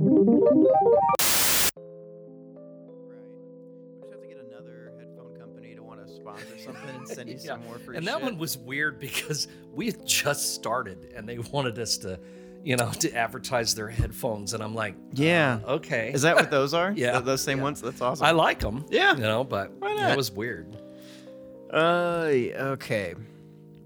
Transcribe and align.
Yeah. 7.26 7.36
some 7.54 7.64
more 7.64 7.78
free 7.78 7.96
And 7.96 8.06
that 8.06 8.14
shit. 8.16 8.22
one 8.22 8.38
was 8.38 8.56
weird 8.58 8.98
because 8.98 9.48
we 9.72 9.86
had 9.86 10.06
just 10.06 10.54
started 10.54 11.12
and 11.14 11.28
they 11.28 11.38
wanted 11.38 11.78
us 11.78 11.96
to, 11.98 12.18
you 12.62 12.76
know, 12.76 12.90
to 13.00 13.12
advertise 13.14 13.74
their 13.74 13.88
headphones. 13.88 14.54
And 14.54 14.62
I'm 14.62 14.74
like, 14.74 14.94
Yeah. 15.12 15.60
uh, 15.66 15.74
okay. 15.74 16.10
Is 16.14 16.22
that 16.22 16.36
what 16.36 16.50
those 16.52 16.74
are? 16.74 16.92
Yeah, 16.92 17.12
Th- 17.12 17.24
Those 17.24 17.42
same 17.42 17.58
yeah. 17.58 17.64
ones? 17.64 17.80
That's 17.80 18.00
awesome. 18.00 18.24
I 18.26 18.30
like 18.32 18.60
them. 18.60 18.84
Yeah. 18.90 19.14
You 19.14 19.22
know, 19.22 19.44
but 19.44 19.78
that 19.80 20.16
was 20.16 20.30
weird. 20.30 20.76
Uh, 21.72 22.30
okay. 22.74 23.14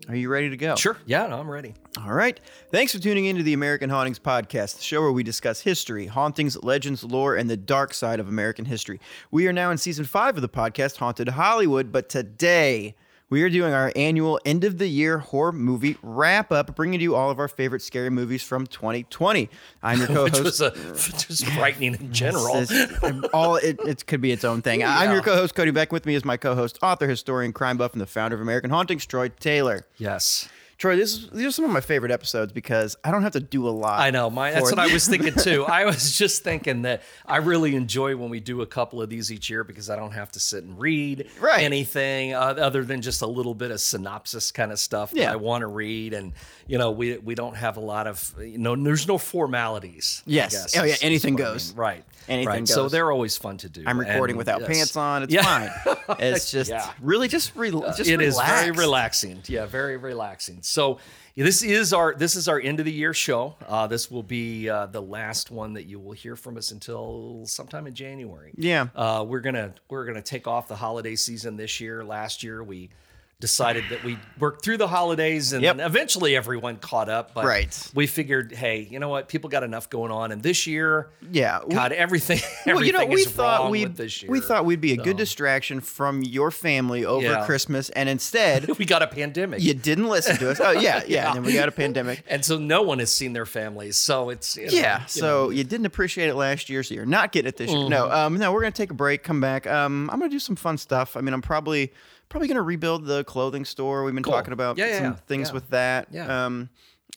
Are 0.09 0.17
you 0.17 0.29
ready 0.29 0.51
to 0.51 0.57
go? 0.57 0.77
Sure. 0.77 0.97
Yeah, 1.07 1.27
no, 1.27 1.39
I'm 1.39 1.51
ready. 1.51 1.75
All 1.99 2.13
right. 2.13 2.39
Thanks 2.71 2.93
for 2.93 2.99
tuning 2.99 3.25
in 3.25 3.37
to 3.37 3.43
the 3.43 3.55
American 3.55 3.89
Hauntings 3.89 4.19
Podcast, 4.19 4.77
the 4.77 4.83
show 4.83 5.01
where 5.01 5.13
we 5.13 5.23
discuss 5.23 5.61
history, 5.61 6.07
hauntings, 6.07 6.63
legends, 6.63 7.03
lore, 7.03 7.37
and 7.37 7.49
the 7.49 7.57
dark 7.57 7.95
side 7.95 8.21
of 8.21 8.29
American 8.29 8.67
history. 8.67 9.01
We 9.31 9.47
are 9.47 9.53
now 9.53 9.71
in 9.71 9.79
season 9.79 10.05
five 10.05 10.37
of 10.37 10.43
the 10.43 10.49
podcast, 10.49 10.99
Haunted 10.99 11.29
Hollywood, 11.29 11.91
but 11.91 12.09
today 12.09 12.95
we 13.31 13.43
are 13.43 13.49
doing 13.51 13.73
our 13.73 13.91
annual 13.97 14.39
end 14.45 14.65
of 14.65 14.79
the 14.79 14.87
year 14.87 15.19
horror 15.19 15.53
movie 15.53 15.97
wrap 16.03 16.53
up, 16.53 16.77
bringing 16.77 17.01
you 17.01 17.15
all 17.15 17.31
of 17.31 17.39
our 17.39 17.49
favorite 17.49 17.83
scary 17.83 18.11
movies 18.11 18.43
from 18.43 18.67
2020. 18.67 19.49
I'm 19.83 19.99
your 19.99 20.07
co 20.09 20.25
Which 20.25 20.41
was 20.41 20.61
a, 20.61 20.71
just 20.73 21.47
frightening 21.47 21.95
in 21.95 22.13
general. 22.13 22.57
It's- 22.57 23.29
all 23.33 23.57
it, 23.57 23.81
it 23.87 24.07
could 24.07 24.21
be 24.21 24.31
its 24.33 24.45
own 24.45 24.63
thing. 24.63 24.85
I'm 24.85 25.11
your 25.13 25.23
co-host 25.23 25.55
Cody 25.55 25.71
Beck. 25.71 25.91
With 25.93 26.07
me 26.07 26.15
is 26.15 26.25
my 26.25 26.37
co-host, 26.37 26.79
author, 26.83 27.09
historian, 27.09 27.53
crime 27.53 27.77
buff, 27.77 27.93
and 27.93 28.01
the 28.01 28.07
founder 28.07 28.37
of 28.37 28.41
American 28.43 28.71
Hauntings, 28.71 29.07
Troy 29.07 29.29
Taylor. 29.29 29.87
yes. 29.97 30.49
Troy, 30.85 30.97
this 30.97 31.15
is, 31.15 31.31
these 31.31 31.47
are 31.47 31.51
some 31.51 31.65
of 31.65 31.71
my 31.71 31.81
favorite 31.81 32.13
episodes 32.13 32.53
because 32.53 32.95
I 33.03 33.11
don't 33.11 33.23
have 33.23 33.33
to 33.33 33.41
do 33.41 33.67
a 33.67 33.71
lot. 33.71 34.01
I 34.01 34.11
know. 34.11 34.29
My, 34.29 34.51
that's 34.51 34.71
what 34.71 34.79
I 34.79 34.93
was 34.93 35.09
thinking 35.09 35.33
too. 35.33 35.65
I 35.69 35.87
was 35.87 36.19
just 36.19 36.45
thinking 36.45 36.83
that 36.83 37.03
I 37.25 37.39
really 37.39 37.75
enjoy 37.75 38.17
when 38.17 38.29
we 38.29 38.39
do 38.39 38.61
a 38.61 38.67
couple 38.67 39.01
of 39.01 39.09
these 39.09 39.33
each 39.33 39.49
year 39.49 39.65
because 39.65 39.89
I 39.89 39.97
don't 39.97 40.13
have 40.13 40.31
to 40.33 40.41
sit 40.41 40.63
and 40.63 40.79
read 40.79 41.27
Right. 41.41 41.63
anything 41.63 42.35
uh, 42.35 42.39
other 42.59 42.85
than 42.85 43.01
just 43.01 43.23
a 43.23 43.27
little 43.27 43.55
bit 43.55 43.71
of 43.71 43.81
synopsis 43.81 44.53
kind 44.53 44.73
of 44.73 44.79
stuff 44.79 45.13
Yeah. 45.15 45.25
that 45.25 45.33
I 45.33 45.37
want 45.37 45.63
to 45.63 45.69
read. 45.69 46.13
And, 46.13 46.35
you 46.67 46.77
know, 46.77 46.91
we, 46.91 47.17
we 47.17 47.35
don't 47.35 47.57
have 47.57 47.79
a 47.79 47.81
lot 47.81 48.07
of, 48.07 48.35
you 48.39 48.59
know, 48.59 48.77
there's 48.77 49.09
no 49.09 49.17
formalities. 49.17 50.23
Yes. 50.27 50.77
Oh, 50.77 50.83
yeah, 50.85 50.91
is- 50.93 50.97
is 50.99 51.03
anything 51.03 51.35
what 51.35 51.43
I 51.43 51.45
goes. 51.53 51.71
mean. 51.71 51.79
Right. 51.79 52.05
Anything 52.29 52.49
right. 52.49 52.69
So 52.69 52.89
they're 52.89 53.11
always 53.13 53.37
fun 53.39 53.59
to 53.59 53.69
do. 53.69 53.85
I'm 53.87 53.99
recording 54.01 54.35
And, 54.35 54.39
without 54.39 54.61
yes. 54.61 54.69
pants 54.69 54.97
on. 54.97 55.23
It's 55.23 55.33
Yeah. 55.33 55.43
fine. 55.43 55.97
It's 56.19 56.51
just 56.51 56.69
Yeah. 56.71 56.91
really 57.01 57.29
just, 57.29 57.55
re- 57.57 57.71
just 57.71 58.01
It 58.01 58.21
is 58.21 58.35
relax. 58.35 58.61
very 58.61 58.71
relaxing. 58.73 59.43
Yeah, 59.47 59.65
very 59.67 59.97
relaxing. 59.97 60.59
So 60.75 60.99
this 61.37 61.63
is 61.63 61.93
our 61.93 62.15
this 62.17 62.35
is 62.35 62.49
our 62.49 62.61
end 62.61 62.81
of 62.81 62.87
the 62.87 62.93
year 62.93 63.15
show. 63.15 63.55
Uh, 63.69 63.87
this 63.87 64.11
will 64.11 64.25
be 64.25 64.69
uh, 64.69 64.87
the 64.87 65.01
last 65.01 65.53
one 65.53 65.75
that 65.75 65.85
you 65.85 66.01
will 66.01 66.13
hear 66.13 66.35
from 66.35 66.57
us 66.57 66.73
until 66.73 67.43
sometime 67.47 67.87
in 67.87 67.95
January. 67.95 68.53
Yeah. 68.57 68.89
uh, 68.97 69.25
we're 69.27 69.41
gonna 69.41 69.73
we're 69.89 70.05
gonna 70.05 70.21
take 70.21 70.49
off 70.49 70.67
the 70.67 70.75
holiday 70.75 71.15
season 71.15 71.57
this 71.57 71.81
year. 71.81 72.05
Last 72.05 72.43
year 72.43 72.65
we 72.65 72.91
decided 73.41 73.85
that 73.91 74.03
we 74.05 74.17
worked 74.39 74.65
through 74.65 74.77
the 74.79 74.87
holidays 74.89 75.53
and 75.53 75.63
Yep. 75.63 75.79
eventually 75.81 76.35
everyone 76.37 76.77
caught 76.77 77.09
up. 77.09 77.35
But 77.35 77.45
Right. 77.45 77.91
we 77.95 78.07
figured, 78.07 78.53
hey, 78.53 78.87
you 78.91 78.99
know 78.99 79.09
what? 79.09 79.29
People 79.29 79.51
got 79.51 79.63
enough 79.63 79.91
going 79.91 80.11
on, 80.13 80.33
and 80.33 80.43
this 80.43 80.67
year, 80.67 81.09
Yeah. 81.31 81.61
we- 81.67 81.75
God, 81.75 81.93
everything 81.93 82.39
well, 82.67 82.77
everything 82.77 83.01
you 83.01 83.07
know, 83.09 83.13
we 83.15 83.21
is 83.23 83.29
thought 83.31 83.61
wrong 83.63 83.71
we 83.71 83.85
with 83.85 83.97
this 83.97 84.23
year. 84.23 84.31
we 84.31 84.41
thought 84.41 84.65
we'd 84.65 84.81
be 84.81 84.93
a 84.93 84.97
good 84.97 85.17
distraction 85.17 85.81
from 85.81 86.23
your 86.23 86.51
family 86.51 87.05
over 87.05 87.27
Yeah. 87.27 87.45
Christmas, 87.45 87.91
and 87.91 88.09
instead 88.15 88.69
we 88.79 88.85
got 88.87 89.03
a 89.03 89.07
pandemic. 89.07 89.61
you 89.63 89.75
didn't 89.75 90.09
listen 90.09 90.37
to 90.39 90.51
us. 90.51 90.61
Oh 90.61 90.71
yeah, 90.71 91.03
yeah. 91.07 91.27
And 91.29 91.37
then 91.37 91.43
we 91.45 91.53
got 91.53 91.69
a 91.69 91.73
pandemic. 91.85 92.23
and 92.29 92.45
so 92.45 92.57
no 92.59 92.83
one 92.83 92.99
has 93.01 93.13
seen 93.13 93.33
their 93.35 93.47
families. 93.47 93.97
So 93.97 94.31
it's 94.31 94.57
you 94.57 94.67
know, 94.67 94.73
Yeah, 94.73 95.01
you 95.03 95.09
so 95.09 95.21
know. 95.45 95.51
you 95.51 95.65
didn't 95.65 95.87
appreciate 95.87 96.29
it 96.29 96.35
last 96.35 96.71
year, 96.71 96.83
so 96.83 96.95
you're 96.95 97.05
not 97.05 97.33
getting 97.33 97.49
it 97.49 97.57
this 97.57 97.71
year. 97.71 97.89
No, 97.89 98.05
Mm-hmm. 98.05 98.15
um, 98.15 98.39
no, 98.39 98.53
we're 98.53 98.61
gonna 98.63 98.71
take 98.71 98.91
a 98.91 98.95
break, 98.95 99.23
come 99.23 99.41
back. 99.41 99.67
Um, 99.67 100.09
I'm 100.11 100.19
gonna 100.19 100.31
do 100.31 100.39
some 100.39 100.57
fun 100.57 100.79
stuff. 100.79 101.17
I 101.17 101.21
mean, 101.21 101.35
I'm 101.35 101.43
probably 101.43 101.93
probably 102.29 102.49
gonna 102.49 102.63
rebuild 102.63 103.07
the 103.07 103.25
clothing 103.25 103.65
store. 103.65 104.05
We've 104.05 104.15
been 104.15 104.23
Cool. 104.25 104.33
talking 104.33 104.53
about 104.53 104.77
Yeah, 104.79 104.87
yeah, 104.87 104.97
some 104.99 105.05
yeah, 105.05 105.13
things 105.27 105.53
with 105.53 105.71
that. 105.71 106.09
Yeah. 106.11 106.47
Um, 106.47 106.69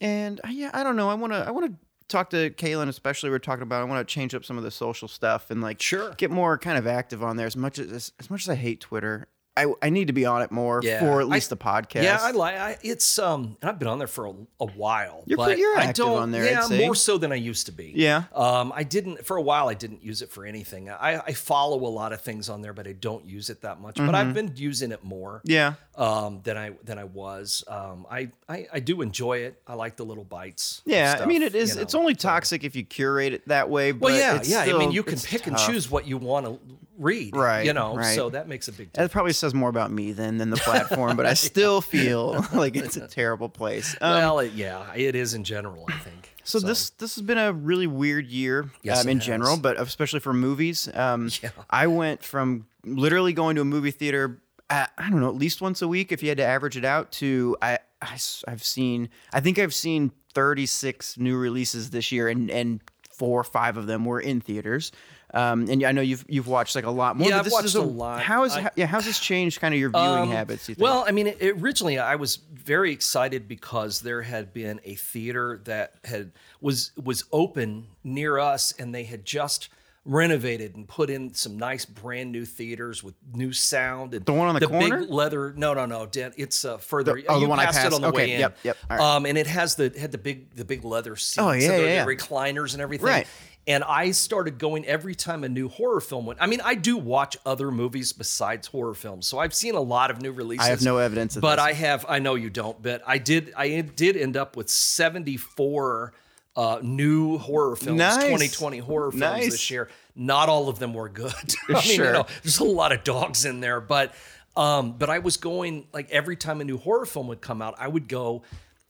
and 0.01 0.39
uh, 0.43 0.49
yeah, 0.49 0.69
I 0.73 0.83
don't 0.83 0.95
know. 0.95 1.09
I 1.09 1.13
wanna 1.15 1.43
I 1.47 1.51
wanna 1.51 1.73
talk 2.07 2.29
to 2.31 2.49
Kaylin, 2.51 2.87
especially. 2.87 3.29
We're 3.29 3.39
talking 3.39 3.63
about. 3.63 3.81
I 3.81 3.85
want 3.85 4.07
to 4.07 4.13
change 4.13 4.33
up 4.35 4.45
some 4.45 4.57
of 4.57 4.63
the 4.63 4.71
social 4.71 5.07
stuff 5.07 5.49
and 5.51 5.61
like 5.61 5.81
Sure. 5.81 6.11
get 6.17 6.31
more 6.31 6.57
kind 6.57 6.77
of 6.77 6.87
active 6.87 7.23
on 7.23 7.35
there. 7.37 7.47
As 7.47 7.57
much 7.57 7.79
as 7.79 8.11
as 8.19 8.29
much 8.29 8.41
as 8.43 8.49
I 8.49 8.55
hate 8.55 8.79
Twitter, 8.81 9.27
I 9.65 9.73
I 9.81 9.89
need 9.89 10.07
to 10.07 10.13
be 10.13 10.25
on 10.25 10.41
it 10.41 10.51
more 10.51 10.81
Yeah. 10.83 10.99
for 10.99 11.21
at 11.21 11.27
I- 11.27 11.29
least 11.35 11.49
the 11.49 11.57
podcast. 11.57 12.03
Yeah, 12.03 12.19
I 12.21 12.31
like 12.31 12.55
I, 12.55 12.77
it's 12.83 13.17
um 13.19 13.57
and 13.61 13.69
I've 13.69 13.79
been 13.79 13.87
on 13.87 13.97
there 13.97 14.07
for 14.07 14.27
a, 14.27 14.33
a 14.59 14.65
while. 14.67 15.23
You're 15.25 15.37
but 15.37 15.45
pretty- 15.45 15.61
you're 15.61 15.77
I 15.77 15.83
active 15.85 16.05
don't, 16.05 16.21
on 16.21 16.31
there, 16.31 16.45
Yeah, 16.45 16.67
more 16.77 16.95
so 16.95 17.17
than 17.17 17.31
I 17.31 17.35
used 17.35 17.65
to 17.65 17.71
be. 17.71 17.93
Yeah. 17.95 18.23
Um 18.33 18.71
I 18.75 18.83
didn't 18.83 19.25
for 19.25 19.37
a 19.37 19.41
while 19.41 19.67
I 19.67 19.73
didn't 19.73 20.03
use 20.03 20.21
it 20.21 20.29
for 20.29 20.45
anything. 20.45 20.89
I, 20.89 21.19
I 21.19 21.33
follow 21.33 21.77
a 21.85 21.89
lot 21.91 22.13
of 22.13 22.21
things 22.21 22.49
on 22.49 22.61
there, 22.61 22.73
but 22.73 22.87
I 22.87 22.93
don't 22.93 23.25
use 23.25 23.49
it 23.49 23.61
that 23.61 23.79
much. 23.79 23.95
But 23.97 24.15
I've 24.15 24.33
been 24.33 24.53
using 24.55 24.91
it 24.91 25.03
more. 25.03 25.39
Mm-hmm. 25.39 25.51
Yeah. 25.51 25.73
Um, 25.95 26.41
than 26.43 26.57
I 26.57 26.71
than 26.83 26.99
I 26.99 27.05
was. 27.05 27.63
Um, 27.67 28.05
I, 28.11 28.29
I 28.47 28.67
I 28.73 28.79
do 28.79 29.01
enjoy 29.01 29.39
it. 29.39 29.59
I 29.65 29.73
like 29.73 29.95
the 29.95 30.05
little 30.05 30.23
bites. 30.23 30.83
Yeah, 30.85 31.17
I 31.19 31.25
mean, 31.25 31.41
it 31.41 31.55
is. 31.55 31.75
you 31.75 31.81
it's 31.81 31.93
know, 31.95 32.01
only 32.01 32.13
so- 32.13 32.29
toxic 32.29 32.63
if 32.63 32.75
you 32.75 32.83
curate 32.83 33.33
it 33.33 33.47
that 33.47 33.69
way. 33.69 33.91
But 33.93 34.01
Well, 34.11 34.15
yeah, 34.17 34.35
it's 34.35 34.47
yeah. 34.49 34.59
I 34.61 34.77
mean, 34.77 34.91
you 34.91 35.01
can 35.01 35.13
it's 35.13 35.25
pick 35.25 35.47
and 35.47 35.57
choose 35.57 35.89
what 35.89 36.05
you 36.07 36.17
want 36.17 36.45
to 36.45 36.59
read. 36.97 37.35
Right, 37.35 37.65
You 37.65 37.73
know, 37.73 37.95
right. 37.95 38.15
so 38.15 38.29
that 38.31 38.47
makes 38.47 38.67
a 38.67 38.71
big 38.71 38.87
That 38.87 38.93
difference. 38.93 39.13
probably 39.13 39.33
says 39.33 39.53
more 39.53 39.69
about 39.69 39.91
me 39.91 40.11
than 40.11 40.37
than 40.37 40.49
the 40.49 40.57
platform, 40.65 41.15
but 41.17 41.25
I 41.25 41.33
still 41.35 41.81
feel 41.81 42.43
like 42.53 42.75
it's 42.75 42.97
a 42.97 43.07
terrible 43.07 43.49
place. 43.49 43.95
Um, 44.01 44.11
well, 44.15 44.39
it, 44.39 44.53
yeah, 44.53 44.91
it 44.95 45.15
is 45.15 45.33
in 45.33 45.43
general. 45.43 45.85
I 45.89 45.97
think. 45.99 46.33
so, 46.43 46.59
this 46.59 46.89
this 46.91 47.15
has 47.15 47.21
been 47.21 47.37
a 47.37 47.53
really 47.53 47.87
weird 47.87 48.27
year 48.27 48.69
Yes, 48.81 49.03
um, 49.03 49.09
in 49.09 49.19
general, 49.19 49.57
but 49.57 49.79
especially 49.79 50.19
for 50.19 50.33
movies. 50.33 50.89
Um, 50.93 51.29
Yeah. 51.41 51.49
I 51.69 51.87
went 51.87 52.23
from 52.23 52.67
literally 52.83 53.33
going 53.33 53.55
to 53.55 53.61
a 53.61 53.65
movie 53.65 53.91
theater. 53.91 54.41
At, 54.69 54.91
I 54.97 55.09
don't 55.09 55.21
know, 55.21 55.29
at 55.29 55.35
least 55.35 55.61
once 55.61 55.81
a 55.81 55.87
week 55.87 56.11
if 56.11 56.21
you 56.21 56.27
had 56.29 56.37
to 56.39 56.43
average 56.45 56.75
it 56.75 56.83
out. 56.83 57.11
To 57.13 57.55
I, 57.61 57.79
I 58.01 58.17
have 58.47 58.63
seen. 58.63 59.07
I 59.31 59.39
think 59.39 59.59
I've 59.59 59.73
seen 59.73 60.11
36 60.33 61.17
new 61.17 61.37
releases 61.37 61.89
this 61.91 62.11
year, 62.11 62.27
and 62.27 62.49
and 62.51 62.81
four 63.17 63.39
or 63.39 63.43
five 63.43 63.77
of 63.77 63.87
them 63.87 64.05
were 64.05 64.19
in 64.19 64.39
theaters. 64.41 64.91
Um, 65.33 65.67
and 65.69 65.83
I 65.83 65.91
know 65.91 66.01
you've 66.01 66.23
you've 66.29 66.47
watched 66.47 66.73
like 66.75 66.85
a 66.85 66.89
lot 66.91 67.17
more. 67.17 67.27
Yeah, 67.27 67.39
I've 67.39 67.43
this 67.43 67.51
watched 67.53 67.65
is 67.65 67.75
a 67.75 67.81
lot. 67.81 68.21
How 68.21 68.45
is 68.45 68.53
I- 68.53 68.61
how, 68.61 68.69
yeah? 68.75 68.85
How's 68.85 69.03
this 69.05 69.19
changed 69.19 69.59
kind 69.59 69.73
of 69.73 69.79
your 69.79 69.89
viewing 69.89 70.05
Um, 70.23 70.31
habits? 70.31 70.69
You 70.69 70.75
think? 70.75 70.83
Well, 70.83 71.03
I 71.05 71.11
mean, 71.11 71.27
it, 71.27 71.41
originally 71.59 71.99
I 71.99 72.15
was 72.15 72.37
very 72.53 72.93
excited 72.93 73.47
because 73.47 73.99
there 74.01 74.21
had 74.21 74.53
been 74.53 74.79
a 74.85 74.95
theater 74.95 75.59
that 75.65 75.95
had 76.05 76.31
was 76.61 76.91
was 77.03 77.25
open 77.33 77.87
near 78.05 78.37
us, 78.39 78.71
and 78.79 78.95
they 78.95 79.03
had 79.03 79.25
just 79.25 79.67
renovated 80.07 80.75
and 80.75 80.87
put 80.87 81.09
in 81.09 81.33
some 81.33 81.57
nice 81.57 81.85
brand 81.85 82.31
new 82.31 82.45
theaters 82.45 83.03
with 83.03 83.13
new 83.33 83.51
sound 83.53 84.13
and 84.13 84.25
The 84.25 84.33
one 84.33 84.47
on 84.47 84.55
the 84.59 84.65
corner? 84.67 85.01
big 85.01 85.09
leather 85.09 85.53
no 85.57 85.73
no 85.73 85.85
no 85.85 86.05
Dan, 86.05 86.33
it's 86.37 86.63
uh, 86.65 86.77
further 86.77 87.13
The- 87.15 87.25
oh, 87.27 87.35
the 87.35 87.41
you 87.41 87.47
one 87.49 87.59
I 87.59 87.65
passed 87.65 87.85
it 87.87 87.93
on 87.93 88.01
the 88.01 88.07
Okay, 88.07 88.17
way 88.17 88.33
in 88.33 88.39
yep, 88.39 88.57
yep, 88.63 88.77
right. 88.89 88.99
um 88.99 89.25
and 89.25 89.37
it 89.37 89.47
has 89.47 89.75
the 89.75 89.93
had 89.99 90.11
the 90.11 90.17
big 90.17 90.55
the 90.55 90.65
big 90.65 90.83
leather 90.85 91.15
seats 91.17 91.37
Oh, 91.39 91.51
yeah, 91.51 91.71
and 91.71 91.83
the, 91.83 91.87
yeah, 91.89 92.05
the 92.05 92.15
recliners 92.15 92.73
and 92.73 92.81
everything 92.81 93.05
Right. 93.07 93.27
and 93.67 93.83
I 93.83 94.11
started 94.11 94.57
going 94.59 94.85
every 94.85 95.13
time 95.13 95.43
a 95.43 95.49
new 95.49 95.67
horror 95.67 95.99
film 95.99 96.25
went. 96.25 96.41
I 96.41 96.45
mean, 96.47 96.61
I 96.63 96.75
do 96.75 96.95
watch 96.95 97.35
other 97.45 97.69
movies 97.69 98.13
besides 98.13 98.67
horror 98.67 98.93
films, 98.93 99.27
so 99.27 99.39
I've 99.39 99.53
seen 99.53 99.75
a 99.75 99.81
lot 99.81 100.09
of 100.09 100.21
new 100.21 100.31
releases. 100.31 100.65
I 100.65 100.69
have 100.69 100.81
no 100.83 100.97
evidence 100.99 101.35
of 101.35 101.41
but 101.41 101.57
this. 101.57 101.65
I 101.65 101.73
have. 101.73 102.05
I 102.07 102.19
know 102.19 102.35
you 102.35 102.49
don't, 102.49 102.81
but 102.81 103.01
I 103.05 103.17
did. 103.17 103.51
I 103.57 103.81
did 103.81 104.15
end 104.15 104.37
up 104.37 104.55
with 104.55 104.69
seventy 104.69 105.35
four 105.35 106.13
uh, 106.57 106.79
new 106.81 107.37
horror 107.37 107.75
films, 107.77 107.99
Nice. 107.99 108.27
twenty 108.27 108.47
twenty 108.49 108.79
horror 108.79 109.11
films 109.11 109.21
Nice. 109.21 109.51
this 109.51 109.71
year. 109.71 109.87
Not 110.15 110.49
all 110.49 110.67
of 110.67 110.79
them 110.79 110.93
were 110.93 111.07
good. 111.07 111.31
I 111.69 111.73
mean, 111.73 111.81
Sure. 111.83 112.05
you 112.07 112.11
know, 112.13 112.25
there's 112.43 112.59
a 112.59 112.63
lot 112.65 112.91
of 112.91 113.03
dogs 113.05 113.45
in 113.45 113.59
there, 113.61 113.79
but 113.79 114.13
um, 114.57 114.93
but 114.97 115.09
I 115.09 115.19
was 115.19 115.37
going 115.37 115.87
like 115.93 116.09
every 116.09 116.35
time 116.35 116.59
a 116.59 116.63
new 116.65 116.77
horror 116.77 117.05
film 117.05 117.27
would 117.27 117.39
come 117.41 117.61
out, 117.61 117.75
I 117.77 117.87
would 117.87 118.07
go 118.09 118.41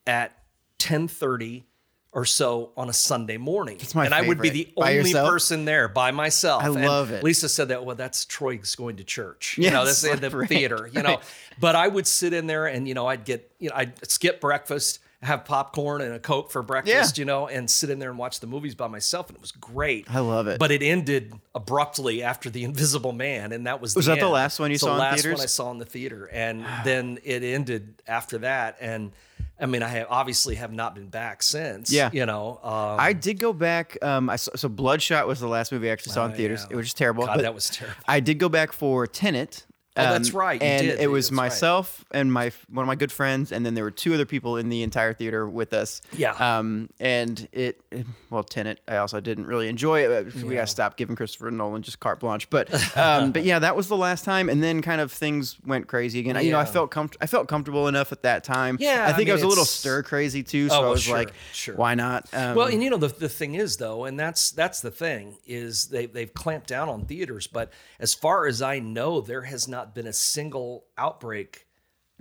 at 0.07 0.31
ten 0.79 1.07
thirty 1.09 1.65
or 2.13 2.23
so 2.23 2.71
on 2.77 2.89
a 2.89 2.93
Sunday 2.93 3.35
morning, 3.37 3.77
my 3.93 4.05
and 4.05 4.13
I 4.13 4.21
would 4.25 4.41
be 4.41 4.49
the. 4.49 4.73
By 4.77 4.97
only 4.97 5.09
yourself? 5.09 5.29
person 5.29 5.65
there 5.65 5.89
by 5.89 6.11
myself. 6.11 6.63
I 6.63 6.67
And 6.67 6.75
love 6.85 7.11
it. 7.11 7.21
Lisa 7.23 7.49
said 7.49 7.67
that. 7.67 7.83
Well, 7.85 7.97
that's 7.97 8.23
Troy's 8.25 8.73
going 8.75 8.95
to 8.95 9.03
church. 9.03 9.55
you 9.57 9.69
know, 9.69 9.83
Yes, 9.83 10.01
that's 10.01 10.13
in 10.15 10.21
the 10.31 10.35
right, 10.37 10.47
theater. 10.49 10.89
You 10.91 11.03
know, 11.03 11.09
right. 11.15 11.23
but 11.59 11.75
I 11.75 11.89
would 11.89 12.07
sit 12.07 12.31
in 12.33 12.47
there 12.47 12.65
and 12.65 12.87
you 12.87 12.93
know 12.93 13.05
I'd 13.05 13.25
get 13.25 13.51
you 13.59 13.69
know 13.69 13.75
I'd 13.75 14.09
skip 14.09 14.39
breakfast, 14.39 14.99
have 15.23 15.45
popcorn 15.45 16.01
and 16.01 16.13
a 16.13 16.19
coke 16.19 16.51
for 16.51 16.61
breakfast, 16.61 17.17
Yeah. 17.17 17.21
you 17.21 17.25
know, 17.25 17.47
and 17.47 17.69
sit 17.69 17.89
in 17.89 17.97
there 17.97 18.09
and 18.11 18.19
watch 18.19 18.39
the 18.39 18.45
movies 18.47 18.75
by 18.75 18.87
myself, 18.87 19.27
and 19.29 19.35
it 19.35 19.41
was 19.41 19.51
great. 19.51 20.05
I 20.09 20.19
love 20.19 20.47
it. 20.47 20.59
But 20.59 20.69
it 20.71 20.83
ended 20.83 21.33
abruptly 21.55 22.21
after 22.21 22.49
the 22.51 22.63
Invisible 22.63 23.13
Man, 23.13 23.51
and 23.51 23.65
that 23.65 23.81
was 23.81 23.95
Was 23.95 24.05
the 24.05 24.13
that 24.15 24.19
the 24.21 24.27
last 24.29 24.59
one 24.59 24.69
you 24.69 24.75
It's 24.75 24.83
saw 24.83 24.91
in 24.91 24.97
The 24.97 24.99
last 25.01 25.15
theaters? 25.23 25.37
one 25.39 25.43
I 25.43 25.47
saw 25.47 25.71
in 25.71 25.77
the 25.79 25.85
theater, 25.85 26.25
and 26.31 26.63
then 26.85 27.17
it 27.23 27.43
ended 27.43 28.01
after 28.07 28.37
that, 28.39 28.77
and. 28.79 29.11
I 29.59 29.65
mean, 29.65 29.81
I 29.81 29.87
have 29.87 30.05
obviously 30.11 30.53
have 30.53 30.71
not 30.71 30.93
been 30.93 31.07
back 31.07 31.41
since. 31.41 31.91
Yeah. 31.91 32.11
you 32.13 32.27
know, 32.27 32.59
um, 32.61 32.99
I 32.99 33.11
did 33.13 33.39
go 33.39 33.53
back. 33.53 33.97
Um, 34.03 34.29
I 34.29 34.35
saw, 34.35 34.51
so 34.55 34.69
Bloodshot 34.69 35.27
was 35.27 35.39
the 35.39 35.47
last 35.47 35.71
movie 35.71 35.89
I 35.89 35.93
actually 35.93 36.11
saw 36.13 36.25
in 36.27 36.33
Oh, 36.33 36.35
theaters. 36.35 36.61
yeah. 36.69 36.73
It 36.73 36.75
was 36.75 36.85
just 36.85 36.97
terrible. 36.97 37.25
God, 37.25 37.39
that 37.39 37.55
was 37.55 37.67
terrible. 37.71 37.97
I 38.07 38.19
did 38.19 38.37
go 38.37 38.49
back 38.49 38.71
for 38.71 39.07
Tenet. 39.07 39.65
Oh, 39.97 40.11
that's 40.11 40.31
right, 40.33 40.61
you 40.61 40.67
and 40.67 40.87
did. 40.87 40.99
it 40.99 41.07
was 41.07 41.27
That's 41.29 41.31
right. 41.37 41.45
myself 41.45 42.05
and 42.11 42.31
my 42.31 42.51
one 42.69 42.83
of 42.83 42.87
my 42.87 42.95
good 42.95 43.11
friends, 43.11 43.51
and 43.51 43.65
then 43.65 43.73
there 43.73 43.83
were 43.83 43.91
two 43.91 44.13
other 44.13 44.25
people 44.25 44.57
in 44.57 44.69
the 44.69 44.83
entire 44.83 45.13
theater 45.13 45.47
with 45.47 45.73
us. 45.73 46.01
Yeah. 46.15 46.31
Um, 46.33 46.89
and 46.99 47.47
it, 47.51 47.81
well, 48.29 48.43
Tenet, 48.43 48.79
I 48.87 48.97
also 48.97 49.19
didn't 49.19 49.47
really 49.47 49.67
enjoy 49.67 50.01
it. 50.01 50.33
We 50.35 50.41
Yeah. 50.49 50.61
gotta 50.61 50.67
stop 50.67 50.97
giving 50.97 51.15
Christopher 51.15 51.51
Nolan 51.51 51.81
just 51.81 51.99
carte 51.99 52.19
blanche. 52.19 52.49
But, 52.49 52.71
um, 52.97 53.31
but 53.33 53.43
yeah, 53.43 53.59
that 53.59 53.75
was 53.75 53.87
the 53.87 53.97
last 53.97 54.23
time, 54.25 54.49
and 54.49 54.63
then 54.63 54.81
kind 54.81 55.01
of 55.01 55.11
things 55.11 55.57
went 55.65 55.87
crazy 55.87 56.19
again. 56.19 56.43
You 56.43 56.51
know, 56.51 56.59
I 56.59 56.65
felt 56.65 56.91
com- 56.91 57.09
I 57.21 57.25
felt 57.27 57.47
comfortable 57.47 57.87
enough 57.87 58.11
at 58.11 58.21
that 58.23 58.43
time. 58.43 58.77
Yeah, 58.79 59.05
I 59.05 59.09
I 59.09 59.13
think 59.13 59.29
I, 59.29 59.33
mean, 59.33 59.35
was 59.35 59.43
a 59.43 59.47
little 59.47 59.65
stir 59.65 60.03
crazy 60.03 60.43
too. 60.43 60.69
So 60.69 60.75
Oh, 60.81 60.87
I 60.87 60.89
was 60.89 61.01
sure, 61.01 61.17
like, 61.17 61.33
sure. 61.53 61.75
why 61.75 61.95
not? 61.95 62.27
Um, 62.33 62.55
Well, 62.55 62.67
and 62.67 62.83
you 62.83 62.89
know 62.89 62.97
the 62.97 63.07
the 63.07 63.29
thing 63.29 63.55
is 63.55 63.77
though, 63.77 64.05
and 64.05 64.19
that's 64.19 64.51
that's 64.51 64.81
the 64.81 64.91
thing 64.91 65.37
is 65.47 65.87
they 65.87 66.05
they've 66.05 66.33
clamped 66.33 66.67
down 66.67 66.89
on 66.89 67.05
theaters, 67.05 67.47
but 67.47 67.71
as 67.99 68.13
far 68.13 68.45
as 68.47 68.61
I 68.61 68.79
know, 68.79 69.21
there 69.21 69.41
has 69.43 69.67
not 69.67 69.86
been 69.93 70.07
a 70.07 70.13
single 70.13 70.85
outbreak 70.97 71.65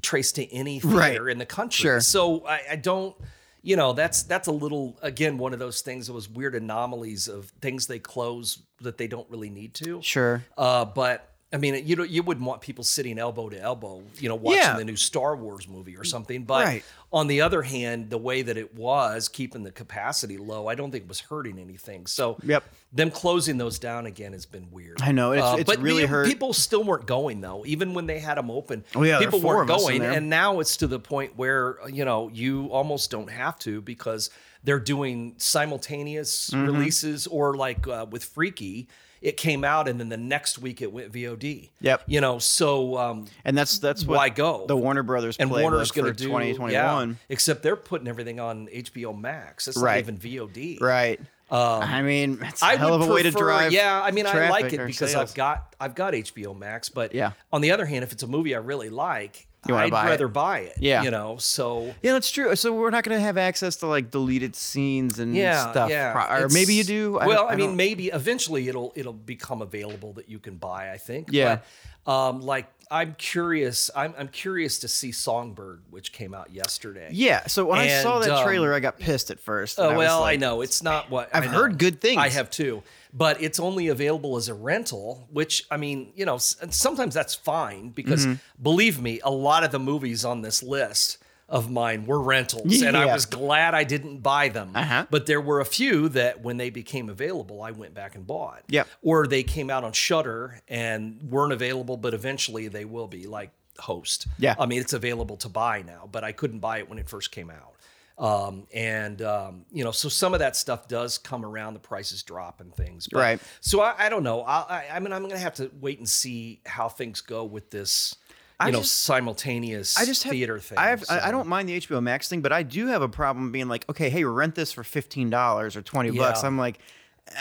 traced 0.02 0.36
to 0.36 0.52
any 0.52 0.78
theater 0.80 0.96
Right. 0.96 1.20
in 1.32 1.38
the 1.38 1.46
country. 1.46 1.82
Sure. 1.82 2.00
So 2.00 2.44
I, 2.46 2.60
I 2.72 2.76
don't, 2.76 3.16
you 3.62 3.76
know, 3.76 3.92
that's 3.92 4.22
that's 4.24 4.46
a 4.48 4.52
little 4.52 4.98
again 5.02 5.38
one 5.38 5.52
of 5.52 5.58
those 5.58 5.80
things. 5.80 6.06
Those 6.06 6.28
weird 6.28 6.54
anomalies 6.54 7.28
of 7.28 7.46
things 7.60 7.86
they 7.86 7.98
close 7.98 8.62
that 8.80 8.98
they 8.98 9.06
don't 9.08 9.28
really 9.30 9.50
need 9.50 9.74
to. 9.74 10.00
sure. 10.02 10.44
Uh, 10.56 10.84
but 10.84 11.35
I 11.52 11.58
mean, 11.58 11.86
you 11.86 11.94
don't, 11.94 12.10
you 12.10 12.24
wouldn't 12.24 12.44
want 12.44 12.60
people 12.60 12.82
sitting 12.82 13.20
elbow 13.20 13.48
to 13.48 13.58
elbow, 13.60 14.02
you 14.18 14.28
know, 14.28 14.34
watching 14.34 14.60
Yeah. 14.62 14.76
the 14.76 14.84
new 14.84 14.96
Star 14.96 15.36
Wars 15.36 15.68
movie 15.68 15.96
or 15.96 16.02
something. 16.02 16.42
But 16.42 16.64
Right. 16.64 16.84
on 17.12 17.28
the 17.28 17.40
other 17.42 17.62
hand, 17.62 18.10
the 18.10 18.18
way 18.18 18.42
that 18.42 18.56
it 18.56 18.74
was 18.74 19.28
keeping 19.28 19.62
the 19.62 19.70
capacity 19.70 20.38
low, 20.38 20.66
I 20.66 20.74
don't 20.74 20.90
think 20.90 21.04
it 21.04 21.08
was 21.08 21.20
hurting 21.20 21.60
anything. 21.60 22.06
So 22.08 22.36
Yep. 22.42 22.64
them 22.92 23.12
closing 23.12 23.58
those 23.58 23.78
down 23.78 24.06
again 24.06 24.32
has 24.32 24.44
been 24.44 24.72
weird. 24.72 25.00
I 25.00 25.12
know, 25.12 25.32
it's- 25.34 25.60
it's 25.60 25.66
but 25.72 25.80
really 25.80 26.02
pe- 26.02 26.08
hurt. 26.08 26.26
People 26.26 26.52
still 26.52 26.82
weren't 26.82 27.06
going 27.06 27.40
though, 27.42 27.62
even 27.64 27.94
when 27.94 28.06
they 28.06 28.18
had 28.18 28.38
them 28.38 28.50
open. 28.50 28.84
Oh, 28.96 29.04
yeah, 29.04 29.20
people 29.20 29.40
weren't 29.40 29.70
of 29.70 29.76
us 29.76 29.88
in 29.88 29.98
going, 29.98 30.16
and 30.16 30.28
now 30.28 30.58
it's 30.58 30.76
to 30.78 30.88
the 30.88 30.98
point 30.98 31.36
where 31.36 31.78
you 31.88 32.04
know 32.04 32.28
you 32.34 32.66
almost 32.72 33.12
don't 33.12 33.30
have 33.30 33.56
to 33.60 33.80
because 33.80 34.30
they're 34.64 34.80
doing 34.80 35.34
simultaneous 35.38 36.50
Mm-hmm. 36.50 36.66
releases 36.66 37.26
or 37.28 37.54
like 37.56 37.86
uh, 37.86 38.04
with 38.10 38.24
Freaky. 38.24 38.88
It 39.22 39.36
came 39.36 39.64
out 39.64 39.88
and 39.88 39.98
then 39.98 40.08
the 40.08 40.16
next 40.16 40.58
week 40.58 40.82
it 40.82 40.92
went 40.92 41.12
VOD. 41.12 41.70
Yep. 41.80 42.02
You 42.06 42.20
know, 42.20 42.38
so 42.38 42.96
um, 42.98 43.26
And 43.44 43.56
that's 43.56 43.78
that's 43.78 44.04
what 44.04 44.16
why 44.16 44.28
go? 44.28 44.66
the 44.68 44.76
Warner 44.76 45.02
Brothers 45.02 45.36
and 45.38 45.50
Warner's 45.50 45.90
going 45.90 46.06
for 46.06 46.12
to 46.12 46.18
do 46.18 46.26
2021. 46.28 46.70
Yeah, 47.10 47.14
except 47.28 47.62
they're 47.62 47.76
putting 47.76 48.08
everything 48.08 48.38
on 48.40 48.68
HBO 48.68 49.18
Max. 49.18 49.68
It's 49.68 49.76
Right. 49.76 50.06
not 50.06 50.14
even 50.14 50.18
VOD. 50.18 50.80
Right. 50.80 51.20
I 51.50 52.02
mean, 52.02 52.38
it's 52.42 52.60
a 52.62 52.64
Um, 52.66 52.70
I 52.72 52.76
hell 52.76 52.94
of 52.94 53.02
a 53.08 53.12
way 53.12 53.22
to 53.22 53.30
drive. 53.30 53.72
Yeah, 53.72 54.00
I 54.02 54.10
mean, 54.10 54.26
I 54.26 54.48
like 54.50 54.72
it 54.72 54.84
because 54.84 55.12
sales. 55.12 55.30
I've 55.30 55.34
got 55.34 55.74
I've 55.80 55.94
got 55.94 56.12
HBO 56.14 56.54
Max. 56.58 56.88
But 56.88 57.14
Yeah. 57.14 57.32
on 57.52 57.60
the 57.60 57.70
other 57.70 57.86
hand, 57.86 58.02
if 58.04 58.12
it's 58.12 58.22
a 58.22 58.26
movie 58.26 58.54
I 58.54 58.58
really 58.58 58.90
like, 58.90 59.46
You 59.68 59.74
wanna 59.74 59.86
I'd 59.96 60.06
it. 60.06 60.10
rather 60.10 60.28
buy 60.28 60.60
it. 60.60 60.76
Yeah. 60.78 61.02
you 61.02 61.10
know. 61.10 61.36
So 61.38 61.94
Yeah, 62.02 62.12
that's 62.12 62.30
true. 62.30 62.54
So 62.56 62.72
we're 62.72 62.90
not 62.90 63.04
going 63.04 63.16
to 63.18 63.24
have 63.24 63.36
access 63.36 63.76
to 63.76 63.86
like 63.86 64.10
deleted 64.10 64.54
scenes 64.56 65.18
and 65.18 65.34
yeah, 65.34 65.70
stuff, 65.70 65.90
yeah. 65.90 66.12
Pro- 66.12 66.44
or 66.44 66.48
maybe 66.48 66.74
you 66.74 66.84
do. 66.84 67.18
I 67.18 67.26
well, 67.26 67.44
don't- 67.44 67.52
I, 67.52 67.56
mean, 67.56 67.76
maybe 67.76 68.08
eventually 68.08 68.68
it'll 68.68 68.92
it'll 68.96 69.12
become 69.12 69.62
available 69.62 70.12
that 70.14 70.28
you 70.28 70.38
can 70.38 70.56
buy. 70.56 70.92
I 70.92 70.98
think. 70.98 71.28
Yeah. 71.30 71.58
But, 72.04 72.12
um, 72.12 72.40
like 72.42 72.66
I'm 72.88 73.14
curious. 73.18 73.90
I'm 73.96 74.14
I'm 74.16 74.28
curious 74.28 74.78
to 74.80 74.88
see 74.88 75.10
Songbird, 75.10 75.82
which 75.90 76.12
came 76.12 76.34
out 76.34 76.52
yesterday. 76.52 77.08
yeah. 77.12 77.46
So 77.48 77.64
when 77.66 77.80
I 77.80 77.88
saw 78.02 78.20
And, 78.20 78.24
that 78.30 78.38
um, 78.38 78.44
trailer, 78.44 78.72
I 78.72 78.78
got 78.80 78.98
pissed 78.98 79.30
at 79.32 79.40
first. 79.40 79.80
Oh 79.80 79.88
was 79.88 79.98
well, 79.98 80.18
I 80.22 80.32
like, 80.32 80.40
know 80.40 80.60
it's 80.60 80.84
not 80.84 81.10
what 81.10 81.28
I've 81.34 81.42
I 81.44 81.46
heard 81.48 81.78
good 81.78 82.00
things. 82.00 82.18
I 82.22 82.28
have 82.28 82.48
too, 82.48 82.84
but 83.12 83.40
it's 83.42 83.58
only 83.60 83.88
available 83.88 84.36
as 84.36 84.48
a 84.48 84.54
rental. 84.54 85.28
Which 85.30 85.64
I 85.70 85.76
mean, 85.76 86.12
you 86.14 86.24
know, 86.24 86.38
sometimes 86.38 87.14
that's 87.14 87.34
fine 87.34 87.90
because 87.90 88.26
Mm-hmm. 88.26 88.62
believe 88.62 89.00
me, 89.00 89.20
a 89.24 89.30
lot 89.30 89.62
of 89.64 89.70
the 89.70 89.78
movies 89.78 90.24
on 90.24 90.42
this 90.42 90.62
list 90.62 91.18
of 91.48 91.70
mine 91.70 92.06
were 92.06 92.20
rentals, 92.20 92.82
and 92.82 92.96
I 92.96 93.06
was 93.06 93.24
glad 93.24 93.72
I 93.72 93.84
didn't 93.84 94.18
buy 94.18 94.48
them. 94.48 94.72
Uh-huh. 94.74 95.06
But 95.10 95.26
there 95.26 95.40
were 95.40 95.60
a 95.60 95.64
few 95.64 96.08
that 96.08 96.42
when 96.42 96.56
they 96.56 96.70
became 96.70 97.08
available, 97.08 97.62
I 97.62 97.70
went 97.70 97.94
back 97.94 98.16
and 98.16 98.26
bought. 98.26 98.64
Yep. 98.68 98.88
Or 99.02 99.28
they 99.28 99.44
came 99.44 99.70
out 99.70 99.84
on 99.84 99.92
Shudder 99.92 100.60
and 100.66 101.22
weren't 101.22 101.52
available, 101.52 101.96
but 101.96 102.14
eventually 102.14 102.66
they 102.66 102.84
will 102.84 103.06
be, 103.06 103.26
like 103.26 103.52
Host. 103.78 104.26
Yeah. 104.38 104.56
I 104.58 104.66
mean, 104.66 104.80
it's 104.80 104.94
available 104.94 105.36
to 105.36 105.48
buy 105.48 105.82
now, 105.82 106.08
but 106.10 106.24
I 106.24 106.32
couldn't 106.32 106.58
buy 106.60 106.78
it 106.78 106.88
when 106.88 106.98
it 106.98 107.08
first 107.08 107.30
came 107.30 107.50
out. 107.50 107.75
Um, 108.18 108.66
and 108.72 109.20
um, 109.20 109.66
you 109.70 109.84
know, 109.84 109.90
so 109.90 110.08
some 110.08 110.32
of 110.32 110.40
that 110.40 110.56
stuff 110.56 110.88
does 110.88 111.18
come 111.18 111.44
around. 111.44 111.74
The 111.74 111.80
prices 111.80 112.22
drop 112.22 112.60
and 112.62 112.74
things, 112.74 113.08
but, 113.12 113.18
Right. 113.18 113.40
So 113.60 113.80
I, 113.82 114.06
I 114.06 114.08
don't 114.08 114.22
know. 114.22 114.40
I, 114.42 114.60
I, 114.60 114.84
I 114.94 115.00
mean, 115.00 115.12
I'm 115.12 115.20
going 115.20 115.32
to 115.34 115.38
have 115.38 115.54
to 115.56 115.70
wait 115.80 115.98
and 115.98 116.08
see 116.08 116.60
how 116.64 116.88
things 116.88 117.20
go 117.20 117.44
with 117.44 117.70
this. 117.70 118.16
You 118.58 118.68
I 118.68 118.70
know, 118.70 118.78
just- 118.78 119.02
simultaneous 119.02 119.98
I 119.98 120.06
just 120.06 120.22
have, 120.22 120.30
theater 120.32 120.58
thing. 120.58 120.78
I 120.78 120.88
have. 120.88 121.04
I, 121.10 121.28
I 121.28 121.30
don't 121.30 121.46
mind 121.46 121.68
the 121.68 121.78
HBO 121.78 122.02
Max 122.02 122.26
thing, 122.28 122.40
but 122.40 122.52
I 122.52 122.62
do 122.62 122.86
have 122.86 123.02
a 123.02 123.08
problem 123.08 123.52
being 123.52 123.68
like, 123.68 123.86
okay, 123.90 124.08
hey, 124.08 124.24
rent 124.24 124.54
this 124.54 124.72
for 124.72 124.82
fifteen 124.82 125.28
dollars 125.28 125.76
or 125.76 125.82
twenty 125.82 126.10
bucks. 126.10 126.42
I'm 126.42 126.56
like, 126.56 126.78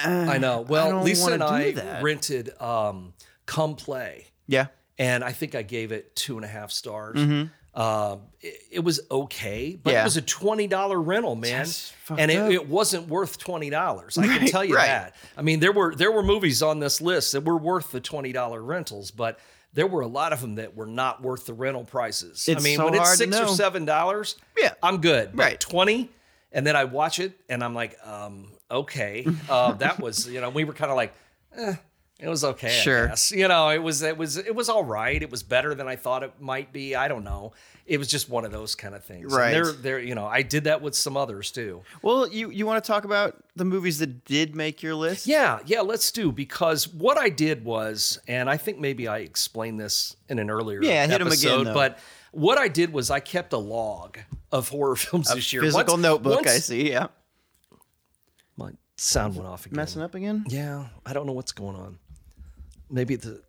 I 0.04 0.38
know. 0.40 0.60
Well, 0.62 0.90
don't 0.92 1.06
Lisa 1.06 1.32
and 1.32 1.42
I 1.44 1.72
that. 1.72 2.04
rented 2.04 2.50
um, 2.62 3.14
Come 3.46 3.76
Play. 3.78 4.26
yeah, 4.48 4.68
and 5.00 5.24
I 5.24 5.32
think 5.32 5.56
I 5.56 5.62
gave 5.62 5.94
it 5.94 6.18
two 6.18 6.36
and 6.36 6.44
a 6.44 6.50
half 6.50 6.70
stars. 6.72 7.18
Um, 7.76 8.22
it, 8.42 8.62
it 8.72 8.80
was 8.80 9.02
okay, 9.12 9.78
but. 9.82 9.94
Yeah. 9.94 10.02
it 10.02 10.04
was 10.06 10.18
a 10.18 10.22
twenty 10.22 10.68
dollar 10.68 11.02
rental, 11.02 11.36
man, 11.36 11.68
and 12.10 12.32
it, 12.32 12.52
it 12.52 12.68
wasn't 12.70 13.08
worth 13.10 13.38
twenty 13.38 13.70
dollars. 13.70 14.18
I 14.18 14.28
can 14.28 14.48
tell 14.48 14.64
you 14.64 14.76
right. 14.76 14.88
that. 14.88 15.16
I 15.36 15.42
mean, 15.42 15.60
there 15.60 15.74
were 15.74 15.94
there 15.94 16.12
were 16.12 16.24
movies 16.24 16.62
on 16.64 16.80
this 16.80 17.02
list 17.02 17.34
that 17.34 17.44
were 17.44 17.58
worth 17.58 17.92
the 17.92 18.00
twenty 18.00 18.32
dollar 18.32 18.62
rentals, 18.62 19.12
but 19.12 19.40
there 19.74 19.88
were 19.88 20.02
a 20.02 20.08
lot 20.08 20.32
of 20.32 20.40
them 20.40 20.56
that 20.56 20.74
were 20.76 20.86
not 20.86 21.22
worth 21.22 21.46
the 21.46 21.54
rental 21.54 21.84
prices. 21.84 22.48
I 22.48 22.58
mean, 22.62 22.78
so 22.78 22.86
when 22.86 22.96
it's 22.96 23.18
six 23.18 23.38
or 23.38 23.48
seven 23.50 23.84
dollars, 23.84 24.38
Yeah. 24.58 24.74
I'm 24.82 25.02
good. 25.02 25.32
But 25.36 25.44
Right. 25.44 25.60
twenty, 25.60 26.10
and 26.54 26.66
then 26.66 26.78
I 26.78 26.86
watch 26.86 27.20
it, 27.20 27.38
and 27.50 27.62
I'm 27.62 27.76
like, 27.76 27.98
um, 28.08 28.54
okay, 28.72 29.28
uh, 29.50 29.74
that 29.74 30.00
was 30.00 30.30
you 30.30 30.40
know, 30.40 30.50
we 30.50 30.64
were 30.64 30.74
kind 30.74 30.92
of 30.92 30.96
like. 30.96 31.14
Eh, 31.58 31.76
it 32.20 32.30
was 32.30 32.44
okay. 32.46 32.70
Sure. 32.70 33.12
You 33.32 33.48
know, 33.48 33.70
it 33.70 33.84
was 33.84 34.02
it 34.02 34.18
was 34.18 34.38
it 34.38 34.56
was 34.56 34.70
all 34.70 34.84
right. 34.86 35.22
It 35.22 35.30
was 35.30 35.44
better 35.44 35.76
than 35.76 35.88
I 35.88 35.96
thought 35.96 36.24
it 36.24 36.34
might 36.40 36.72
be. 36.72 36.96
I 36.96 37.08
don't 37.08 37.24
know. 37.24 37.54
It 37.86 37.98
was 38.00 38.08
just 38.08 38.30
one 38.30 38.46
of 38.46 38.52
those 38.52 38.74
kind 38.74 38.96
of 38.96 39.04
things. 39.04 39.26
And 39.26 39.34
Right. 39.34 39.52
They're 39.52 39.72
they're 39.72 40.00
you 40.00 40.16
know, 40.16 40.26
I 40.26 40.42
did 40.42 40.64
that 40.64 40.82
with 40.82 40.96
some 40.96 41.18
others 41.18 41.52
too. 41.52 41.82
Well, 42.02 42.28
you 42.28 42.50
you 42.50 42.66
want 42.66 42.84
to 42.84 42.88
talk 42.88 43.04
about 43.04 43.44
the 43.56 43.66
movies 43.66 44.00
that 44.00 44.26
did 44.26 44.56
make 44.56 44.82
your 44.82 44.96
list? 44.96 45.28
Yeah, 45.28 45.60
yeah, 45.66 45.82
let's 45.82 46.12
do 46.12 46.32
because 46.32 46.88
what 46.88 47.18
I 47.18 47.30
did 47.30 47.64
was, 47.66 48.18
and 48.28 48.50
I 48.50 48.58
think 48.58 48.80
maybe 48.80 49.08
I 49.08 49.20
explained 49.20 49.80
this 49.80 50.16
in 50.30 50.40
an 50.40 50.50
earlier 50.50 50.82
Yeah, 50.82 51.02
hit 51.06 51.16
again, 51.16 51.28
episode, 51.28 51.64
though. 51.66 51.74
but 51.74 52.00
what 52.32 52.58
I 52.58 52.70
did 52.70 52.92
was 52.94 53.12
I 53.12 53.20
kept 53.20 53.54
a 53.54 53.58
log 53.58 54.18
of 54.52 54.70
horror 54.70 54.96
films 54.96 55.32
this 55.34 55.52
year. 55.54 55.62
Physical 55.62 55.94
Once- 55.96 56.02
notebook. 56.04 56.48
I 56.48 56.58
see. 56.60 56.90
Yeah. 56.92 57.08
My 58.58 58.72
sound 58.98 59.36
went 59.36 59.48
off 59.48 59.66
again. 59.66 59.76
Messing 59.76 60.02
up 60.02 60.16
again. 60.16 60.46
Yeah, 60.48 60.88
I 61.06 61.14
don't 61.14 61.26
know 61.28 61.34
what's 61.34 61.52
going 61.52 61.76
on. 61.76 62.00
Maybe 62.90 63.16
the 63.16 63.42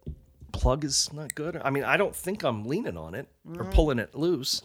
plug 0.52 0.84
is 0.84 1.12
not 1.12 1.34
good. 1.34 1.60
I 1.62 1.70
mean, 1.70 1.84
I 1.84 1.96
don't 1.96 2.14
think 2.16 2.42
I'm 2.42 2.64
leaning 2.66 2.96
on 2.96 3.14
it 3.14 3.28
or 3.58 3.64
pulling 3.64 3.98
it 3.98 4.14
loose. 4.14 4.62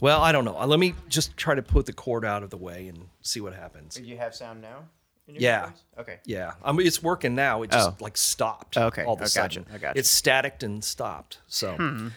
Well, 0.00 0.20
I 0.20 0.32
don't 0.32 0.44
know. 0.44 0.58
Let 0.66 0.78
me 0.80 0.94
just 1.08 1.36
try 1.36 1.54
to 1.54 1.62
put 1.62 1.86
the 1.86 1.92
cord 1.92 2.24
out 2.24 2.42
of 2.42 2.50
the 2.50 2.56
way 2.56 2.88
and 2.88 3.08
see 3.22 3.40
what 3.40 3.54
happens. 3.54 3.94
Do 3.94 4.02
you 4.02 4.16
have 4.16 4.34
sound 4.34 4.60
now? 4.60 4.88
in 5.26 5.36
your 5.36 5.42
Yeah. 5.42 5.60
headphones? 5.60 5.82
Okay. 6.00 6.18
Yeah, 6.26 6.52
I 6.62 6.72
mean 6.72 6.86
it's 6.86 7.02
working 7.02 7.34
now. 7.34 7.62
It 7.62 7.70
just 7.70 7.88
Oh. 7.88 7.96
like 7.98 8.18
stopped. 8.18 8.76
Okay, 8.76 9.04
all 9.04 9.14
of 9.14 9.20
a 9.20 9.24
I 9.24 9.24
gotcha, 9.24 9.30
sudden, 9.30 9.66
I 9.72 9.78
gotcha. 9.78 9.98
It's 9.98 10.10
static 10.10 10.62
and 10.62 10.84
stopped. 10.84 11.38
So 11.46 12.10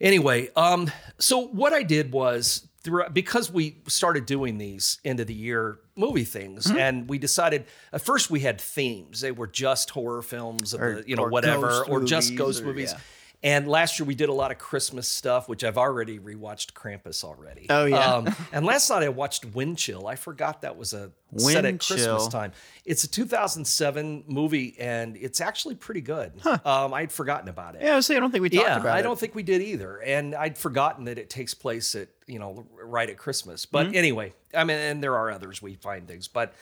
anyway, 0.00 0.48
um, 0.56 0.90
so 1.18 1.46
what 1.48 1.74
I 1.74 1.82
did 1.82 2.10
was 2.10 2.66
because 3.12 3.50
we 3.50 3.76
started 3.86 4.26
doing 4.26 4.58
these 4.58 4.98
end 5.04 5.20
of 5.20 5.26
the 5.26 5.34
year 5.34 5.78
movie 5.96 6.24
things, 6.24 6.66
Mm-hmm. 6.66 6.78
and 6.78 7.08
we 7.08 7.18
decided 7.18 7.66
at 7.92 8.02
first 8.02 8.30
we 8.30 8.40
had 8.40 8.60
themes. 8.60 9.20
They 9.20 9.32
were 9.32 9.46
just 9.46 9.90
horror 9.90 10.22
films, 10.22 10.74
of 10.74 10.80
Or- 10.80 11.02
the, 11.02 11.08
you 11.08 11.16
know, 11.16 11.26
whatever, 11.28 11.84
or 11.84 12.02
just 12.02 12.34
ghost 12.34 12.62
or- 12.62 12.66
movies. 12.66 12.92
yeah. 12.92 12.98
And 13.44 13.66
last 13.66 13.98
year 13.98 14.06
we 14.06 14.14
did 14.14 14.28
a 14.28 14.32
lot 14.32 14.52
of 14.52 14.58
Christmas 14.58 15.08
stuff, 15.08 15.48
which 15.48 15.64
I've 15.64 15.76
already 15.76 16.20
rewatched 16.20 16.74
Krampus 16.74 17.24
already. 17.24 17.66
Oh, 17.70 17.86
yeah. 17.86 18.14
Um, 18.14 18.34
and 18.52 18.64
last 18.64 18.88
night 18.88 19.02
I 19.02 19.08
watched 19.08 19.44
Wind 19.46 19.78
Chill. 19.78 20.06
I 20.06 20.14
forgot 20.14 20.62
that 20.62 20.76
was 20.76 20.92
a 20.92 21.10
set 21.36 21.56
at 21.56 21.64
Wind 21.64 21.80
Christmas 21.80 22.04
Chill. 22.22 22.28
time. 22.28 22.52
It's 22.84 23.02
a 23.02 23.08
2007 23.08 24.24
movie, 24.28 24.76
and 24.78 25.16
it's 25.16 25.40
actually 25.40 25.74
pretty 25.74 26.00
good. 26.02 26.32
Um, 26.64 26.94
I'd 26.94 27.10
forgotten 27.10 27.48
about 27.48 27.74
it. 27.74 27.82
Yeah, 27.82 27.94
I 27.94 27.96
was 27.96 28.06
saying, 28.06 28.18
I 28.18 28.20
don't 28.20 28.30
think 28.30 28.42
we 28.42 28.50
talked 28.50 28.64
Yeah, 28.68 28.76
about 28.80 28.96
I 28.96 29.00
it. 29.00 29.02
don't 29.02 29.18
think 29.18 29.34
we 29.34 29.42
did 29.42 29.60
either, 29.60 29.98
and 29.98 30.34
I'd 30.36 30.56
forgotten 30.56 31.04
that 31.06 31.18
it 31.18 31.28
takes 31.28 31.52
place 31.54 31.94
at 31.96 32.08
you 32.26 32.38
know 32.38 32.64
right 32.80 33.10
at 33.10 33.18
Christmas. 33.18 33.66
But 33.66 33.86
Mm-hmm. 33.88 33.96
anyway, 33.96 34.34
I 34.54 34.62
mean, 34.64 34.76
and 34.76 35.02
there 35.02 35.16
are 35.16 35.30
others 35.32 35.60
we 35.60 35.74
find 35.74 36.06
things, 36.06 36.28
but 36.28 36.54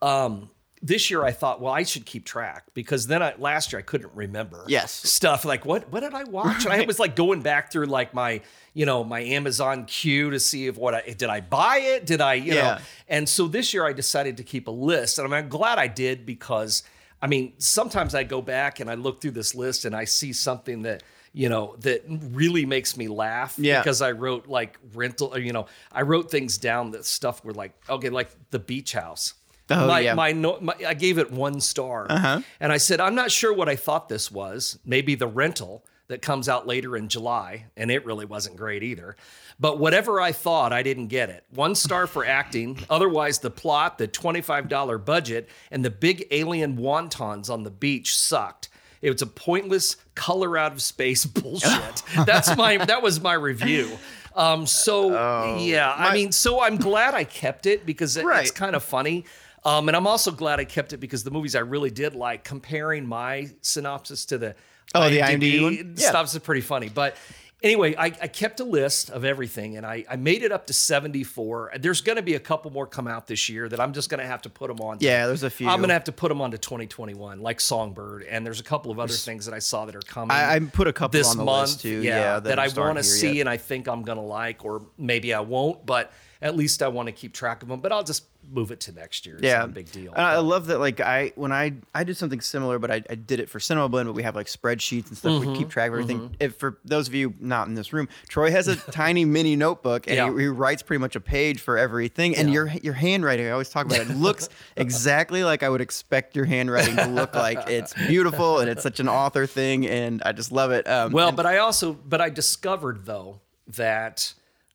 um, 0.00 0.50
this 0.82 1.10
year 1.10 1.24
I 1.24 1.32
thought, 1.32 1.60
well, 1.60 1.72
I 1.72 1.82
should 1.82 2.06
keep 2.06 2.24
track 2.24 2.64
because 2.74 3.06
then 3.06 3.22
I, 3.22 3.34
last 3.38 3.72
year 3.72 3.80
I 3.80 3.82
couldn't 3.82 4.12
remember 4.14 4.64
Yes. 4.68 4.92
stuff 4.92 5.44
like 5.44 5.64
what 5.64 5.90
what 5.90 6.00
did 6.00 6.14
I 6.14 6.24
watch? 6.24 6.64
And 6.64 6.72
I 6.72 6.84
was 6.84 6.98
like 6.98 7.16
going 7.16 7.42
back 7.42 7.72
through 7.72 7.86
like 7.86 8.14
my 8.14 8.40
you 8.74 8.86
know 8.86 9.02
my 9.04 9.20
Amazon 9.20 9.84
queue 9.86 10.30
to 10.30 10.38
see 10.40 10.66
if 10.66 10.76
what 10.76 10.94
I 10.94 11.00
did 11.16 11.28
I 11.30 11.40
buy 11.40 11.78
it? 11.82 12.06
Did 12.06 12.20
I 12.20 12.34
you 12.34 12.54
Yeah. 12.54 12.62
know? 12.62 12.78
And 13.08 13.28
so 13.28 13.48
this 13.48 13.74
year 13.74 13.86
I 13.86 13.92
decided 13.92 14.36
to 14.36 14.42
keep 14.44 14.68
a 14.68 14.70
list, 14.72 15.18
and 15.18 15.34
I'm 15.34 15.48
glad 15.48 15.78
I 15.78 15.86
did 15.88 16.24
because 16.26 16.82
I 17.20 17.26
mean, 17.26 17.54
sometimes 17.58 18.14
I 18.14 18.22
go 18.22 18.40
back 18.40 18.78
and 18.78 18.88
I 18.88 18.94
look 18.94 19.20
through 19.20 19.32
this 19.32 19.52
list 19.54 19.84
and 19.84 19.96
I 19.96 20.04
see 20.04 20.32
something 20.32 20.82
that 20.82 21.02
you 21.32 21.48
know 21.48 21.74
that 21.80 22.04
really 22.08 22.64
makes 22.64 22.96
me 22.96 23.08
laugh 23.08 23.54
Yeah. 23.58 23.80
because 23.80 24.00
I 24.00 24.12
wrote 24.12 24.46
like 24.46 24.78
rental, 24.94 25.34
or, 25.34 25.38
you 25.40 25.52
know, 25.52 25.66
I 25.90 26.02
wrote 26.02 26.30
things 26.30 26.56
down 26.58 26.92
that 26.92 27.04
stuff 27.04 27.44
were 27.44 27.52
like 27.52 27.72
okay, 27.88 28.08
like 28.10 28.30
the 28.50 28.58
beach 28.60 28.92
house. 28.92 29.34
Oh, 29.70 29.86
my, 29.86 30.00
yeah. 30.00 30.14
my, 30.14 30.32
no, 30.32 30.58
my 30.60 30.74
I 30.86 30.94
gave 30.94 31.18
it 31.18 31.30
one 31.30 31.60
star, 31.60 32.06
Uh-huh. 32.08 32.40
and 32.60 32.72
I 32.72 32.78
said 32.78 33.00
I'm 33.00 33.14
not 33.14 33.30
sure 33.30 33.52
what 33.52 33.68
I 33.68 33.76
thought 33.76 34.08
this 34.08 34.30
was. 34.30 34.78
Maybe 34.84 35.14
the 35.14 35.26
rental 35.26 35.84
that 36.08 36.22
comes 36.22 36.48
out 36.48 36.66
later 36.66 36.96
in 36.96 37.08
July, 37.08 37.66
and 37.76 37.90
it 37.90 38.04
really 38.06 38.24
wasn't 38.24 38.56
great 38.56 38.82
either. 38.82 39.14
But 39.60 39.78
whatever 39.78 40.20
I 40.20 40.32
thought, 40.32 40.72
I 40.72 40.82
didn't 40.82 41.08
get 41.08 41.28
it. 41.28 41.44
One 41.50 41.74
star 41.74 42.06
for 42.06 42.24
acting. 42.24 42.78
Otherwise, 42.88 43.40
the 43.40 43.50
plot, 43.50 43.98
the 43.98 44.08
$25 44.08 45.04
budget, 45.04 45.48
and 45.70 45.84
the 45.84 45.90
big 45.90 46.26
alien 46.30 46.78
wontons 46.78 47.50
on 47.50 47.64
the 47.64 47.70
beach 47.70 48.16
sucked. 48.16 48.70
It 49.02 49.10
was 49.10 49.20
a 49.20 49.26
pointless 49.26 49.96
color 50.14 50.56
out 50.56 50.72
of 50.72 50.80
space 50.80 51.26
bullshit. 51.40 52.02
That's 52.24 52.56
my 52.56 52.78
that 52.86 53.02
was 53.02 53.20
my 53.20 53.34
review. 53.34 53.98
Um, 54.34 54.66
so 54.66 55.10
yeah, 55.58 55.90
I 55.92 56.10
Oh, 56.10 56.12
mean, 56.14 56.32
so 56.32 56.62
I'm 56.62 56.76
glad 56.76 57.12
I 57.14 57.24
kept 57.24 57.66
it 57.66 57.84
because 57.84 58.16
it- 58.16 58.24
Right. 58.24 58.42
it's 58.42 58.50
kind 58.50 58.74
of 58.76 58.82
funny. 58.82 59.24
Um, 59.64 59.88
and 59.88 59.96
I'm 59.96 60.06
also 60.06 60.30
glad 60.30 60.60
I 60.60 60.64
kept 60.64 60.92
it 60.92 60.98
because 60.98 61.24
the 61.24 61.30
movies 61.30 61.56
I 61.56 61.60
really 61.60 61.90
did 61.90 62.14
like, 62.14 62.44
comparing 62.44 63.06
my 63.06 63.48
synopsis 63.62 64.24
to 64.26 64.38
the 64.38 64.54
Oh, 64.94 65.10
the 65.10 65.18
IMDb 65.18 65.62
one? 65.62 65.94
Yeah. 65.98 66.22
is 66.22 66.38
pretty 66.38 66.62
funny. 66.62 66.88
But 66.88 67.14
anyway, 67.62 67.94
I, 67.96 68.06
I 68.06 68.28
kept 68.28 68.60
a 68.60 68.64
list 68.64 69.10
of 69.10 69.22
everything 69.24 69.76
and 69.76 69.84
I, 69.84 70.04
I 70.10 70.16
made 70.16 70.42
it 70.42 70.50
up 70.50 70.66
to 70.68 70.72
74. 70.72 71.72
There's 71.78 72.00
going 72.00 72.16
to 72.16 72.22
be 72.22 72.34
a 72.34 72.40
couple 72.40 72.70
more 72.70 72.86
come 72.86 73.06
out 73.06 73.26
this 73.26 73.48
year 73.48 73.68
that 73.68 73.80
I'm 73.80 73.92
just 73.92 74.08
going 74.08 74.20
to 74.20 74.26
have 74.26 74.42
to 74.42 74.50
put 74.50 74.68
them 74.68 74.80
on. 74.80 74.98
to- 74.98 75.04
Yeah, 75.04 75.26
there's 75.26 75.42
a 75.42 75.50
few. 75.50 75.68
I'm 75.68 75.78
going 75.80 75.88
to 75.88 75.94
have 75.94 76.04
to 76.04 76.12
put 76.12 76.28
them 76.28 76.40
on 76.40 76.52
to 76.52 76.58
2021, 76.58 77.40
like 77.40 77.60
Songbird. 77.60 78.22
And 78.24 78.46
there's 78.46 78.60
a 78.60 78.64
couple 78.64 78.90
of 78.90 78.98
other 78.98 79.12
things 79.12 79.44
that 79.46 79.54
I 79.54 79.58
saw 79.58 79.84
that 79.84 79.94
are 79.94 80.00
coming 80.00 80.30
I, 80.34 80.54
I 80.54 80.58
put 80.60 80.86
a 80.88 80.92
couple 80.92 81.18
this 81.18 81.28
on 81.30 81.36
the 81.36 81.44
month, 81.44 81.68
list 81.68 81.80
too. 81.82 82.02
yeah, 82.02 82.18
Yeah, 82.34 82.40
that, 82.40 82.58
are 82.58 82.62
I 82.64 82.68
want 82.68 82.96
to 82.98 83.04
see 83.04 83.32
yet. 83.34 83.40
and 83.42 83.48
I 83.50 83.56
think 83.56 83.88
I'm 83.88 84.02
gonna 84.02 84.24
like, 84.24 84.64
or 84.64 84.86
maybe 84.96 85.34
I 85.34 85.40
won't, 85.40 85.84
but 85.84 86.12
at 86.40 86.56
least 86.56 86.82
I 86.82 86.88
want 86.88 87.06
to 87.06 87.12
keep 87.12 87.32
track 87.32 87.62
of 87.62 87.68
them. 87.68 87.80
But 87.80 87.92
I'll 87.92 88.04
just 88.04 88.24
move 88.50 88.70
it 88.70 88.80
to 88.80 88.92
next 88.92 89.26
year. 89.26 89.34
It's 89.34 89.44
yeah, 89.44 89.58
not 89.58 89.64
a 89.70 89.72
big 89.72 89.90
deal. 89.92 90.12
And 90.12 90.22
I 90.22 90.38
love 90.38 90.66
that. 90.68 90.78
Like 90.78 91.00
I, 91.00 91.32
when 91.34 91.52
I, 91.52 91.74
I 91.94 92.04
did 92.04 92.16
something 92.16 92.40
similar, 92.40 92.78
but 92.78 92.90
I, 92.90 93.02
I 93.10 93.14
did 93.16 93.40
it 93.40 93.50
for 93.50 93.60
Cinema 93.60 93.88
Blend. 93.88 94.06
But 94.08 94.14
we 94.14 94.22
have 94.22 94.34
like 94.36 94.46
spreadsheets 94.46 95.08
and 95.08 95.16
stuff. 95.18 95.32
Mm-hmm, 95.42 95.52
We 95.52 95.58
keep 95.58 95.68
track 95.68 95.88
of 95.88 95.94
everything. 95.94 96.34
If 96.40 96.56
for 96.56 96.78
those 96.84 97.08
of 97.08 97.14
you 97.14 97.34
not 97.40 97.68
in 97.68 97.74
this 97.74 97.92
room, 97.92 98.08
Troy 98.28 98.50
has 98.52 98.68
a 98.68 98.76
tiny 98.92 99.24
mini 99.24 99.56
notebook, 99.56 100.06
and 100.06 100.16
Yeah. 100.16 100.32
he, 100.32 100.42
he 100.42 100.46
writes 100.48 100.82
pretty 100.82 101.00
much 101.00 101.16
a 101.16 101.20
page 101.20 101.60
for 101.60 101.76
everything. 101.76 102.36
And 102.36 102.48
Yeah. 102.48 102.54
your 102.54 102.66
your 102.82 102.94
handwriting, 102.94 103.46
I 103.46 103.50
always 103.50 103.68
talk 103.68 103.86
about 103.86 103.98
it, 104.00 104.08
looks 104.10 104.48
exactly 104.76 105.44
like 105.44 105.62
I 105.62 105.68
would 105.68 105.80
expect 105.80 106.36
your 106.36 106.44
handwriting 106.44 106.96
to 106.96 107.06
look 107.06 107.34
like. 107.34 107.68
It's 107.68 107.92
beautiful, 107.94 108.60
and 108.60 108.70
it's 108.70 108.82
such 108.82 109.00
an 109.00 109.08
author 109.08 109.46
thing, 109.46 109.86
and 109.86 110.22
I 110.24 110.32
just 110.32 110.52
love 110.52 110.70
it. 110.70 110.88
Um, 110.88 111.12
well, 111.12 111.28
and- 111.28 111.36
but 111.36 111.44
I 111.46 111.58
also, 111.58 111.92
but 111.92 112.20
I 112.20 112.30
discovered 112.30 113.04
though 113.04 113.40
that 113.68 114.32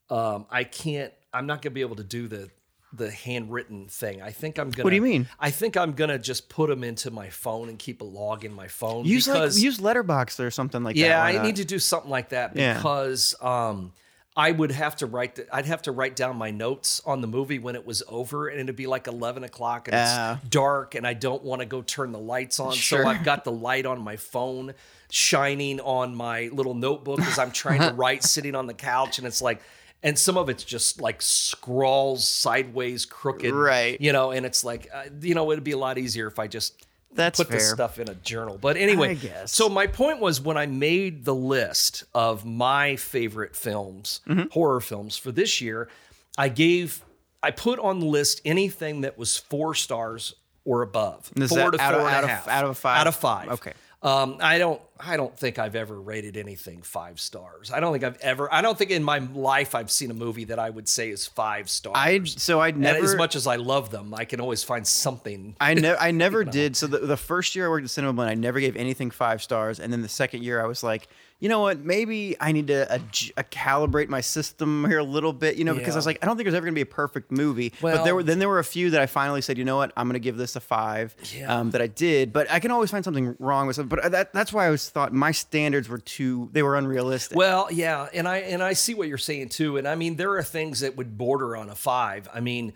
um, 0.09 0.45
I 0.51 0.63
can't. 0.65 1.13
I'm 1.33 1.45
not 1.45 1.61
gonna 1.61 1.73
be 1.73 1.81
able 1.81 1.95
to 1.97 2.03
do 2.03 2.27
the 2.27 2.49
the 2.95 3.09
handwritten 3.09 3.87
thing. 3.87 4.21
I 4.21 4.29
think 4.31 4.59
I'm 4.59 4.69
gonna. 4.69 4.83
What 4.83 4.91
do 4.91 4.95
you 4.95 5.01
mean? 5.01 5.27
I 5.39 5.49
think 5.49 5.75
I'm 5.75 5.93
gonna 5.93 6.19
just 6.19 6.47
put 6.47 6.69
them 6.69 6.83
into 6.83 7.09
my 7.09 7.29
phone 7.31 7.67
and 7.69 7.79
keep 7.79 8.01
a 8.01 8.05
log 8.05 8.45
in 8.45 8.53
my 8.53 8.67
phone. 8.67 9.05
use 9.05 9.27
like 9.27 9.55
use 9.57 9.79
Letterboxd 9.79 10.39
or 10.39 10.51
something 10.51 10.83
like 10.83 10.95
that. 10.95 11.01
Yeah, 11.01 11.23
I 11.23 11.33
not? 11.33 11.45
need 11.45 11.55
to 11.55 11.65
do 11.65 11.79
something 11.79 12.11
like 12.11 12.29
that 12.29 12.55
Yeah. 12.55 12.75
because 12.75 13.33
um, 13.41 13.93
I 14.37 14.51
would 14.51 14.71
have 14.71 14.95
to 14.97 15.07
write. 15.07 15.35
The, 15.35 15.47
I'd 15.55 15.65
have 15.65 15.81
to 15.83 15.91
write 15.91 16.15
down 16.15 16.35
my 16.37 16.51
notes 16.51 17.01
on 17.03 17.21
the 17.21 17.27
movie 17.27 17.57
when 17.57 17.73
it 17.75 17.83
was 17.83 18.03
over, 18.07 18.47
and 18.47 18.59
it'd 18.59 18.75
be 18.75 18.85
like 18.85 19.07
eleven 19.07 19.43
o'clock, 19.43 19.87
and 19.87 19.95
Ah. 19.97 20.37
it's 20.39 20.49
dark, 20.49 20.93
and 20.93 21.07
I 21.07 21.13
don't 21.15 21.43
want 21.43 21.61
to 21.61 21.65
go 21.65 21.81
turn 21.81 22.11
the 22.11 22.19
lights 22.19 22.59
on, 22.59 22.73
Sure. 22.73 23.01
so 23.03 23.09
I've 23.09 23.23
got 23.23 23.43
the 23.43 23.51
light 23.51 23.87
on 23.87 24.01
my 24.01 24.17
phone 24.17 24.75
shining 25.09 25.79
on 25.79 26.15
my 26.15 26.49
little 26.53 26.73
notebook 26.75 27.21
as 27.21 27.39
I'm 27.39 27.51
trying 27.51 27.79
to 27.81 27.93
write, 27.95 28.23
sitting 28.23 28.53
on 28.53 28.67
the 28.67 28.75
couch, 28.75 29.17
and 29.17 29.25
it's 29.25 29.41
like. 29.41 29.61
And 30.03 30.19
some 30.19 30.37
of 30.37 30.49
it's 30.49 30.63
just 30.65 30.99
like 31.01 31.21
scrawls 31.21 32.27
sideways, 32.27 33.05
crooked, 33.05 33.53
Right. 33.53 33.99
You 34.01 34.11
know, 34.11 34.31
and 34.31 34.45
it's 34.45 34.63
like, 34.63 34.89
uh, 34.93 35.03
you 35.21 35.33
know, 35.33 35.51
it'd 35.51 35.63
be 35.63 35.71
a 35.71 35.77
lot 35.77 35.97
easier 35.97 36.27
if 36.27 36.39
I 36.39 36.47
just 36.47 36.75
That's 37.13 37.39
put 37.39 37.49
this 37.49 37.69
stuff 37.69 37.99
in 37.99 38.09
a 38.09 38.15
journal. 38.15 38.57
But 38.59 38.75
anyway, 38.75 39.11
I 39.11 39.13
guess. 39.13 39.53
so 39.53 39.69
my 39.69 39.87
point 39.87 40.19
was 40.19 40.41
when 40.41 40.57
I 40.57 40.65
made 40.65 41.23
the 41.25 41.33
list 41.35 42.03
of 42.13 42.43
my 42.45 42.95
favorite 42.97 43.55
films, 43.55 44.19
Mm-hmm. 44.27 44.49
horror 44.51 44.81
films 44.81 45.17
for 45.17 45.31
this 45.31 45.61
year, 45.61 45.87
I 46.37 46.49
gave 46.49 47.01
I 47.41 47.51
put 47.51 47.77
on 47.79 47.99
the 47.99 48.05
list 48.05 48.41
anything 48.45 49.01
that 49.01 49.17
was 49.17 49.37
four 49.37 49.73
stars 49.75 50.33
or 50.65 50.81
above. 50.81 51.29
Is 51.35 51.49
four 51.49 51.71
that 51.71 51.77
to 51.77 51.81
out 51.83 51.93
of- 51.93 51.99
four 51.99 52.09
and 52.09 52.15
a 52.25 52.31
out 52.31 52.41
of- 52.43 52.47
out 52.47 52.65
of 52.65 52.77
five? 52.77 52.99
Out 53.01 53.07
of 53.07 53.15
five. 53.15 53.49
Okay. 53.49 53.73
Um, 54.03 54.37
I 54.41 54.57
don't 54.57 54.81
I 54.99 55.15
don't 55.15 55.37
think 55.37 55.57
I've 55.57 55.75
ever 55.75 55.99
rated 55.99 56.35
anything 56.35 56.81
five 56.81 57.21
stars. 57.21 57.71
I 57.71 57.79
don't 57.79 57.93
think 57.93 58.03
I've 58.03 58.19
ever 58.19 58.53
I 58.53 58.61
don't 58.61 58.77
think 58.77 58.91
in 58.91 59.01
my 59.01 59.19
life 59.19 59.75
I've 59.75 59.89
seen 59.89 60.11
a 60.11 60.13
movie 60.13 60.43
that 60.45 60.59
I 60.59 60.69
would 60.69 60.89
say 60.89 61.09
is 61.09 61.25
five 61.25 61.69
stars. 61.69 61.95
I 61.97 62.21
so 62.25 62.59
I 62.59 62.69
and 62.69 62.79
never 62.79 63.03
as 63.03 63.15
much 63.15 63.35
as 63.37 63.47
I 63.47 63.55
love 63.55 63.91
them, 63.91 64.13
I 64.13 64.25
can 64.25 64.41
always 64.41 64.61
find 64.61 64.85
something 64.85 65.55
I 65.61 65.73
never, 65.75 65.99
I 65.99 66.11
never 66.11 66.43
did. 66.43 66.75
So 66.75 66.87
the, 66.87 66.99
the 66.99 67.17
first 67.17 67.55
year 67.55 67.67
I 67.67 67.69
worked 67.69 67.85
at 67.85 67.91
Cinema 67.91 68.13
Blend, 68.13 68.29
I 68.31 68.35
never 68.35 68.59
gave 68.59 68.75
anything 68.75 69.09
five 69.09 69.41
stars. 69.41 69.79
And 69.79 69.93
then 69.93 70.01
the 70.01 70.09
second 70.09 70.43
year, 70.43 70.61
I 70.61 70.67
was 70.67 70.83
like, 70.83 71.07
you 71.43 71.49
know 71.49 71.59
what? 71.59 71.83
Maybe 71.83 72.37
I 72.39 72.53
need 72.53 72.67
to 72.67 72.87
adj- 72.89 73.31
uh, 73.35 73.43
calibrate 73.51 74.07
my 74.07 74.21
system 74.21 74.85
here 74.87 74.99
a 74.99 75.03
little 75.03 75.33
bit. 75.33 75.57
You 75.57 75.65
know, 75.65 75.73
because 75.75 75.93
I 75.93 75.97
was 75.97 76.05
like, 76.05 76.17
I 76.21 76.25
don't 76.25 76.37
think 76.37 76.45
there's 76.45 76.55
ever 76.55 76.65
gonna 76.65 76.73
be 76.73 76.79
a 76.79 76.85
perfect 76.85 77.33
movie. 77.33 77.73
but 77.81 78.05
there 78.05 78.15
were 78.15 78.23
then 78.23 78.39
there 78.39 78.47
were 78.47 78.59
a 78.59 78.63
few 78.63 78.91
that 78.91 79.01
I 79.01 79.07
finally 79.07 79.41
said, 79.41 79.57
you 79.57 79.65
know 79.65 79.75
what? 79.75 79.91
I'm 79.97 80.07
gonna 80.07 80.19
give 80.19 80.37
this 80.37 80.55
a 80.55 80.61
five. 80.61 81.13
Yeah. 81.35 81.53
Um, 81.53 81.71
that 81.71 81.81
I 81.81 81.87
did, 81.87 82.31
but 82.31 82.49
I 82.49 82.61
can 82.61 82.71
always 82.71 82.91
find 82.91 83.03
something 83.03 83.35
wrong 83.39 83.67
with 83.67 83.77
it. 83.77 83.89
But 83.89 84.09
that, 84.13 84.31
that's 84.31 84.53
why 84.53 84.63
I 84.63 84.65
always 84.67 84.87
thought 84.89 85.11
my 85.11 85.31
standards 85.33 85.89
were 85.89 85.97
too 85.97 86.49
they 86.53 86.63
were 86.63 86.77
unrealistic. 86.77 87.37
Well, 87.37 87.67
yeah, 87.69 88.07
and 88.13 88.25
I 88.25 88.37
and 88.37 88.63
I 88.63 88.71
see 88.71 88.93
what 88.93 89.09
you're 89.09 89.17
saying 89.17 89.49
too. 89.49 89.75
And 89.75 89.85
I 89.85 89.95
mean, 89.95 90.15
there 90.15 90.31
are 90.35 90.43
things 90.43 90.79
that 90.79 90.95
would 90.95 91.17
border 91.17 91.57
on 91.57 91.69
a 91.69 91.75
five. 91.75 92.29
I 92.33 92.39
mean, 92.39 92.71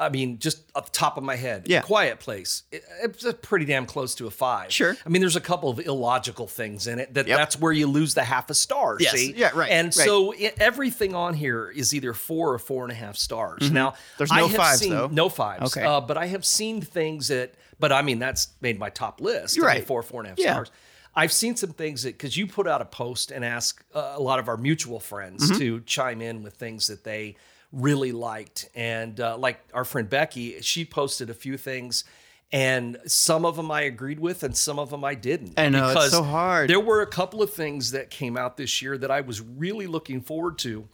I 0.00 0.08
mean, 0.08 0.38
just 0.38 0.62
off 0.74 0.86
the 0.86 0.98
top 0.98 1.16
of 1.18 1.22
my 1.22 1.36
head, 1.36 1.64
Yeah. 1.66 1.82
Quiet 1.82 2.18
Place. 2.20 2.62
It, 2.72 2.82
it's 3.02 3.24
a 3.24 3.34
pretty 3.34 3.66
damn 3.66 3.86
close 3.86 4.14
to 4.16 4.26
a 4.26 4.30
five. 4.30 4.72
Sure. 4.72 4.96
I 5.04 5.08
mean, 5.10 5.20
there's 5.20 5.36
a 5.36 5.40
couple 5.40 5.68
of 5.70 5.78
illogical 5.78 6.46
things 6.48 6.86
in 6.86 6.98
it 6.98 7.14
that 7.14 7.26
Yep. 7.28 7.38
that's 7.38 7.58
where 7.60 7.70
you 7.72 7.86
lose 7.86 8.14
the 8.14 8.24
half 8.24 8.48
a 8.50 8.54
star. 8.54 8.96
Yes. 8.98 9.12
See? 9.12 9.34
Yeah, 9.36 9.50
right, 9.54 9.70
And 9.70 9.86
right. 9.86 9.94
so 9.94 10.32
i 10.34 10.52
everything 10.58 11.14
on 11.14 11.34
here 11.34 11.68
is 11.70 11.94
either 11.94 12.14
four 12.14 12.52
or 12.52 12.58
four 12.58 12.82
and 12.84 12.92
a 12.92 12.96
half 12.96 13.16
stars. 13.16 13.70
Now, 13.70 13.90
Mm-hmm. 13.90 14.00
There's 14.18 14.32
I 14.32 14.38
no 14.40 14.48
have 14.48 14.56
fives, 14.56 14.78
seen, 14.80 14.90
though. 14.90 15.08
No 15.08 15.28
fives. 15.28 15.76
Okay. 15.76 15.86
Uh, 15.86 16.00
but 16.00 16.16
I 16.16 16.26
have 16.26 16.44
seen 16.44 16.80
things 16.80 17.28
that. 17.28 17.54
But 17.78 17.92
I 17.92 18.02
mean, 18.02 18.18
that's 18.18 18.48
made 18.60 18.78
my 18.78 18.90
top 18.90 19.20
list. 19.20 19.56
You're 19.56 19.66
I 19.68 19.72
mean, 19.74 19.78
right. 19.80 19.86
Four, 19.86 20.02
four 20.02 20.20
and 20.20 20.26
a 20.26 20.30
half 20.30 20.38
Yeah. 20.38 20.52
stars. 20.54 20.70
I've 21.14 21.32
seen 21.32 21.56
some 21.56 21.70
things 21.70 22.04
that 22.04 22.14
because 22.16 22.36
you 22.36 22.46
put 22.46 22.68
out 22.68 22.80
a 22.80 22.84
post 22.84 23.30
and 23.32 23.44
ask 23.44 23.82
uh, 23.94 24.12
a 24.16 24.20
lot 24.22 24.38
of 24.38 24.48
our 24.48 24.56
mutual 24.56 25.00
friends 25.00 25.50
Mm-hmm. 25.50 25.58
to 25.58 25.80
chime 25.80 26.20
in 26.22 26.42
with 26.42 26.54
things 26.54 26.86
that 26.86 27.02
they 27.04 27.36
really 27.72 28.12
liked, 28.12 28.68
and 28.74 29.18
uh, 29.20 29.36
like 29.36 29.60
our 29.72 29.84
friend 29.84 30.08
Becky, 30.08 30.60
she 30.60 30.84
posted 30.84 31.30
a 31.30 31.34
few 31.34 31.56
things. 31.56 32.04
And 32.52 32.98
some 33.06 33.44
of 33.44 33.54
them 33.54 33.70
I 33.70 33.82
agreed 33.82 34.18
with, 34.18 34.42
and 34.42 34.56
some 34.56 34.80
of 34.80 34.90
them 34.90 35.04
I 35.04 35.14
didn't. 35.14 35.56
I 35.56 35.68
know, 35.68 35.84
it's 35.84 35.94
because 35.94 36.10
so 36.10 36.24
hard. 36.24 36.68
There 36.68 36.80
were 36.80 37.00
a 37.00 37.06
couple 37.06 37.44
of 37.44 37.52
things 37.52 37.92
that 37.92 38.10
came 38.10 38.36
out 38.36 38.56
this 38.56 38.82
year 38.82 38.98
that 38.98 39.10
I 39.10 39.20
was 39.20 39.40
really 39.40 39.86
looking 39.86 40.20
forward 40.20 40.58
to 40.58 40.88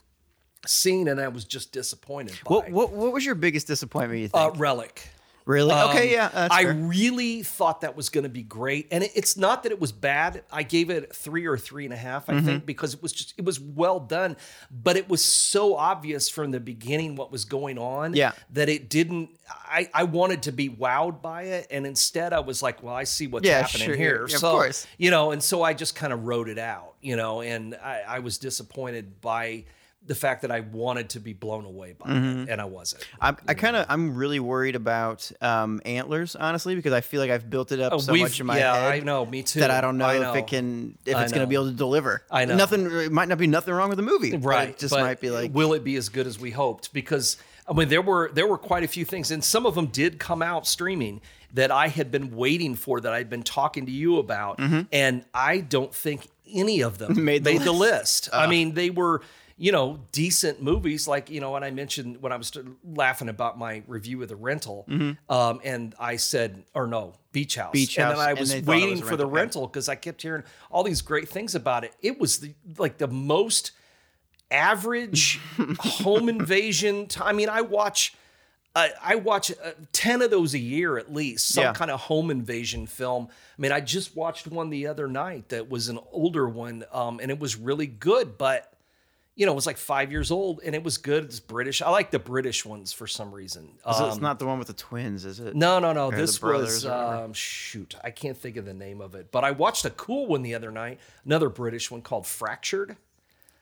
seeing, 0.66 1.09
and 1.09 1.18
I 1.18 1.28
was 1.28 1.47
just 1.47 1.73
disappointed 1.73 2.38
by. 2.45 2.54
what, 2.54 2.71
what 2.71 2.92
what 2.92 3.12
was 3.12 3.25
your 3.25 3.37
biggest 3.37 3.66
disappointment? 3.66 4.21
You 4.21 4.28
think? 4.28 4.54
uh, 4.54 4.59
Relic. 4.59 5.09
Really? 5.46 5.72
okay, 5.74 6.08
Um, 6.08 6.12
yeah. 6.12 6.28
That's 6.28 6.54
I 6.54 6.64
fair. 6.64 6.74
really 6.74 7.42
thought 7.42 7.80
that 7.80 7.96
was 7.96 8.10
going 8.10 8.24
to 8.24 8.28
be 8.30 8.42
great, 8.42 8.88
and 8.90 9.02
it, 9.04 9.12
it's 9.14 9.36
not 9.36 9.62
that 9.62 9.72
it 9.72 9.80
was 9.80 9.92
bad. 9.92 10.44
I 10.52 10.62
gave 10.64 10.90
it 10.90 11.14
three 11.14 11.46
or 11.46 11.56
three 11.56 11.84
and 11.86 11.94
a 11.94 11.96
half, 11.96 12.28
I 12.28 12.34
Mm-hmm. 12.34 12.46
think, 12.46 12.66
because 12.66 12.92
it 12.94 13.02
was 13.02 13.12
just 13.12 13.32
it 13.38 13.44
was 13.44 13.58
well 13.58 13.98
done, 14.00 14.36
but 14.70 14.96
it 14.96 15.08
was 15.08 15.24
so 15.24 15.76
obvious 15.76 16.28
from 16.28 16.50
the 16.50 16.60
beginning 16.60 17.16
what 17.16 17.32
was 17.32 17.44
going 17.46 17.78
on. 17.78 18.14
Yeah. 18.14 18.32
that 18.50 18.68
it 18.68 18.90
didn't. 18.90 19.30
I 19.48 19.88
I 19.94 20.02
wanted 20.04 20.42
to 20.44 20.52
be 20.52 20.68
wowed 20.68 21.22
by 21.22 21.42
it, 21.44 21.68
and 21.70 21.86
instead 21.86 22.32
I 22.32 22.40
was 22.40 22.62
like, 22.62 22.82
well, 22.82 22.94
I 22.94 23.04
see 23.04 23.26
what's 23.26 23.46
Yeah, 23.48 23.62
happening 23.62 23.86
sure, 23.86 23.96
here. 23.96 24.26
yeah, 24.28 24.34
of 24.36 24.42
course. 24.42 24.86
you 24.98 25.10
know, 25.10 25.30
and 25.30 25.42
so 25.42 25.62
I 25.62 25.72
just 25.72 25.94
kind 25.94 26.12
of 26.12 26.24
wrote 26.26 26.48
it 26.48 26.58
out, 26.58 26.94
you 27.00 27.14
know, 27.16 27.40
and 27.40 27.74
I, 27.76 28.02
I 28.06 28.18
was 28.18 28.38
disappointed 28.38 29.20
by. 29.20 29.64
The 30.06 30.14
fact 30.14 30.42
that 30.42 30.50
I 30.52 30.60
wanted 30.60 31.10
to 31.10 31.20
be 31.20 31.32
blown 31.32 31.64
away 31.64 31.92
by 31.98 32.06
Mm-hmm. 32.10 32.40
it, 32.42 32.48
and 32.50 32.60
I 32.60 32.64
wasn't. 32.66 33.04
I, 33.20 33.34
I 33.48 33.54
kind 33.54 33.75
of 33.76 33.86
I'm 33.88 34.14
really 34.14 34.38
worried 34.40 34.76
about 34.76 35.30
um, 35.40 35.80
antlers, 35.84 36.36
honestly, 36.36 36.75
because 36.76 36.92
I 36.92 37.00
feel 37.00 37.20
like 37.20 37.30
I've 37.30 37.50
built 37.50 37.72
it 37.72 37.80
up 37.80 38.00
so 38.00 38.10
Oh, 38.10 38.12
We've- 38.12 38.22
much 38.22 38.38
in 38.40 38.46
my 38.46 38.58
yeah, 38.58 38.75
head 38.75 38.92
I 38.92 38.98
know, 39.00 39.26
me 39.26 39.42
too. 39.42 39.60
that 39.60 39.70
I 39.70 39.80
don't 39.80 39.98
know, 39.98 40.06
I 40.06 40.30
if 40.30 40.36
it 40.36 40.46
can 40.46 40.96
if 41.04 41.16
I 41.16 41.22
it's 41.25 41.32
going 41.32 41.42
to 41.44 41.48
be 41.48 41.56
able 41.56 41.66
to 41.70 41.76
deliver. 41.76 42.22
I 42.30 42.44
know. 42.44 42.56
nothing. 42.56 42.86
It 42.90 43.10
might 43.10 43.28
not 43.28 43.38
be 43.38 43.46
nothing 43.48 43.75
wrong 43.75 43.88
with 43.88 43.96
the 43.96 44.02
movie, 44.04 44.30
but 44.36 44.44
right 44.48 44.68
It 44.68 44.78
just 44.78 44.92
but 44.94 45.00
might 45.00 45.20
be 45.20 45.30
like 45.30 45.52
will 45.52 45.72
it 45.75 45.82
be 45.82 45.96
as 45.96 46.08
good 46.08 46.26
as 46.26 46.38
we 46.38 46.50
hoped 46.52 46.92
because 46.92 47.36
i 47.68 47.72
mean 47.72 47.88
there 47.88 48.02
were 48.02 48.30
there 48.32 48.46
were 48.46 48.58
quite 48.58 48.84
a 48.84 48.88
few 48.88 49.04
things 49.04 49.30
and 49.32 49.42
some 49.42 49.66
of 49.66 49.75
them 49.75 49.86
did 49.86 50.18
come 50.20 50.40
out 50.40 50.66
streaming 50.68 51.20
that 51.54 51.70
i 51.72 51.88
had 51.88 52.10
been 52.12 52.36
waiting 52.36 52.75
for 52.76 53.00
that 53.00 53.12
i'd 53.12 53.28
been 53.28 53.42
talking 53.42 53.86
to 53.86 53.92
you 53.92 54.18
about 54.18 54.60
and 54.92 55.25
i 55.34 55.58
don't 55.58 55.92
think 55.94 56.28
any 56.54 56.80
of 56.82 56.98
them 56.98 57.12
Mm-hmm. 57.12 57.25
Made 57.32 57.44
made, 57.44 57.60
the 57.60 57.64
the 57.64 57.72
list, 57.72 58.28
i 58.32 58.46
mean 58.46 58.75
they 58.75 58.90
were 58.90 59.20
you 59.58 59.72
know, 59.72 60.00
decent 60.12 60.60
movies 60.62 61.08
like, 61.08 61.30
you 61.30 61.40
know, 61.40 61.52
when 61.52 61.64
I 61.64 61.70
mentioned 61.70 62.20
when 62.20 62.30
I 62.30 62.36
was 62.36 62.52
laughing 62.84 63.28
about 63.30 63.58
my 63.58 63.82
review 63.86 64.22
of 64.22 64.28
the 64.28 64.36
rental, 64.36 64.84
um, 65.30 65.60
and 65.64 65.94
I 65.98 66.16
said, 66.16 66.64
or 66.75 66.86
no, 66.86 67.14
Beach 67.32 67.54
House. 67.56 67.68
Mm-hmm. 67.68 67.72
Beach 67.72 67.98
and 67.98 68.10
then 68.10 68.18
I 68.18 68.34
was 68.34 68.50
they 68.50 68.60
thought 68.60 68.72
it 68.76 68.80
waiting 68.80 69.00
was 69.00 69.08
for 69.08 69.16
the 69.16 69.26
rental, 69.26 69.66
because 69.66 69.88
I 69.88 69.94
kept 69.94 70.20
hearing 70.20 70.42
all 70.70 70.82
these 70.84 71.00
great 71.00 71.28
things 71.28 71.54
about 71.54 71.84
it. 71.84 71.94
It 72.02 72.20
was 72.20 72.40
the 72.40 72.54
like 72.76 72.98
the 72.98 73.08
most 73.08 73.72
average 74.50 75.40
home 75.80 76.28
invasion. 76.28 77.06
T- 77.06 77.20
I 77.22 77.32
mean, 77.32 77.48
I 77.48 77.62
watch. 77.62 78.14
I 78.75 78.90
I 79.02 79.14
watch 79.14 79.50
uh, 79.50 79.70
10 79.92 80.20
of 80.22 80.30
those 80.30 80.52
a 80.52 80.58
year 80.58 80.98
at 80.98 81.12
least, 81.12 81.48
some 81.48 81.64
Yeah. 81.64 81.72
kind 81.72 81.90
of 81.90 81.98
home 82.00 82.30
invasion 82.30 82.86
film. 82.86 83.28
I 83.30 83.62
mean, 83.62 83.72
I 83.72 83.80
just 83.80 84.14
watched 84.14 84.46
one 84.48 84.68
the 84.68 84.86
other 84.86 85.08
night 85.08 85.48
that 85.48 85.70
was 85.70 85.88
an 85.88 85.98
older 86.12 86.46
one, 86.46 86.84
um, 86.92 87.18
and 87.22 87.30
it 87.30 87.38
was 87.38 87.56
really 87.56 87.86
good, 87.86 88.36
but 88.36 88.70
you 89.36 89.44
know, 89.46 89.52
it 89.52 89.54
was 89.54 89.66
like 89.66 89.76
five 89.76 90.10
years 90.10 90.30
old 90.30 90.60
and 90.64 90.74
it 90.74 90.82
was 90.82 90.96
good. 90.98 91.24
It's 91.24 91.40
British. 91.40 91.82
I 91.82 91.90
like 91.90 92.10
the 92.10 92.18
British 92.18 92.64
ones 92.64 92.92
for 92.92 93.06
some 93.06 93.30
reason. 93.32 93.68
So 93.84 94.06
it's 94.06 94.16
Um, 94.16 94.22
not 94.22 94.38
the 94.38 94.46
one 94.46 94.58
with 94.58 94.68
the 94.68 94.72
twins, 94.74 95.24
is 95.26 95.38
it? 95.40 95.54
no, 95.54 95.78
no, 95.78 95.92
no. 95.92 96.10
the 96.10 96.16
This 96.16 96.40
was 96.42 96.86
um, 96.86 97.32
shoot. 97.34 97.94
I 98.02 98.10
can't 98.10 98.36
think 98.36 98.56
of 98.56 98.64
the 98.64 98.72
name 98.74 99.00
of 99.02 99.14
it, 99.14 99.30
but 99.30 99.44
I 99.44 99.50
watched 99.50 99.84
a 99.84 99.90
cool 99.90 100.26
one 100.26 100.40
the 100.42 100.54
other 100.54 100.70
night. 100.72 100.98
Another 101.24 101.50
British 101.50 101.90
one 101.90 102.00
called 102.02 102.26
Fractured. 102.26 102.96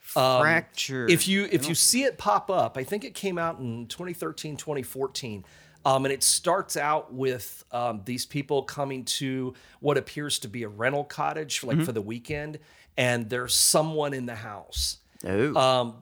Fractured. 0.01 1.11
If 1.11 1.27
you 1.27 1.49
if 1.51 1.69
you 1.69 1.75
see 1.75 2.05
it 2.05 2.19
pop 2.19 2.51
up, 2.51 2.77
I 2.77 2.85
think 2.85 3.05
it 3.05 3.15
came 3.15 3.39
out 3.39 3.59
in 3.59 3.87
2013, 3.87 4.57
2014. 4.57 5.45
Um, 5.87 6.07
and 6.07 6.13
it 6.15 6.23
starts 6.23 6.77
out 6.79 7.13
with 7.13 7.63
um, 7.73 8.01
these 8.07 8.25
people 8.25 8.63
coming 8.63 9.05
to 9.05 9.53
what 9.81 9.99
appears 9.99 10.39
to 10.41 10.49
be 10.49 10.63
a 10.63 10.69
rental 10.69 11.05
cottage, 11.05 11.63
like 11.63 11.77
Mm-hmm. 11.77 11.85
for 11.85 11.93
the 11.93 12.01
weekend, 12.01 12.59
and 12.97 13.29
there's 13.29 13.55
someone 13.55 14.15
in 14.15 14.25
the 14.27 14.37
house. 14.37 14.99
Oh. 15.27 15.55
Um, 15.55 15.95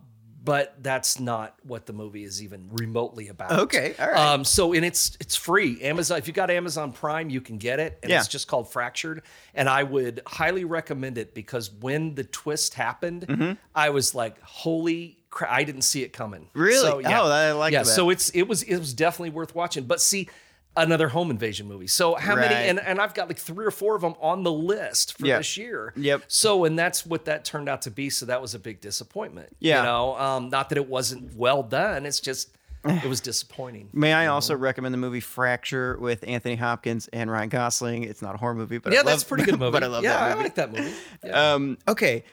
but 0.44 0.74
that's 0.82 1.20
not 1.20 1.54
what 1.62 1.86
the 1.86 1.92
movie 1.92 2.24
is 2.24 2.42
even 2.42 2.68
remotely 2.72 3.28
about. 3.28 3.52
Okay, 3.52 3.94
all 3.96 4.08
right. 4.08 4.16
Um, 4.18 4.44
so 4.44 4.72
and 4.72 4.84
it's 4.84 5.16
it's 5.20 5.36
free. 5.36 5.80
Amazon. 5.82 6.18
If 6.18 6.26
you 6.26 6.32
got 6.32 6.50
Amazon 6.50 6.90
Prime, 6.90 7.30
you 7.30 7.40
can 7.40 7.58
get 7.58 7.78
it, 7.78 7.98
and 8.02 8.10
Yeah. 8.10 8.18
it's 8.18 8.26
just 8.26 8.48
called 8.48 8.72
Fractured. 8.72 9.22
And 9.54 9.68
I 9.68 9.84
would 9.84 10.20
highly 10.26 10.64
recommend 10.64 11.16
it 11.16 11.32
because 11.32 11.70
when 11.70 12.16
the 12.16 12.24
twist 12.24 12.74
happened, 12.74 13.26
Mm-hmm. 13.28 13.52
I 13.72 13.90
was 13.90 14.16
like, 14.16 14.40
"Holy 14.42 15.16
crap!" 15.30 15.52
I 15.52 15.62
didn't 15.62 15.82
see 15.82 16.02
it 16.02 16.12
coming. 16.12 16.48
Really? 16.54 16.74
So, 16.80 16.98
yeah. 16.98 17.22
Oh, 17.22 17.26
I 17.30 17.52
like 17.52 17.72
Yeah. 17.72 17.84
that. 17.84 17.90
So 17.90 18.10
it's 18.10 18.30
it 18.30 18.48
was 18.48 18.64
it 18.64 18.78
was 18.78 18.94
definitely 18.94 19.30
worth 19.30 19.54
watching. 19.54 19.84
But 19.84 20.00
see. 20.00 20.28
Another 20.74 21.08
home 21.08 21.30
invasion 21.30 21.68
movie. 21.68 21.86
So 21.86 22.14
how 22.14 22.34
many? 22.34 22.54
And, 22.54 22.80
and 22.80 22.98
I've 22.98 23.12
got 23.12 23.28
like 23.28 23.38
three 23.38 23.66
or 23.66 23.70
four 23.70 23.94
of 23.94 24.00
them 24.00 24.14
on 24.20 24.42
the 24.42 24.52
list 24.52 25.18
for 25.18 25.26
Yep. 25.26 25.40
this 25.40 25.56
year. 25.58 25.92
Yep. 25.96 26.22
So, 26.28 26.64
and 26.64 26.78
that's 26.78 27.04
what 27.04 27.26
that 27.26 27.44
turned 27.44 27.68
out 27.68 27.82
to 27.82 27.90
be. 27.90 28.08
So 28.08 28.24
that 28.26 28.40
was 28.40 28.54
a 28.54 28.58
big 28.58 28.80
disappointment. 28.80 29.54
Yeah. 29.60 29.80
You 29.80 29.82
know, 29.84 30.16
um, 30.16 30.48
not 30.48 30.70
that 30.70 30.78
it 30.78 30.88
wasn't 30.88 31.34
well 31.36 31.62
done. 31.62 32.06
It's 32.06 32.20
just, 32.20 32.56
it 32.86 33.04
was 33.04 33.20
disappointing. 33.32 33.90
May 33.92 34.14
I 34.14 34.28
also 34.28 34.56
recommend 34.56 34.94
the 34.94 34.98
movie 34.98 35.20
Fracture 35.20 35.98
with 36.00 36.24
Anthony 36.26 36.56
Hopkins 36.56 37.06
and 37.12 37.30
Ryan 37.30 37.50
Gosling? 37.50 38.04
It's 38.04 38.22
not 38.22 38.34
a 38.34 38.38
horror 38.38 38.54
movie, 38.54 38.78
but 38.78 38.92
I 38.92 38.96
yeah, 38.96 39.00
love, 39.02 39.08
that's 39.08 39.22
a 39.24 39.26
pretty 39.26 39.44
good 39.44 39.58
movie. 39.58 39.72
but 39.72 39.84
I 39.84 39.88
love 39.88 40.04
yeah, 40.04 40.12
that 40.14 40.28
movie. 40.30 40.40
I 40.40 40.42
like 40.42 40.54
that 40.54 40.72
movie. 40.72 40.92
Yeah. 41.22 41.52
Um, 41.52 41.78
okay, 41.86 42.24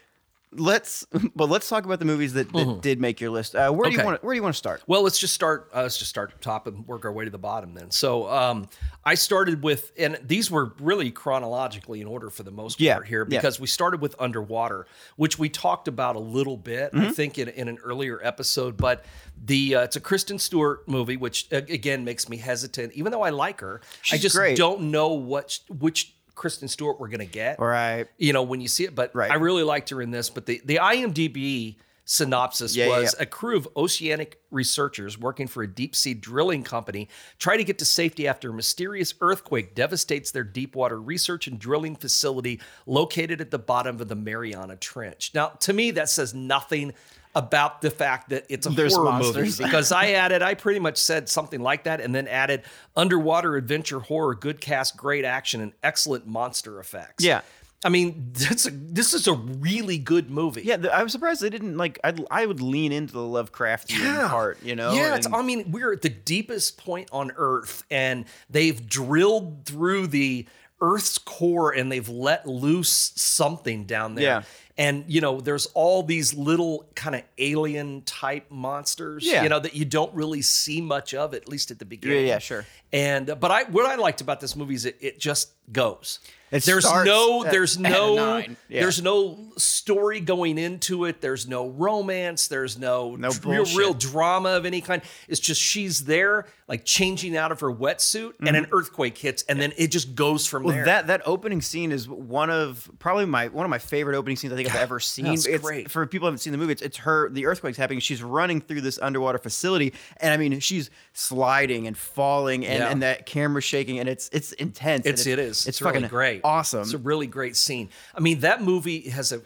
let's 0.51 1.05
but 1.35 1.49
let's 1.49 1.69
talk 1.69 1.85
about 1.85 1.99
the 1.99 2.05
movies 2.05 2.33
that, 2.33 2.51
that 2.53 2.79
did 2.81 2.99
make 2.99 3.21
your 3.21 3.29
list. 3.29 3.55
Uh, 3.55 3.71
where 3.71 3.85
do 3.89 3.91
you 3.91 3.99
Mm-hmm. 3.99 4.05
Want 4.05 4.23
where 4.23 4.33
do 4.33 4.37
you 4.37 4.43
want 4.43 4.53
to 4.55 4.57
start? 4.57 4.81
Well, 4.87 5.01
let's 5.03 5.19
just 5.19 5.33
start. 5.33 5.69
Uh, 5.75 5.81
let's 5.83 5.97
just 5.97 6.09
start 6.09 6.41
top 6.41 6.67
and 6.67 6.87
work 6.87 7.03
our 7.05 7.11
way 7.11 7.25
to 7.25 7.31
the 7.31 7.37
bottom. 7.37 7.73
Then, 7.73 7.91
so 7.91 8.29
um, 8.29 8.67
I 9.03 9.15
started 9.15 9.61
with, 9.61 9.91
and 9.97 10.17
these 10.23 10.49
were 10.49 10.73
really 10.79 11.11
chronologically 11.11 11.99
in 12.01 12.07
order 12.07 12.29
for 12.29 12.43
the 12.43 12.51
most 12.51 12.79
Yeah, 12.79 12.95
part 12.95 13.07
here, 13.07 13.27
yeah. 13.29 13.39
because 13.39 13.59
we 13.59 13.67
started 13.67 13.99
with 14.01 14.15
Underwater, 14.19 14.87
which 15.17 15.37
we 15.37 15.49
talked 15.49 15.87
about 15.87 16.15
a 16.15 16.19
little 16.19 16.57
bit, 16.57 16.93
Mm-hmm. 16.93 17.01
I 17.07 17.11
think, 17.11 17.37
in, 17.37 17.49
in 17.49 17.67
an 17.67 17.77
earlier 17.83 18.19
episode. 18.23 18.77
But 18.77 19.03
the 19.43 19.75
uh, 19.75 19.81
it's 19.83 19.95
a 19.97 20.01
Kristen 20.01 20.39
Stewart 20.39 20.87
movie, 20.87 21.17
which 21.17 21.47
uh, 21.51 21.57
again 21.57 22.03
makes 22.05 22.29
me 22.29 22.37
hesitant, 22.37 22.93
even 22.93 23.11
though 23.11 23.21
I 23.23 23.29
like 23.31 23.59
her. 23.61 23.81
I 24.11 24.17
just 24.17 24.35
great. 24.35 24.55
don't 24.57 24.91
know 24.91 25.09
what 25.13 25.59
which 25.69 26.15
Kristen 26.39 26.67
Stewart 26.69 26.99
we're 26.99 27.09
gonna 27.09 27.25
get 27.25 27.59
Right. 27.59 28.07
you 28.17 28.33
know, 28.33 28.43
when 28.43 28.61
you 28.61 28.67
see 28.67 28.85
it. 28.85 28.95
But 28.95 29.13
Right. 29.13 29.29
I 29.29 29.35
really 29.35 29.63
liked 29.63 29.89
her 29.91 30.01
in 30.01 30.09
this. 30.11 30.29
But 30.29 30.45
the, 30.45 30.61
the 30.63 30.77
IMDb 30.77 31.75
synopsis 32.05 32.75
Yeah, 32.75 32.87
was 32.87 33.13
yeah. 33.15 33.23
a 33.23 33.25
crew 33.27 33.55
of 33.57 33.67
oceanic 33.77 34.39
researchers 34.49 35.15
working 35.15 35.45
for 35.45 35.61
a 35.61 35.67
deep 35.67 35.95
sea 35.95 36.15
drilling 36.15 36.63
company 36.63 37.07
try 37.37 37.55
to 37.55 37.63
get 37.63 37.77
to 37.79 37.85
safety 37.85 38.27
after 38.27 38.49
a 38.49 38.53
mysterious 38.53 39.13
earthquake 39.21 39.75
devastates 39.75 40.31
their 40.31 40.43
deep 40.43 40.75
water 40.75 40.99
research 40.99 41.45
and 41.45 41.59
drilling 41.59 41.95
facility 41.95 42.59
located 42.87 43.41
at 43.41 43.51
the 43.51 43.59
bottom 43.59 44.01
of 44.01 44.07
the 44.07 44.15
Mariana 44.15 44.75
Trench. 44.75 45.31
Now, 45.35 45.49
to 45.59 45.71
me, 45.73 45.91
that 45.91 46.09
says 46.09 46.33
nothing 46.33 46.93
about 47.35 47.81
the 47.81 47.91
fact 47.91 48.29
that 48.29 48.45
it's 48.49 48.65
a 48.65 48.69
There's 48.69 48.95
horror 48.95 49.11
monsters. 49.11 49.59
movie 49.59 49.63
because 49.69 49.91
I 49.91 50.11
added, 50.11 50.41
I 50.41 50.55
pretty 50.55 50.79
much 50.79 50.97
said 50.97 51.29
something 51.29 51.61
like 51.61 51.83
that 51.83 52.01
and 52.01 52.13
then 52.13 52.27
added 52.27 52.63
underwater 52.95 53.55
adventure 53.55 53.99
horror, 53.99 54.33
good 54.35 54.59
cast, 54.59 54.97
great 54.97 55.25
action, 55.25 55.61
and 55.61 55.73
excellent 55.83 56.25
monster 56.27 56.79
effects. 56.79 57.23
Yeah. 57.23 57.41
I 57.85 57.87
mean, 57.87 58.31
that's 58.33 58.65
a, 58.65 58.71
this 58.71 59.13
is 59.13 59.27
a 59.27 59.33
really 59.33 59.97
good 59.97 60.29
movie. 60.29 60.63
Yeah, 60.63 60.77
I 60.91 61.01
was 61.01 61.13
surprised 61.13 61.39
they 61.41 61.49
didn't 61.49 61.77
like. 61.77 61.97
I'd, 62.03 62.25
I 62.29 62.45
would 62.45 62.59
lean 62.61 62.91
into 62.91 63.13
the 63.13 63.19
Lovecraftian 63.19 64.27
part, 64.27 64.61
you 64.61 64.75
know. 64.75 64.91
Yeah, 64.91 65.15
it's, 65.15 65.27
and- 65.27 65.35
I 65.35 65.41
mean, 65.43 65.71
we're 65.71 65.93
at 65.93 66.01
the 66.01 66.09
deepest 66.09 66.77
point 66.77 67.07
on 67.13 67.31
Earth, 67.37 67.83
and 67.89 68.25
they've 68.49 68.85
drilled 68.89 69.65
through 69.65 70.07
the 70.07 70.45
Earth's 70.81 71.17
core 71.17 71.71
and 71.73 71.91
they've 71.91 72.07
let 72.09 72.47
loose 72.47 73.11
something 73.15 73.85
down 73.85 74.15
there. 74.15 74.23
Yeah. 74.25 74.41
And 74.79 75.03
you 75.07 75.19
know, 75.19 75.41
there's 75.41 75.65
all 75.75 76.01
these 76.03 76.33
little 76.33 76.85
kind 76.95 77.13
of 77.13 77.21
alien 77.37 78.01
type 78.03 78.45
monsters, 78.49 79.25
Yeah. 79.25 79.43
you 79.43 79.49
know, 79.49 79.59
that 79.59 79.75
you 79.75 79.83
don't 79.83 80.13
really 80.15 80.41
see 80.41 80.79
much 80.79 81.13
of, 81.13 81.33
at 81.33 81.49
least 81.49 81.69
at 81.69 81.79
the 81.79 81.85
beginning. 81.85 82.25
yeah, 82.27 82.39
sure. 82.39 82.65
And 82.91 83.35
but 83.39 83.51
I 83.51 83.63
what 83.65 83.85
I 83.85 83.95
liked 83.95 84.21
about 84.21 84.39
this 84.39 84.55
movie 84.55 84.75
is 84.75 84.85
it, 84.85 84.97
it 84.99 85.19
just 85.19 85.51
goes. 85.71 86.19
It 86.51 86.63
there's 86.63 86.91
no 86.91 87.43
there's 87.43 87.77
no. 87.77 88.37
Yeah. 88.69 88.81
there's 88.81 89.01
no 89.03 89.37
story 89.57 90.19
going 90.19 90.57
into 90.57 91.05
it. 91.05 91.21
There's 91.21 91.47
no 91.47 91.67
romance. 91.69 92.47
There's 92.47 92.77
no, 92.77 93.15
No 93.15 93.29
real, 93.45 93.65
real 93.75 93.93
drama 93.93 94.49
of 94.49 94.65
any 94.65 94.81
kind. 94.81 95.01
It's 95.27 95.39
just 95.39 95.61
she's 95.61 96.05
there, 96.05 96.47
like 96.67 96.85
changing 96.85 97.37
out 97.37 97.51
of 97.51 97.59
her 97.59 97.71
wetsuit, 97.71 98.33
and 98.39 98.55
an 98.55 98.67
earthquake 98.71 99.17
hits, 99.17 99.43
and 99.43 99.61
then 99.61 99.73
it 99.77 99.87
just 99.87 100.15
goes 100.15 100.47
from 100.47 100.59
Mm-hmm. 100.59 100.67
Well, 100.67 100.75
there. 100.75 100.85
that 100.85 101.07
that 101.07 101.21
opening 101.25 101.61
scene 101.61 101.91
is 101.91 102.09
one 102.09 102.49
of 102.49 102.89
probably 102.99 103.25
my 103.25 103.47
one 103.47 103.65
of 103.65 103.69
my 103.69 103.77
favorite 103.77 104.17
opening 104.17 104.35
scenes 104.35 104.51
I 104.51 104.55
think 104.55 104.69
I've 104.69 104.81
ever 104.81 104.99
seen. 104.99 105.25
That's 105.25 105.45
it's, 105.45 105.63
great. 105.63 105.89
For 105.89 106.05
people 106.05 106.25
who 106.25 106.29
haven't 106.29 106.39
seen 106.39 106.51
the 106.51 106.57
movie, 106.57 106.73
it's, 106.73 106.81
it's 106.81 106.97
her. 106.97 107.29
The 107.29 107.45
earthquake's 107.45 107.77
happening. 107.77 107.99
She's 107.99 108.21
running 108.23 108.59
through 108.59 108.81
this 108.81 108.99
underwater 108.99 109.37
facility, 109.37 109.93
and 110.17 110.33
I 110.33 110.37
mean, 110.37 110.59
she's 110.59 110.89
sliding 111.13 111.87
and 111.87 111.95
falling, 111.97 112.65
and, 112.65 112.78
Yeah. 112.79 112.89
and 112.91 113.01
that 113.03 113.25
camera 113.25 113.61
shaking, 113.61 113.99
and 113.99 114.09
it's 114.09 114.29
it's 114.33 114.51
intense. 114.53 115.05
and 115.05 115.13
It's 115.13 115.25
it 115.27 115.39
is. 115.39 115.67
It's, 115.67 115.81
really 115.81 115.93
fucking 115.95 116.09
great. 116.09 116.41
Awesome. 116.43 116.81
It's 116.81 116.93
a 116.93 116.97
really 116.97 117.27
great 117.27 117.55
scene. 117.55 117.89
I 118.15 118.19
mean, 118.19 118.39
that 118.41 118.61
movie 118.63 119.09
has 119.09 119.31
a 119.31 119.41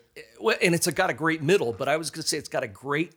and 0.62 0.76
it's 0.76 0.88
a, 0.88 0.91
got 0.91 1.10
a 1.10 1.13
great 1.13 1.41
middle, 1.41 1.74
but 1.74 1.88
I 1.88 1.98
was 1.98 2.10
going 2.10 2.22
to 2.24 2.28
say 2.28 2.38
it's 2.38 2.50
got 2.50 2.63
a 2.63 2.67
great 2.67 3.13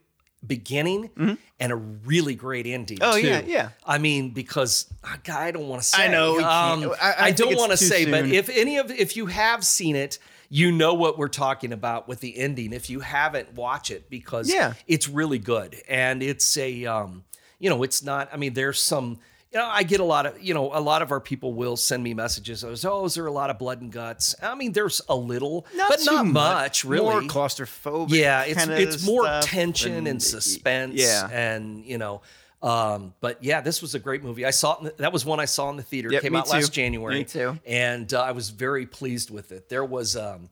beginning 0.46 1.38
and 1.58 1.72
a 1.72 1.76
really 1.76 2.34
great 2.34 2.66
ending. 2.66 2.98
Mm-hmm. 2.98 3.10
Oh, 3.10 3.20
too. 3.20 3.26
yeah, 3.26 3.40
yeah. 3.46 3.68
I 3.84 3.98
mean, 3.98 4.30
because 4.30 4.86
ah, 5.04 5.18
God, 5.24 5.40
I 5.40 5.50
don't 5.50 5.68
want 5.68 5.82
to 5.82 5.88
say. 5.88 6.04
I 6.04 6.08
know. 6.08 6.36
Um, 6.38 6.92
I- 7.00 7.12
I 7.12 7.14
I, 7.26 7.30
don't 7.32 7.56
want 7.56 7.72
to 7.72 7.76
say, 7.76 8.08
but 8.10 8.26
if 8.26 8.48
any 8.48 8.76
of 8.78 8.90
if 8.90 9.16
you 9.16 9.26
have 9.26 9.64
seen 9.64 9.96
it. 9.96 10.18
You 10.48 10.70
know 10.70 10.94
what 10.94 11.18
we're 11.18 11.26
talking 11.26 11.72
about 11.72 12.06
with 12.06 12.20
the 12.20 12.38
ending. 12.38 12.72
If 12.72 12.88
you 12.88 13.00
haven't, 13.00 13.54
watch 13.54 13.90
it 13.90 14.08
because 14.08 14.48
Yeah. 14.48 14.74
it's 14.86 15.08
really 15.08 15.40
good 15.40 15.82
and 15.88 16.22
it's 16.22 16.56
a 16.56 16.86
um 16.86 17.24
you 17.58 17.68
know 17.68 17.82
it's 17.82 18.04
not 18.04 18.28
i 18.32 18.36
mean 18.36 18.54
there's 18.54 18.80
some 18.80 19.18
you 19.52 19.58
know 19.58 19.66
i 19.66 19.82
get 19.82 20.00
a 20.00 20.04
lot 20.04 20.26
of 20.26 20.42
you 20.42 20.52
know 20.54 20.70
a 20.72 20.80
lot 20.80 21.02
of 21.02 21.10
our 21.12 21.20
people 21.20 21.52
will 21.54 21.76
send 21.76 22.02
me 22.02 22.12
messages 22.14 22.64
as 22.64 22.84
oh 22.84 23.04
is 23.04 23.14
there 23.14 23.26
a 23.26 23.32
lot 23.32 23.48
of 23.50 23.58
blood 23.58 23.80
and 23.80 23.92
guts 23.92 24.34
i 24.42 24.54
mean 24.54 24.72
there's 24.72 25.00
a 25.08 25.16
little 25.16 25.66
but 25.88 26.00
not 26.04 26.26
much 26.26 26.84
really 26.84 27.04
More 27.04 27.22
claustrophobic. 27.22 28.10
yeah 28.10 28.42
it's 28.44 28.66
it's 28.66 29.06
more 29.06 29.24
tension 29.42 30.06
and, 30.06 30.22
suspense 30.22 30.94
Yeah. 30.94 31.28
and 31.30 31.84
you 31.84 31.98
know 31.98 32.22
um, 32.62 33.12
but 33.20 33.44
yeah, 33.44 33.60
this 33.60 33.82
was 33.82 33.94
a 33.94 33.98
great 33.98 34.24
movie. 34.24 34.44
I 34.46 34.50
saw 34.50 34.72
it. 34.74 34.78
In 34.78 34.84
the, 34.86 34.94
that 34.98 35.12
was 35.12 35.24
one 35.26 35.38
I 35.38 35.44
saw 35.44 35.68
in 35.70 35.76
the 35.76 35.82
theater. 35.82 36.08
Yep, 36.10 36.22
Came 36.22 36.32
me 36.32 36.38
out 36.38 36.48
last 36.48 36.66
too. 36.68 36.72
January. 36.72 37.14
Me 37.16 37.24
too. 37.24 37.58
And 37.66 38.12
uh, 38.12 38.22
I 38.22 38.32
was 38.32 38.48
very 38.48 38.86
pleased 38.86 39.30
with 39.30 39.52
it. 39.52 39.68
There 39.68 39.84
was, 39.84 40.16
um, 40.16 40.48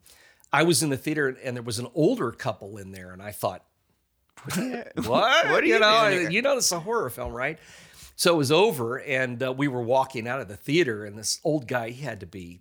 I 0.53 0.63
was 0.65 0.83
in 0.83 0.91
the 0.91 0.99
theater 0.99 1.35
and 1.43 1.57
there 1.57 1.63
was 1.63 1.79
an 1.79 1.89
older 1.95 2.31
couple 2.31 2.77
in 2.77 2.93
there, 2.93 3.11
and 3.13 3.23
I 3.23 3.33
thought, 3.33 3.65
what? 4.55 5.07
What 5.07 5.17
are 5.17 5.65
you 5.65 5.79
know, 5.79 6.09
you 6.09 6.43
know, 6.43 6.59
it's 6.59 6.71
a 6.73 6.79
horror 6.79 7.09
film, 7.11 7.33
right? 7.33 7.59
So 8.17 8.35
it 8.35 8.39
was 8.39 8.53
over, 8.53 8.99
and 9.01 9.43
uh, 9.43 9.53
we 9.53 9.69
were 9.69 9.83
walking 9.83 10.29
out 10.29 10.41
of 10.41 10.49
the 10.49 10.57
theater, 10.57 11.05
and 11.05 11.19
this 11.19 11.41
old 11.43 11.67
guy, 11.67 11.91
he 11.91 12.03
had 12.03 12.21
to 12.21 12.27
be, 12.27 12.61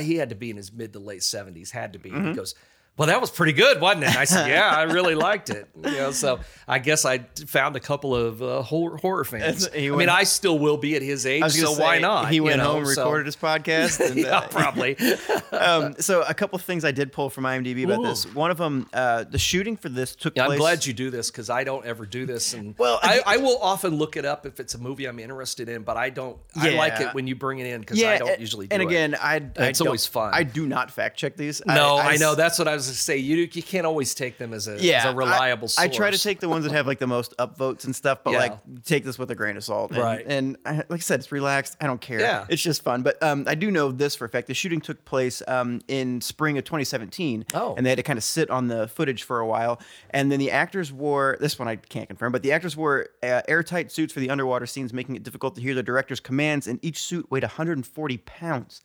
he 0.00 0.16
had 0.16 0.28
to 0.30 0.34
be 0.34 0.50
in 0.50 0.56
his 0.56 0.72
mid 0.72 0.92
to 0.92 0.98
late 0.98 1.22
seventies, 1.22 1.70
had 1.70 1.92
to 1.92 1.98
be. 1.98 2.10
Mm-hmm. 2.10 2.28
He 2.28 2.34
goes, 2.34 2.54
well, 2.98 3.06
that 3.08 3.20
was 3.20 3.30
pretty 3.30 3.52
good, 3.54 3.80
wasn't 3.80 4.04
it? 4.04 4.16
I 4.16 4.24
said, 4.24 4.48
yeah, 4.50 4.68
I 4.68 4.82
really 4.82 5.14
liked 5.14 5.48
it. 5.50 5.68
You 5.84 5.90
know, 5.92 6.10
so 6.10 6.40
I 6.66 6.78
guess 6.80 7.04
I 7.04 7.18
found 7.46 7.76
a 7.76 7.80
couple 7.80 8.14
of 8.14 8.42
uh, 8.42 8.62
horror, 8.62 8.96
horror 8.98 9.24
fans. 9.24 9.68
I 9.74 9.88
mean, 9.90 10.08
I 10.08 10.24
still 10.24 10.58
will 10.58 10.76
be 10.76 10.96
at 10.96 11.02
his 11.02 11.24
age, 11.24 11.50
so 11.52 11.68
gonna 11.74 11.80
why 11.80 11.98
not? 12.00 12.28
He 12.28 12.36
you 12.36 12.42
went 12.44 12.58
know, 12.58 12.72
home, 12.72 12.86
so- 12.86 13.02
recorded 13.04 13.26
his 13.26 13.36
podcast. 13.36 14.00
And, 14.08 14.16
yeah, 14.18 14.38
uh, 14.38 14.48
probably. 14.48 14.96
um, 15.52 15.94
so 15.98 16.22
a 16.22 16.34
couple 16.34 16.58
things 16.58 16.84
I 16.84 16.90
did 16.92 17.12
pull 17.12 17.30
from 17.30 17.44
IMDb 17.44 17.84
about 17.84 18.00
Ooh. 18.00 18.04
this. 18.06 18.26
One 18.34 18.50
of 18.50 18.56
them, 18.58 18.88
uh, 18.92 19.24
the 19.24 19.38
shooting 19.38 19.76
for 19.76 19.88
this 19.88 20.14
took 20.16 20.34
Yeah, 20.36 20.46
place. 20.46 20.56
I'm 20.56 20.60
glad 20.60 20.86
you 20.86 20.92
do 20.92 21.10
this 21.10 21.30
because 21.30 21.50
I 21.50 21.64
don't 21.64 21.84
ever 21.86 22.04
do 22.06 22.26
this, 22.26 22.54
and 22.54 22.74
Well, 22.78 22.98
I, 23.02 23.20
I- 23.26 23.34
I 23.34 23.36
will 23.38 23.58
often 23.60 23.94
look 23.96 24.16
it 24.16 24.24
up 24.24 24.44
if 24.46 24.58
it's 24.60 24.74
a 24.74 24.78
movie 24.78 25.06
I'm 25.06 25.18
interested 25.18 25.68
in, 25.68 25.82
but 25.82 25.96
I 25.96 26.10
don't. 26.10 26.36
I 26.56 26.70
like 26.70 27.00
it 27.00 27.14
when 27.14 27.26
you 27.26 27.36
bring 27.36 27.58
it 27.60 27.66
in 27.66 27.80
because 27.80 27.98
Yeah, 27.98 28.10
I 28.10 28.18
don't 28.18 28.30
and- 28.30 28.40
usually. 28.40 28.66
do 28.66 28.74
And 28.74 28.82
it. 28.82 28.86
again, 28.86 29.14
I, 29.14 29.36
I 29.56 29.66
It's 29.68 29.80
always 29.80 30.06
fun. 30.06 30.30
I 30.34 30.42
do 30.42 30.66
not 30.66 30.90
fact 30.90 31.16
check 31.16 31.36
these. 31.36 31.62
no, 31.66 31.96
I, 31.96 32.14
s- 32.14 32.20
know 32.20 32.34
that's 32.34 32.58
what 32.58 32.66
I 32.68 32.74
was 32.74 32.87
to 32.88 32.94
say. 32.94 33.16
You 33.16 33.48
you 33.52 33.62
can't 33.62 33.86
always 33.86 34.14
take 34.14 34.38
them 34.38 34.52
as 34.52 34.68
a 34.68 34.76
Yeah, 34.82 34.98
as 34.98 35.04
a 35.06 35.14
reliable 35.14 35.64
I, 35.64 35.68
source. 35.68 35.78
I 35.78 35.88
try 35.88 36.10
to 36.10 36.18
take 36.18 36.40
the 36.40 36.48
ones 36.48 36.64
that 36.64 36.72
have 36.72 36.86
like 36.86 36.98
the 36.98 37.06
most 37.06 37.36
upvotes 37.38 37.84
and 37.84 37.94
stuff, 37.94 38.20
but 38.24 38.32
Yeah. 38.32 38.38
like 38.38 38.84
take 38.84 39.04
this 39.04 39.18
with 39.18 39.30
a 39.30 39.34
grain 39.34 39.56
of 39.56 39.64
salt. 39.64 39.90
And, 39.92 40.00
Right. 40.00 40.24
And 40.26 40.56
I, 40.64 40.76
like 40.88 40.92
I 40.92 40.98
said, 40.98 41.20
it's 41.20 41.30
relaxed. 41.32 41.76
I 41.80 41.86
don't 41.86 42.00
care. 42.00 42.20
Yeah. 42.20 42.46
It's 42.48 42.62
just 42.62 42.82
fun. 42.82 43.02
But 43.02 43.22
um, 43.22 43.44
I 43.46 43.54
do 43.54 43.70
know 43.70 43.92
this 43.92 44.14
for 44.14 44.24
a 44.24 44.28
fact. 44.28 44.46
The 44.48 44.54
shooting 44.54 44.80
took 44.80 45.04
place 45.04 45.42
um, 45.48 45.80
in 45.88 46.20
spring 46.20 46.58
of 46.58 46.64
2017. 46.64 47.46
Oh. 47.54 47.74
And 47.76 47.84
they 47.84 47.90
had 47.90 47.96
to 47.96 48.02
kind 48.02 48.16
of 48.16 48.24
sit 48.24 48.50
on 48.50 48.68
the 48.68 48.88
footage 48.88 49.22
for 49.22 49.40
a 49.40 49.46
while. 49.46 49.80
And 50.10 50.30
then 50.32 50.38
the 50.38 50.50
actors 50.50 50.92
wore 50.92 51.36
this 51.40 51.58
one 51.58 51.68
I 51.68 51.76
can't 51.76 52.08
confirm, 52.08 52.32
but 52.32 52.42
the 52.42 52.52
actors 52.52 52.76
wore 52.76 53.08
uh, 53.22 53.42
airtight 53.48 53.90
suits 53.92 54.12
for 54.12 54.20
the 54.20 54.30
underwater 54.30 54.66
scenes, 54.66 54.92
making 54.92 55.16
it 55.16 55.22
difficult 55.22 55.54
to 55.56 55.60
hear 55.60 55.74
the 55.74 55.82
director's 55.82 56.20
commands. 56.20 56.66
And 56.66 56.78
each 56.82 57.02
suit 57.02 57.30
weighed 57.30 57.42
140 57.44 58.16
pounds. 58.18 58.82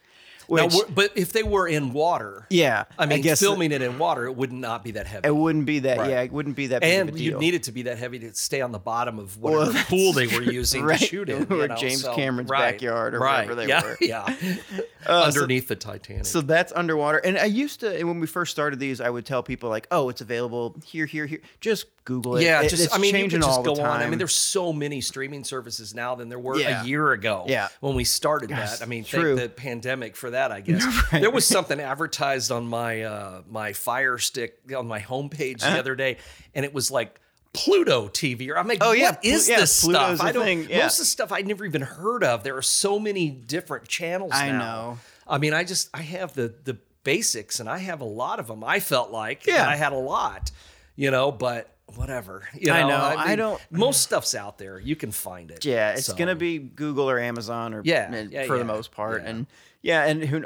Now, 0.50 0.66
Which, 0.66 0.74
we're- 0.74 0.90
but 0.94 1.12
if 1.16 1.32
they 1.34 1.44
were 1.44 1.68
in 1.68 1.94
water, 1.94 2.46
yeah, 2.50 2.84
I 3.00 3.06
mean, 3.06 3.22
guess 3.22 3.40
filming 3.40 3.72
it 3.72 3.82
in 3.82 3.98
water, 3.98 4.26
it 4.26 4.36
would 4.36 4.52
not 4.52 4.84
be 4.84 4.92
that 4.92 5.08
heavy. 5.08 5.28
it 5.28 5.36
wouldn't 5.36 5.66
be 5.66 5.80
that. 5.80 5.98
Right. 6.00 6.10
Yeah, 6.10 6.22
it 6.22 6.32
wouldn't 6.32 6.56
be 6.56 6.68
that. 6.68 6.82
big 6.82 7.00
of 7.02 7.08
a 7.08 7.12
and 7.12 7.20
you'd 7.20 7.40
need 7.40 7.54
it 7.54 7.64
to 7.64 7.72
be 7.72 7.84
that 7.84 7.98
heavy 7.98 8.20
to 8.20 8.34
stay 8.34 8.62
on 8.62 8.72
the 8.72 8.80
bottom 8.80 9.20
of 9.20 9.38
whatever 9.40 9.72
Well, 9.74 9.84
pool 9.86 10.14
they 10.14 10.28
were 10.28 10.42
using 10.52 10.84
right. 10.84 11.00
to 11.00 11.06
shoot 11.06 11.30
in. 11.30 11.44
Or 11.52 11.68
know, 11.68 11.76
James 11.76 12.02
so- 12.02 12.16
Cameron's 12.16 12.50
right, 12.50 12.72
backyard 12.74 13.14
or 13.16 13.20
right. 13.20 13.48
wherever 13.48 13.56
they 13.56 13.68
yeah, 13.68 13.84
were. 13.84 13.98
Yeah, 14.02 14.36
Uh, 15.06 15.30
so- 15.32 15.42
underneath 15.42 15.68
the 15.68 15.76
Titanic. 15.76 16.26
So 16.26 16.40
that's 16.42 16.72
underwater. 16.74 17.18
And 17.18 17.38
I 17.38 17.46
used 17.46 17.82
to, 17.82 17.94
and 17.98 18.08
when 18.08 18.20
we 18.22 18.28
first 18.28 18.52
started 18.52 18.80
these, 18.80 19.02
I 19.02 19.10
would 19.10 19.26
tell 19.26 19.44
people 19.44 19.70
like, 19.70 19.86
"Oh, 19.92 20.08
it's 20.10 20.22
available 20.22 20.76
here, 20.86 21.06
here, 21.06 21.26
here." 21.26 21.40
Just 21.60 21.88
Google 22.06 22.36
it. 22.38 22.44
yeah, 22.44 22.62
It- 22.62 22.70
just 22.70 22.84
it's 22.86 22.94
I 22.96 22.98
mean, 22.98 23.16
you 23.16 23.24
could 23.30 23.42
just 23.42 23.48
all 23.50 23.64
go 23.64 23.76
the 23.76 23.82
time. 23.82 23.92
on. 23.92 24.02
I 24.02 24.10
mean, 24.10 24.18
there's 24.18 24.36
so 24.36 24.74
many 24.74 25.00
streaming 25.02 25.44
services 25.44 25.96
now 25.96 26.16
than 26.16 26.28
there 26.30 26.38
were 26.40 26.58
Yeah. 26.60 26.84
a 26.84 26.86
year 26.86 27.12
ago. 27.14 27.46
Yeah. 27.48 27.70
when 27.80 27.96
we 27.96 28.04
started 28.04 28.50
Gosh, 28.50 28.80
that. 28.80 28.82
I 28.82 28.86
mean, 28.86 29.04
thank 29.04 29.40
the 29.40 29.50
pandemic 29.50 30.16
for 30.16 30.32
that. 30.32 30.52
I 30.52 30.60
guess 30.62 30.86
there 31.12 31.32
was 31.32 31.46
something 31.48 31.80
advertised 31.80 32.52
on 32.52 32.68
my 32.68 33.04
uh, 33.04 33.42
my 33.50 33.74
Fire 33.74 34.18
Stick 34.18 34.60
on 34.76 34.88
my 34.88 35.00
homepage 35.00 35.60
the 35.62 35.80
other 35.80 35.96
day, 35.96 36.18
and 36.56 36.66
it 36.66 36.74
was 36.74 36.92
like. 36.92 37.20
Pluto 37.56 38.08
TV, 38.08 38.50
or 38.50 38.58
I'm 38.58 38.68
like, 38.68 38.82
Uh-huh. 38.82 38.90
Oh, 38.90 38.94
yeah, 38.94 39.12
what 39.12 39.24
is 39.24 39.48
yeah, 39.48 39.60
this 39.60 39.82
Pluto's 39.82 40.18
stuff? 40.18 40.28
I 40.28 40.32
don't. 40.32 40.44
thing, 40.44 40.68
yeah. 40.68 40.80
Most 40.80 40.96
of 40.98 41.04
the 41.04 41.06
stuff 41.06 41.32
I 41.32 41.42
never 41.42 41.64
even 41.66 41.84
heard 41.84 42.24
of. 42.24 42.44
There 42.44 42.58
are 42.58 42.64
so 42.64 42.98
many 42.98 43.30
different 43.30 43.88
channels. 43.88 44.32
I 44.34 44.48
now. 44.52 44.58
know. 44.58 44.98
I 45.28 45.38
mean, 45.38 45.54
I 45.54 45.64
just 45.64 45.88
I 45.94 46.02
have 46.02 46.34
the 46.34 46.52
the 46.64 46.78
basics, 47.04 47.60
and 47.60 47.70
I 47.70 47.78
have 47.78 48.02
a 48.02 48.06
lot 48.06 48.40
of 48.40 48.48
them. 48.48 48.64
I 48.64 48.80
felt 48.80 49.12
like, 49.12 49.46
Yeah. 49.46 49.68
I 49.70 49.76
had 49.76 49.94
a 49.94 49.98
lot, 49.98 50.50
you 50.96 51.12
know, 51.12 51.32
but 51.32 51.70
whatever. 51.96 52.44
You 52.54 52.68
know, 52.68 52.74
I 52.74 52.88
know, 52.88 52.96
I 53.22 53.36
don't- 53.36 53.62
Most 53.72 54.02
stuff's 54.02 54.36
out 54.36 54.58
there. 54.58 54.80
You 54.80 54.96
can 54.96 55.12
find 55.12 55.52
it. 55.52 55.64
yeah, 55.66 55.92
it's 55.92 56.06
So, 56.06 56.16
gonna 56.16 56.36
be 56.36 56.58
Google 56.60 57.10
or 57.10 57.20
Amazon 57.20 57.74
or 57.74 57.82
Yeah, 57.84 58.24
yeah, 58.30 58.46
for 58.46 58.58
the 58.58 58.64
most 58.66 58.92
part. 58.92 59.22
yeah. 59.24 59.30
And 59.30 59.48
yeah, 59.82 60.04
and 60.06 60.24
who 60.24 60.44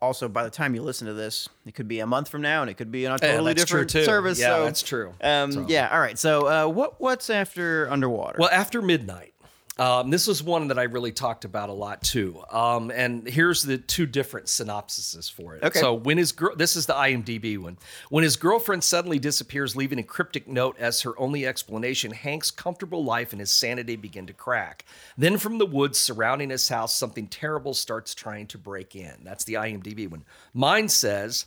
also 0.00 0.28
by 0.28 0.44
the 0.44 0.50
time 0.50 0.74
you 0.74 0.82
listen 0.82 1.06
to 1.06 1.14
this, 1.14 1.48
it 1.66 1.74
could 1.74 1.88
be 1.88 2.00
a 2.00 2.06
month 2.06 2.28
from 2.28 2.42
now, 2.42 2.60
and 2.60 2.70
it 2.70 2.74
could 2.74 2.92
be 2.92 3.06
on 3.06 3.14
a 3.14 3.18
totally 3.18 3.54
that's 3.54 3.64
different 3.64 3.90
service. 3.90 4.38
Yeah, 4.38 4.56
so, 4.56 4.64
that's 4.64 4.82
true. 4.82 5.14
Um, 5.22 5.52
So- 5.52 5.66
yeah. 5.68 5.88
All 5.90 6.00
right. 6.00 6.18
So 6.18 6.46
uh, 6.46 6.66
what 6.70 7.00
what's 7.00 7.30
after 7.30 7.90
underwater? 7.90 8.36
Well, 8.38 8.50
after 8.52 8.82
midnight. 8.82 9.34
Um, 9.78 10.10
this 10.10 10.26
was 10.26 10.42
one 10.42 10.68
that 10.68 10.78
I 10.78 10.84
really 10.84 11.12
talked 11.12 11.44
about 11.44 11.68
a 11.68 11.72
lot 11.72 12.02
too. 12.02 12.42
Um, 12.50 12.90
and 12.90 13.26
here's 13.28 13.62
the 13.62 13.78
two 13.78 14.06
different 14.06 14.46
synopsises 14.46 15.30
for 15.30 15.54
it. 15.54 15.62
Okay. 15.62 15.78
So 15.78 15.94
when 15.94 16.18
his 16.18 16.32
girl, 16.32 16.56
this 16.56 16.74
is 16.74 16.86
the 16.86 16.94
IMDb 16.94 17.56
one. 17.58 17.78
When 18.10 18.24
his 18.24 18.36
girlfriend 18.36 18.82
suddenly 18.82 19.20
disappears, 19.20 19.76
leaving 19.76 20.00
a 20.00 20.02
cryptic 20.02 20.48
note 20.48 20.76
as 20.80 21.02
her 21.02 21.18
only 21.18 21.46
explanation, 21.46 22.10
Hank's 22.10 22.50
comfortable 22.50 23.04
life 23.04 23.32
and 23.32 23.38
his 23.38 23.52
sanity 23.52 23.94
begin 23.94 24.26
to 24.26 24.32
crack. 24.32 24.84
Then 25.16 25.38
from 25.38 25.58
the 25.58 25.66
woods 25.66 25.98
surrounding 25.98 26.50
his 26.50 26.68
house, 26.68 26.92
something 26.92 27.28
terrible 27.28 27.72
starts 27.72 28.14
trying 28.14 28.48
to 28.48 28.58
break 28.58 28.96
in. 28.96 29.14
That's 29.22 29.44
the 29.44 29.54
IMDb 29.54 30.10
one. 30.10 30.24
Mine 30.52 30.88
says, 30.88 31.46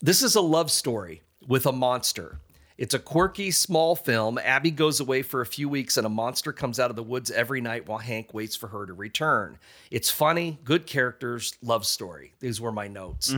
this 0.00 0.22
is 0.22 0.36
a 0.36 0.40
love 0.42 0.70
story 0.70 1.22
with 1.46 1.64
a 1.64 1.72
monster. 1.72 2.38
It's 2.78 2.94
a 2.94 2.98
quirky, 3.00 3.50
small 3.50 3.96
film. 3.96 4.38
Abby 4.38 4.70
goes 4.70 5.00
away 5.00 5.22
for 5.22 5.40
a 5.40 5.46
few 5.46 5.68
weeks 5.68 5.96
and 5.96 6.06
a 6.06 6.10
monster 6.10 6.52
comes 6.52 6.78
out 6.78 6.90
of 6.90 6.96
the 6.96 7.02
woods 7.02 7.30
every 7.30 7.60
night 7.60 7.88
while 7.88 7.98
Hank 7.98 8.32
waits 8.32 8.54
for 8.54 8.68
her 8.68 8.86
to 8.86 8.94
return. 8.94 9.58
It's 9.90 10.10
funny, 10.10 10.58
good 10.64 10.86
characters, 10.86 11.54
love 11.60 11.84
story. 11.84 12.34
These 12.38 12.60
were 12.60 12.70
my 12.72 12.86
notes. 12.86 13.34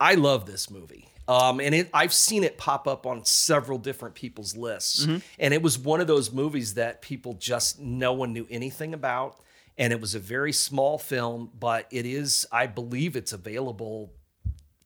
I 0.00 0.14
love 0.16 0.44
this 0.46 0.70
movie. 0.70 1.06
Um, 1.28 1.60
and 1.60 1.72
it, 1.72 1.88
I've 1.94 2.12
seen 2.12 2.42
it 2.42 2.58
pop 2.58 2.88
up 2.88 3.06
on 3.06 3.24
several 3.24 3.78
different 3.78 4.16
people's 4.16 4.56
lists. 4.56 5.06
And 5.38 5.54
it 5.54 5.62
was 5.62 5.78
one 5.78 6.00
of 6.00 6.08
those 6.08 6.32
movies 6.32 6.74
that 6.74 7.00
people 7.00 7.34
just, 7.34 7.78
no 7.78 8.12
one 8.12 8.32
knew 8.32 8.48
anything 8.50 8.92
about. 8.92 9.38
And 9.78 9.92
it 9.92 10.00
was 10.00 10.16
a 10.16 10.18
very 10.18 10.52
small 10.52 10.98
film, 10.98 11.52
but 11.58 11.86
it 11.92 12.04
is, 12.06 12.44
I 12.50 12.66
believe 12.66 13.14
it's 13.14 13.32
available 13.32 14.12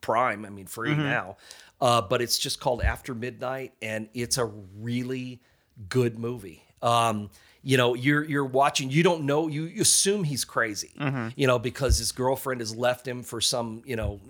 Prime. 0.02 0.44
I 0.44 0.50
mean, 0.50 0.66
free 0.66 0.90
Mm-hmm. 0.90 1.02
now. 1.02 1.36
Uh, 1.84 2.00
but 2.00 2.22
it's 2.22 2.38
just 2.38 2.60
called 2.60 2.80
After 2.82 3.14
Midnight, 3.14 3.74
and 3.82 4.08
it's 4.14 4.38
a 4.38 4.46
really 4.80 5.42
good 5.90 6.18
movie. 6.18 6.62
Um, 6.80 7.28
you 7.62 7.76
know, 7.76 7.92
you're 7.94 8.24
you're 8.24 8.44
watching. 8.44 8.90
You 8.90 9.02
don't 9.02 9.24
know. 9.24 9.48
You, 9.48 9.64
you 9.64 9.82
assume 9.82 10.24
he's 10.24 10.44
crazy. 10.46 10.92
Mm-hmm. 10.98 11.28
You 11.36 11.46
know, 11.46 11.58
because 11.58 11.98
his 11.98 12.10
girlfriend 12.12 12.60
has 12.62 12.74
left 12.74 13.06
him 13.06 13.22
for 13.22 13.40
some 13.40 13.82
you 13.84 13.96
know 13.96 14.20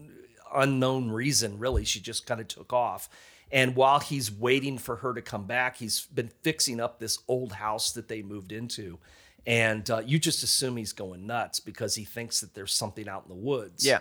unknown 0.55 1.11
reason. 1.11 1.59
Really, 1.59 1.85
she 1.85 2.01
just 2.01 2.27
kind 2.27 2.41
of 2.41 2.49
took 2.49 2.73
off. 2.73 3.09
And 3.53 3.77
while 3.77 4.01
he's 4.01 4.33
waiting 4.33 4.79
for 4.79 4.97
her 4.97 5.15
to 5.15 5.23
come 5.23 5.45
back, 5.47 5.77
he's 5.77 6.07
been 6.07 6.31
fixing 6.43 6.81
up 6.81 6.99
this 6.99 7.19
old 7.29 7.53
house 7.53 7.93
that 7.93 8.09
they 8.09 8.23
moved 8.23 8.51
into. 8.51 8.99
And 9.47 9.89
uh, 9.91 10.03
you 10.05 10.19
just 10.19 10.43
assume 10.43 10.77
he's 10.77 10.93
going 10.93 11.27
nuts 11.27 11.61
because 11.61 11.95
he 11.95 12.05
thinks 12.05 12.41
that 12.41 12.55
there's 12.55 12.73
something 12.73 13.09
out 13.09 13.25
in 13.25 13.29
the 13.29 13.41
woods 13.41 13.85
Yeah. 13.87 14.01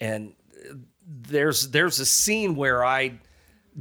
and 0.00 0.32
there's 1.06 1.70
there's 1.70 2.00
a 2.00 2.06
scene 2.06 2.54
where 2.56 2.84
I 2.84 3.20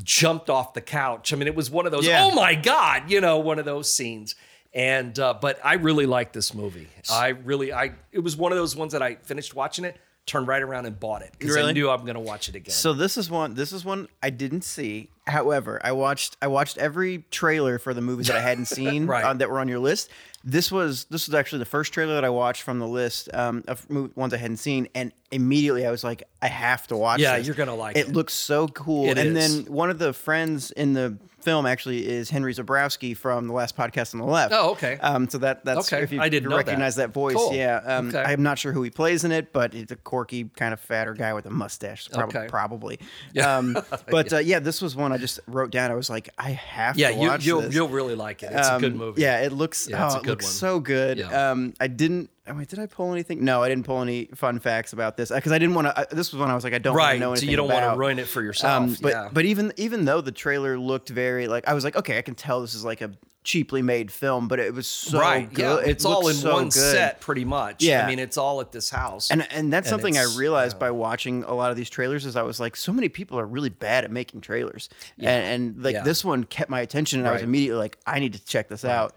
jumped 0.04 0.50
off 0.50 0.74
the 0.74 0.82
couch. 0.82 1.34
I 1.34 1.36
mean, 1.36 1.48
it 1.48 1.56
was 1.56 1.70
one 1.72 1.86
of 1.86 1.92
those 1.92 2.06
Yeah. 2.08 2.24
oh 2.26 2.36
my 2.36 2.56
god, 2.56 3.10
you 3.10 3.22
know, 3.22 3.40
one 3.40 3.60
of 3.60 3.66
those 3.66 3.92
scenes. 3.92 4.36
And 4.74 5.18
uh, 5.18 5.34
but 5.42 5.60
I 5.64 5.76
really 5.76 6.06
like 6.06 6.34
this 6.34 6.54
movie. 6.54 6.88
I 7.10 7.30
really 7.30 7.74
I 7.74 7.94
it 8.12 8.20
was 8.20 8.36
one 8.36 8.52
of 8.52 8.58
those 8.58 8.76
ones 8.76 8.94
that 8.94 9.02
I 9.02 9.16
finished 9.16 9.56
watching 9.56 9.86
it, 9.86 9.98
turned 10.28 10.48
right 10.48 10.62
around 10.62 10.86
and 10.86 11.00
bought 11.00 11.22
it 11.24 11.32
because 11.40 11.56
I 11.56 11.60
Really? 11.62 11.74
knew 11.74 11.90
I'm 11.90 12.02
going 12.02 12.14
to 12.16 12.20
watch 12.20 12.48
it 12.50 12.56
again. 12.56 12.72
So 12.74 12.94
this 12.94 13.18
is 13.18 13.30
one. 13.32 13.56
This 13.56 13.72
is 13.74 13.84
one 13.84 14.08
I 14.22 14.30
didn't 14.30 14.62
see. 14.64 15.10
However, 15.26 15.82
I 15.84 15.92
watched. 15.94 16.38
I 16.42 16.48
watched 16.48 16.78
every 16.78 17.26
trailer 17.32 17.80
for 17.80 17.94
the 17.94 18.02
movies 18.02 18.28
that 18.28 18.36
I 18.38 18.42
hadn't 18.42 18.66
seen 18.80 19.08
Right. 19.08 19.24
uh, 19.24 19.34
that 19.34 19.50
were 19.50 19.60
on 19.60 19.68
your 19.68 19.80
list. 19.80 20.10
This 20.44 20.72
was 20.72 21.06
this 21.06 21.28
was 21.28 21.34
actually 21.36 21.60
the 21.60 21.66
first 21.66 21.92
trailer 21.92 22.14
that 22.14 22.24
I 22.24 22.30
watched 22.30 22.62
from 22.62 22.80
the 22.80 22.88
list 22.88 23.28
um, 23.34 23.64
of 23.68 23.86
ones 24.16 24.34
I 24.34 24.38
hadn't 24.38 24.58
seen, 24.58 24.88
and 24.96 25.12
immediately 25.32 25.86
I 25.86 25.92
was 25.92 26.04
like, 26.04 26.24
I 26.42 26.48
have 26.48 26.88
to 26.88 26.96
watch. 26.96 27.20
It. 27.20 27.24
Yeah, 27.24 27.38
this. 27.38 27.48
you're 27.48 27.56
gonna 27.56 27.76
like 27.76 27.98
it. 27.98 28.08
it. 28.10 28.14
looks 28.14 28.34
so 28.34 28.68
cool. 28.70 29.10
It 29.10 29.18
and 29.18 29.36
is. 29.36 29.64
then 29.66 29.74
one 29.74 29.90
of 29.90 30.00
the 30.00 30.14
friends 30.14 30.72
in 30.72 30.94
the 30.94 31.18
film 31.48 31.66
actually 31.66 32.06
is 32.06 32.30
Henry 32.30 32.54
Zebrowski 32.54 33.16
from 33.16 33.48
the 33.48 33.54
last 33.54 33.78
podcast 33.78 34.14
on 34.14 34.20
the 34.20 34.26
left. 34.26 34.54
Oh, 34.54 34.72
okay. 34.72 34.98
Um, 34.98 35.30
so 35.30 35.38
that 35.38 35.64
that's 35.64 35.92
Okay. 35.94 36.04
if 36.04 36.12
you, 36.12 36.20
I 36.20 36.28
didn't 36.28 36.44
you 36.44 36.50
know 36.50 36.58
that. 36.58 36.66
recognize 36.68 36.98
that, 36.98 37.14
voice. 37.14 37.36
Cool. 37.36 37.54
Yeah. 37.54 37.78
Um, 37.86 38.10
Okay. 38.10 38.22
I'm 38.22 38.44
not 38.44 38.60
sure 38.60 38.74
who 38.74 38.84
he 38.84 38.90
plays 38.90 39.24
in 39.24 39.32
it, 39.32 39.54
but 39.54 39.74
it's 39.74 39.94
a 39.94 39.96
quirky 39.96 40.44
kind 40.58 40.74
of 40.74 40.82
fatter 40.82 41.14
guy 41.14 41.34
with 41.34 41.46
a 41.46 41.50
mustache. 41.50 42.10
Prob- 42.10 42.28
Okay. 42.36 42.48
Probably. 42.50 43.00
Yeah. 43.32 43.58
Um, 43.58 43.78
but 44.10 44.34
uh, 44.34 44.40
yeah, 44.40 44.60
this 44.60 44.82
was 44.82 44.94
one 44.94 45.14
I 45.14 45.18
just 45.18 45.40
wrote 45.48 45.72
down. 45.72 45.90
I 45.90 45.96
was 45.96 46.10
like, 46.10 46.28
I 46.38 46.50
have 46.52 46.98
yeah, 46.98 47.12
to 47.12 47.14
you, 47.16 47.28
watch 47.30 47.46
you'll 47.46 47.62
this. 47.62 47.74
you'll 47.74 47.88
really 47.88 48.16
like 48.16 48.44
it. 48.44 48.52
It's 48.52 48.68
a 48.68 48.78
good 48.80 48.92
Um, 48.92 48.98
movie. 48.98 49.22
Yeah, 49.22 49.40
it 49.42 49.54
looks. 49.54 49.88
Yeah, 49.90 50.06
oh, 50.06 50.16
a 50.16 50.18
it 50.18 50.24
good 50.24 50.30
looks 50.32 50.46
one. 50.46 50.54
so 50.54 50.80
good. 50.82 51.18
Yeah. 51.20 51.52
Um, 51.52 51.74
I 51.80 51.88
didn't. 51.88 52.30
I 52.48 52.54
mean, 52.54 52.66
did 52.66 52.80
I 52.80 52.86
pull 52.86 53.12
anything? 53.12 53.44
No, 53.44 53.62
I 53.64 53.70
didn't 53.70 53.86
pull 53.86 54.02
any 54.02 54.26
fun 54.36 54.60
facts 54.60 54.94
about 54.94 55.18
this 55.18 55.30
because 55.32 55.52
I 55.52 55.58
didn't 55.58 55.76
want 55.76 55.88
to. 55.88 56.08
This 56.16 56.32
was 56.32 56.40
when 56.40 56.50
I 56.50 56.56
was 56.56 56.64
like, 56.64 56.74
I 56.74 56.80
don't 56.80 56.96
right. 56.96 57.20
know 57.20 57.36
So 57.36 57.46
you 57.46 57.58
don't 57.58 57.70
want 57.70 57.84
to 57.84 57.98
ruin 57.98 58.20
it 58.20 58.28
for 58.28 58.42
yourself. 58.42 58.72
Um, 58.84 58.96
but 59.02 59.12
yeah. 59.12 59.30
but 59.32 59.46
even 59.46 59.74
even 59.78 60.06
though 60.06 60.22
the 60.22 60.32
trailer 60.32 60.78
looked 60.80 61.10
very 61.10 61.48
like 61.48 61.68
I 61.68 61.74
was 61.74 61.84
like, 61.84 61.96
okay, 61.96 62.18
I 62.18 62.22
can 62.22 62.36
tell 62.36 62.62
this 62.62 62.74
is 62.76 62.84
like 62.86 63.02
a 63.02 63.12
cheaply 63.44 63.82
made 63.82 64.12
film, 64.12 64.50
but 64.50 64.60
it 64.60 64.74
was 64.74 64.88
so 64.88 65.20
right. 65.22 65.52
good. 65.54 65.62
Yeah. 65.62 65.78
It 65.88 65.92
It's 65.92 66.04
all 66.06 66.28
in 66.28 66.36
so 66.36 66.52
one 66.54 66.66
good. 66.66 66.74
set, 66.74 67.22
pretty 67.22 67.46
much. 67.46 67.82
Yeah. 67.82 68.04
I 68.04 68.08
mean, 68.10 68.20
it's 68.20 68.38
all 68.38 68.60
at 68.60 68.74
this 68.74 68.90
house. 68.90 69.32
And 69.32 69.48
and 69.54 69.72
that's 69.72 69.88
And 69.88 69.94
something 69.94 70.18
I 70.18 70.26
realized 70.36 70.76
uh, 70.76 70.80
by 70.80 70.92
watching 70.92 71.44
a 71.46 71.54
lot 71.54 71.72
of 71.72 71.78
these 71.78 71.90
trailers 71.90 72.26
is 72.26 72.36
I 72.36 72.42
was 72.42 72.60
like, 72.60 72.76
so 72.76 72.92
many 72.92 73.08
people 73.08 73.40
are 73.40 73.46
really 73.46 73.70
bad 73.70 74.04
at 74.04 74.12
making 74.12 74.42
trailers, 74.42 74.90
and, 75.18 75.28
and 75.28 75.84
like 75.84 75.94
Yeah. 75.94 76.04
this 76.04 76.26
one 76.26 76.44
kept 76.44 76.70
my 76.70 76.82
attention, 76.82 77.20
and 77.20 77.28
I 77.28 77.32
was 77.32 77.42
immediately 77.42 77.80
like, 77.80 77.98
I 78.06 78.20
need 78.20 78.34
to 78.34 78.44
check 78.46 78.68
this 78.68 78.84
out. 78.84 79.16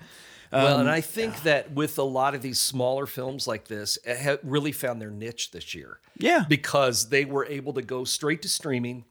Well, 0.53 0.75
Um, 0.75 0.81
and 0.83 0.91
I 0.91 1.01
think 1.01 1.43
that 1.45 1.73
with 1.73 1.99
a 1.99 2.03
lot 2.03 2.35
of 2.35 2.43
these 2.43 2.59
smaller 2.59 3.07
films 3.07 3.47
like 3.47 3.69
this, 3.69 3.99
it 4.05 4.41
really 4.43 4.73
found 4.73 5.01
their 5.01 5.11
niche 5.11 5.53
this 5.53 5.75
year. 5.75 6.01
Yeah. 6.19 6.45
Because 6.49 7.09
they 7.09 7.25
were 7.25 7.47
able 7.47 7.73
to 7.75 7.83
go 7.83 8.05
straight 8.05 8.43
to 8.43 8.49
streaming. 8.49 9.05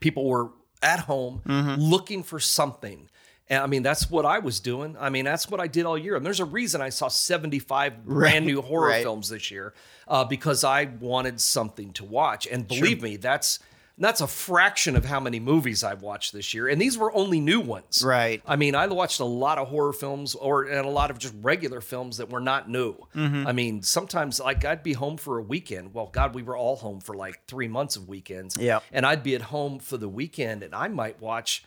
People 0.00 0.26
were 0.26 0.50
at 0.82 1.00
home 1.00 1.42
Mm-hmm. 1.46 1.80
looking 1.80 2.22
for 2.22 2.40
something. 2.40 3.08
And 3.48 3.62
I 3.62 3.66
mean, 3.66 3.82
that's 3.84 4.10
what 4.10 4.24
I 4.26 4.40
was 4.40 4.58
doing. 4.58 4.96
I 4.98 5.08
mean, 5.08 5.24
that's 5.24 5.48
what 5.48 5.60
I 5.60 5.68
did 5.68 5.86
all 5.86 5.96
year. 5.96 6.16
And 6.16 6.26
there's 6.26 6.40
a 6.40 6.44
reason 6.44 6.80
I 6.80 6.88
saw 6.88 7.06
75 7.08 8.04
brand 8.04 8.44
new 8.44 8.60
horror 8.60 8.88
right. 8.88 9.02
films 9.02 9.28
this 9.28 9.50
year 9.52 9.72
uh, 10.08 10.24
because 10.24 10.64
I 10.64 10.86
wanted 11.00 11.40
something 11.40 11.92
to 11.92 12.04
watch. 12.04 12.46
And 12.48 12.66
believe 12.66 13.02
me, 13.02 13.16
that's 13.16 13.60
that's 13.98 14.20
a 14.20 14.26
fraction 14.26 14.94
of 14.94 15.04
how 15.04 15.20
many 15.20 15.40
movies 15.40 15.82
I've 15.82 16.02
watched 16.02 16.32
this 16.32 16.52
year. 16.52 16.68
And 16.68 16.80
these 16.80 16.98
were 16.98 17.14
only 17.14 17.40
new 17.40 17.60
ones. 17.60 18.02
Right. 18.04 18.42
I 18.46 18.56
mean, 18.56 18.74
I 18.74 18.86
watched 18.86 19.20
a 19.20 19.24
lot 19.24 19.58
of 19.58 19.68
horror 19.68 19.92
films 19.92 20.34
or 20.34 20.64
and 20.64 20.86
a 20.86 20.90
lot 20.90 21.10
of 21.10 21.18
just 21.18 21.34
regular 21.40 21.80
films 21.80 22.18
that 22.18 22.30
were 22.30 22.40
not 22.40 22.68
new. 22.68 22.96
Mm-hmm. 23.14 23.46
I 23.46 23.52
mean, 23.52 23.82
sometimes 23.82 24.38
like 24.38 24.64
I'd 24.64 24.82
be 24.82 24.92
home 24.92 25.16
for 25.16 25.38
a 25.38 25.42
weekend. 25.42 25.94
Well, 25.94 26.10
God, 26.12 26.34
we 26.34 26.42
were 26.42 26.56
all 26.56 26.76
home 26.76 27.00
for 27.00 27.16
like 27.16 27.46
three 27.46 27.68
months 27.68 27.96
of 27.96 28.08
weekends. 28.08 28.56
Yep. 28.58 28.82
And 28.92 29.06
I'd 29.06 29.22
be 29.22 29.34
at 29.34 29.42
home 29.42 29.78
for 29.78 29.96
the 29.96 30.08
weekend 30.08 30.62
and 30.62 30.74
I 30.74 30.88
might 30.88 31.20
watch 31.20 31.64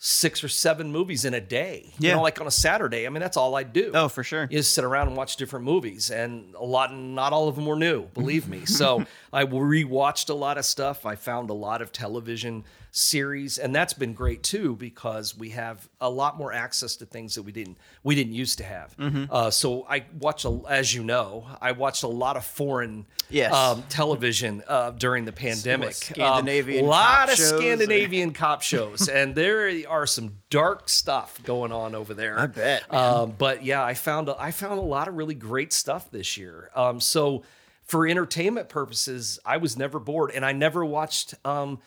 six 0.00 0.44
or 0.44 0.48
seven 0.48 0.92
movies 0.92 1.24
in 1.24 1.34
a 1.34 1.40
day. 1.40 1.92
You 1.98 2.08
Yeah. 2.10 2.14
know, 2.16 2.22
like 2.22 2.40
on 2.40 2.46
a 2.46 2.52
Saturday. 2.52 3.04
I 3.04 3.10
mean, 3.10 3.20
that's 3.20 3.36
all 3.36 3.56
I'd 3.56 3.72
do. 3.72 3.90
Oh, 3.94 4.08
for 4.08 4.22
sure. 4.22 4.46
Is 4.48 4.68
sit 4.68 4.84
around 4.84 5.08
and 5.08 5.16
watch 5.16 5.36
different 5.36 5.64
movies, 5.64 6.08
and 6.10 6.54
a 6.54 6.64
lot, 6.64 6.94
not 6.94 7.32
all 7.32 7.48
of 7.48 7.56
them 7.56 7.66
were 7.66 7.74
new, 7.76 8.04
believe 8.14 8.48
me. 8.48 8.64
So 8.64 9.04
I 9.32 9.44
rewatched 9.44 10.30
a 10.30 10.34
lot 10.34 10.56
of 10.56 10.64
stuff. 10.64 11.04
I 11.04 11.16
found 11.16 11.50
a 11.50 11.54
lot 11.54 11.82
of 11.82 11.90
television 11.92 12.64
series, 12.90 13.58
and 13.58 13.74
that's 13.74 13.92
been 13.92 14.12
great 14.14 14.42
too 14.42 14.74
because 14.76 15.36
we 15.36 15.50
have 15.50 15.88
a 16.00 16.08
lot 16.10 16.36
more 16.38 16.52
access 16.52 16.96
to 16.96 17.06
things 17.06 17.34
that 17.34 17.42
we 17.42 17.52
didn't 17.52 17.78
we 18.02 18.14
didn't 18.14 18.32
used 18.32 18.58
to 18.58 18.64
have. 18.64 18.96
Mm-hmm. 18.96 19.24
Uh, 19.30 19.50
so 19.50 19.86
I 19.88 20.04
watch 20.18 20.44
a, 20.44 20.60
as 20.68 20.94
you 20.94 21.04
know, 21.04 21.46
I 21.60 21.72
watched 21.72 22.02
a 22.02 22.08
lot 22.08 22.36
of 22.36 22.44
foreign 22.44 23.06
Yes. 23.30 23.52
um, 23.52 23.82
television 23.90 24.62
uh, 24.66 24.90
during 24.92 25.26
the 25.26 25.32
pandemic. 25.32 25.92
Scandinavian 25.92 26.84
a 26.86 26.88
lot 26.88 27.28
of 27.30 27.36
shows 27.36 27.52
or- 27.52 27.58
Scandinavian 27.58 28.32
cop 28.32 28.62
shows, 28.72 29.08
and 29.08 29.34
there 29.34 29.70
are 29.88 30.06
some 30.06 30.38
dark 30.50 30.88
stuff 30.88 31.38
going 31.44 31.70
on 31.72 31.94
over 31.94 32.14
there. 32.14 32.38
I 32.38 32.46
bet, 32.46 32.92
Um, 32.92 33.34
but 33.36 33.64
yeah, 33.64 33.84
I 33.84 33.92
found 33.94 34.28
a, 34.30 34.40
I 34.40 34.50
found 34.50 34.78
a 34.78 34.82
lot 34.82 35.08
of 35.08 35.14
really 35.14 35.34
great 35.34 35.72
stuff 35.74 36.10
this 36.10 36.36
year. 36.38 36.70
Um, 36.74 37.00
so 37.00 37.42
for 37.84 38.06
entertainment 38.06 38.68
purposes, 38.70 39.38
I 39.44 39.58
was 39.58 39.76
never 39.76 39.98
bored, 39.98 40.30
and 40.34 40.44
I 40.44 40.52
never 40.52 40.84
watched. 40.84 41.34
Um, 41.44 41.80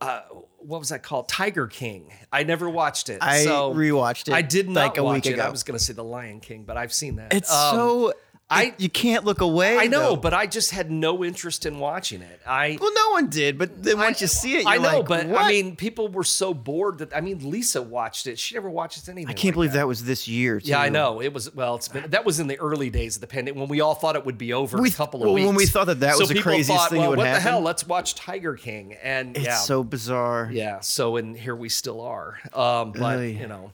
uh, 0.00 0.20
what 0.58 0.78
was 0.78 0.90
that 0.90 1.02
called? 1.02 1.28
Tiger 1.28 1.66
King. 1.66 2.12
I 2.32 2.42
never 2.42 2.68
watched 2.68 3.08
it. 3.08 3.18
I 3.22 3.44
so 3.44 3.72
rewatched 3.72 4.28
it 4.28 4.34
I 4.34 4.42
did 4.42 4.68
not 4.68 4.80
like 4.80 4.98
a 4.98 5.04
watch 5.04 5.26
week 5.26 5.34
it. 5.34 5.40
I 5.40 5.48
was 5.48 5.62
going 5.62 5.78
to 5.78 5.82
say 5.82 5.92
The 5.94 6.04
Lion 6.04 6.40
King, 6.40 6.64
but 6.64 6.76
I've 6.76 6.92
seen 6.92 7.16
that. 7.16 7.32
It's 7.32 7.50
Um, 7.50 7.76
so 7.76 8.12
I- 8.48 8.62
I 8.62 8.74
you 8.78 8.88
can't 8.88 9.24
look 9.24 9.40
away. 9.40 9.76
I 9.76 9.88
know, 9.88 10.10
though. 10.10 10.16
but 10.16 10.32
I 10.32 10.46
just 10.46 10.70
had 10.70 10.88
no 10.88 11.24
interest 11.24 11.66
in 11.66 11.80
watching 11.80 12.22
it. 12.22 12.40
I 12.46 12.78
well, 12.80 12.92
no 12.94 13.10
one 13.10 13.28
did. 13.28 13.58
But 13.58 13.82
then 13.82 13.98
once 13.98 14.20
you 14.20 14.28
see 14.28 14.54
it, 14.54 14.62
you're 14.62 14.68
I 14.72 14.76
know, 14.76 14.98
like, 15.00 15.08
but 15.08 15.26
what? 15.26 15.42
I 15.44 15.48
mean, 15.48 15.74
people 15.74 16.06
were 16.08 16.22
so 16.22 16.54
bored 16.54 16.98
that 16.98 17.14
I 17.16 17.20
mean, 17.20 17.50
Lisa 17.50 17.82
watched 17.82 18.28
it. 18.28 18.38
She 18.38 18.54
never 18.54 18.70
watches 18.70 19.08
anything. 19.08 19.28
I 19.28 19.32
can't 19.32 19.52
believe 19.52 19.72
that. 19.72 19.88
was 19.88 20.04
this 20.04 20.28
year. 20.28 20.60
Too. 20.60 20.68
Yeah, 20.70 20.80
I 20.80 20.90
know. 20.90 21.20
It 21.20 21.32
was 21.34 21.52
well. 21.56 21.74
It's 21.74 21.88
been 21.88 22.08
that 22.10 22.24
was 22.24 22.38
in 22.38 22.46
the 22.46 22.56
early 22.60 22.88
days 22.88 23.16
of 23.16 23.20
the 23.20 23.26
pandemic 23.26 23.58
when 23.58 23.68
we 23.68 23.80
all 23.80 23.96
thought 23.96 24.14
it 24.14 24.24
would 24.24 24.38
be 24.38 24.52
over 24.52 24.80
We 24.80 24.90
a 24.90 24.92
couple 24.92 25.22
of 25.22 25.26
well, 25.26 25.34
weeks. 25.34 25.46
when 25.48 25.56
we 25.56 25.66
thought 25.66 25.86
that 25.88 25.98
that 26.00 26.14
So 26.14 26.20
was 26.20 26.28
the 26.28 26.40
craziest 26.40 26.68
thought, 26.70 26.90
thing 26.90 27.00
that 27.00 27.08
well, 27.08 27.16
what 27.16 27.26
happen. 27.26 27.42
the 27.42 27.50
hell? 27.50 27.60
Let's 27.62 27.84
watch 27.84 28.14
Tiger 28.14 28.54
King, 28.54 28.94
and 29.02 29.36
It's 29.36 29.44
yeah, 29.46 29.56
so 29.56 29.82
bizarre. 29.82 30.48
yeah. 30.52 30.78
So 30.80 31.16
and 31.16 31.36
here 31.36 31.56
we 31.56 31.68
still 31.68 32.00
are. 32.00 32.38
Um, 32.54 32.92
but 32.92 33.18
you 33.22 33.48
know. 33.48 33.72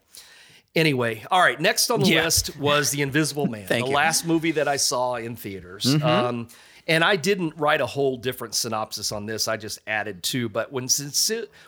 Anyway, 0.74 1.22
all 1.30 1.40
right. 1.40 1.60
Next 1.60 1.90
on 1.90 2.00
the 2.00 2.08
Yeah. 2.08 2.24
list 2.24 2.56
was 2.56 2.90
The 2.90 3.02
Invisible 3.02 3.46
Man, 3.46 3.66
the 3.68 3.78
you. 3.78 3.84
last 3.84 4.24
movie 4.26 4.52
that 4.52 4.68
I 4.68 4.76
saw 4.76 5.16
in 5.16 5.36
theaters. 5.36 5.84
Mm-hmm. 5.84 6.06
Um, 6.06 6.48
and 6.88 7.04
I 7.04 7.14
didn't 7.14 7.56
write 7.56 7.80
a 7.80 7.86
whole 7.86 8.16
different 8.16 8.54
synopsis 8.56 9.12
on 9.12 9.26
this. 9.26 9.46
I 9.46 9.56
just 9.56 9.78
added 9.86 10.22
two. 10.22 10.48
But 10.48 10.72
when 10.72 10.88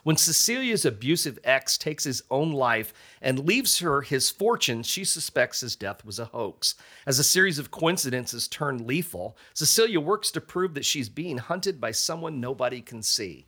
when 0.02 0.16
Cecilia's 0.16 0.84
abusive 0.84 1.38
ex 1.44 1.78
takes 1.78 2.02
his 2.02 2.22
own 2.30 2.50
life 2.52 2.92
and 3.22 3.46
leaves 3.46 3.78
her 3.78 4.02
his 4.02 4.30
fortune, 4.30 4.82
she 4.82 5.04
suspects 5.04 5.60
his 5.60 5.76
death 5.76 6.04
was 6.04 6.18
a 6.18 6.24
hoax. 6.24 6.74
As 7.06 7.18
a 7.20 7.24
series 7.24 7.58
of 7.60 7.70
coincidences 7.70 8.48
turn 8.48 8.86
lethal, 8.86 9.36
Cecilia 9.52 10.00
works 10.00 10.30
to 10.32 10.40
prove 10.40 10.74
that 10.74 10.84
she's 10.84 11.08
being 11.08 11.38
hunted 11.38 11.80
by 11.80 11.92
someone 11.92 12.40
nobody 12.40 12.80
can 12.80 13.00
see. 13.02 13.46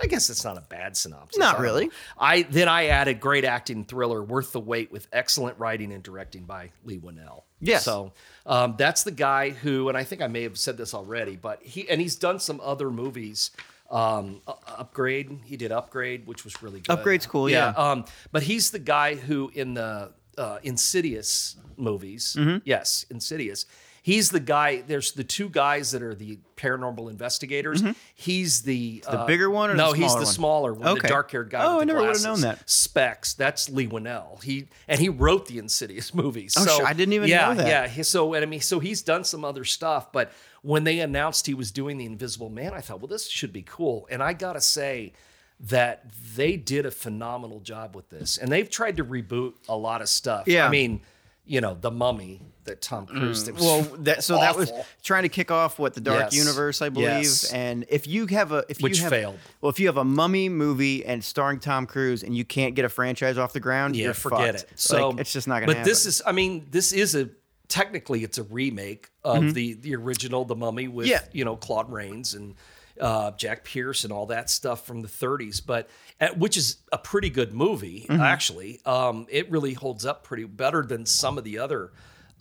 I 0.00 0.06
guess 0.06 0.30
it's 0.30 0.44
not 0.44 0.56
a 0.56 0.60
bad 0.60 0.96
synopsis. 0.96 1.38
Not 1.38 1.58
I 1.58 1.62
really. 1.62 1.90
I 2.18 2.42
then 2.42 2.68
I 2.68 2.86
added 2.86 3.20
great 3.20 3.44
acting 3.44 3.84
thriller 3.84 4.22
worth 4.22 4.52
the 4.52 4.60
wait 4.60 4.92
with 4.92 5.08
excellent 5.12 5.58
writing 5.58 5.92
and 5.92 6.02
directing 6.02 6.44
by 6.44 6.70
Leigh 6.84 6.98
Whannell. 6.98 7.42
Yes. 7.60 7.84
So 7.84 8.12
um, 8.46 8.76
that's 8.78 9.02
the 9.02 9.10
guy 9.10 9.50
who, 9.50 9.88
and 9.88 9.98
I 9.98 10.04
think 10.04 10.22
I 10.22 10.28
may 10.28 10.42
have 10.44 10.56
said 10.56 10.76
this 10.76 10.94
already, 10.94 11.36
but 11.36 11.62
he 11.62 11.88
and 11.90 12.00
he's 12.00 12.16
done 12.16 12.38
some 12.38 12.60
other 12.62 12.90
movies. 12.90 13.50
Um, 13.90 14.42
Upgrade, 14.66 15.40
he 15.44 15.56
did 15.56 15.72
Upgrade, 15.72 16.26
which 16.26 16.44
was 16.44 16.62
really 16.62 16.80
good. 16.80 16.90
Upgrade's 16.92 17.26
cool, 17.26 17.48
yeah. 17.48 17.68
Um, 17.70 18.04
but 18.32 18.42
he's 18.42 18.70
the 18.70 18.78
guy 18.78 19.14
who 19.14 19.50
in 19.54 19.74
the 19.74 20.12
uh, 20.36 20.58
Insidious 20.62 21.56
movies, 21.76 22.36
Mm-hmm. 22.38 22.58
yes, 22.64 23.06
Insidious. 23.10 23.64
He's 24.08 24.30
the 24.30 24.40
guy. 24.40 24.80
There's 24.80 25.12
the 25.12 25.22
two 25.22 25.50
guys 25.50 25.90
that 25.90 26.02
are 26.02 26.14
the 26.14 26.38
paranormal 26.56 27.10
investigators. 27.10 27.82
He's 28.14 28.62
the 28.62 29.02
Mm-hmm. 29.04 29.16
The 29.18 29.24
bigger 29.26 29.50
one 29.50 29.68
or 29.68 29.72
the 29.74 29.76
no? 29.76 29.92
he's 29.92 30.12
the 30.14 30.18
one? 30.20 30.26
smaller 30.26 30.72
one, 30.72 30.94
the 30.94 31.06
dark-haired 31.06 31.50
guy. 31.50 31.62
Oh, 31.62 31.74
with 31.74 31.76
I 31.76 31.78
the 31.80 31.86
never 31.92 32.06
would've 32.06 32.22
known 32.24 32.40
that. 32.40 32.68
Specs. 32.68 33.34
That's 33.34 33.68
Leigh 33.68 33.86
Whannell. 33.86 34.42
He 34.42 34.68
and 34.88 34.98
he 34.98 35.10
wrote 35.10 35.46
the 35.46 35.58
Insidious 35.58 36.14
movies. 36.22 36.54
Oh, 36.56 36.64
so 36.64 36.76
sure. 36.78 36.86
I 36.86 36.94
didn't 36.94 37.12
even 37.12 37.28
yeah, 37.28 37.48
know 37.48 37.54
that. 37.56 37.66
Yeah, 37.66 37.86
he- 37.86 38.02
So 38.02 38.32
and 38.32 38.42
I 38.42 38.46
mean, 38.46 38.62
so 38.62 38.80
he's 38.80 39.02
done 39.02 39.24
some 39.24 39.44
other 39.44 39.64
stuff. 39.64 40.10
But 40.10 40.32
when 40.62 40.84
they 40.84 41.00
announced 41.00 41.46
he 41.46 41.52
was 41.54 41.70
doing 41.70 41.98
the 41.98 42.06
Invisible 42.06 42.48
Man, 42.48 42.72
I 42.72 42.80
thought, 42.80 43.00
well, 43.00 43.08
this 43.08 43.28
should 43.28 43.52
be 43.52 43.62
cool. 43.62 44.08
And 44.10 44.22
I 44.22 44.32
gotta 44.32 44.62
say 44.62 45.12
that 45.60 46.06
they 46.34 46.56
did 46.56 46.86
a 46.86 46.90
phenomenal 46.90 47.60
job 47.60 47.94
with 47.94 48.08
this. 48.10 48.38
And 48.38 48.50
they've 48.50 48.70
tried 48.70 48.96
to 48.98 49.04
reboot 49.04 49.54
a 49.68 49.76
lot 49.76 50.00
of 50.00 50.08
stuff. 50.08 50.46
Yeah. 50.48 50.66
I 50.66 50.70
mean, 50.70 51.00
you 51.44 51.60
know, 51.60 51.76
the 51.80 51.90
Mummy 51.90 52.40
that 52.68 52.80
Tom 52.80 53.06
Cruise 53.06 53.44
did. 53.44 53.54
was 53.56 53.62
Well, 53.64 53.82
that 54.04 54.24
so 54.24 54.36
that 54.38 54.56
was 54.56 54.70
trying 55.02 55.24
to 55.24 55.28
kick 55.28 55.50
off 55.50 55.78
what 55.78 55.94
the 55.94 56.00
Dark 56.00 56.32
Yes. 56.32 56.34
Universe, 56.36 56.80
I 56.80 56.88
believe. 56.88 57.08
Yes. 57.08 57.52
And 57.52 57.84
if 57.90 58.06
you 58.06 58.26
have 58.26 58.52
a 58.52 58.64
if 58.68 58.80
Which 58.80 58.96
you 58.98 59.02
have, 59.04 59.10
failed. 59.10 59.38
Well, 59.60 59.70
if 59.70 59.78
you 59.80 59.86
have 59.88 59.96
a 59.96 60.04
Mummy 60.04 60.48
movie 60.48 61.04
and 61.04 61.22
starring 61.24 61.58
Tom 61.60 61.86
Cruise 61.86 62.22
and 62.22 62.36
you 62.36 62.44
can't 62.44 62.74
get 62.74 62.84
a 62.84 62.88
franchise 62.88 63.36
off 63.36 63.52
the 63.52 63.60
ground, 63.60 63.96
yeah, 63.96 64.04
you're 64.04 64.14
forget 64.14 64.60
fucked. 64.60 64.72
it. 64.72 64.78
So 64.78 65.08
Like, 65.10 65.20
it's 65.20 65.32
just 65.32 65.48
not 65.48 65.56
gonna 65.56 65.66
But 65.66 65.76
happen. 65.78 65.90
this 65.90 66.06
is, 66.06 66.22
I 66.24 66.32
mean, 66.32 66.66
this 66.70 66.92
is 66.92 67.14
a 67.14 67.28
technically 67.68 68.24
it's 68.24 68.38
a 68.38 68.44
remake 68.44 69.10
of 69.24 69.52
the 69.54 69.74
the 69.74 69.94
original 69.94 70.44
The 70.46 70.56
Mummy 70.56 70.88
with 70.88 71.06
Mm-hmm. 71.06 71.12
Yeah. 71.12 71.20
you 71.32 71.44
know 71.44 71.56
Claude 71.56 71.92
Rains 71.92 72.32
and 72.34 72.54
uh, 73.00 73.30
Jack 73.32 73.62
Pierce 73.62 74.02
and 74.02 74.12
all 74.12 74.26
that 74.26 74.50
stuff 74.50 74.84
from 74.84 75.02
the 75.02 75.08
30s, 75.08 75.64
but 75.64 75.88
uh, 76.20 76.28
which 76.36 76.56
is 76.56 76.78
a 76.92 76.98
pretty 76.98 77.30
good 77.30 77.52
movie 77.52 78.06
Mm-hmm. 78.08 78.20
actually. 78.20 78.80
Um, 78.84 79.26
it 79.30 79.48
really 79.50 79.74
holds 79.74 80.04
up 80.04 80.24
pretty 80.24 80.44
better 80.44 80.82
than 80.82 81.06
some 81.06 81.38
of 81.38 81.44
the 81.44 81.58
other 81.60 81.92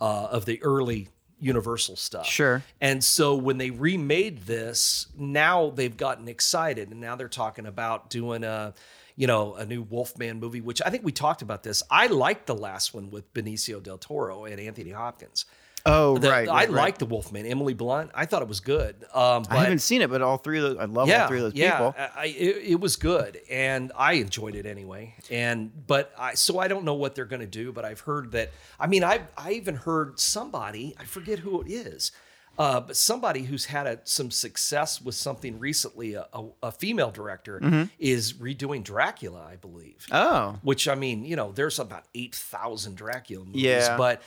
uh, 0.02 0.28
of 0.32 0.46
the 0.46 0.62
early. 0.64 1.10
Universal 1.40 1.98
stuff. 1.98 2.26
Sure. 2.26 2.64
And 2.82 3.04
so 3.04 3.36
when 3.36 3.60
they 3.60 3.70
remade 3.70 4.48
this, 4.48 5.06
now 5.16 5.70
they've 5.70 5.96
gotten 5.96 6.28
excited 6.28 6.90
and 6.90 7.00
now 7.00 7.16
they're 7.16 7.30
talking 7.30 7.68
about 7.68 8.10
doing 8.10 8.44
a, 8.44 8.74
you 9.16 9.28
know, 9.28 9.54
a 9.54 9.64
new 9.64 9.84
Wolfman 9.84 10.40
movie, 10.40 10.62
which 10.62 10.82
I 10.84 10.90
think 10.90 11.06
we 11.06 11.12
talked 11.12 11.44
about 11.44 11.62
this. 11.62 11.84
I 11.92 12.08
liked 12.08 12.48
the 12.48 12.56
last 12.56 12.96
one 12.96 13.12
with 13.12 13.32
Benicio 13.36 13.84
del 13.84 14.00
Toro 14.00 14.46
and 14.46 14.60
Anthony 14.60 14.90
Hopkins. 14.90 15.46
Oh 15.88 16.18
The- 16.18 16.30
right, 16.30 16.48
I 16.48 16.52
right, 16.52 16.70
right. 16.70 16.70
liked 16.70 17.00
the 17.00 17.06
Wolfman. 17.06 17.46
Emily 17.46 17.74
Blunt, 17.74 18.12
I 18.14 18.26
thought 18.26 18.42
it 18.42 18.48
was 18.48 18.60
good. 18.60 18.96
Um, 19.14 19.44
but 19.44 19.52
I 19.54 19.64
haven't 19.64 19.80
seen 19.80 20.02
it, 20.02 20.10
but 20.10 20.22
all 20.22 20.38
three 20.38 20.58
of 20.58 20.64
those, 20.64 20.78
I 20.78 20.86
love 20.86 21.08
yeah, 21.08 21.24
all 21.24 21.28
three 21.30 21.38
of 21.40 21.44
those 21.46 21.54
yeah, 21.56 21.72
people. 21.72 21.96
I, 21.98 22.10
I- 22.16 22.26
it, 22.26 22.58
it 22.74 22.80
was 22.80 22.96
good, 22.96 23.40
and 23.50 23.92
I 23.98 24.14
enjoyed 24.14 24.56
it 24.56 24.66
anyway. 24.66 25.16
And 25.32 25.72
but 25.88 26.14
I 26.18 26.34
so 26.36 26.60
I 26.60 26.68
don't 26.68 26.86
know 26.86 26.94
what 26.96 27.16
they're 27.16 27.26
going 27.26 27.40
to 27.42 27.46
do, 27.48 27.72
but 27.72 27.86
I've 27.86 28.02
heard 28.02 28.32
that. 28.34 28.52
I 28.80 28.88
mean, 28.88 29.04
I 29.04 29.22
I 29.38 29.54
even 29.54 29.76
heard 29.76 30.20
somebody 30.20 30.96
I 31.00 31.06
forget 31.06 31.40
who 31.40 31.62
it 31.62 31.70
is, 31.72 32.12
uh, 32.58 32.80
but 32.82 32.98
somebody 32.98 33.44
who's 33.44 33.66
had 33.66 33.86
a, 33.88 34.00
some 34.04 34.32
success 34.32 35.02
with 35.02 35.16
something 35.16 35.60
recently. 35.60 36.16
A, 36.16 36.26
a, 36.34 36.46
a 36.64 36.72
female 36.72 37.12
director 37.12 37.60
Mm-hmm. 37.62 37.84
is 38.00 38.34
redoing 38.34 38.84
Dracula, 38.84 39.46
I 39.50 39.56
believe. 39.58 40.06
Oh, 40.12 40.58
Which 40.64 40.88
I 40.88 40.96
mean, 40.96 41.24
you 41.26 41.36
know, 41.36 41.52
there's 41.52 41.80
about 41.80 42.06
eight 42.16 42.34
thousand 42.36 42.96
Dracula 42.98 43.46
movies, 43.46 43.62
Yeah. 43.62 43.96
but 43.98 44.22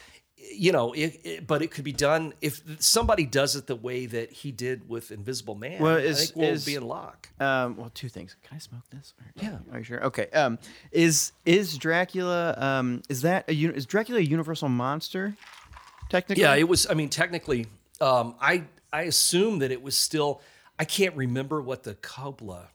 you 0.52 0.72
know, 0.72 0.92
it, 0.92 1.20
it- 1.24 1.46
but 1.46 1.62
it 1.62 1.70
could 1.70 1.84
be 1.84 1.92
done 1.92 2.32
if 2.40 2.62
somebody 2.78 3.24
does 3.26 3.56
it 3.56 3.66
the 3.66 3.76
way 3.76 4.06
that 4.06 4.30
he 4.32 4.50
did 4.52 4.88
with 4.88 5.10
Invisible 5.10 5.54
Man. 5.54 5.80
Well, 5.82 5.96
I 5.96 6.00
is- 6.00 6.26
think 6.26 6.36
we'll 6.36 6.48
is- 6.50 6.64
be 6.64 6.74
in 6.74 6.86
lock. 6.86 7.28
um, 7.40 7.76
well, 7.76 7.90
two 7.94 8.08
things. 8.08 8.36
Can 8.42 8.56
I 8.56 8.58
smoke 8.58 8.82
this? 8.90 9.14
Or- 9.18 9.42
Yeah. 9.42 9.58
Are 9.72 9.78
you 9.78 9.84
sure? 9.84 10.04
Okay. 10.04 10.28
Um, 10.30 10.58
is 10.92 11.32
is 11.44 11.76
Dracula? 11.78 12.54
Um, 12.58 13.02
is 13.08 13.22
that 13.22 13.48
a 13.48 13.52
is 13.54 13.86
Dracula 13.86 14.20
a 14.20 14.24
universal 14.24 14.68
monster? 14.68 15.36
Technically, 16.08 16.42
Yeah, 16.42 16.54
it 16.56 16.68
was. 16.68 16.86
I 16.90 16.94
mean, 16.94 17.08
technically, 17.08 17.66
um, 18.00 18.34
I 18.40 18.64
I 18.92 19.02
assume 19.02 19.60
that 19.60 19.70
it 19.70 19.82
was 19.82 19.96
still. 19.96 20.40
I 20.78 20.84
can't 20.84 21.14
remember 21.14 21.60
what 21.60 21.82
the 21.84 21.94
Coppola 21.94 22.68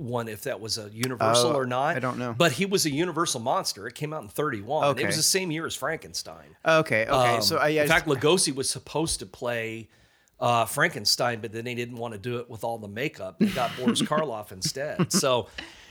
one, 0.00 0.28
if 0.28 0.42
that 0.44 0.60
was 0.60 0.78
a 0.78 0.90
Universal 0.92 1.50
Oh, 1.50 1.54
or 1.54 1.66
not. 1.66 1.96
I 1.96 2.00
don't 2.00 2.18
know. 2.18 2.34
But 2.36 2.52
he 2.52 2.66
was 2.66 2.86
a 2.86 2.90
Universal 2.90 3.40
monster. 3.40 3.86
It 3.86 3.94
came 3.94 4.12
out 4.12 4.22
in 4.22 4.28
'31. 4.28 4.98
It 4.98 5.06
was 5.06 5.16
the 5.16 5.22
same 5.22 5.50
year 5.50 5.66
as 5.66 5.74
Frankenstein. 5.74 6.56
Okay. 6.66 7.02
Okay. 7.02 7.10
Um, 7.10 7.42
so 7.42 7.58
I, 7.58 7.66
I 7.66 7.68
in 7.70 7.88
fact, 7.88 8.06
Lugosi 8.06 8.54
was 8.54 8.68
supposed 8.70 9.20
to 9.20 9.26
play 9.26 9.88
uh, 10.40 10.64
Frankenstein, 10.64 11.40
but 11.40 11.52
then 11.52 11.64
they 11.64 11.74
didn't 11.74 11.96
want 11.96 12.14
to 12.14 12.18
do 12.18 12.38
it 12.38 12.48
with 12.48 12.64
all 12.64 12.78
the 12.78 12.88
makeup. 12.88 13.38
They 13.38 13.46
got 13.46 13.70
Boris 13.76 14.00
Karloff 14.10 14.52
instead. 14.52 15.12
So 15.12 15.48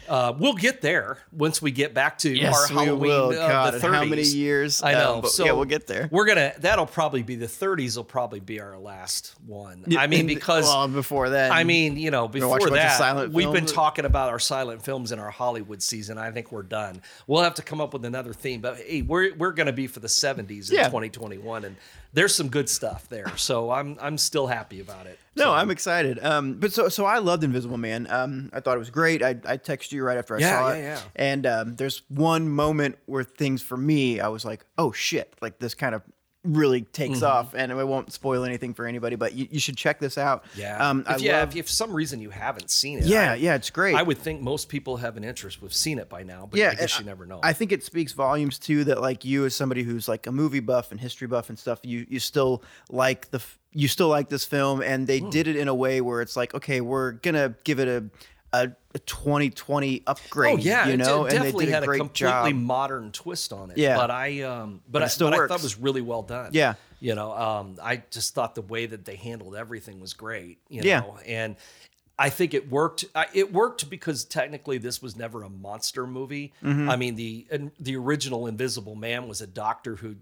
uh, 0.09 0.33
we'll 0.37 0.53
get 0.53 0.81
there 0.81 1.19
once 1.31 1.61
we 1.61 1.71
get 1.71 1.93
back 1.93 2.17
to 2.19 2.29
Yes, 2.35 2.53
our 2.55 2.67
Halloween. 2.85 2.99
will. 3.11 3.29
uh, 3.29 3.33
God, 3.47 3.73
the 3.73 3.85
and 3.85 3.95
how 3.95 4.03
many 4.03 4.23
30s. 4.23 4.35
years? 4.35 4.83
I 4.83 4.93
know. 4.93 5.19
Um, 5.19 5.25
so 5.25 5.45
yeah, 5.45 5.51
we'll 5.53 5.65
get 5.65 5.87
there. 5.87 6.09
We're 6.11 6.25
gonna. 6.25 6.53
That'll 6.59 6.85
probably 6.85 7.23
be 7.23 7.35
the 7.35 7.45
30s. 7.47 7.95
Will 7.95 8.03
probably 8.03 8.39
be 8.39 8.59
our 8.59 8.77
last 8.77 9.35
one. 9.45 9.85
I 9.97 10.07
mean, 10.07 10.27
because 10.27 10.65
well, 10.65 10.87
before 10.87 11.29
that, 11.29 11.51
I 11.51 11.63
mean, 11.63 11.97
you 11.97 12.11
know, 12.11 12.27
before 12.27 12.59
that, 12.71 13.29
we've 13.31 13.51
been 13.51 13.65
talking 13.65 14.05
about 14.05 14.29
our 14.29 14.39
silent 14.39 14.83
films 14.83 15.11
in 15.11 15.19
our 15.19 15.29
Hollywood 15.31 15.81
season. 15.83 16.17
I 16.17 16.31
think 16.31 16.51
we're 16.51 16.63
done. 16.63 17.01
We'll 17.27 17.43
have 17.43 17.55
to 17.55 17.61
come 17.61 17.79
up 17.79 17.93
with 17.93 18.03
another 18.05 18.33
theme, 18.33 18.61
but 18.61 18.77
hey, 18.77 19.01
we're 19.03 19.33
we're 19.35 19.51
going 19.51 19.67
to 19.67 19.73
be 19.73 19.87
for 19.87 19.99
the 19.99 20.07
70s 20.07 20.69
in 20.69 20.75
Yeah. 20.75 20.85
2021, 20.85 21.65
and 21.65 21.75
there's 22.13 22.33
some 22.35 22.49
good 22.49 22.69
stuff 22.69 23.07
there. 23.09 23.35
So 23.37 23.71
I'm 23.71 23.97
I'm 24.01 24.17
still 24.17 24.47
happy 24.47 24.79
about 24.79 25.05
it. 25.07 25.19
No, 25.35 25.53
I'm 25.53 25.71
excited. 25.71 26.23
Um, 26.23 26.55
but 26.55 26.73
so 26.73 26.89
so 26.89 27.05
I 27.05 27.19
loved 27.19 27.43
Invisible 27.43 27.77
Man. 27.77 28.07
Um, 28.09 28.49
I 28.53 28.59
thought 28.59 28.75
it 28.75 28.79
was 28.79 28.89
great. 28.89 29.21
I 29.23 29.29
I 29.45 29.57
texted 29.57 29.91
you 29.93 30.03
right 30.03 30.17
after 30.17 30.35
I 30.35 30.39
Yeah, 30.39 30.59
saw 30.59 30.69
yeah, 30.69 30.75
it. 30.75 30.81
yeah. 30.81 30.99
And 31.15 31.45
um, 31.45 31.75
there's 31.75 32.01
one 32.09 32.49
moment 32.49 32.97
where 33.05 33.23
things 33.23 33.61
for 33.61 33.77
me, 33.77 34.19
I 34.19 34.27
was 34.27 34.43
like, 34.45 34.65
oh 34.77 34.91
shit, 34.91 35.33
like 35.41 35.59
this 35.59 35.73
kind 35.75 35.95
of 35.95 36.01
really 36.45 36.81
takes 36.83 37.17
Mm-hmm. 37.17 37.25
off. 37.25 37.53
And 37.53 37.71
I 37.71 37.83
won't 37.83 38.13
spoil 38.13 38.43
anything 38.45 38.73
for 38.73 38.85
anybody, 38.85 39.15
but 39.17 39.33
you, 39.33 39.47
you 39.51 39.59
should 39.59 39.75
check 39.75 39.99
this 39.99 40.17
out. 40.17 40.45
Yeah. 40.55 40.77
Um, 40.89 41.03
if, 41.09 41.21
yeah. 41.21 41.39
love. 41.41 41.55
If, 41.55 41.69
some 41.69 41.91
reason 41.91 42.21
you 42.21 42.29
haven't 42.29 42.69
seen 42.71 42.99
it, 42.99 43.05
yeah, 43.05 43.33
I, 43.33 43.35
yeah, 43.35 43.55
it's 43.55 43.69
great. 43.69 43.95
I 43.95 44.03
would 44.03 44.17
think 44.17 44.41
most 44.41 44.69
people 44.69 44.97
have 44.97 45.17
an 45.17 45.23
interest. 45.23 45.61
We've 45.61 45.73
seen 45.73 45.99
it 45.99 46.07
by 46.09 46.23
now, 46.23 46.47
but 46.49 46.59
yeah, 46.59 46.69
I 46.71 46.75
guess 46.75 46.97
you 46.99 47.05
never 47.05 47.25
know. 47.25 47.39
I 47.43 47.53
think 47.53 47.71
it 47.71 47.83
speaks 47.83 48.13
volumes 48.13 48.57
too 48.57 48.83
that 48.85 49.01
like 49.01 49.25
you 49.25 49.45
as 49.45 49.53
somebody 49.53 49.83
who's 49.83 50.07
like 50.07 50.27
a 50.27 50.31
movie 50.31 50.59
buff 50.61 50.91
and 50.91 50.99
history 50.99 51.27
buff 51.27 51.49
and 51.49 51.59
stuff, 51.59 51.79
you 51.83 52.05
you 52.09 52.19
still 52.19 52.63
like 52.89 53.29
the 53.31 53.43
you 53.73 53.87
still 53.87 54.07
like 54.07 54.29
this 54.29 54.45
film 54.45 54.81
and 54.81 55.05
they 55.07 55.19
Hmm. 55.19 55.29
did 55.29 55.47
it 55.47 55.55
in 55.55 55.67
a 55.67 55.75
way 55.75 55.99
where 56.01 56.21
it's 56.21 56.35
like 56.37 56.53
okay, 56.55 56.79
we're 56.81 57.11
gonna 57.13 57.55
give 57.63 57.79
it 57.79 57.87
a 57.87 58.05
a, 58.53 58.71
a 58.95 58.99
2020 58.99 60.03
upgrade. 60.07 60.53
Oh 60.53 60.57
yeah, 60.57 60.87
you 60.87 60.93
it 60.93 60.97
know, 60.97 61.23
and 61.23 61.31
they 61.31 61.35
definitely 61.37 61.65
did 61.65 61.71
a 61.71 61.73
had 61.75 61.83
a 61.83 61.85
great 61.85 61.97
completely 61.99 62.51
job. 62.51 62.55
modern 62.55 63.11
twist 63.11 63.53
on 63.53 63.71
it. 63.71 63.77
Yeah. 63.77 63.95
but 63.95 64.11
I 64.11 64.41
um, 64.41 64.81
but, 64.89 65.03
I, 65.03 65.07
still 65.07 65.29
but 65.29 65.39
I 65.39 65.47
thought 65.47 65.59
it 65.59 65.63
was 65.63 65.77
really 65.77 66.01
well 66.01 66.23
done. 66.23 66.51
Yeah. 66.53 66.73
you 66.99 67.15
know, 67.15 67.31
um, 67.31 67.75
I 67.81 68.03
just 68.11 68.33
thought 68.33 68.55
the 68.55 68.61
way 68.61 68.85
that 68.85 69.05
they 69.05 69.15
handled 69.15 69.55
everything 69.55 69.99
was 69.99 70.13
great. 70.13 70.59
You 70.69 70.81
Yeah. 70.83 71.01
know, 71.01 71.19
and 71.25 71.55
I 72.17 72.29
think 72.29 72.53
it 72.53 72.69
worked. 72.69 73.05
It 73.33 73.53
worked 73.53 73.89
because 73.89 74.25
technically 74.25 74.77
this 74.77 75.01
was 75.01 75.15
never 75.15 75.43
a 75.43 75.49
monster 75.49 76.05
movie. 76.05 76.51
Mm-hmm. 76.63 76.89
I 76.89 76.95
mean 76.97 77.15
the 77.15 77.47
the 77.79 77.95
original 77.95 78.47
Invisible 78.47 78.95
Man 78.95 79.27
was 79.27 79.41
a 79.41 79.47
doctor 79.47 79.95
who 79.95 80.15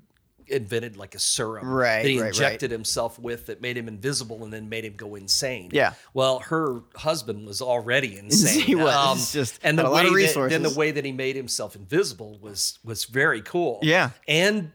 invented 0.49 0.97
like 0.97 1.15
a 1.15 1.19
serum 1.19 1.67
Right, 1.67 2.01
that 2.03 2.09
he 2.09 2.15
right, 2.17 2.23
right. 2.25 2.27
injected 2.29 2.71
himself 2.71 3.19
with 3.19 3.47
that 3.47 3.61
made 3.61 3.77
him 3.77 3.87
invisible 3.87 4.43
and 4.43 4.51
then 4.53 4.69
made 4.69 4.85
him 4.85 4.93
go 4.95 5.15
insane. 5.15 5.69
Yeah. 5.73 5.93
Well, 6.13 6.39
her 6.39 6.81
husband 6.95 7.45
was 7.47 7.61
already 7.61 8.17
insane. 8.19 8.61
He 8.61 8.75
was. 8.75 9.17
It's 9.19 9.33
just 9.33 9.59
and 9.63 9.77
the 9.77 9.89
way 9.89 10.03
that, 10.03 10.47
then 10.49 10.63
the 10.63 10.73
way 10.73 10.91
that 10.91 11.05
he 11.05 11.11
made 11.11 11.35
himself 11.35 11.75
invisible 11.75 12.37
was 12.41 12.79
was 12.83 13.05
very 13.05 13.41
cool. 13.41 13.79
Yeah. 13.81 14.11
and 14.27 14.71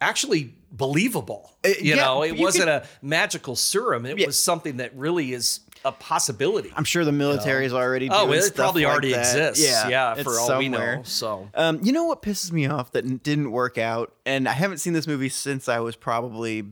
actually 0.00 0.54
believable. 0.70 1.50
Uh, 1.64 1.68
you 1.80 1.94
yeah, 1.94 1.96
know, 1.96 2.22
it 2.22 2.36
you 2.36 2.42
wasn't 2.42 2.64
could- 2.66 2.82
a 2.82 2.86
magical 3.02 3.56
serum. 3.56 4.06
It 4.06 4.18
Yeah. 4.18 4.26
was 4.26 4.38
something 4.38 4.76
that 4.76 4.94
really 4.96 5.32
is 5.32 5.60
a 5.88 5.92
possibility. 5.92 6.72
I'm 6.76 6.84
sure 6.84 7.04
the 7.04 7.12
military 7.12 7.66
is 7.66 7.72
already 7.72 8.08
oh, 8.10 8.30
it 8.32 8.54
probably 8.54 8.84
like 8.84 8.92
already 8.92 9.12
that. 9.12 9.20
exists. 9.20 9.64
Yeah, 9.64 9.88
Yeah, 9.88 10.22
for 10.22 10.38
all 10.38 10.58
we 10.58 10.68
know. 10.68 11.02
So 11.04 11.48
Um, 11.54 11.80
you 11.82 11.92
know 11.92 12.04
what 12.04 12.22
pisses 12.22 12.52
me 12.52 12.66
off 12.66 12.92
that 12.92 13.22
didn't 13.22 13.50
work 13.50 13.78
out, 13.78 14.12
and 14.26 14.48
I 14.48 14.52
haven't 14.52 14.78
seen 14.78 14.92
this 14.92 15.06
movie 15.06 15.28
since 15.28 15.68
I 15.68 15.80
was 15.80 15.96
probably 15.96 16.66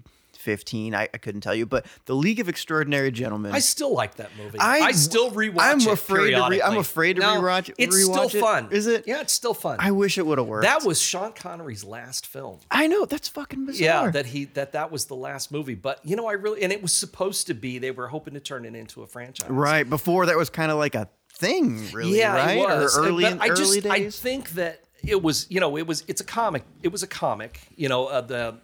15. 0.46 0.94
I, 0.94 1.02
I 1.12 1.18
couldn't 1.18 1.40
tell 1.40 1.56
you, 1.56 1.66
but 1.66 1.84
The 2.04 2.14
League 2.14 2.38
of 2.38 2.48
Extraordinary 2.48 3.10
Gentlemen. 3.10 3.50
I 3.52 3.58
still 3.58 3.92
like 3.92 4.14
that 4.14 4.30
movie. 4.38 4.60
I- 4.60 4.78
I, 4.78 4.92
still 4.92 5.32
rewatch 5.32 5.58
I'm 5.60 5.80
it. 5.80 5.86
afraid 5.88 6.30
to 6.30 6.46
re- 6.48 6.62
I'm 6.62 6.78
afraid 6.78 7.16
to 7.16 7.22
No, 7.22 7.42
rewatch- 7.42 7.74
It's 7.76 7.96
rewatch 7.96 8.28
still 8.28 8.40
fun. 8.40 8.68
Is 8.70 8.86
it? 8.86 9.04
Yeah, 9.08 9.22
it's 9.22 9.32
still 9.32 9.54
fun. 9.54 9.78
I 9.80 9.90
wish 9.90 10.18
it 10.18 10.24
would 10.24 10.38
have 10.38 10.46
worked. 10.46 10.62
that 10.62 10.84
was 10.84 11.00
Sean 11.02 11.32
Connery's 11.32 11.82
last 11.82 12.28
film. 12.28 12.60
I 12.70 12.86
know 12.86 13.04
that's 13.06 13.28
fucking 13.28 13.66
bizarre. 13.66 14.04
Yeah, 14.04 14.10
that 14.12 14.26
he 14.26 14.44
that 14.54 14.70
that 14.72 14.92
was 14.92 15.06
the 15.06 15.16
last 15.16 15.50
movie. 15.50 15.74
But 15.74 15.98
you 16.04 16.14
know, 16.14 16.26
I 16.28 16.34
really 16.34 16.62
and 16.62 16.72
it 16.72 16.80
was 16.80 16.92
supposed 16.92 17.48
to 17.48 17.54
be. 17.54 17.78
They 17.78 17.90
were 17.90 18.06
hoping 18.06 18.34
to 18.34 18.40
turn 18.40 18.64
it 18.64 18.76
into 18.76 19.02
a 19.02 19.06
franchise. 19.08 19.50
right 19.50 19.88
before 19.90 20.26
that 20.26 20.36
was 20.36 20.48
kind 20.48 20.70
of 20.70 20.78
like 20.78 20.94
a 20.94 21.08
thing, 21.32 21.90
really. 21.92 22.18
Yeah, 22.18 22.34
right? 22.36 22.58
it 22.58 22.60
was. 22.60 22.96
Or 22.96 23.06
early 23.08 23.24
but 23.24 23.40
I 23.42 23.48
early 23.48 23.80
just 23.80 23.86
I 23.86 24.10
think 24.10 24.50
that 24.50 24.82
it 25.04 25.22
was 25.22 25.46
you 25.50 25.60
know 25.60 25.76
it 25.76 25.86
was 25.86 26.04
it's 26.08 26.20
a 26.20 26.24
comic. 26.24 26.62
It 26.82 26.92
was 26.92 27.02
a 27.02 27.06
comic. 27.06 27.60
You 27.76 27.88
know 27.88 28.06
uh, 28.06 28.20
the 28.20 28.56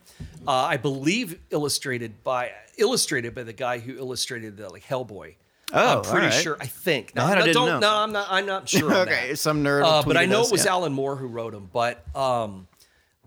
uh, 0.46 0.50
I 0.50 0.76
believe 0.76 1.38
illustrated 1.50 2.22
by 2.24 2.50
illustrated 2.78 3.34
by 3.34 3.42
the 3.42 3.52
guy 3.52 3.78
who 3.78 3.96
illustrated 3.98 4.56
the 4.56 4.68
like 4.68 4.84
Hellboy. 4.84 5.36
Oh, 5.72 5.98
I'm 5.98 6.02
pretty 6.04 6.26
right. 6.26 6.32
sure. 6.42 6.56
I 6.60 6.66
think. 6.66 7.14
No, 7.14 7.26
That 7.26 7.38
I 7.38 7.40
no, 7.40 7.46
didn't 7.46 7.54
don't, 7.54 7.68
know. 7.68 7.80
no, 7.80 7.96
I'm 7.96 8.12
not. 8.12 8.26
I'm 8.30 8.46
not 8.46 8.68
sure. 8.68 8.92
okay, 9.02 9.28
that. 9.30 9.38
some 9.38 9.64
nerd. 9.64 9.84
Uh, 9.84 10.02
but 10.02 10.16
I 10.16 10.26
know 10.26 10.42
us, 10.42 10.48
it 10.48 10.52
was 10.52 10.64
yeah. 10.64 10.72
Alan 10.72 10.92
Moore 10.92 11.16
who 11.16 11.26
wrote 11.26 11.52
them. 11.52 11.70
But 11.72 12.04
um, 12.16 12.68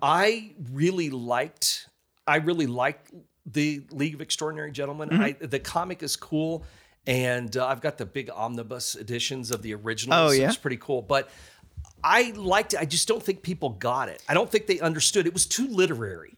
I 0.02 0.52
really 0.72 1.10
liked. 1.10 1.88
I 2.28 2.38
really 2.38 2.68
liked 2.68 3.12
the 3.46 3.82
League 3.92 4.14
of 4.14 4.22
Extraordinary 4.22 4.72
Gentlemen. 4.72 5.10
Mm-hmm. 5.10 5.22
I, 5.22 5.32
the 5.40 5.60
comic 5.60 6.04
is 6.04 6.16
cool, 6.16 6.64
and 7.08 7.56
uh, 7.58 7.68
I've 7.68 7.82
got 7.82 7.98
the 7.98 8.06
big 8.06 8.30
omnibus 8.30 8.96
editions 8.96 9.52
of 9.52 9.62
the 9.62 9.74
original. 9.74 10.18
Oh, 10.18 10.32
yeah? 10.32 10.48
it's 10.48 10.58
pretty 10.58 10.78
cool. 10.78 11.02
But 11.02 11.30
I 12.04 12.32
liked 12.36 12.74
it. 12.74 12.80
I 12.80 12.86
just 12.86 13.08
don't 13.08 13.22
think 13.22 13.42
people 13.42 13.70
got 13.70 14.10
it. 14.10 14.22
I 14.30 14.34
don't 14.34 14.50
think 14.50 14.68
they 14.68 14.80
understood. 14.80 15.26
It 15.26 15.34
was 15.34 15.46
too 15.46 15.68
literary. 15.68 16.35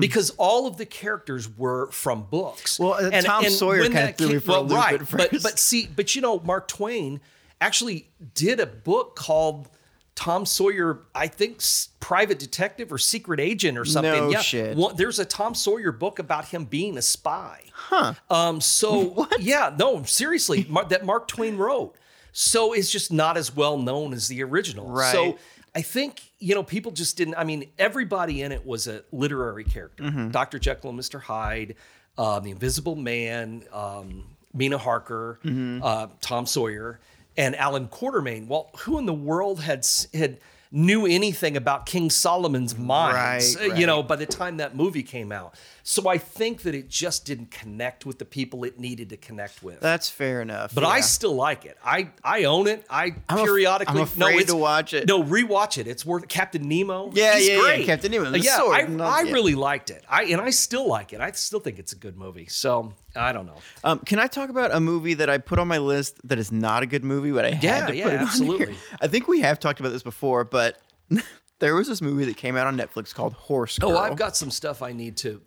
Because 0.00 0.30
all 0.38 0.66
of 0.66 0.78
the 0.78 0.86
characters 0.86 1.48
were 1.58 1.90
from 1.90 2.22
books. 2.22 2.78
Mm. 2.78 2.80
Well, 2.80 3.14
uh, 3.14 3.20
Tom 3.22 3.44
Sawyer 3.50 3.82
kinda 3.82 3.96
that 3.98 4.18
threw 4.18 4.28
me 4.28 4.38
for 4.38 4.52
a 4.52 4.54
well, 4.54 4.64
loop 4.64 4.78
right, 4.78 4.94
at 4.94 5.10
But 5.10 5.30
first. 5.30 5.42
but 5.42 5.58
see, 5.58 5.88
but 5.94 6.14
you 6.14 6.22
know, 6.22 6.40
Mark 6.40 6.68
Twain 6.68 7.20
actually 7.60 8.08
did 8.34 8.60
a 8.60 8.66
book 8.66 9.14
called 9.14 9.68
Tom 10.14 10.44
Sawyer, 10.46 11.00
I 11.14 11.26
think, 11.26 11.62
Private 12.00 12.38
Detective 12.38 12.92
or 12.92 12.98
Secret 12.98 13.40
Agent 13.40 13.78
or 13.78 13.84
something. 13.84 14.12
No 14.12 14.30
yeah, 14.30 14.40
shit. 14.40 14.76
One- 14.76 14.96
there's 14.96 15.18
a 15.18 15.24
Tom 15.24 15.54
Sawyer 15.54 15.92
book 15.92 16.18
about 16.18 16.48
him 16.48 16.64
being 16.64 16.96
a 16.98 17.02
spy. 17.02 17.60
Huh. 17.72 18.14
Um. 18.30 18.60
So 18.60 19.28
yeah, 19.38 19.74
no, 19.78 20.02
seriously, 20.04 20.66
that 20.88 21.04
Mark 21.04 21.28
Twain 21.28 21.56
wrote. 21.56 21.94
So 22.32 22.72
it's 22.72 22.90
just 22.90 23.12
not 23.12 23.36
as 23.36 23.54
well 23.54 23.76
known 23.78 24.12
as 24.14 24.28
the 24.28 24.42
original. 24.42 24.88
Right. 24.88 25.12
So 25.12 25.38
I 25.74 25.82
think 25.82 26.22
you 26.38 26.54
know 26.54 26.62
people 26.62 26.92
just 26.92 27.16
didn't. 27.16 27.34
I 27.36 27.44
mean, 27.44 27.70
everybody 27.78 28.42
in 28.42 28.52
it 28.52 28.66
was 28.66 28.86
a 28.86 29.02
literary 29.12 29.64
character. 29.64 30.04
Mm-hmm. 30.04 30.30
Doctor 30.30 30.58
Jekyll 30.58 30.90
and 30.90 30.96
Mister 30.96 31.18
Hyde, 31.18 31.76
uh, 32.18 32.40
the 32.40 32.50
Invisible 32.50 32.94
Man, 32.96 33.64
um, 33.72 34.24
Mina 34.52 34.78
Harker, 34.78 35.38
Mm-hmm. 35.44 35.82
uh, 35.82 36.08
Tom 36.20 36.44
Sawyer, 36.46 37.00
and 37.36 37.56
Allan 37.56 37.88
Quatermain. 37.88 38.48
Well, 38.48 38.70
who 38.80 38.98
in 38.98 39.06
the 39.06 39.14
world 39.14 39.60
had 39.62 39.86
had 40.12 40.38
knew 40.70 41.06
anything 41.06 41.56
about 41.56 41.86
King 41.86 42.10
Solomon's 42.10 42.76
mines? 42.76 43.56
Right, 43.56 43.70
uh, 43.70 43.74
You 43.74 43.86
know, 43.86 44.02
by 44.02 44.16
the 44.16 44.26
time 44.26 44.58
that 44.58 44.74
movie 44.76 45.02
came 45.02 45.32
out. 45.32 45.54
So 45.84 46.08
I 46.08 46.16
think 46.18 46.62
that 46.62 46.74
it 46.74 46.88
just 46.88 47.24
didn't 47.24 47.50
connect 47.50 48.06
with 48.06 48.18
the 48.18 48.24
people 48.24 48.62
it 48.64 48.78
needed 48.78 49.10
to 49.10 49.16
connect 49.16 49.62
with. 49.64 49.80
That's 49.80 50.08
fair 50.08 50.40
enough. 50.40 50.74
But 50.74 50.84
I 50.84 51.00
still 51.00 51.34
like 51.34 51.64
it. 51.64 51.76
I 51.84 52.10
I 52.22 52.44
own 52.44 52.68
it. 52.68 52.84
I 52.88 53.14
I'm 53.28 53.38
af- 53.38 53.44
periodically. 53.44 53.96
I'm 53.96 54.02
afraid 54.02 54.34
it's- 54.34 54.46
to 54.50 54.56
watch 54.56 54.94
it. 54.94 55.08
No, 55.08 55.22
rewatch 55.24 55.78
it. 55.78 55.86
It's 55.88 56.06
worth. 56.06 56.28
Captain 56.28 56.68
Nemo. 56.68 57.10
Yeah, 57.12 57.36
yeah, 57.36 57.72
yeah. 57.74 57.84
Captain 57.84 58.12
Nemo, 58.12 58.30
yeah, 58.36 58.58
I, 58.60 58.86
I 59.00 59.22
yeah. 59.22 59.32
really 59.32 59.54
liked 59.56 59.90
it. 59.90 60.04
I 60.08 60.24
and 60.24 60.40
I 60.40 60.50
still 60.50 60.86
like 60.86 61.12
it. 61.12 61.20
I 61.20 61.32
still 61.32 61.60
think 61.60 61.78
it's 61.80 61.92
a 61.92 61.96
good 61.96 62.16
movie. 62.16 62.46
So 62.46 62.92
I 63.16 63.32
don't 63.32 63.46
know. 63.46 63.56
Um, 63.82 63.98
can 64.00 64.18
I 64.20 64.28
talk 64.28 64.50
about 64.50 64.72
a 64.72 64.78
movie 64.80 65.14
that 65.14 65.28
I 65.28 65.38
put 65.38 65.58
on 65.58 65.66
my 65.68 65.78
list 65.78 66.20
that 66.28 66.38
is 66.38 66.52
not 66.52 66.82
a 66.82 66.86
good 66.86 67.04
movie, 67.04 67.32
but 67.32 67.44
I 67.44 67.48
Yeah, 67.60 67.78
had 67.80 67.86
to 67.88 67.96
yeah, 67.96 68.04
put 68.04 68.12
it 68.12 68.16
on 68.20 68.26
absolutely. 68.28 68.66
here? 68.66 68.76
I 69.00 69.08
think 69.08 69.26
we 69.26 69.40
have 69.40 69.58
talked 69.58 69.80
about 69.80 69.90
this 69.92 70.02
before, 70.04 70.44
but 70.44 70.78
there 71.58 71.74
was 71.74 71.88
this 71.88 72.00
movie 72.00 72.24
that 72.26 72.36
came 72.36 72.56
out 72.56 72.66
on 72.68 72.76
Netflix 72.76 73.12
called 73.14 73.32
Horse 73.32 73.78
Girl. 73.78 73.90
Oh, 73.92 73.98
I've 73.98 74.16
got 74.16 74.36
some 74.36 74.50
stuff 74.50 74.80
I 74.82 74.92
need 74.92 75.16
to 75.18 75.40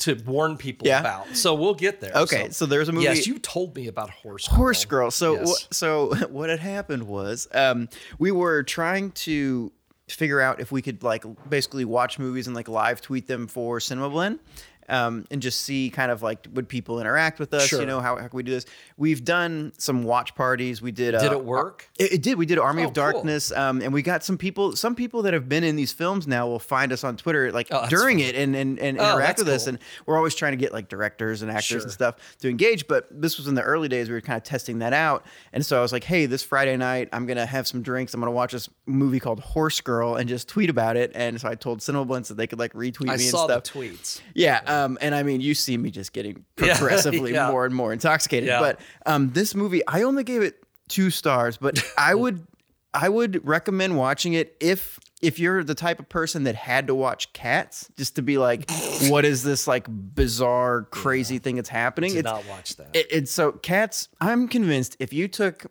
to 0.00 0.14
warn 0.26 0.56
people 0.56 0.86
Yeah? 0.86 1.00
about. 1.00 1.36
So 1.36 1.54
we'll 1.54 1.74
get 1.74 2.00
there. 2.00 2.12
Okay, 2.14 2.50
so 2.50 2.66
there's 2.66 2.88
a 2.88 2.92
movie- 2.92 3.04
Yes, 3.04 3.26
you 3.26 3.38
told 3.38 3.74
me 3.76 3.86
about 3.86 4.10
Horse 4.10 4.48
Girl. 4.48 4.56
Horse 4.56 4.84
Girl. 4.84 5.10
So, 5.10 5.34
Yes. 5.34 5.62
wh- 5.64 5.66
so 5.74 6.14
what 6.30 6.50
had 6.50 6.60
happened 6.60 7.06
was, 7.06 7.48
um, 7.54 7.88
we 8.18 8.30
were 8.30 8.62
trying 8.62 9.12
to 9.12 9.72
figure 10.08 10.40
out 10.40 10.58
if 10.60 10.72
we 10.72 10.82
could 10.82 11.02
like 11.04 11.24
basically 11.48 11.84
watch 11.84 12.18
movies 12.18 12.46
and 12.48 12.56
like 12.56 12.66
live 12.68 13.00
tweet 13.00 13.28
them 13.28 13.46
for 13.46 13.78
Cinema 13.78 14.10
Blend. 14.10 14.40
Um, 14.90 15.24
and 15.30 15.40
just 15.40 15.60
see 15.60 15.88
kind 15.90 16.10
of 16.10 16.22
like 16.22 16.46
would 16.52 16.68
people 16.68 17.00
interact 17.00 17.38
with 17.38 17.54
us? 17.54 17.66
Sure. 17.66 17.80
You 17.80 17.86
know 17.86 18.00
how, 18.00 18.16
how 18.16 18.28
can 18.28 18.36
we 18.36 18.42
do 18.42 18.50
this? 18.52 18.66
We've 18.96 19.24
done 19.24 19.72
some 19.78 20.02
watch 20.02 20.34
parties. 20.34 20.82
We 20.82 20.90
did. 20.92 21.14
Uh, 21.14 21.20
Did 21.22 21.32
it 21.32 21.44
work? 21.44 21.88
It, 21.98 22.14
it 22.14 22.22
did. 22.22 22.36
We 22.38 22.46
did 22.46 22.58
Army 22.58 22.82
Oh, 22.82 22.86
of 22.86 22.94
cool. 22.94 23.04
Darkness, 23.04 23.52
um, 23.52 23.80
and 23.82 23.92
we 23.92 24.02
got 24.02 24.24
some 24.24 24.36
people. 24.36 24.74
Some 24.76 24.94
people 24.94 25.22
that 25.22 25.32
have 25.34 25.48
been 25.48 25.64
in 25.64 25.76
these 25.76 25.92
films 25.92 26.26
now 26.26 26.46
will 26.48 26.58
find 26.58 26.92
us 26.92 27.04
on 27.04 27.16
Twitter, 27.16 27.52
like 27.52 27.68
Oh, 27.70 27.88
during 27.88 28.20
it, 28.20 28.34
and 28.34 28.54
and, 28.56 28.78
and 28.78 28.98
Oh, 29.00 29.12
interact 29.12 29.38
with 29.38 29.48
us. 29.48 29.66
And 29.66 29.78
we're 30.06 30.16
always 30.16 30.34
trying 30.34 30.52
to 30.52 30.56
get 30.56 30.72
like 30.72 30.88
directors 30.88 31.42
and 31.42 31.50
actors 31.50 31.64
Sure. 31.66 31.80
and 31.82 31.90
stuff 31.92 32.16
to 32.40 32.48
engage. 32.48 32.88
But 32.88 33.06
this 33.10 33.36
was 33.38 33.46
in 33.46 33.54
the 33.54 33.62
early 33.62 33.88
days. 33.88 34.08
We 34.08 34.14
were 34.14 34.20
kind 34.20 34.36
of 34.36 34.42
testing 34.42 34.80
that 34.80 34.92
out, 34.92 35.24
and 35.52 35.64
so 35.64 35.78
I 35.78 35.82
was 35.82 35.92
like, 35.92 36.04
"Hey, 36.04 36.26
this 36.26 36.42
Friday 36.42 36.76
night, 36.76 37.08
I'm 37.12 37.26
gonna 37.26 37.46
have 37.46 37.68
some 37.68 37.82
drinks. 37.82 38.12
I'm 38.14 38.20
gonna 38.20 38.32
watch 38.32 38.52
this 38.52 38.68
movie 38.86 39.20
called 39.20 39.40
Horse 39.40 39.80
Girl 39.80 40.16
and 40.16 40.28
just 40.28 40.48
tweet 40.48 40.68
about 40.70 40.96
it." 40.96 41.12
And 41.14 41.40
so 41.40 41.48
I 41.48 41.54
told 41.54 41.80
Cinema 41.82 42.04
Blends 42.06 42.28
that 42.28 42.36
they 42.36 42.46
could 42.46 42.58
like 42.58 42.72
retweet 42.72 43.10
I 43.10 43.16
me 43.16 43.24
saw 43.24 43.42
and 43.46 43.50
the 43.50 43.64
stuff. 43.64 43.74
tweets. 43.76 44.20
Yeah, 44.34 44.60
Um, 44.66 44.79
and 45.00 45.14
I 45.14 45.22
mean, 45.22 45.40
you 45.40 45.54
see 45.54 45.76
me 45.76 45.90
just 45.90 46.12
getting 46.12 46.44
progressively 46.56 47.32
yeah. 47.32 47.50
more 47.50 47.64
and 47.66 47.74
more 47.74 47.92
intoxicated. 47.92 48.48
Yeah. 48.48 48.60
But 48.60 48.80
um, 49.06 49.30
this 49.32 49.54
movie, 49.54 49.86
I 49.86 50.02
only 50.02 50.24
gave 50.24 50.42
it 50.42 50.62
two 50.88 51.10
stars, 51.10 51.56
but 51.56 51.82
I 51.98 52.14
would, 52.14 52.46
I 52.92 53.08
would 53.08 53.46
recommend 53.46 53.96
watching 53.96 54.34
it 54.34 54.56
if 54.60 54.98
if 55.22 55.38
you're 55.38 55.62
the 55.62 55.74
type 55.74 56.00
of 56.00 56.08
person 56.08 56.44
that 56.44 56.54
had 56.54 56.86
to 56.86 56.94
watch 56.94 57.30
Cats 57.34 57.90
just 57.96 58.16
to 58.16 58.22
be 58.22 58.38
like, 58.38 58.70
what 59.08 59.24
is 59.24 59.42
this 59.42 59.66
like 59.66 59.86
bizarre, 59.88 60.84
crazy 60.90 61.38
thing 61.38 61.56
that's 61.56 61.68
happening? 61.68 62.12
Did 62.12 62.20
It's- 62.20 62.34
not 62.34 62.46
watch 62.50 62.76
that. 62.76 62.88
it, 62.94 63.06
it's 63.10 63.30
so 63.30 63.52
cats. 63.52 64.08
I'm 64.20 64.48
convinced 64.48 64.96
if 64.98 65.12
you 65.12 65.28
took 65.28 65.66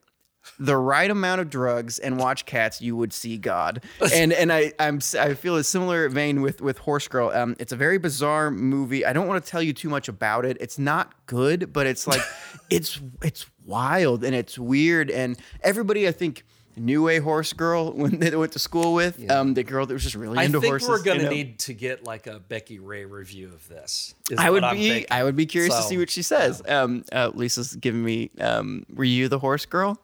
the 0.57 0.77
right 0.77 1.09
amount 1.09 1.41
of 1.41 1.49
drugs 1.49 1.99
and 1.99 2.17
watch 2.17 2.45
cats, 2.45 2.81
you 2.81 2.95
would 2.95 3.13
see 3.13 3.37
God. 3.37 3.83
And 4.11 4.33
and 4.33 4.51
I 4.51 4.73
I'm 4.79 4.99
I 5.19 5.33
feel 5.35 5.55
a 5.55 5.63
similar 5.63 6.09
vein 6.09 6.41
with 6.41 6.61
with 6.61 6.79
Horse 6.79 7.07
Girl. 7.07 7.29
Um, 7.29 7.55
it's 7.59 7.71
a 7.71 7.75
very 7.75 7.97
bizarre 7.99 8.49
movie. 8.49 9.05
I 9.05 9.13
don't 9.13 9.27
want 9.27 9.43
to 9.43 9.49
tell 9.49 9.61
you 9.61 9.71
too 9.71 9.87
much 9.87 10.07
about 10.07 10.45
it. 10.45 10.57
It's 10.59 10.79
not 10.79 11.13
good, 11.25 11.71
but 11.71 11.85
it's 11.85 12.07
like 12.07 12.21
it's 12.69 12.99
it's 13.21 13.45
wild 13.65 14.23
and 14.23 14.35
it's 14.35 14.57
weird. 14.57 15.09
And 15.11 15.37
everybody, 15.61 16.07
I 16.07 16.11
think. 16.11 16.43
Knew 16.75 17.09
a 17.09 17.19
horse 17.19 17.51
girl 17.51 17.91
when 17.95 18.19
they 18.19 18.33
went 18.33 18.53
to 18.53 18.59
school 18.59 18.93
with 18.93 19.29
um, 19.29 19.53
the 19.53 19.63
girl 19.63 19.85
that 19.85 19.93
was 19.93 20.03
just 20.03 20.15
really 20.15 20.37
I 20.37 20.43
into 20.43 20.61
think 20.61 20.81
we're 20.87 21.03
gonna 21.03 21.17
you 21.17 21.25
know? 21.25 21.29
need 21.29 21.59
to 21.59 21.73
get 21.73 22.05
like 22.05 22.25
a 22.25 22.39
Becky 22.39 22.79
Ray 22.79 23.03
review 23.03 23.47
of 23.47 23.67
this. 23.67 24.15
is 24.31 24.39
I 24.39 24.49
would 24.49 24.63
be 24.71 24.87
thinking. 24.87 25.05
I 25.11 25.25
would 25.25 25.35
be 25.35 25.45
curious 25.45 25.75
to 25.75 25.81
see 25.81 25.97
what 25.97 26.09
she 26.09 26.21
says. 26.21 26.61
Um, 26.65 27.03
uh, 27.11 27.31
Lisa's 27.33 27.75
giving 27.75 28.01
me. 28.01 28.29
Um, 28.39 28.85
were 28.93 29.03
you 29.03 29.27
the 29.27 29.39
horse 29.39 29.65
girl? 29.65 29.99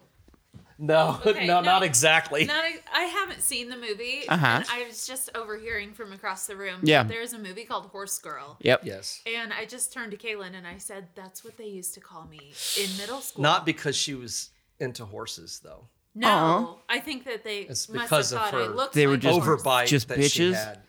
No, 0.80 1.22
Okay, 1.26 1.48
no, 1.48 1.62
no. 1.62 1.66
not 1.66 1.84
exactly. 1.84 2.44
Not, 2.46 2.64
I 2.94 3.04
haven't 3.04 3.42
seen 3.42 3.70
the 3.70 3.78
movie. 3.78 4.28
Uh-huh. 4.28 4.46
And 4.46 4.66
I 4.70 4.86
was 4.86 5.08
just 5.08 5.30
overhearing 5.34 5.94
from 5.94 6.12
across 6.12 6.48
the 6.48 6.58
room. 6.58 6.82
Yeah. 6.84 7.04
that 7.04 7.10
There's 7.10 7.32
a 7.32 7.40
movie 7.40 7.64
called 7.64 7.86
Horse 7.88 8.18
Girl. 8.20 8.58
Yep. 8.60 8.82
Yes. 8.84 9.22
And 9.26 9.54
I 9.54 9.64
just 9.66 9.94
turned 9.94 10.12
to 10.12 10.18
Kaylin 10.18 10.54
and 10.54 10.68
I 10.68 10.78
said, 10.78 11.08
"That's 11.16 11.46
what 11.46 11.56
they 11.58 11.68
used 11.68 11.94
to 11.94 12.02
call 12.02 12.26
me 12.26 12.52
in 12.78 12.98
middle 12.98 13.22
school." 13.22 13.42
Not 13.42 13.66
because 13.66 13.96
she 13.96 14.16
was 14.16 14.50
into 14.82 15.06
horses, 15.06 15.62
though. 15.64 15.88
no. 16.14 16.28
Aw. 16.28 16.76
I 16.90 17.00
think 17.00 17.24
that 17.24 17.46
they 17.46 17.60
It's 17.62 17.88
must 17.88 18.06
because 18.10 18.32
have 18.32 18.42
of 18.42 18.46
thought 18.50 18.60
I 18.62 18.66
her 18.66 18.70
looked 18.76 18.94
They 18.96 19.08
were 19.08 19.14
like 19.14 19.20
a 19.24 19.28
just- 19.28 19.40
horse. 19.46 19.62
Overbite 19.64 19.88
Just 19.88 20.08
that 20.10 20.22
she 20.30 20.50
bitches? 20.52 20.56
had. 20.56 20.80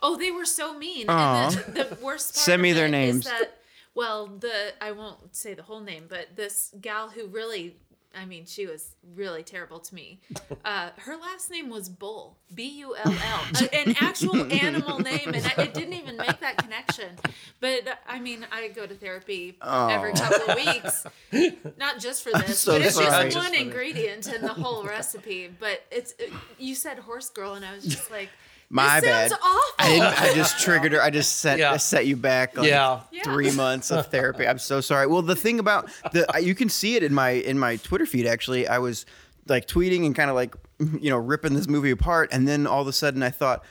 Oh, 0.00 0.16
they 0.16 0.30
were 0.30 0.46
so 0.46 0.72
mean. 0.78 1.06
Aw. 1.10 1.44
And 1.48 1.54
the, 1.74 1.84
the 1.84 1.94
worst 2.02 2.34
part 2.34 2.44
Send 2.44 2.62
me 2.62 2.70
of 2.70 2.76
their 2.76 2.86
it 2.86 2.88
is 2.88 2.92
names. 2.92 3.24
that, 3.26 3.58
well, 3.94 4.26
the 4.26 4.72
I 4.80 4.92
won't 4.92 5.34
say 5.36 5.52
the 5.54 5.62
whole 5.62 5.80
name, 5.80 6.04
but 6.08 6.28
this 6.36 6.74
gal 6.80 7.08
who 7.10 7.26
really, 7.26 7.76
I 8.16 8.24
mean, 8.26 8.44
she 8.46 8.66
was 8.66 8.94
really 9.14 9.42
terrible 9.42 9.78
to 9.80 9.94
me. 9.94 10.20
Uh, 10.64 10.88
her 10.96 11.16
last 11.16 11.50
name 11.50 11.68
was 11.68 11.90
Bull, 11.90 12.38
B 12.54 12.78
U 12.78 12.96
L 12.96 13.12
L, 13.12 13.68
an 13.74 13.94
actual 14.00 14.50
animal 14.50 14.98
name, 14.98 15.20
and 15.34 15.36
I, 15.46 15.62
it 15.64 15.74
didn't 15.74 15.92
even 15.92 16.16
make 16.16 16.40
that 16.40 16.56
connection. 16.56 17.10
But 17.60 17.86
uh, 17.86 17.94
I 18.08 18.18
mean, 18.18 18.46
I 18.50 18.68
go 18.68 18.86
to 18.86 18.94
therapy 18.94 19.58
every 19.62 20.12
couple 20.14 20.50
of 20.50 20.56
weeks, 20.56 21.06
not 21.76 21.98
just 22.00 22.22
for 22.22 22.30
this, 22.32 22.60
so 22.60 22.72
but 22.72 22.80
it's 22.82 22.94
sorry. 22.94 23.06
just 23.24 23.34
Just 23.34 23.36
one 23.44 23.52
the- 23.52 23.60
ingredient 23.60 24.32
in 24.32 24.40
the 24.40 24.54
whole 24.54 24.84
recipe. 24.84 25.50
But 25.60 25.82
it's 25.90 26.14
you 26.58 26.74
said 26.74 26.98
horse 27.00 27.28
girl, 27.28 27.52
and 27.54 27.64
I 27.64 27.74
was 27.74 27.84
just 27.84 28.10
like. 28.10 28.30
My 28.70 29.00
this 29.00 29.10
bad. 29.10 29.30
Sounds 29.30 29.42
awful. 29.42 29.60
I 29.78 29.88
didn't. 29.88 30.22
I 30.22 30.34
just 30.34 30.58
triggered 30.60 30.92
her. 30.92 31.02
I 31.02 31.10
just 31.10 31.38
set 31.38 31.58
Yeah. 31.58 31.72
I 31.72 31.76
set 31.76 32.06
you 32.06 32.16
back. 32.16 32.56
Like 32.56 32.68
Yeah. 32.68 33.00
Yeah. 33.12 33.22
Three 33.22 33.50
months 33.52 33.90
of 33.90 34.06
therapy. 34.10 34.46
I'm 34.48 34.58
so 34.58 34.80
sorry. 34.80 35.06
Well, 35.06 35.22
the 35.22 35.36
thing 35.36 35.58
about 35.58 35.90
the 36.12 36.26
you 36.40 36.54
can 36.54 36.68
see 36.68 36.96
it 36.96 37.02
in 37.02 37.14
my 37.14 37.30
in 37.30 37.58
my 37.58 37.76
Twitter 37.76 38.06
feed. 38.06 38.26
Actually, 38.26 38.66
I 38.66 38.78
was 38.78 39.06
like 39.46 39.66
tweeting 39.66 40.06
and 40.06 40.14
kind 40.14 40.30
of 40.30 40.36
like 40.36 40.54
you 40.78 41.10
know 41.10 41.18
ripping 41.18 41.54
this 41.54 41.68
movie 41.68 41.90
apart, 41.90 42.30
and 42.32 42.48
then 42.48 42.66
all 42.66 42.82
of 42.82 42.88
a 42.88 42.92
sudden 42.92 43.22
I 43.22 43.30
thought. 43.30 43.64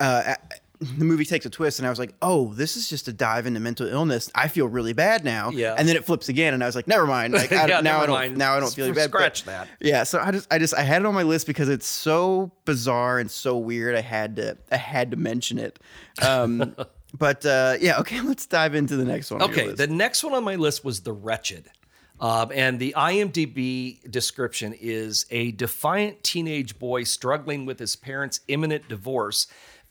Uh, 0.00 0.34
the 0.80 1.04
movie 1.04 1.24
takes 1.24 1.44
a 1.44 1.50
twist, 1.50 1.78
and 1.80 1.86
I 1.86 1.90
was 1.90 1.98
like, 1.98 2.14
"Oh, 2.22 2.54
this 2.54 2.76
is 2.76 2.88
just 2.88 3.08
a 3.08 3.12
dive 3.12 3.46
into 3.46 3.58
mental 3.60 3.86
illness." 3.88 4.30
I 4.34 4.48
feel 4.48 4.66
really 4.68 4.92
bad 4.92 5.24
now. 5.24 5.50
Yeah. 5.50 5.74
And 5.76 5.88
then 5.88 5.96
it 5.96 6.04
flips 6.04 6.28
again, 6.28 6.54
and 6.54 6.62
I 6.62 6.66
was 6.66 6.76
like, 6.76 6.86
"Never 6.86 7.06
mind." 7.06 7.34
Like, 7.34 7.50
I, 7.52 7.66
Yeah, 7.68 7.80
now 7.80 8.00
I 8.00 8.06
don't. 8.06 8.14
mind. 8.14 8.36
Now 8.36 8.54
I 8.56 8.60
don't 8.60 8.72
feel 8.72 8.86
bad. 8.94 9.10
but- 9.10 9.18
Scratch 9.18 9.44
that. 9.44 9.68
yeah, 9.80 10.04
so 10.04 10.20
I 10.20 10.30
just 10.30 10.46
I 10.52 10.58
just 10.58 10.74
I 10.74 10.82
had 10.82 11.02
it 11.02 11.06
on 11.06 11.14
my 11.14 11.24
list 11.24 11.46
because 11.48 11.68
it's 11.68 11.86
so 11.86 12.52
bizarre 12.64 13.18
and 13.18 13.30
so 13.30 13.58
weird. 13.58 13.96
I 13.96 14.00
had 14.02 14.36
to 14.36 14.56
I 14.70 14.76
had 14.76 15.10
to 15.10 15.16
mention 15.16 15.58
it. 15.58 15.78
Um, 16.22 16.76
but 17.18 17.44
uh, 17.44 17.74
yeah, 17.80 17.98
okay, 17.98 18.20
let's 18.22 18.46
dive 18.46 18.74
into 18.74 18.96
the 18.96 19.04
next 19.04 19.30
one. 19.32 19.42
Okay, 19.42 19.66
list. 19.66 19.78
the 19.78 19.86
next 19.88 20.22
one 20.22 20.34
on 20.34 20.44
my 20.44 20.54
list 20.54 20.84
was 20.84 21.00
The 21.00 21.12
Wretched. 21.12 21.70
Um, 22.20 22.50
and 22.52 22.80
the 22.80 22.94
IMDb 22.96 24.10
description 24.10 24.74
is 24.80 25.24
a 25.30 25.52
defiant 25.52 26.24
teenage 26.24 26.78
boy 26.78 27.04
struggling 27.04 27.64
with 27.64 27.78
his 27.78 27.94
parents' 27.94 28.40
imminent 28.48 28.88
divorce 28.88 29.46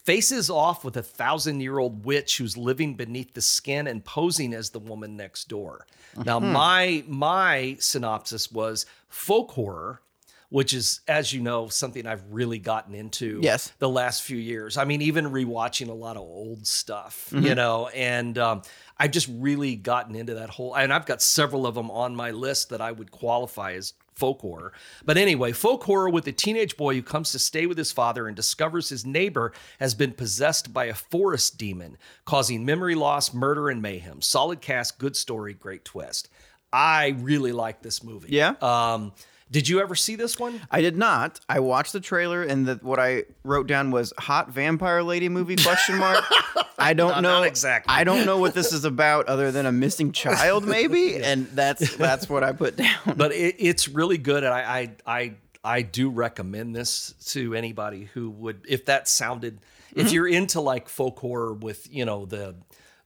faces 0.08 0.50
off 0.50 0.86
with 0.86 0.96
a 0.96 1.04
thousand 1.04 1.60
year 1.60 1.80
old 1.80 2.06
witch 2.06 2.38
who's 2.38 2.56
living 2.56 2.96
beneath 2.96 3.34
the 3.34 3.42
skin 3.42 3.88
and 3.88 4.06
posing 4.06 4.54
as 4.54 4.70
the 4.70 4.80
woman 4.80 5.18
next 5.18 5.50
door. 5.50 5.86
Now, 6.26 6.40
Hmm. 6.40 6.54
my 6.54 7.04
my 7.08 7.76
synopsis 7.82 8.50
was 8.50 8.86
folk 9.10 9.52
horror, 9.52 10.00
which 10.48 10.74
is, 10.74 11.02
as 11.10 11.34
you 11.34 11.42
know, 11.42 11.68
something 11.68 12.08
I've 12.08 12.24
really 12.32 12.58
gotten 12.58 12.96
into 12.96 13.42
Yes. 13.44 13.74
the 13.80 13.90
last 13.90 14.24
few 14.24 14.38
years. 14.38 14.78
I 14.78 14.86
mean, 14.86 15.02
even 15.02 15.26
rewatching 15.26 15.90
a 15.90 15.94
lot 15.94 16.16
of 16.16 16.22
old 16.24 16.66
stuff, 16.66 17.28
Mm-hmm. 17.34 17.46
you 17.46 17.56
know, 17.56 17.88
and 17.90 18.38
um, 18.38 18.62
I've 18.98 19.12
just 19.12 19.28
really 19.30 19.76
gotten 19.76 20.16
into 20.16 20.36
that 20.36 20.50
whole. 20.52 20.74
And 20.74 20.94
I've 20.94 21.06
got 21.06 21.22
several 21.22 21.68
of 21.68 21.76
them 21.76 21.92
on 21.92 22.16
my 22.16 22.32
list 22.32 22.70
that 22.70 22.80
I 22.80 22.94
would 22.94 23.12
qualify 23.12 23.74
as 23.74 23.92
folk 24.18 24.42
horror. 24.42 24.74
But 25.06 25.18
anyway, 25.18 25.52
folk 25.52 25.84
horror 25.84 26.10
with 26.10 26.28
a 26.28 26.32
teenage 26.32 26.76
boy 26.76 26.96
who 26.96 27.04
comes 27.04 27.32
to 27.32 27.40
stay 27.40 27.66
with 27.66 27.78
his 27.78 27.92
father 27.92 28.28
and 28.28 28.36
discovers 28.36 28.90
his 28.90 29.06
neighbor 29.06 29.54
has 29.80 29.94
been 29.94 30.12
possessed 30.12 30.74
by 30.74 30.86
a 30.86 30.94
forest 30.94 31.58
demon, 31.58 31.98
causing 32.26 32.66
memory 32.66 32.96
loss, 32.96 33.34
murder, 33.34 33.70
and 33.70 33.82
mayhem. 33.82 34.22
Solid 34.22 34.62
cast, 34.62 34.98
good 34.98 35.16
story, 35.16 35.54
great 35.54 35.86
twist. 35.86 36.30
I 36.74 37.16
really 37.20 37.52
like 37.52 37.82
this 37.82 38.04
movie. 38.04 38.30
Yeah? 38.32 38.56
Um, 38.62 39.14
did 39.50 39.68
you 39.70 39.80
ever 39.80 39.96
see 39.96 40.16
this 40.16 40.38
one? 40.38 40.62
I 40.70 40.82
did 40.82 40.98
not. 40.98 41.40
I 41.48 41.60
watched 41.62 41.94
the 41.94 42.00
trailer 42.00 42.44
and 42.44 42.66
the, 42.66 42.76
what 42.82 43.00
I 43.00 43.24
wrote 43.44 43.68
down 43.68 43.92
was 43.92 44.14
hot 44.18 44.50
vampire 44.52 45.04
lady 45.04 45.30
movie 45.30 45.56
question 45.56 45.98
mark. 45.98 46.24
I 46.78 46.94
don't 46.94 47.10
No, 47.16 47.22
know 47.22 47.40
not 47.40 47.48
exactly. 47.48 47.94
I 47.94 48.04
don't 48.04 48.26
know 48.26 48.38
what 48.38 48.54
this 48.54 48.72
is 48.74 48.86
about 48.86 49.28
other 49.28 49.52
than 49.52 49.66
a 49.66 49.72
missing 49.72 50.12
child 50.12 50.66
maybe 50.68 51.16
and 51.16 51.48
that's 51.48 51.96
that's 51.98 52.30
what 52.30 52.44
I 52.44 52.52
put 52.52 52.76
down. 52.78 53.16
but 53.16 53.32
it, 53.32 53.56
it's 53.58 53.88
really 53.88 54.18
good 54.18 54.44
and 54.44 54.54
I, 54.54 54.92
I 55.08 55.22
i 55.22 55.34
i 55.64 55.82
do 55.82 56.10
recommend 56.10 56.76
this 56.76 57.14
to 57.28 57.56
anybody 57.56 58.10
who 58.14 58.30
would 58.30 58.62
if 58.70 58.86
that 58.86 59.08
sounded 59.08 59.60
if 59.96 60.08
mm-hmm. 60.08 60.14
you're 60.14 60.28
into 60.28 60.62
like 60.62 60.88
folk 60.88 61.18
horror 61.20 61.54
with 61.54 61.92
you 61.92 62.06
know 62.06 62.26
the 62.26 62.56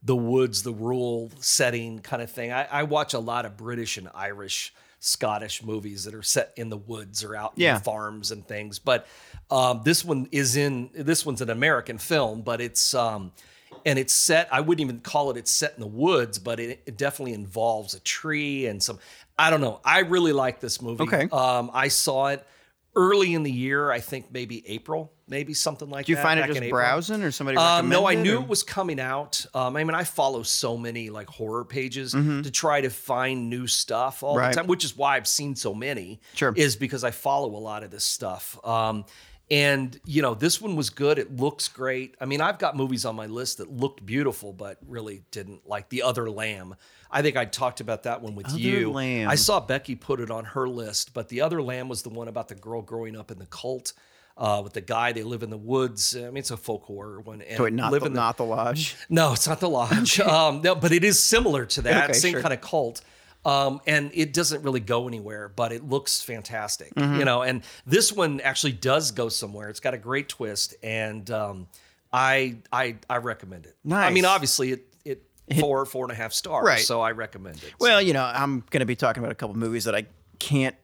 the 0.04 0.16
woods 0.16 0.64
the 0.64 0.74
rural 0.74 1.32
setting 1.40 2.00
kind 2.00 2.22
of 2.22 2.30
thing 2.30 2.52
i, 2.52 2.66
I 2.66 2.84
watch 2.84 3.14
a 3.14 3.20
lot 3.20 3.46
of 3.46 3.56
british 3.56 3.98
and 3.98 4.10
irish 4.14 4.74
scottish 5.04 5.64
movies 5.64 6.04
that 6.04 6.14
are 6.14 6.22
set 6.22 6.54
in 6.56 6.70
the 6.70 6.78
woods 6.78 7.24
or 7.24 7.36
out 7.36 7.54
Yeah. 7.56 7.76
in 7.76 7.82
farms 7.82 8.30
and 8.32 8.48
things 8.48 8.78
but 8.80 9.08
um, 9.50 9.82
this 9.84 10.06
one 10.06 10.30
is 10.32 10.56
in 10.56 10.92
this 10.94 11.26
one's 11.26 11.42
an 11.42 11.50
american 11.50 11.98
film 11.98 12.44
but 12.44 12.62
it's 12.62 12.94
um 12.94 13.32
and 13.84 13.98
it's 13.98 14.14
set 14.14 14.48
i 14.54 14.62
wouldn't 14.62 14.80
even 14.88 15.00
call 15.02 15.32
it 15.32 15.38
it's 15.38 15.50
set 15.50 15.74
in 15.74 15.80
the 15.82 15.88
woods 15.88 16.38
but 16.38 16.60
it, 16.60 16.84
it 16.86 16.98
definitely 16.98 17.34
involves 17.34 17.96
a 17.96 18.00
tree 18.02 18.68
and 18.68 18.82
some 18.84 19.00
i 19.40 19.50
don't 19.50 19.62
know 19.62 19.82
i 19.84 20.00
really 20.02 20.34
like 20.34 20.60
this 20.60 20.80
movie 20.84 21.04
Okay. 21.04 21.28
um 21.32 21.72
i 21.74 21.88
saw 21.88 22.28
it 22.28 22.46
early 22.96 23.34
in 23.34 23.42
the 23.42 23.52
year 23.52 23.90
i 23.90 24.00
think 24.00 24.32
maybe 24.32 24.64
april 24.70 25.12
maybe 25.32 25.56
something 25.56 25.90
like 25.90 26.06
that. 26.06 26.08
Do 26.08 26.12
you 26.12 26.18
find 26.22 26.40
it 26.40 26.46
just 26.46 26.70
browsing 26.70 27.24
or 27.24 27.32
somebody 27.32 27.58
Um, 27.58 27.90
no, 27.90 28.06
I 28.08 28.14
knew 28.14 28.38
or- 28.38 28.42
it 28.44 28.48
was 28.48 28.62
coming 28.62 29.00
out. 29.00 29.44
Um, 29.56 29.76
I 29.76 29.84
mean, 29.84 29.96
I 29.96 30.04
follow 30.04 30.44
so 30.44 30.78
many 30.78 31.10
like 31.10 31.28
horror 31.28 31.66
pages 31.66 32.12
to 32.12 32.52
try 32.52 32.82
to 32.82 32.90
find 32.92 33.50
new 33.50 33.66
stuff 33.66 34.22
all 34.22 34.36
Mm-hmm. 34.36 34.50
The 34.52 34.56
time, 34.56 34.68
which 34.68 34.86
is 34.86 34.96
why 34.96 35.16
I've 35.16 35.28
seen 35.28 35.56
so 35.56 35.74
many. 35.74 36.20
Sure. 36.36 36.54
Is 36.56 36.76
because 36.76 37.04
I 37.04 37.10
follow 37.12 37.56
a 37.56 37.58
lot 37.72 37.84
of 37.84 37.90
this 37.90 38.04
stuff. 38.04 38.60
Um, 38.64 39.06
and 39.50 40.00
you 40.06 40.22
know, 40.22 40.34
this 40.34 40.62
one 40.62 40.76
was 40.76 40.90
good. 40.90 41.18
It 41.20 41.36
looks 41.36 41.68
great. 41.68 42.16
I 42.22 42.26
mean, 42.26 42.40
I've 42.42 42.60
got 42.60 42.76
movies 42.78 43.04
on 43.06 43.16
my 43.16 43.26
list 43.26 43.58
that 43.58 43.72
looked 43.72 44.06
beautiful, 44.06 44.54
but 44.54 44.78
really 44.88 45.24
didn't. 45.32 45.68
Like 45.68 45.90
The 45.90 46.04
Other 46.04 46.30
Lamb. 46.30 46.76
I 47.14 47.22
think 47.22 47.36
I 47.36 47.44
talked 47.44 47.82
about 47.82 48.04
that 48.04 48.22
one 48.22 48.36
with 48.36 48.46
Other 48.48 48.58
you. 48.58 48.92
Lamb. 48.92 49.28
I 49.30 49.36
saw 49.36 49.60
Becky 49.60 49.96
put 49.96 50.22
it 50.22 50.32
on 50.32 50.46
her 50.46 50.70
list, 50.70 51.14
but 51.14 51.28
The 51.28 51.42
Other 51.42 51.62
Lamb 51.62 51.90
was 51.90 52.04
the 52.04 52.10
one 52.10 52.30
about 52.30 52.48
the 52.48 52.56
girl 52.56 52.82
growing 52.82 53.18
up 53.18 53.32
in 53.32 53.38
the 53.40 53.46
cult. 53.48 53.92
Uh, 54.42 54.60
with 54.64 54.74
the 54.74 54.82
guy, 54.82 55.12
they 55.12 55.22
live 55.22 55.44
in 55.44 55.52
the 55.52 55.58
woods. 55.58 56.18
I 56.18 56.22
mean, 56.22 56.38
it's 56.38 56.50
a 56.50 56.58
folk 56.58 56.82
horror 56.86 57.20
one. 57.22 57.44
And 57.44 57.60
Wait, 57.60 57.74
not 57.74 57.92
live 57.92 58.02
the, 58.02 58.08
in 58.08 58.14
not 58.14 58.38
the 58.38 58.44
lodge. 58.44 58.96
no, 59.10 59.34
it's 59.34 59.48
not 59.48 59.60
the 59.60 59.70
lodge. 59.70 60.20
Um, 60.20 60.62
no, 60.64 60.74
but 60.74 60.92
it 60.92 61.04
is 61.04 61.20
similar 61.20 61.66
to 61.68 61.82
that 61.84 62.06
Okay, 62.10 62.14
same 62.14 62.32
sure. 62.34 62.42
kind 62.42 62.52
of 62.54 62.60
cult. 62.60 63.02
Um, 63.46 63.82
and 63.86 64.10
it 64.16 64.34
doesn't 64.34 64.64
really 64.64 64.80
go 64.80 65.08
anywhere, 65.08 65.48
but 65.48 65.72
it 65.72 65.88
looks 65.88 66.22
fantastic, 66.22 66.94
Mm-hmm. 66.96 67.20
you 67.20 67.26
know. 67.26 67.44
And 67.44 67.62
this 67.86 68.12
one 68.12 68.40
actually 68.42 68.72
does 68.74 69.12
go 69.12 69.30
somewhere. 69.30 69.70
It's 69.70 69.80
got 69.80 69.94
a 69.94 69.98
great 70.00 70.28
twist, 70.28 70.74
and 70.82 71.30
um, 71.30 71.68
I 72.12 72.58
I 72.74 72.96
I 73.10 73.18
recommend 73.18 73.66
it. 73.68 73.76
Nice. 73.84 74.10
I 74.10 74.14
mean, 74.14 74.26
obviously, 74.26 74.72
it 74.72 74.88
it 75.06 75.24
four 75.60 75.86
four 75.86 76.06
and 76.06 76.12
a 76.12 76.16
half 76.16 76.34
stars, 76.34 76.66
Right. 76.66 76.80
so 76.82 77.00
I 77.02 77.12
recommend 77.12 77.58
it. 77.58 77.74
Well, 77.80 78.02
you 78.02 78.14
know, 78.14 78.24
I'm 78.24 78.62
going 78.72 78.80
to 78.82 78.86
be 78.88 78.96
talking 78.96 79.22
about 79.22 79.32
a 79.32 79.36
couple 79.36 79.56
movies 79.56 79.84
that 79.86 79.94
I 79.96 80.06
can't 80.40 80.76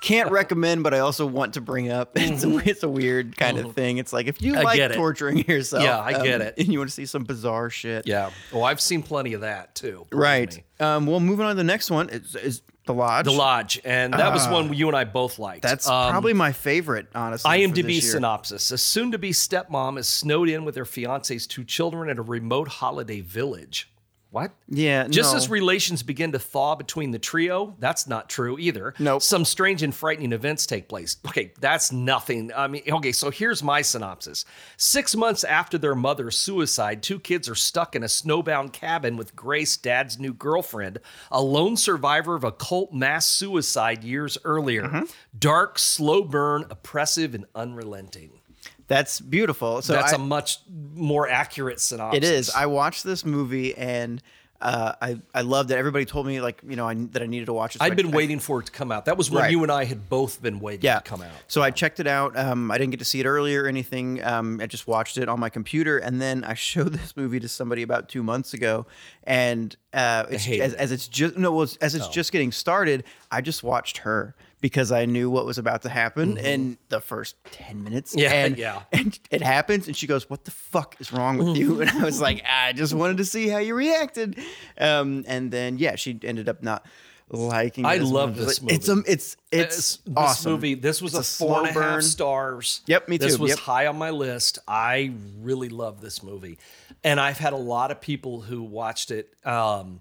can't 0.00 0.30
recommend, 0.30 0.82
but 0.82 0.94
I 0.94 1.00
also 1.00 1.26
want 1.26 1.54
to 1.54 1.60
bring 1.60 1.90
up. 1.90 2.12
It's 2.24 2.44
a, 2.44 2.56
it's 2.68 2.82
a 2.82 2.88
weird 2.88 3.36
kind 3.36 3.58
of 3.58 3.74
thing. 3.74 3.98
It's 3.98 4.12
like 4.12 4.26
if 4.26 4.40
you 4.42 4.52
Mm-hmm. 4.54 4.66
I 4.66 4.74
like 4.86 4.92
torturing 4.94 5.38
yourself, 5.38 5.82
Yeah, 5.84 5.98
I 6.00 6.12
get 6.24 6.40
um, 6.40 6.46
it. 6.48 6.54
and 6.58 6.68
you 6.68 6.78
want 6.78 6.90
to 6.90 6.94
see 6.94 7.06
some 7.06 7.24
bizarre 7.24 7.70
shit, 7.70 8.06
Yeah. 8.06 8.30
Oh, 8.52 8.62
I've 8.62 8.80
seen 8.80 9.02
plenty 9.02 9.34
of 9.34 9.40
that 9.42 9.74
too. 9.74 10.06
right. 10.12 10.62
Um, 10.80 11.06
well, 11.06 11.20
moving 11.20 11.44
on 11.46 11.50
to 11.52 11.54
the 11.56 11.64
next 11.64 11.90
one 11.90 12.08
is, 12.08 12.34
is 12.34 12.62
the 12.86 12.92
lodge. 12.94 13.24
The 13.24 13.30
Lodge, 13.32 13.80
and 13.84 14.12
that 14.12 14.32
was 14.32 14.46
one 14.48 14.74
you 14.74 14.88
and 14.88 14.96
I 14.96 15.04
both 15.04 15.38
liked. 15.38 15.64
Ah. 15.64 15.68
That's 15.68 15.88
Um, 15.88 16.10
probably 16.10 16.34
my 16.34 16.52
favorite, 16.52 17.06
honestly. 17.14 17.48
for 17.50 17.56
IMDb 17.56 17.82
this 17.86 18.04
year. 18.04 18.12
synopsis: 18.12 18.70
A 18.70 18.76
soon-to-be 18.78 19.30
stepmom 19.30 19.98
is 19.98 20.06
snowed 20.08 20.48
in 20.50 20.64
with 20.66 20.76
her 20.76 20.84
fiance's 20.84 21.46
two 21.46 21.64
children 21.64 22.10
at 22.10 22.18
a 22.18 22.22
remote 22.22 22.68
holiday 22.68 23.20
village. 23.22 23.90
What? 24.34 24.50
Yeah, 24.68 25.06
Just 25.06 25.30
no. 25.30 25.36
as 25.36 25.48
relations 25.48 26.02
begin 26.02 26.32
to 26.32 26.40
thaw 26.40 26.74
between 26.74 27.12
the 27.12 27.20
trio, 27.20 27.76
that's 27.78 28.08
not 28.08 28.28
true 28.28 28.58
either. 28.58 28.92
Nope. 28.98 29.22
Some 29.22 29.44
strange 29.44 29.84
and 29.84 29.94
frightening 29.94 30.32
events 30.32 30.66
take 30.66 30.88
place. 30.88 31.18
Okay, 31.28 31.52
that's 31.60 31.92
nothing. 31.92 32.50
I 32.52 32.66
mean, 32.66 32.82
okay, 32.88 33.12
so 33.12 33.30
here's 33.30 33.62
my 33.62 33.80
synopsis. 33.80 34.44
Six 34.76 35.14
months 35.14 35.44
after 35.44 35.78
their 35.78 35.94
mother's 35.94 36.36
suicide, 36.36 37.00
two 37.00 37.20
kids 37.20 37.48
are 37.48 37.54
stuck 37.54 37.94
in 37.94 38.02
a 38.02 38.06
snowbound 38.06 38.72
cabin 38.72 39.16
with 39.16 39.36
Grace, 39.36 39.76
dad's 39.76 40.18
new 40.18 40.32
girlfriend, 40.34 40.98
a 41.30 41.40
lone 41.40 41.76
survivor 41.76 42.34
of 42.34 42.42
a 42.42 42.50
cult 42.50 42.92
mass 42.92 43.26
suicide 43.28 44.02
years 44.02 44.36
earlier. 44.42 44.82
Mm-hmm. 44.82 45.04
Dark, 45.38 45.78
slow 45.78 46.24
burn, 46.24 46.66
oppressive, 46.70 47.36
and 47.36 47.44
unrelenting. 47.54 48.40
That's 48.88 49.20
beautiful. 49.20 49.82
So 49.82 49.92
That's 49.94 50.12
I- 50.12 50.16
a 50.16 50.18
much 50.18 50.58
more 50.94 51.28
accurate 51.28 51.80
synopsis. 51.80 52.18
It 52.18 52.24
is. 52.24 52.50
I 52.50 52.66
watched 52.66 53.04
this 53.04 53.24
movie 53.24 53.74
and 53.76 54.22
uh, 54.60 54.94
I 55.02 55.20
I 55.34 55.42
loved 55.42 55.70
it. 55.72 55.76
Everybody 55.76 56.06
told 56.06 56.26
me 56.26 56.40
like 56.40 56.62
you 56.66 56.76
know 56.76 56.88
I, 56.88 56.94
that 56.94 57.20
I 57.22 57.26
needed 57.26 57.46
to 57.46 57.52
watch 57.52 57.74
it. 57.74 57.80
so 57.80 57.84
I'd 57.84 57.96
been 57.96 58.14
I- 58.14 58.16
waiting 58.16 58.38
for 58.38 58.60
it 58.60 58.66
to 58.66 58.72
come 58.72 58.90
out. 58.92 59.04
That 59.06 59.18
was 59.18 59.30
when 59.30 59.42
Right. 59.42 59.50
you 59.50 59.62
and 59.62 59.70
I 59.70 59.84
had 59.84 60.08
both 60.08 60.40
been 60.40 60.58
waiting 60.60 60.84
yeah. 60.84 61.00
to 61.00 61.02
come 61.02 61.20
out. 61.20 61.32
So 61.48 61.60
I 61.60 61.70
checked 61.70 62.00
it 62.00 62.06
out. 62.06 62.34
Um, 62.38 62.70
I 62.70 62.78
didn't 62.78 62.92
get 62.92 63.00
to 63.00 63.04
see 63.04 63.20
it 63.20 63.26
earlier 63.26 63.64
or 63.64 63.66
anything. 63.66 64.24
Um, 64.24 64.60
I 64.62 64.66
just 64.66 64.86
watched 64.86 65.18
it 65.18 65.28
on 65.28 65.38
my 65.38 65.50
computer, 65.50 65.98
and 65.98 66.20
then 66.20 66.44
I 66.44 66.54
showed 66.70 66.92
this 66.94 67.14
movie 67.16 67.40
to 67.40 67.48
somebody 67.48 67.82
about 67.82 68.08
two 68.08 68.22
months 68.22 68.54
ago, 68.54 68.86
and 69.24 69.76
uh, 69.92 70.24
it's, 70.30 70.48
as, 70.48 70.72
as 70.74 70.92
it's 70.92 71.08
just 71.08 71.36
no, 71.36 71.52
well, 71.52 71.68
as 71.80 71.94
Oh. 71.94 71.98
it's 71.98 72.08
just 72.08 72.32
getting 72.32 72.52
started, 72.52 73.04
I 73.30 73.40
just 73.42 73.62
watched 73.64 73.98
her 73.98 74.34
because 74.60 74.90
I 74.92 75.04
knew 75.04 75.28
what 75.30 75.44
was 75.46 75.58
about 75.58 75.82
to 75.82 75.88
happen 75.88 76.36
in 76.38 76.78
the 76.88 77.00
first 77.00 77.36
ten 77.52 77.84
minutes. 77.84 78.12
Mm-hmm. 78.12 78.18
Yeah, 78.20 78.32
and, 78.32 78.58
yeah. 78.58 78.82
And 78.92 79.18
it 79.30 79.42
happens, 79.42 79.86
and 79.86 79.96
she 79.96 80.06
goes, 80.06 80.28
"What 80.30 80.44
the 80.44 80.50
fuck 80.50 80.96
is 81.00 81.12
wrong 81.12 81.38
with 81.38 81.56
you?" 81.56 81.80
And 81.80 81.90
I 81.90 82.04
was 82.04 82.20
like, 82.20 82.42
"I 82.48 82.72
just 82.72 82.94
wanted 82.94 83.18
to 83.18 83.24
see 83.24 83.48
how 83.48 83.58
you 83.58 83.74
reacted." 83.74 84.38
Um, 84.78 85.24
and 85.28 85.50
then 85.50 85.78
yeah, 85.78 85.96
she 85.96 86.18
ended 86.22 86.48
up 86.48 86.62
not 86.62 86.86
liking. 87.30 87.84
I 87.86 87.96
love 87.96 88.36
this 88.36 88.60
It's 88.68 88.88
movie. 88.88 89.00
um, 89.00 89.04
it's 89.08 89.36
it's 89.50 89.76
This- 89.76 89.96
this 90.04 90.14
awesome. 90.16 90.52
movie. 90.52 90.74
This 90.74 91.00
was 91.02 91.14
It's 91.14 91.34
a, 91.34 91.38
four 91.38 91.58
and 91.60 91.68
a 91.68 91.72
half 91.72 91.74
burn. 91.74 92.02
stars. 92.02 92.82
Yep, 92.86 93.08
me 93.08 93.18
too. 93.18 93.26
This 93.26 93.38
was 93.38 93.50
Yep. 93.50 93.58
high 93.60 93.86
on 93.86 93.96
my 93.96 94.10
list. 94.10 94.58
I 94.68 95.12
really 95.40 95.68
love 95.70 96.00
this 96.00 96.22
movie, 96.22 96.58
and 97.02 97.18
I've 97.18 97.38
had 97.38 97.52
a 97.54 97.58
lot 97.58 97.90
of 97.90 98.00
people 98.00 98.42
who 98.42 98.62
watched 98.62 99.10
it 99.10 99.32
um, 99.44 100.00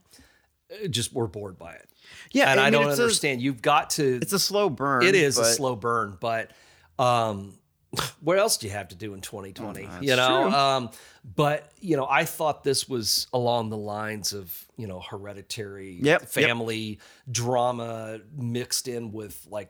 just 0.89 1.13
were 1.13 1.27
bored 1.27 1.57
by 1.57 1.73
it. 1.73 1.89
Yeah, 2.33 2.51
and 2.51 2.59
I 2.59 2.63
I, 2.63 2.69
mean, 2.71 2.81
don't 2.81 2.89
it's 2.91 2.99
a- 2.99 3.03
understand. 3.03 3.41
You've 3.41 3.61
got 3.61 3.91
to. 3.91 4.19
It's 4.21 4.33
a 4.33 4.39
slow 4.39 4.69
burn. 4.69 5.03
It 5.03 5.15
is 5.15 5.37
a 5.37 5.45
slow 5.45 5.75
burn, 5.75 6.17
but 6.19 6.51
um, 6.99 7.53
what 8.21 8.37
else 8.37 8.57
do 8.57 8.67
you 8.67 8.73
have 8.73 8.89
to 8.89 8.95
do 8.95 9.13
in 9.13 9.21
2020? 9.21 9.87
you 10.01 10.15
know, 10.15 10.49
um, 10.51 10.89
but 11.35 11.71
you 11.79 11.95
know, 11.95 12.07
I 12.09 12.25
thought 12.25 12.63
this 12.63 12.89
was 12.89 13.27
along 13.31 13.69
the 13.69 13.77
lines 13.77 14.33
of 14.33 14.65
you 14.77 14.87
know, 14.87 14.99
hereditary 14.99 15.99
Yep, 16.01 16.21
yep. 16.21 16.29
family 16.29 16.99
drama 17.31 18.19
mixed 18.35 18.87
in 18.87 19.11
with 19.11 19.45
like 19.49 19.69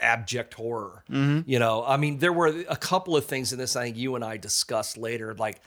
abject 0.00 0.54
horror. 0.54 1.04
Mm-hmm. 1.10 1.50
You 1.50 1.58
know, 1.58 1.84
I 1.86 1.96
mean, 1.96 2.18
there 2.18 2.32
were 2.32 2.64
a 2.68 2.76
couple 2.76 3.16
of 3.16 3.26
things 3.26 3.52
in 3.52 3.58
this 3.58 3.76
I 3.76 3.84
think 3.84 3.96
you 3.96 4.14
and 4.14 4.24
I 4.24 4.36
discussed 4.36 4.96
later, 4.96 5.34
like 5.34 5.60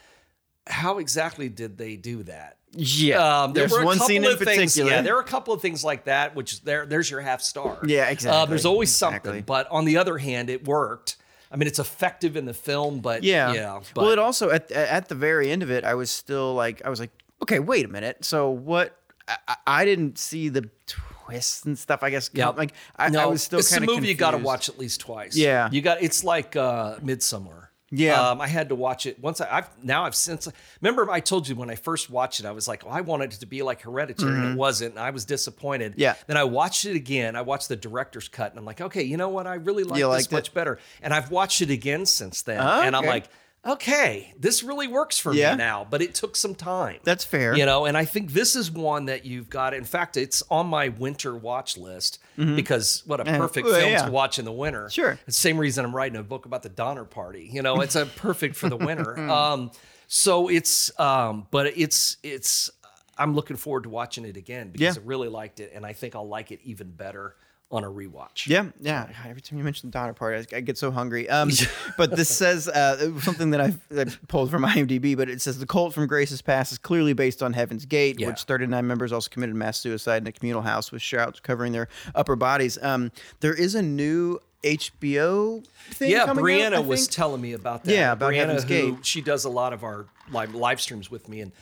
how 0.66 0.98
exactly 0.98 1.48
did 1.48 1.78
they 1.78 1.96
do 1.96 2.22
that? 2.24 2.56
Yeah, 2.74 3.42
Um, 3.42 3.52
there 3.52 3.66
there's 3.68 3.84
one 3.84 3.98
scene 3.98 4.24
in 4.24 4.30
of 4.32 4.38
things, 4.38 4.72
particular. 4.72 4.90
Yeah, 4.92 5.02
there 5.02 5.14
were 5.14 5.20
a 5.20 5.24
couple 5.24 5.52
of 5.52 5.60
things 5.60 5.84
like 5.84 6.04
that, 6.04 6.34
which 6.34 6.62
there, 6.62 6.86
there's 6.86 7.10
your 7.10 7.20
half 7.20 7.42
star. 7.42 7.78
Yeah, 7.84 8.06
Uh, 8.06 8.10
exactly, 8.10 8.48
there's 8.48 8.64
always 8.64 8.90
exactly. 8.90 9.28
something, 9.28 9.42
but 9.44 9.68
on 9.70 9.84
the 9.84 9.98
other 9.98 10.16
hand, 10.16 10.48
it 10.48 10.66
worked. 10.66 11.16
I 11.50 11.56
mean, 11.56 11.66
it's 11.68 11.78
effective 11.78 12.34
in 12.34 12.46
the 12.46 12.54
film, 12.54 13.00
but 13.00 13.24
yeah, 13.24 13.52
yeah. 13.52 13.80
But 13.94 14.02
well, 14.04 14.10
it 14.12 14.18
also 14.18 14.48
at 14.48 14.70
at 14.72 15.08
the 15.10 15.14
very 15.14 15.50
end 15.50 15.62
of 15.62 15.70
it, 15.70 15.84
I 15.84 15.94
was 15.94 16.10
still 16.10 16.54
like, 16.54 16.80
I 16.82 16.88
was 16.88 16.98
like, 16.98 17.10
okay, 17.42 17.58
wait 17.58 17.84
a 17.84 17.88
minute. 17.88 18.24
So 18.24 18.48
what? 18.48 18.96
I, 19.28 19.56
I- 19.66 19.84
didn't 19.84 20.16
see 20.18 20.48
the 20.48 20.70
twists 20.86 21.64
and 21.66 21.78
stuff. 21.78 22.02
I 22.02 22.08
guess. 22.08 22.30
yeah, 22.32 22.48
like 22.48 22.72
I, 22.96 23.10
no, 23.10 23.20
I 23.20 23.26
was 23.26 23.42
still 23.42 23.58
it's 23.58 23.70
a 23.70 23.74
kind 23.78 23.88
of 23.88 23.94
movie 23.94 24.08
you 24.08 24.14
got 24.14 24.30
to 24.30 24.38
watch 24.38 24.70
at 24.70 24.78
least 24.78 25.00
twice. 25.00 25.36
Yeah. 25.36 25.68
you 25.70 25.82
got. 25.82 26.02
It's 26.02 26.24
like 26.24 26.56
uh, 26.56 26.96
Midsommar. 27.00 27.61
Yeah. 27.94 28.30
um, 28.30 28.40
I 28.40 28.48
had 28.48 28.70
to 28.70 28.74
watch 28.74 29.04
it 29.06 29.20
once. 29.20 29.40
I, 29.40 29.58
I've 29.58 29.84
now 29.84 30.04
I've 30.04 30.14
since 30.14 30.48
remember 30.80 31.10
I 31.10 31.20
told 31.20 31.46
you 31.46 31.54
when 31.54 31.70
I 31.70 31.74
first 31.74 32.10
watched 32.10 32.40
it, 32.40 32.46
I 32.46 32.50
was 32.52 32.66
like, 32.66 32.84
oh, 32.86 32.88
I 32.88 33.02
wanted 33.02 33.32
it 33.34 33.40
to 33.40 33.46
be 33.46 33.62
like 33.62 33.82
Hereditary, 33.82 34.32
and 34.32 34.52
it 34.52 34.56
wasn't. 34.56 34.92
And 34.92 35.00
I 35.00 35.10
was 35.10 35.24
disappointed. 35.24 35.92
Mm-hmm. 35.92 36.00
Yeah. 36.00 36.14
Then 36.26 36.36
I 36.38 36.44
watched 36.44 36.86
it 36.86 36.96
again. 36.96 37.36
I 37.36 37.42
watched 37.42 37.68
the 37.68 37.76
director's 37.76 38.28
cut, 38.28 38.50
and 38.50 38.58
I'm 38.58 38.64
like, 38.64 38.80
okay, 38.80 39.02
you 39.02 39.16
know 39.18 39.28
what? 39.28 39.46
I 39.46 39.54
really 39.54 39.84
like 39.84 39.98
this 40.16 40.32
much 40.32 40.54
better. 40.54 40.78
And 41.02 41.12
I've 41.12 41.30
watched 41.30 41.60
it 41.60 41.70
again 41.70 42.06
since 42.06 42.42
then, 42.42 42.60
Oh, 42.60 42.82
and 42.82 42.96
I'm 42.96 43.04
like, 43.04 43.26
okay, 43.64 44.32
this 44.38 44.62
really 44.62 44.88
works 44.88 45.18
for 45.18 45.32
Yeah. 45.32 45.52
me 45.52 45.58
now. 45.58 45.86
But 45.88 46.02
it 46.02 46.14
took 46.14 46.36
some 46.36 46.54
time. 46.54 46.98
That's 47.04 47.24
fair. 47.24 47.56
You 47.56 47.64
know, 47.66 47.84
and 47.84 47.96
I 47.96 48.04
think 48.04 48.32
this 48.32 48.56
is 48.56 48.70
one 48.70 49.06
that 49.06 49.24
you've 49.24 49.48
got. 49.48 49.74
In 49.74 49.84
fact, 49.84 50.16
it's 50.16 50.42
on 50.50 50.66
my 50.66 50.88
winter 50.88 51.36
watch 51.36 51.76
list 51.76 52.18
because 52.36 53.02
what 53.06 53.20
a 53.20 53.24
perfect 53.24 53.66
well, 53.66 53.74
film 53.76 53.84
Mm-hmm. 53.86 53.92
yeah. 53.98 54.06
to 54.06 54.10
watch 54.12 54.38
in 54.38 54.44
the 54.44 54.52
winter. 54.52 54.88
Sure. 54.90 55.12
It's 55.12 55.24
the 55.26 55.32
same 55.32 55.58
reason 55.58 55.84
I'm 55.84 55.94
writing 55.94 56.18
a 56.18 56.22
book 56.22 56.46
about 56.46 56.62
the 56.62 56.68
Donner 56.68 57.04
Party. 57.04 57.48
You 57.52 57.62
know, 57.62 57.80
it's 57.80 57.94
a 57.96 58.06
perfect 58.16 58.56
for 58.56 58.68
the 58.68 58.76
winter. 58.76 59.18
um, 59.18 59.70
so 60.08 60.48
it's, 60.48 60.98
um, 61.00 61.46
but 61.50 61.66
it's 61.76 62.16
it's. 62.22 62.70
I'm 63.18 63.34
looking 63.34 63.56
forward 63.58 63.82
to 63.84 63.90
watching 63.90 64.24
it 64.24 64.36
again 64.38 64.70
because 64.70 64.96
Yeah. 64.96 65.02
I 65.02 65.06
really 65.06 65.28
liked 65.28 65.60
it, 65.60 65.72
and 65.74 65.84
I 65.84 65.92
think 65.92 66.16
I'll 66.16 66.26
like 66.28 66.50
it 66.50 66.60
even 66.64 66.90
better 66.90 67.36
on 67.72 67.82
a 67.84 67.88
rewatch. 67.88 68.46
Yeah, 68.46 68.66
yeah. 68.80 69.06
God, 69.06 69.30
Every 69.30 69.40
time 69.40 69.58
you 69.58 69.64
mention 69.64 69.88
the 69.88 69.92
Donner 69.92 70.12
Party, 70.12 70.46
I, 70.52 70.58
I 70.58 70.60
get 70.60 70.76
so 70.76 70.90
hungry. 70.90 71.28
Um, 71.30 71.50
but 71.96 72.14
this 72.14 72.28
says 72.28 72.68
uh, 72.68 73.18
something 73.20 73.50
that 73.50 73.60
I've, 73.62 73.80
I've 73.96 74.20
pulled 74.28 74.50
from 74.50 74.62
IMDb, 74.66 75.16
but 75.16 75.30
it 75.30 75.40
says 75.40 75.58
the 75.58 75.66
cult 75.66 75.94
from 75.94 76.06
Grace's 76.06 76.42
past 76.42 76.70
is 76.70 76.78
clearly 76.78 77.14
based 77.14 77.42
on 77.42 77.54
Heaven's 77.54 77.86
Gate, 77.86 78.20
Yeah. 78.20 78.28
which 78.28 78.42
39 78.42 78.86
members 78.86 79.10
also 79.10 79.30
committed 79.30 79.56
mass 79.56 79.78
suicide 79.80 80.22
in 80.22 80.26
a 80.26 80.32
communal 80.32 80.60
house 80.62 80.92
with 80.92 81.00
shrouds 81.02 81.40
covering 81.40 81.72
their 81.72 81.88
upper 82.14 82.36
bodies. 82.36 82.76
Um, 82.82 83.10
there 83.40 83.54
is 83.54 83.74
a 83.74 83.80
new 83.82 84.38
HBO 84.62 85.64
thing. 85.90 86.10
Yeah, 86.10 86.26
Brianna 86.26 86.74
out, 86.76 86.86
was 86.86 87.08
telling 87.08 87.40
me 87.40 87.52
about 87.54 87.84
that. 87.84 87.92
Yeah, 87.92 88.12
about 88.12 88.32
Brianna, 88.32 88.36
Heaven's 88.48 88.64
Gate. 88.64 88.94
she 89.06 89.20
does 89.20 89.44
a 89.44 89.48
lot 89.50 89.72
of 89.72 89.82
our 89.82 90.06
live 90.30 90.54
live 90.54 90.80
streams 90.80 91.10
with 91.10 91.28
me 91.28 91.40
and 91.40 91.52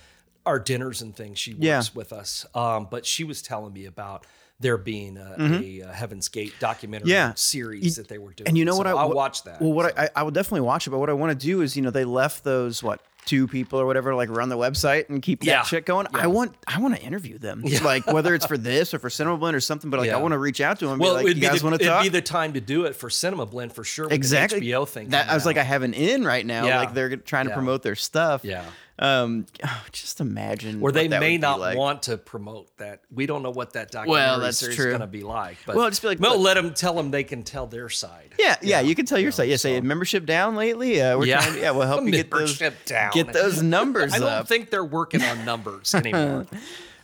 our 0.47 0.59
dinners 0.59 1.03
and 1.03 1.15
things. 1.15 1.39
She 1.39 1.53
works 1.53 1.63
Yeah. 1.65 1.83
with 1.95 2.13
us. 2.13 2.47
Um, 2.55 2.89
but 2.91 3.07
she 3.07 3.25
was 3.25 3.43
telling 3.43 3.73
me 3.73 3.85
about 3.87 4.27
there 4.61 4.77
being 4.77 5.17
a, 5.17 5.35
a, 5.39 5.83
uh 5.89 5.93
Heaven's 5.93 6.29
Gate 6.29 6.53
documentary 6.61 7.09
Mm-hmm. 7.11 7.29
Yeah. 7.31 7.33
series 7.35 7.97
that 7.97 8.09
they 8.09 8.19
were 8.19 8.33
doing. 8.33 8.49
And 8.49 8.59
you 8.59 8.65
know 8.65 8.73
So 8.73 8.79
what? 8.79 8.87
I, 8.87 8.91
I'll 8.93 9.11
watch 9.13 9.43
that. 9.45 9.61
Well, 9.61 9.73
what 9.73 9.99
I, 9.99 10.11
I 10.15 10.23
will 10.23 10.31
definitely 10.31 10.61
watch 10.63 10.87
it. 10.87 10.91
But 10.91 10.99
what 10.99 11.11
I 11.11 11.15
want 11.15 11.39
to 11.39 11.47
do 11.47 11.63
is, 11.63 11.77
you 11.77 11.83
know, 11.83 11.91
they 11.91 12.05
left 12.05 12.45
those 12.45 12.83
what 12.83 13.01
two 13.27 13.47
people 13.47 13.79
or 13.79 13.85
whatever 13.85 14.15
like 14.15 14.31
run 14.31 14.49
the 14.49 14.57
website 14.57 15.09
and 15.11 15.21
keep 15.23 15.45
Yeah. 15.45 15.57
that 15.57 15.67
shit 15.67 15.85
going. 15.87 16.07
I 16.15 16.27
want 16.27 16.57
I 16.67 16.81
want 16.81 16.97
to 16.97 17.03
interview 17.03 17.39
them, 17.39 17.63
like 17.85 18.07
whether 18.07 18.35
it's 18.35 18.47
for 18.47 18.57
this 18.71 18.93
or 18.95 18.99
for 18.99 19.11
Cinema 19.11 19.37
Blend 19.37 19.55
or 19.57 19.61
something. 19.61 19.91
But 19.91 20.01
like 20.01 20.09
Yeah. 20.09 20.17
I 20.17 20.21
want 20.23 20.33
to 20.33 20.39
reach 20.39 20.61
out 20.61 20.79
to 20.81 20.87
them. 20.87 20.93
And 20.95 21.01
well, 21.03 21.13
be 21.13 21.17
like, 21.17 21.25
it'd, 21.27 21.37
you 21.37 21.41
be 21.43 21.47
guys 21.49 21.61
the, 21.61 21.67
want 21.67 21.81
to 21.81 21.87
it'd 21.87 22.03
be 22.03 22.09
the 22.09 22.23
time 22.23 22.55
to 22.55 22.61
do 22.61 22.85
it 22.85 22.97
for 22.97 23.09
Cinema 23.11 23.47
Blend 23.47 23.73
for 23.75 23.85
sure. 23.85 24.09
Exactly. 24.11 24.61
HBO 24.63 24.87
thing. 24.89 25.09
That 25.11 25.29
I 25.31 25.35
was 25.35 25.45
like, 25.47 25.57
I 25.59 25.63
have 25.63 25.83
an 25.83 25.95
in 25.95 26.25
right 26.25 26.45
now. 26.45 26.67
Yeah. 26.67 26.79
Like 26.81 26.95
they're 26.95 27.17
trying 27.17 27.49
to 27.49 27.55
promote 27.55 27.83
their 27.83 27.95
stuff. 27.97 28.45
Yeah. 28.45 28.65
Um, 29.01 29.47
just 29.93 30.21
imagine 30.21 30.79
where 30.79 30.93
they 30.93 31.09
may 31.09 31.39
not 31.39 31.59
like. 31.59 31.77
want 31.79 32.03
to 32.03 32.19
promote 32.19 32.77
that. 32.77 33.01
We 33.11 33.25
don't 33.25 33.43
know 33.43 33.51
what 33.51 33.73
that 33.73 33.91
documentary 33.91 34.27
Well, 34.29 34.41
that's 34.41 34.59
series 34.59 34.77
true. 34.77 34.85
is 34.87 34.91
going 34.91 35.01
to 35.01 35.07
be 35.07 35.23
like. 35.23 35.57
But 35.65 35.75
Well, 35.77 35.89
just 35.89 36.03
be 36.03 36.09
like, 36.09 36.21
no, 36.21 36.37
let 36.37 36.55
them 36.55 36.75
tell 36.75 36.93
them 36.95 37.11
they 37.11 37.25
can 37.25 37.43
tell 37.43 37.67
their 37.67 37.89
side. 37.89 38.35
Yeah, 38.39 38.57
yeah, 38.61 38.81
you 38.81 38.95
can 38.95 39.07
tell 39.07 39.19
your 39.19 39.33
site. 39.33 39.49
Yeah, 39.49 39.57
say 39.57 39.79
so- 39.79 39.83
membership 39.83 40.27
down 40.27 40.55
lately. 40.55 41.01
Uh, 41.01 41.17
we're 41.17 41.25
Yeah. 41.27 41.41
trying 41.41 41.55
to, 41.55 41.61
yeah, 41.61 41.71
we'll 41.71 41.87
help 41.87 42.05
you 42.05 42.11
get 42.11 42.31
those 42.31 42.59
down. 42.85 43.11
get 43.13 43.33
those 43.33 43.63
numbers 43.63 44.13
I 44.15 44.19
don't 44.19 44.29
up. 44.29 44.49
think 44.49 44.69
they're 44.69 44.85
working 44.85 45.23
on 45.23 45.47
numbers 45.47 45.95
anymore. 45.95 46.47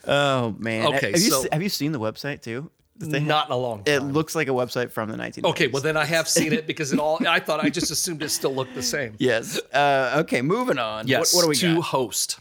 oh 0.07 0.55
man. 0.59 0.95
Okay, 0.97 1.13
have 1.13 1.21
so- 1.21 1.43
se- 1.43 1.49
have 1.51 1.63
you 1.63 1.71
seen 1.71 1.93
the 1.93 2.01
website 2.01 2.43
too? 2.43 2.71
That 2.99 3.07
they 3.07 3.19
have? 3.21 3.29
Not 3.29 3.47
in 3.49 3.53
a 3.53 3.57
long 3.57 3.83
It 3.87 4.01
looks 4.01 4.35
like 4.35 4.49
a 4.49 4.53
website 4.53 4.91
from 4.91 5.11
the 5.11 5.17
1990s. 5.17 5.45
okay, 5.51 5.67
well 5.69 5.83
then 5.83 5.97
I 5.97 6.05
have 6.05 6.29
seen 6.29 6.53
it 6.53 6.67
because 6.67 6.93
it 6.93 6.99
all. 6.99 7.19
I 7.27 7.41
thought 7.41 7.61
I 7.65 7.69
just 7.71 7.91
assumed 7.91 8.23
it 8.23 8.31
still 8.31 8.55
looked 8.55 8.75
the 8.75 8.83
same. 8.83 9.15
Yes. 9.19 9.61
Uh, 9.73 10.19
okay, 10.25 10.43
moving 10.43 10.79
on. 10.79 11.07
Yes, 11.09 11.35
What, 11.35 11.39
what 11.41 11.43
do 11.45 11.49
we 11.51 11.57
to 11.57 11.75
got? 11.77 11.85
host, 11.85 12.41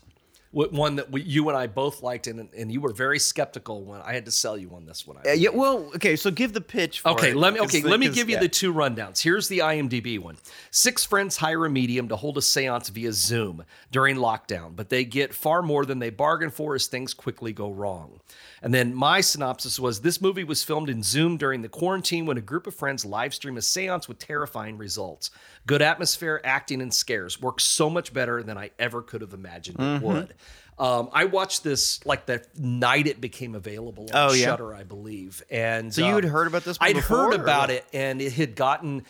wh- 0.51 0.71
one 0.71 0.95
that 0.97 1.11
we, 1.11 1.21
you 1.23 1.47
and 1.49 1.57
I 1.57 1.67
both 1.67 2.01
liked, 2.03 2.27
and 2.27 2.47
and 2.57 2.71
you 2.71 2.79
were 2.81 2.93
very 2.93 3.19
skeptical 3.19 3.83
when 3.83 4.01
I 4.01 4.13
had 4.13 4.25
to 4.25 4.31
sell 4.31 4.57
you 4.57 4.71
on 4.75 4.85
this 4.85 5.05
one. 5.07 5.17
I 5.25 5.31
Uh, 5.31 5.33
yeah, 5.33 5.49
well, 5.49 5.91
okay, 5.95 6.15
so 6.15 6.31
give 6.31 6.53
the 6.53 6.61
pitch. 6.61 7.01
For 7.01 7.09
Okay, 7.09 7.31
it, 7.31 7.35
let 7.37 7.53
me. 7.53 7.59
okay, 7.61 7.81
let 7.81 7.99
me 7.99 8.07
'cause, 8.07 8.15
give 8.15 8.29
you 8.29 8.35
yeah. 8.35 8.41
the 8.41 8.47
two 8.49 8.73
rundowns. 8.73 9.21
Here's 9.21 9.47
the 9.47 9.59
IMDb 9.59 10.19
one. 10.19 10.37
Six 10.71 11.03
friends 11.05 11.37
hire 11.37 11.65
a 11.65 11.69
medium 11.69 12.07
to 12.09 12.15
hold 12.15 12.37
a 12.37 12.41
séance 12.41 12.89
via 12.91 13.11
Zoom 13.13 13.63
during 13.91 14.15
lockdown, 14.17 14.75
but 14.75 14.89
they 14.89 15.03
get 15.05 15.33
far 15.33 15.61
more 15.61 15.85
than 15.85 15.99
they 15.99 16.09
bargain 16.09 16.49
for 16.51 16.75
as 16.75 16.87
things 16.87 17.13
quickly 17.13 17.51
go 17.53 17.69
wrong. 17.71 18.19
And 18.65 18.73
then 18.73 18.95
my 18.95 19.21
synopsis 19.21 19.79
was 19.79 20.01
this 20.01 20.19
movie 20.19 20.43
was 20.43 20.63
filmed 20.63 20.89
in 20.89 21.03
Zoom 21.03 21.37
during 21.37 21.61
the 21.61 21.69
quarantine 21.69 22.25
when 22.25 22.37
a 22.37 22.41
group 22.41 22.65
of 22.65 22.73
friends 22.73 23.05
live 23.05 23.33
stream 23.33 23.57
a 23.57 23.59
séance 23.61 24.07
with 24.07 24.17
terrifying 24.19 24.77
results. 24.77 25.29
Good 25.67 25.83
atmosphere, 25.83 26.41
acting, 26.43 26.81
and 26.81 26.91
scares 26.91 27.39
works 27.39 27.63
so 27.63 27.91
much 27.91 28.11
better 28.11 28.41
than 28.41 28.57
I 28.57 28.71
ever 28.79 29.01
could 29.03 29.21
have 29.21 29.33
imagined 29.33 29.77
Mm-hmm. 29.77 30.03
it 30.03 30.07
would. 30.07 30.33
Um, 30.79 31.09
I 31.13 31.25
watched 31.25 31.63
this 31.63 32.03
like 32.05 32.25
the 32.25 32.43
night 32.57 33.07
it 33.07 33.21
became 33.21 33.53
available 33.55 34.05
on 34.11 34.29
Oh, 34.31 34.33
yeah. 34.33 34.45
Shudder, 34.47 34.73
I 34.73 34.83
believe. 34.83 35.41
And 35.49 35.93
So 35.93 36.01
you 36.01 36.07
um, 36.07 36.15
had 36.15 36.25
heard 36.25 36.47
about 36.47 36.63
this 36.65 36.77
I'd 36.81 36.95
before, 36.95 37.17
heard 37.17 37.33
about 37.35 37.69
what? 37.69 37.69
it, 37.69 37.85
and 37.93 38.19
it 38.21 38.33
had 38.33 38.55
gotten 38.55 39.05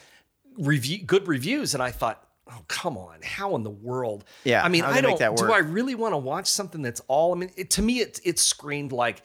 review 0.57 0.99
good 0.99 1.27
reviews, 1.27 1.73
and 1.73 1.81
I 1.81 1.91
thought, 1.91 2.21
oh 2.51 2.61
come 2.67 2.97
on, 2.97 3.19
how 3.23 3.55
in 3.55 3.63
the 3.63 3.69
world? 3.71 4.25
Yeah, 4.43 4.63
I 4.63 4.69
mean, 4.69 4.83
I 4.83 5.01
don't. 5.01 5.17
that 5.19 5.35
Do? 5.37 5.51
I 5.51 5.59
really 5.59 5.95
want 5.95 6.13
to 6.13 6.17
watch 6.17 6.47
something 6.47 6.81
that's 6.81 7.01
all? 7.07 7.33
I 7.33 7.37
mean, 7.37 7.51
it, 7.55 7.69
to 7.71 7.81
me, 7.81 7.99
it 8.01 8.19
it 8.23 8.37
screamed 8.37 8.91
like 8.91 9.23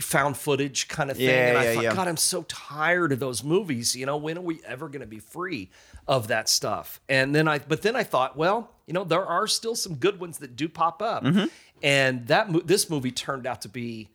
found 0.00 0.36
footage 0.36 0.88
kind 0.88 1.10
of 1.10 1.16
thing, 1.16 1.26
Yeah, 1.26 1.48
and 1.48 1.58
I 1.58 1.64
yeah, 1.64 1.74
thought, 1.74 1.82
yeah. 1.84 1.94
God, 1.94 2.08
I'm 2.08 2.16
so 2.16 2.42
tired 2.48 3.12
of 3.12 3.18
those 3.18 3.42
movies. 3.42 3.96
You 3.96 4.04
know, 4.06 4.16
when 4.18 4.36
are 4.38 4.42
we 4.42 4.60
ever 4.66 4.88
going 4.88 5.00
to 5.00 5.06
be 5.06 5.18
free 5.20 5.70
of 6.06 6.28
that 6.28 6.48
stuff? 6.48 7.00
And 7.08 7.34
then 7.34 7.48
I, 7.48 7.58
but 7.60 7.82
then 7.82 7.96
I 7.96 8.02
thought, 8.02 8.36
well, 8.36 8.70
you 8.86 8.92
know, 8.92 9.04
there 9.04 9.24
are 9.24 9.46
still 9.46 9.74
some 9.74 9.94
good 9.94 10.20
ones 10.20 10.38
that 10.38 10.54
do 10.56 10.68
pop 10.68 11.00
up, 11.02 11.24
Mm-hmm. 11.24 11.46
and 11.82 12.26
that 12.26 12.66
this 12.66 12.90
movie 12.90 13.10
turned 13.10 13.46
out 13.46 13.62
to 13.62 13.68
be 13.68 14.08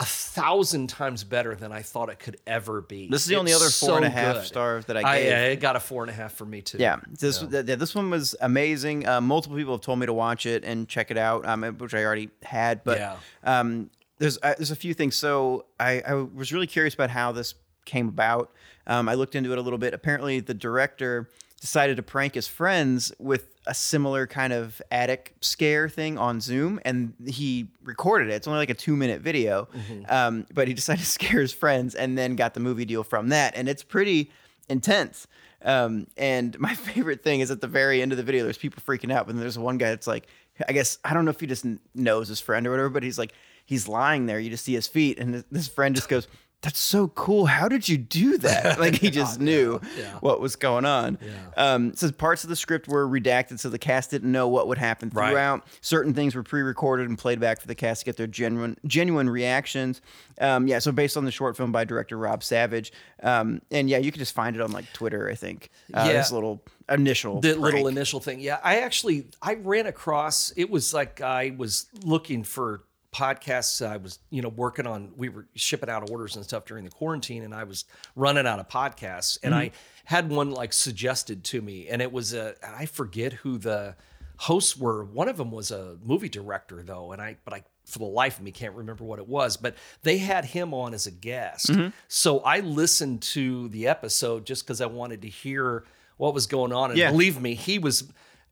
a 0.00 0.04
thousand 0.06 0.88
times 0.88 1.24
better 1.24 1.54
than 1.54 1.70
I 1.72 1.82
thought 1.82 2.08
it 2.08 2.18
could 2.18 2.38
ever 2.46 2.80
be. 2.80 3.08
This 3.08 3.20
is 3.20 3.28
the 3.28 3.36
only 3.36 3.52
other 3.52 3.68
four 3.68 3.96
and 3.98 4.06
a 4.06 4.08
half 4.08 4.36
good. 4.36 4.44
stars 4.46 4.84
that 4.86 4.96
I 4.96 5.02
I, 5.02 5.18
gave. 5.18 5.26
yeah, 5.30 5.44
it 5.44 5.60
got 5.60 5.76
a 5.76 5.80
four 5.80 6.02
and 6.02 6.10
a 6.10 6.14
half 6.14 6.32
for 6.32 6.46
me 6.46 6.62
too. 6.62 6.78
Yeah, 6.78 7.00
this 7.06 7.40
th- 7.40 7.66
this 7.66 7.94
one 7.94 8.08
was 8.08 8.34
amazing. 8.40 9.06
Uh, 9.06 9.20
multiple 9.20 9.58
people 9.58 9.74
have 9.74 9.82
told 9.82 9.98
me 9.98 10.06
to 10.06 10.14
watch 10.14 10.46
it 10.46 10.64
and 10.64 10.88
check 10.88 11.10
it 11.10 11.18
out, 11.18 11.44
um, 11.44 11.62
which 11.76 11.92
I 11.92 12.02
already 12.02 12.30
had. 12.42 12.82
But 12.82 12.98
Yeah. 12.98 13.16
um, 13.44 13.90
there's 14.20 14.38
uh, 14.42 14.54
there's 14.56 14.70
a 14.70 14.76
few 14.76 14.94
things. 14.94 15.16
So 15.16 15.66
I, 15.80 16.02
I 16.06 16.14
was 16.14 16.52
really 16.52 16.68
curious 16.68 16.94
about 16.94 17.10
how 17.10 17.32
this 17.32 17.54
came 17.86 18.08
about. 18.08 18.52
Um, 18.86 19.08
I 19.08 19.14
looked 19.14 19.34
into 19.34 19.50
it 19.52 19.58
a 19.58 19.62
little 19.62 19.78
bit. 19.78 19.94
Apparently, 19.94 20.38
the 20.38 20.54
director 20.54 21.28
decided 21.60 21.96
to 21.96 22.02
prank 22.02 22.34
his 22.34 22.46
friends 22.46 23.12
with 23.18 23.48
a 23.66 23.74
similar 23.74 24.26
kind 24.26 24.52
of 24.52 24.80
attic 24.90 25.34
scare 25.40 25.88
thing 25.88 26.16
on 26.16 26.40
Zoom, 26.40 26.80
and 26.84 27.14
he 27.26 27.68
recorded 27.82 28.28
it. 28.28 28.34
It's 28.34 28.46
only 28.46 28.58
like 28.58 28.70
a 28.70 28.74
two 28.74 28.94
minute 28.94 29.22
video, 29.22 29.68
um, 30.08 30.46
but 30.52 30.68
he 30.68 30.74
decided 30.74 31.00
to 31.00 31.10
scare 31.10 31.40
his 31.40 31.52
friends, 31.52 31.94
and 31.94 32.16
then 32.16 32.36
got 32.36 32.54
the 32.54 32.60
movie 32.60 32.84
deal 32.84 33.02
from 33.02 33.30
that. 33.30 33.56
And 33.56 33.68
it's 33.68 33.82
pretty 33.82 34.30
intense. 34.68 35.26
Um, 35.62 36.06
and 36.16 36.58
my 36.58 36.74
favorite 36.74 37.22
thing 37.22 37.40
is 37.40 37.50
at 37.50 37.60
the 37.60 37.66
very 37.66 38.02
end 38.02 38.12
of 38.12 38.18
the 38.18 38.24
video, 38.24 38.44
there's 38.44 38.58
people 38.58 38.82
freaking 38.86 39.12
out, 39.12 39.26
but 39.26 39.34
then 39.34 39.40
there's 39.40 39.58
one 39.58 39.78
guy 39.78 39.90
that's 39.90 40.06
like, 40.06 40.26
I 40.68 40.72
guess 40.72 40.98
I 41.04 41.14
don't 41.14 41.24
know 41.24 41.30
if 41.30 41.40
he 41.40 41.46
just 41.46 41.66
knows 41.94 42.28
his 42.28 42.40
friend 42.40 42.66
or 42.66 42.70
whatever, 42.70 42.90
but 42.90 43.02
he's 43.02 43.18
like, 43.18 43.32
he's 43.70 43.88
lying 43.88 44.26
there. 44.26 44.38
You 44.38 44.50
just 44.50 44.64
see 44.66 44.74
his 44.74 44.86
feet, 44.88 45.18
and 45.18 45.42
this, 45.50 45.68
friend 45.68 45.94
just 45.94 46.08
goes, 46.08 46.26
"That's 46.62 46.78
so 46.80 47.08
cool. 47.08 47.46
How 47.46 47.68
did 47.68 47.88
you 47.88 47.96
do 47.96 48.36
that?" 48.38 48.78
Like 48.80 48.96
he 48.96 49.10
just 49.10 49.40
knew 49.40 49.80
yeah. 49.96 50.16
what 50.20 50.40
was 50.40 50.56
going 50.56 50.84
on. 50.84 51.18
Um, 51.56 51.94
so 51.94 52.10
parts 52.10 52.42
of 52.44 52.50
the 52.50 52.56
script 52.56 52.88
were 52.88 53.06
redacted, 53.08 53.58
so 53.60 53.68
the 53.70 53.78
cast 53.78 54.10
didn't 54.10 54.30
know 54.32 54.48
what 54.48 54.66
would 54.68 54.78
happen 54.78 55.10
Right. 55.14 55.30
throughout. 55.30 55.66
Certain 55.80 56.12
things 56.14 56.34
were 56.34 56.42
pre-recorded 56.42 57.08
and 57.08 57.16
played 57.18 57.38
back 57.40 57.60
for 57.60 57.66
the 57.68 57.74
cast 57.74 58.00
to 58.00 58.04
get 58.06 58.16
their 58.16 58.26
genuine 58.26 58.76
genuine 58.86 59.30
reactions. 59.30 60.00
Um, 60.40 60.66
yeah, 60.66 60.78
so 60.80 60.90
based 60.92 61.16
on 61.16 61.24
the 61.24 61.30
short 61.30 61.56
film 61.56 61.70
by 61.72 61.84
director 61.84 62.16
Rob 62.18 62.42
Savage, 62.42 62.92
um, 63.22 63.60
and 63.70 63.88
yeah, 63.88 63.98
you 63.98 64.10
can 64.10 64.18
just 64.18 64.34
find 64.34 64.56
it 64.56 64.62
on 64.62 64.72
like 64.72 64.90
Twitter, 64.92 65.28
I 65.30 65.34
think. 65.34 65.70
Uh, 65.94 66.04
Yeah. 66.06 66.12
this 66.14 66.32
little 66.32 66.62
initial 66.88 67.40
the 67.40 67.54
little 67.54 67.86
initial 67.86 68.18
thing. 68.20 68.40
Yeah, 68.40 68.58
I 68.64 68.80
actually 68.80 69.26
I 69.42 69.54
ran 69.54 69.86
across. 69.86 70.52
It 70.56 70.68
was 70.70 70.92
like 70.94 71.20
I 71.20 71.54
was 71.56 71.86
looking 72.04 72.42
for 72.42 72.82
podcasts. 73.12 73.84
I 73.84 73.96
was 73.96 74.18
you 74.30 74.42
know 74.42 74.48
working 74.48 74.86
on. 74.86 75.12
We 75.16 75.28
were 75.28 75.46
shipping 75.54 75.90
out 75.90 76.10
orders 76.10 76.36
and 76.36 76.44
stuff 76.44 76.64
during 76.64 76.84
the 76.84 76.90
quarantine, 76.90 77.42
and 77.42 77.54
I 77.54 77.64
was 77.64 77.84
running 78.16 78.46
out 78.46 78.58
of 78.58 78.68
podcasts. 78.68 79.38
And 79.42 79.54
I 79.54 79.66
mm-hmm. 79.66 79.76
had 80.04 80.30
one 80.30 80.50
like 80.50 80.72
suggested 80.72 81.44
to 81.44 81.60
me, 81.60 81.88
and 81.88 82.00
it 82.00 82.12
was 82.12 82.34
a. 82.34 82.54
I 82.64 82.86
forget 82.86 83.32
who 83.34 83.58
the 83.58 83.96
hosts 84.36 84.76
were. 84.76 85.04
One 85.04 85.28
of 85.28 85.36
them 85.36 85.50
was 85.50 85.70
a 85.70 85.96
movie 86.02 86.28
director 86.28 86.82
though, 86.82 87.12
and 87.12 87.20
I 87.20 87.36
but 87.44 87.54
I 87.54 87.62
for 87.84 87.98
the 87.98 88.04
life 88.04 88.38
of 88.38 88.44
me 88.44 88.52
can't 88.52 88.74
remember 88.74 89.04
what 89.04 89.18
it 89.18 89.28
was. 89.28 89.56
But 89.56 89.74
they 90.02 90.18
had 90.18 90.44
him 90.44 90.72
on 90.72 90.94
as 90.94 91.06
a 91.06 91.10
guest, 91.10 91.68
mm-hmm. 91.68 91.88
so 92.08 92.40
I 92.40 92.60
listened 92.60 93.22
to 93.22 93.68
the 93.68 93.88
episode 93.88 94.46
just 94.46 94.64
because 94.64 94.80
I 94.80 94.86
wanted 94.86 95.22
to 95.22 95.28
hear 95.28 95.84
what 96.16 96.34
was 96.34 96.46
going 96.46 96.72
on. 96.72 96.90
And 96.90 96.98
Yeah. 96.98 97.10
believe 97.10 97.40
me, 97.40 97.54
he 97.54 97.78
was 97.78 98.04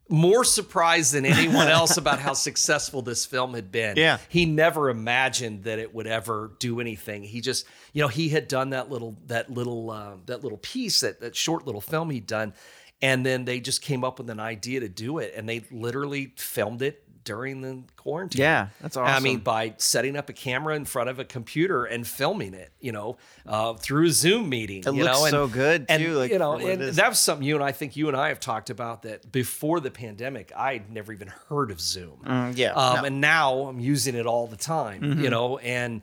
more 0.09 0.45
surprised 0.45 1.13
than 1.13 1.27
anyone 1.27 1.69
else 1.69 1.97
about 1.99 2.19
how 2.19 2.33
successful 2.33 3.03
this 3.03 3.27
film 3.27 3.55
had 3.55 3.71
been. 3.71 3.97
Yeah. 3.97 4.19
He 4.29 4.47
never 4.47 4.91
imagined 4.91 5.65
that 5.65 5.79
it 5.79 5.95
would 5.95 6.07
ever 6.07 6.53
do 6.59 6.81
anything. 6.81 7.23
He 7.23 7.41
just, 7.41 7.67
you 7.93 8.03
know, 8.03 8.09
he 8.09 8.29
had 8.29 8.49
done 8.49 8.71
that 8.71 8.91
little 8.91 9.17
that 9.27 9.51
little 9.51 9.91
uh, 9.91 10.15
that 10.27 10.43
little 10.43 10.59
piece, 10.59 11.01
that 11.01 11.21
that 11.21 11.37
short 11.37 11.67
little 11.67 11.81
film 11.81 12.11
he'd 12.11 12.27
done, 12.27 12.55
and 13.03 13.25
then 13.25 13.45
they 13.45 13.61
just 13.61 13.83
came 13.83 14.05
up 14.05 14.19
with 14.19 14.31
an 14.31 14.41
idea 14.41 14.81
to 14.81 14.89
do 14.89 15.19
it, 15.19 15.35
and 15.37 15.49
they 15.49 15.65
literally 15.71 16.33
filmed 16.37 16.83
it 16.83 17.05
during 17.29 17.61
the 17.61 17.83
quarantine. 17.97 18.41
Yeah, 18.41 18.69
that's 18.81 18.97
awesome. 18.97 19.15
I 19.15 19.21
mean, 19.21 19.41
by 19.41 19.75
setting 19.77 20.17
up 20.17 20.31
a 20.31 20.33
camera 20.33 20.75
in 20.75 20.87
front 20.87 21.11
of 21.11 21.19
a 21.19 21.27
computer 21.27 21.85
and 21.85 22.07
filming 22.07 22.55
it, 22.55 22.73
you 22.81 22.91
know, 22.91 23.19
uh, 23.45 23.75
through 23.75 24.07
a 24.07 24.11
Zoom 24.11 24.49
meeting. 24.49 24.79
It 24.79 24.87
you 24.87 25.05
looks 25.05 25.19
know, 25.19 25.25
and, 25.27 25.31
so 25.31 25.47
good, 25.47 25.85
and, 25.91 26.03
too, 26.03 26.15
like, 26.15 26.31
you 26.31 26.39
know, 26.39 26.57
for 26.57 26.63
what 26.65 26.73
it 26.73 26.81
and 26.81 26.95
that 26.95 27.09
was 27.11 27.19
something 27.19 27.47
you 27.47 27.55
and 27.55 27.63
I 27.63 27.73
think 27.73 27.97
you 27.97 28.09
and 28.09 28.17
I 28.17 28.29
have 28.29 28.41
talked 28.41 28.71
about 28.71 29.03
that 29.03 29.31
before 29.31 29.81
the 29.81 29.91
pandemic. 29.91 30.51
I'd 30.57 30.91
never 30.91 31.13
even 31.13 31.29
heard 31.51 31.71
of 31.71 31.83
Zoom. 31.83 32.23
Mm, 32.25 32.57
yeah, 32.57 32.73
Um, 32.73 32.75
no. 32.75 32.81
Mm-hmm. 32.81 33.05
And 33.05 33.21
now 33.21 33.55
I'm 33.69 33.81
using 33.81 34.15
it 34.15 34.25
all 34.25 34.47
the 34.47 34.57
time, 34.57 35.21
you 35.21 35.29
know, 35.29 35.59
and 35.59 36.01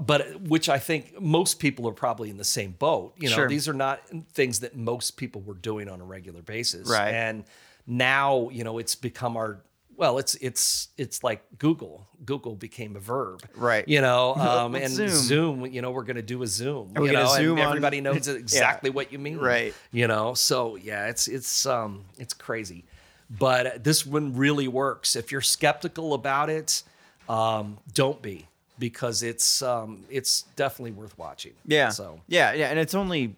but 0.00 0.40
which 0.42 0.68
I 0.68 0.78
think 0.78 1.20
most 1.20 1.58
people 1.58 1.88
are 1.88 1.92
probably 1.92 2.30
in 2.30 2.36
the 2.36 2.44
same 2.44 2.70
boat. 2.70 3.14
You 3.18 3.28
know, 3.28 3.34
Sure. 3.34 3.48
these 3.48 3.68
are 3.68 3.74
not 3.74 4.00
things 4.32 4.60
that 4.60 4.76
most 4.76 5.16
people 5.16 5.40
were 5.42 5.54
doing 5.54 5.88
on 5.88 6.00
a 6.00 6.04
regular 6.04 6.42
basis. 6.42 6.88
Right. 6.88 7.12
And 7.12 7.44
now, 7.88 8.50
you 8.50 8.62
know, 8.62 8.78
it's 8.78 8.94
become 8.94 9.36
our 9.36 9.62
well, 10.00 10.18
it's 10.18 10.34
it's 10.36 10.88
it's 10.96 11.22
like 11.22 11.42
Google. 11.58 12.06
Google 12.24 12.54
became 12.56 12.96
a 12.96 13.00
verb, 13.00 13.42
Right. 13.54 13.86
You 13.86 14.00
know, 14.00 14.34
um, 14.36 14.74
and 14.74 14.90
Zoom. 14.92 15.08
Zoom. 15.08 15.66
You 15.66 15.82
know, 15.82 15.90
we're 15.90 16.02
going 16.04 16.16
to 16.16 16.22
do 16.22 16.42
a 16.42 16.46
Zoom. 16.46 16.92
Are 16.96 17.02
we 17.02 17.10
gonna 17.10 17.24
know, 17.24 17.36
Zoom 17.36 17.58
and 17.58 17.66
on- 17.66 17.68
everybody 17.68 18.00
knows 18.06 18.26
exactly 18.26 18.90
what 18.90 19.12
you 19.12 19.18
mean, 19.18 19.38
Right. 19.38 19.74
You 19.92 20.08
know, 20.08 20.34
so 20.34 20.76
yeah, 20.76 21.06
it's 21.06 21.28
it's 21.28 21.66
um 21.66 22.04
it's 22.18 22.34
crazy, 22.34 22.84
but 23.30 23.84
this 23.84 24.04
one 24.06 24.34
really 24.36 24.66
works. 24.68 25.14
If 25.16 25.30
you're 25.30 25.40
skeptical 25.42 26.14
about 26.14 26.48
it, 26.50 26.82
um, 27.28 27.78
don't 27.94 28.20
be 28.22 28.46
because 28.78 29.22
it's 29.22 29.60
um 29.62 30.04
it's 30.10 30.42
definitely 30.56 30.92
worth 30.92 31.16
watching. 31.18 31.52
yeah, 31.66 31.90
So 31.90 32.20
yeah, 32.26 32.54
yeah, 32.54 32.68
and 32.70 32.78
it's 32.78 32.94
only 32.94 33.36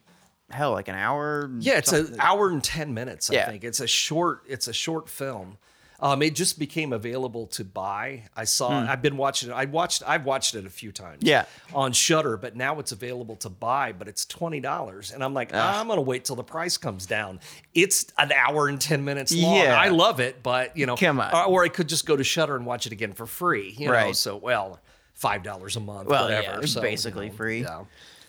hell 0.51 0.73
like 0.73 0.87
an 0.89 0.95
hour. 0.95 1.51
yeah, 1.59 1.79
it's 1.79 1.93
an 1.93 2.17
hour 2.21 2.51
and 2.51 2.63
ten 2.63 2.95
minutes. 2.95 3.31
I 3.31 3.35
Yeah. 3.35 3.47
think 3.49 3.65
it's 3.65 3.81
a 3.81 3.87
short. 3.89 4.43
It's 4.49 4.69
a 4.69 4.73
short 4.73 5.09
film. 5.09 5.59
Um, 6.03 6.21
it 6.21 6.35
just 6.35 6.59
became 6.59 6.93
available 6.93 7.47
to 7.47 7.65
buy. 7.65 8.25
I 8.37 8.43
saw. 8.45 8.71
I've 8.71 9.01
been 9.03 9.17
watching 9.17 9.51
it. 9.51 9.53
I 9.53 9.67
watched. 9.67 10.03
I've 10.05 10.25
watched 10.25 10.57
it 10.57 10.67
a 10.67 10.69
few 10.69 10.91
times. 10.91 11.21
Hmm. 11.23 11.29
Yeah. 11.29 11.45
On 11.73 11.93
Shudder, 11.93 12.37
but 12.37 12.57
now 12.57 12.81
it's 12.81 12.91
available 12.91 13.37
to 13.37 13.49
buy. 13.49 13.93
But 13.93 14.09
it's 14.09 14.27
twenty 14.27 14.59
dollars, 14.61 15.13
and 15.13 15.23
I'm 15.23 15.33
like, 15.33 15.55
I'm 15.55 15.87
gonna 15.87 16.01
wait 16.01 16.25
till 16.25 16.35
the 16.37 16.43
price 16.43 16.77
comes 16.77 17.07
down. 17.07 17.39
It's 17.73 18.07
an 18.19 18.33
hour 18.33 18.67
and 18.69 18.81
ten 18.81 19.05
minutes 19.05 19.33
long. 19.33 19.57
Yeah. 19.57 19.81
I 19.81 19.89
love 19.89 20.19
it, 20.19 20.43
but 20.43 20.77
you 20.77 20.87
know, 20.87 20.97
Come 20.97 21.21
on. 21.21 21.33
Or, 21.33 21.45
or 21.45 21.65
I 21.65 21.69
could 21.69 21.89
just 21.89 22.05
go 22.05 22.17
to 22.17 22.25
Shudder 22.25 22.57
and 22.57 22.67
watch 22.67 22.85
it 22.87 22.93
again 22.93 23.13
for 23.13 23.25
free. 23.25 23.75
You 23.79 23.87
know, 23.87 23.93
Right. 23.93 24.17
so 24.17 24.37
well, 24.37 24.81
five 25.15 25.45
dollars 25.45 25.77
a 25.77 25.81
month. 25.81 26.09
Well, 26.09 26.25
whatever. 26.25 26.43
yeah, 26.43 26.59
it's 26.59 26.73
so, 26.73 26.81
basically 26.81 27.27
you 27.27 27.31
know, 27.31 27.37
free. 27.37 27.63
Yeah. 27.63 27.85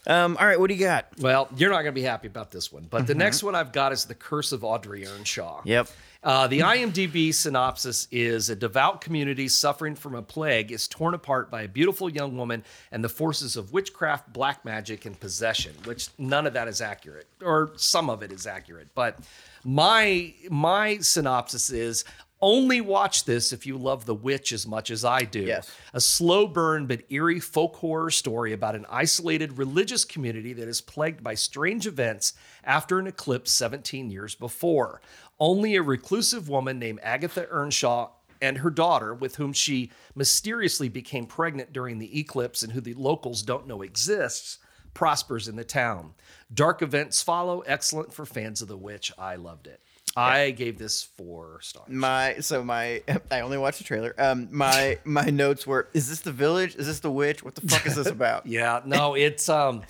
Um, 0.06 0.36
all 0.38 0.46
right, 0.46 0.60
what 0.60 0.68
do 0.68 0.74
you 0.76 0.86
got? 0.86 1.08
Well, 1.20 1.48
you're 1.56 1.70
not 1.70 1.78
going 1.78 1.86
to 1.86 1.92
be 1.94 2.02
happy 2.02 2.28
about 2.28 2.52
this 2.52 2.74
one, 2.74 2.86
but 2.90 2.98
Mm-hmm. 2.98 3.06
the 3.08 3.16
next 3.16 3.42
one 3.42 3.56
I've 3.56 3.72
got 3.72 3.94
is 3.94 4.04
The 4.04 4.14
Curse 4.14 4.52
of 4.52 4.62
Audrey 4.66 5.08
Earnshaw. 5.08 5.62
Yep. 5.64 5.88
Uh, 6.24 6.48
the 6.48 6.60
IMDb 6.60 7.34
synopsis 7.34 8.08
is 8.10 8.50
a 8.50 8.56
devout 8.56 9.02
community 9.02 9.50
suffering 9.50 9.94
from 9.94 10.16
a 10.16 10.22
plague 10.22 10.72
is 10.72 10.88
torn 10.88 11.14
apart 11.14 11.52
by 11.52 11.64
a 11.64 11.68
beautiful 11.68 12.10
young 12.10 12.38
woman 12.38 12.64
and 12.92 13.04
the 13.04 13.10
forces 13.10 13.58
of 13.58 13.74
witchcraft, 13.74 14.32
black 14.32 14.64
magic, 14.64 15.06
and 15.06 15.20
possession, 15.20 15.74
which 15.84 16.08
none 16.18 16.48
of 16.48 16.54
that 16.54 16.70
is 16.70 16.80
accurate, 16.80 17.28
or 17.44 17.74
some 17.76 18.10
of 18.10 18.24
it 18.24 18.32
is 18.32 18.48
accurate. 18.48 18.88
But 18.96 19.20
my 19.66 20.34
my 20.50 21.00
synopsis 21.00 21.70
is 21.72 22.06
only 22.44 22.82
watch 22.82 23.24
this 23.24 23.54
if 23.54 23.66
you 23.66 23.78
love 23.78 24.06
The 24.06 24.14
Witch 24.14 24.52
as 24.52 24.68
much 24.68 24.92
as 24.92 25.06
I 25.06 25.24
do. 25.24 25.44
Yes. 25.44 25.72
A 25.94 26.02
slow 26.02 26.46
burn 26.46 26.88
but 26.88 27.04
eerie 27.10 27.40
folk 27.40 27.78
horror 27.78 28.12
story 28.12 28.52
about 28.52 28.76
an 28.76 28.86
isolated 28.90 29.58
religious 29.58 30.04
community 30.04 30.52
that 30.52 30.68
is 30.68 30.82
plagued 30.82 31.24
by 31.24 31.36
strange 31.36 31.88
events 31.88 32.34
after 32.66 33.00
an 33.00 33.08
eclipse 33.08 33.50
17 33.54 34.12
years 34.12 34.36
before. 34.36 35.00
Only 35.40 35.76
a 35.76 35.82
reclusive 35.82 36.50
woman 36.50 36.80
named 36.80 37.00
Agatha 37.04 37.48
Earnshaw 37.50 38.12
and 38.42 38.58
her 38.60 38.70
daughter, 38.70 39.14
with 39.14 39.38
whom 39.38 39.54
she 39.54 39.92
mysteriously 40.16 40.90
became 40.90 41.26
pregnant 41.26 41.72
during 41.72 42.00
the 42.00 42.20
eclipse 42.20 42.62
and 42.62 42.74
who 42.74 42.82
the 42.82 42.94
locals 42.94 43.42
don't 43.42 43.68
know 43.68 43.82
exists, 43.82 44.60
prospers 44.94 45.48
in 45.48 45.56
the 45.56 45.64
town. 45.64 46.14
Dark 46.54 46.82
events 46.82 47.22
follow. 47.22 47.62
Excellent 47.62 48.14
for 48.14 48.26
fans 48.26 48.62
of 48.62 48.68
The 48.68 48.78
Witch. 48.78 49.12
I 49.18 49.36
loved 49.36 49.68
it. 49.68 49.82
I 50.16 50.52
gave 50.52 50.78
this 50.78 51.04
four 51.04 51.60
stars. 51.62 51.90
My 51.90 52.36
so 52.40 52.64
my 52.64 53.02
I 53.32 53.40
only 53.40 53.58
watched 53.58 53.80
the 53.80 53.84
trailer. 53.84 54.14
Um, 54.18 54.48
my 54.52 55.00
my 55.04 55.26
notes 55.26 55.66
were: 55.66 55.90
Is 55.94 56.10
this 56.10 56.20
the 56.20 56.32
village? 56.32 56.76
Is 56.76 56.86
this 56.86 57.00
the 57.00 57.12
witch? 57.12 57.44
What 57.44 57.56
the 57.56 57.62
fuck 57.62 57.86
is 57.88 57.96
this 57.96 58.08
about? 58.12 58.46
Yeah, 58.46 58.82
no, 58.86 59.16
it's 59.16 59.50
um, 59.50 59.82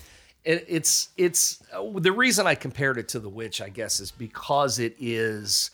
it, 0.44 0.64
it's 0.68 1.08
it's 1.16 1.62
uh, 1.72 1.82
the 1.98 2.12
reason 2.12 2.46
I 2.46 2.54
compared 2.54 2.98
it 2.98 3.08
to 3.08 3.18
The 3.20 3.28
Witch, 3.28 3.60
I 3.60 3.68
guess, 3.68 4.00
is 4.00 4.10
because 4.10 4.78
it 4.78 4.94
is, 4.98 5.70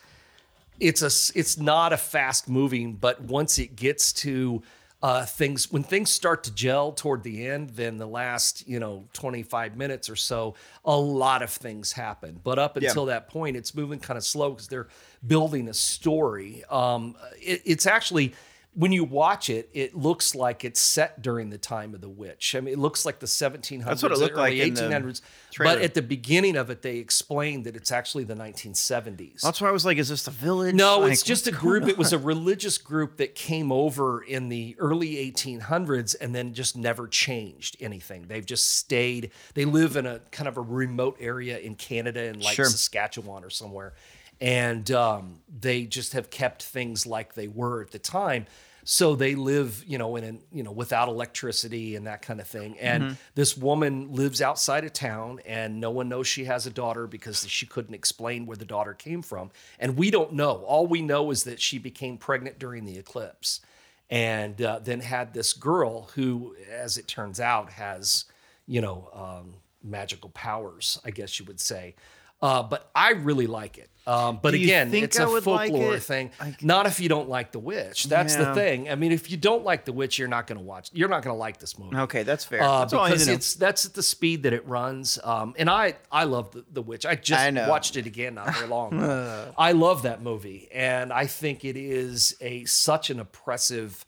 it's 0.78 1.02
a 1.02 1.38
it's 1.38 1.58
not 1.58 1.92
a 1.92 1.96
fast 1.96 2.48
moving, 2.48 2.94
but 2.94 3.20
once 3.22 3.58
it 3.58 3.76
gets 3.76 4.12
to 4.14 4.62
uh, 5.02 5.24
things 5.24 5.72
when 5.72 5.82
things 5.82 6.10
start 6.10 6.44
to 6.44 6.54
gel 6.54 6.92
toward 6.92 7.22
the 7.22 7.46
end, 7.46 7.70
then 7.70 7.96
the 7.96 8.06
last 8.06 8.68
you 8.68 8.78
know 8.78 9.06
twenty 9.12 9.42
five 9.42 9.76
minutes 9.76 10.08
or 10.10 10.16
so, 10.16 10.54
a 10.84 10.96
lot 10.96 11.42
of 11.42 11.50
things 11.50 11.92
happen. 11.92 12.38
But 12.44 12.58
up 12.58 12.76
Yeah. 12.80 12.88
until 12.88 13.06
that 13.06 13.28
point, 13.28 13.56
it's 13.56 13.74
moving 13.74 13.98
kind 13.98 14.18
of 14.18 14.24
slow 14.24 14.50
because 14.50 14.68
they're 14.68 14.88
building 15.26 15.68
a 15.68 15.74
story. 15.74 16.64
Um, 16.70 17.16
it, 17.40 17.62
it's 17.64 17.86
actually 17.86 18.34
when 18.74 18.92
you 18.92 19.02
watch 19.02 19.50
it, 19.50 19.68
it 19.72 19.96
looks 19.96 20.34
like 20.34 20.64
it's 20.64 20.80
set 20.80 21.22
during 21.22 21.50
the 21.50 21.58
time 21.58 21.92
of 21.92 22.00
the 22.00 22.08
witch. 22.08 22.54
I 22.54 22.60
mean, 22.60 22.72
it 22.72 22.78
looks 22.78 23.04
like 23.04 23.18
the 23.18 23.26
1700s, 23.26 23.84
That's 23.84 24.02
what 24.02 24.12
it 24.12 24.18
looked 24.18 24.36
like 24.36 24.52
early 24.52 24.60
in 24.62 24.74
the 24.74 24.80
1800s. 24.82 25.22
trailer. 25.50 25.74
But 25.76 25.82
at 25.84 25.94
the 25.94 26.02
beginning 26.02 26.56
of 26.56 26.70
it, 26.70 26.80
they 26.82 26.98
explained 26.98 27.64
that 27.64 27.74
it's 27.74 27.90
actually 27.90 28.24
the 28.24 28.36
1970s. 28.36 29.40
That's 29.40 29.60
why 29.60 29.68
I 29.68 29.72
was 29.72 29.84
like, 29.84 29.98
is 29.98 30.08
this 30.08 30.22
the 30.22 30.30
village? 30.30 30.74
No, 30.74 31.00
Like, 31.00 31.12
it's 31.12 31.22
just 31.22 31.46
a 31.48 31.52
group. 31.52 31.88
It 31.88 31.98
was 31.98 32.12
a 32.12 32.18
religious 32.32 32.78
group 32.78 33.16
that 33.16 33.34
came 33.34 33.72
over 33.72 34.22
in 34.22 34.48
the 34.48 34.76
early 34.78 35.14
1800s 35.32 36.14
and 36.20 36.34
then 36.34 36.54
just 36.54 36.76
never 36.76 37.08
changed 37.08 37.76
anything. 37.80 38.26
They've 38.28 38.46
just 38.46 38.74
stayed. 38.74 39.32
They 39.54 39.64
live 39.64 39.96
in 39.96 40.06
a 40.06 40.20
kind 40.30 40.48
of 40.48 40.56
a 40.56 40.60
remote 40.62 41.16
area 41.20 41.58
in 41.58 41.74
Canada 41.74 42.24
in 42.24 42.40
like 42.40 42.54
Sure. 42.54 42.66
Saskatchewan 42.66 43.44
or 43.44 43.50
somewhere. 43.50 43.94
And 44.40 44.90
um, 44.90 45.40
they 45.60 45.84
just 45.84 46.14
have 46.14 46.30
kept 46.30 46.62
things 46.62 47.06
like 47.06 47.34
they 47.34 47.48
were 47.48 47.82
at 47.82 47.90
the 47.90 47.98
time. 47.98 48.46
So 48.82 49.14
they 49.14 49.34
live, 49.34 49.84
you 49.86 49.98
know, 49.98 50.16
in 50.16 50.24
an, 50.24 50.40
you 50.50 50.62
know, 50.62 50.72
without 50.72 51.08
electricity 51.08 51.94
and 51.96 52.06
that 52.06 52.22
kind 52.22 52.40
of 52.40 52.46
thing. 52.48 52.78
And 52.78 53.04
Mm-hmm. 53.04 53.14
this 53.34 53.56
woman 53.56 54.12
lives 54.14 54.40
outside 54.40 54.84
of 54.84 54.94
town 54.94 55.40
and 55.44 55.78
no 55.80 55.90
one 55.90 56.08
knows 56.08 56.26
she 56.26 56.44
has 56.46 56.66
a 56.66 56.70
daughter 56.70 57.06
because 57.06 57.46
she 57.46 57.66
couldn't 57.66 57.94
explain 57.94 58.46
where 58.46 58.56
the 58.56 58.64
daughter 58.64 58.94
came 58.94 59.20
from. 59.20 59.50
And 59.78 59.96
we 59.98 60.10
don't 60.10 60.32
know. 60.32 60.64
All 60.66 60.86
we 60.86 61.02
know 61.02 61.30
is 61.30 61.44
that 61.44 61.60
she 61.60 61.78
became 61.78 62.16
pregnant 62.16 62.58
during 62.58 62.86
the 62.86 62.96
eclipse 62.98 63.60
and 64.08 64.60
uh, 64.62 64.78
then 64.82 65.00
had 65.00 65.34
this 65.34 65.52
girl 65.52 66.10
who, 66.14 66.56
as 66.70 66.96
it 66.96 67.06
turns 67.06 67.38
out, 67.38 67.70
has, 67.72 68.24
you 68.66 68.80
know, 68.80 69.08
um, 69.12 69.54
magical 69.84 70.30
powers, 70.30 70.98
I 71.04 71.10
guess 71.10 71.38
you 71.38 71.44
would 71.44 71.60
say. 71.60 71.94
Uh, 72.42 72.62
but 72.62 72.90
I 72.94 73.10
really 73.10 73.46
like 73.46 73.76
it. 73.76 73.90
Um, 74.10 74.38
but 74.42 74.54
again, 74.54 74.92
it's 74.92 75.18
a 75.18 75.28
would 75.28 75.46
like 75.46 75.70
folklore 75.70 75.94
it? 75.96 76.02
thing. 76.02 76.30
Not 76.62 76.86
if 76.86 76.98
you 77.00 77.08
don't 77.08 77.28
like 77.28 77.52
The 77.52 77.58
Witch. 77.58 78.04
That's 78.04 78.34
Yeah. 78.36 78.44
the 78.44 78.54
thing. 78.54 78.90
I 78.90 78.94
mean, 78.96 79.12
if 79.12 79.30
you 79.30 79.36
don't 79.36 79.64
like 79.64 79.84
The 79.84 79.92
Witch, 79.92 80.18
you're 80.18 80.28
not 80.28 80.46
going 80.46 80.58
to 80.58 80.64
watch. 80.64 80.90
You're 80.92 81.08
not 81.08 81.22
going 81.22 81.34
to 81.34 81.38
like 81.38 81.58
this 81.58 81.78
movie. 81.78 81.96
Okay, 81.96 82.22
that's 82.24 82.44
fair. 82.44 82.62
Uh, 82.62 82.80
that's 82.80 82.92
all 82.92 83.00
I 83.04 83.08
need 83.08 83.12
because 83.14 83.28
it's 83.28 83.54
that's 83.54 83.86
at 83.86 83.94
the 83.94 84.02
speed 84.02 84.42
that 84.42 84.52
it 84.52 84.66
runs. 84.66 85.18
Um, 85.22 85.54
and 85.58 85.70
I 85.70 85.94
I 86.10 86.24
love 86.24 86.50
the, 86.52 86.64
the 86.72 86.82
Witch. 86.82 87.06
I 87.06 87.14
just 87.14 87.40
I 87.40 87.68
watched 87.68 87.96
it 87.96 88.06
again 88.06 88.34
not 88.34 88.54
very 88.54 88.66
long. 88.68 89.00
I 89.58 89.72
love 89.72 90.02
that 90.02 90.22
movie, 90.22 90.68
and 90.72 91.12
I 91.12 91.26
think 91.26 91.64
it 91.64 91.76
is 91.76 92.36
a 92.40 92.64
such 92.64 93.10
an 93.10 93.20
oppressive, 93.20 94.04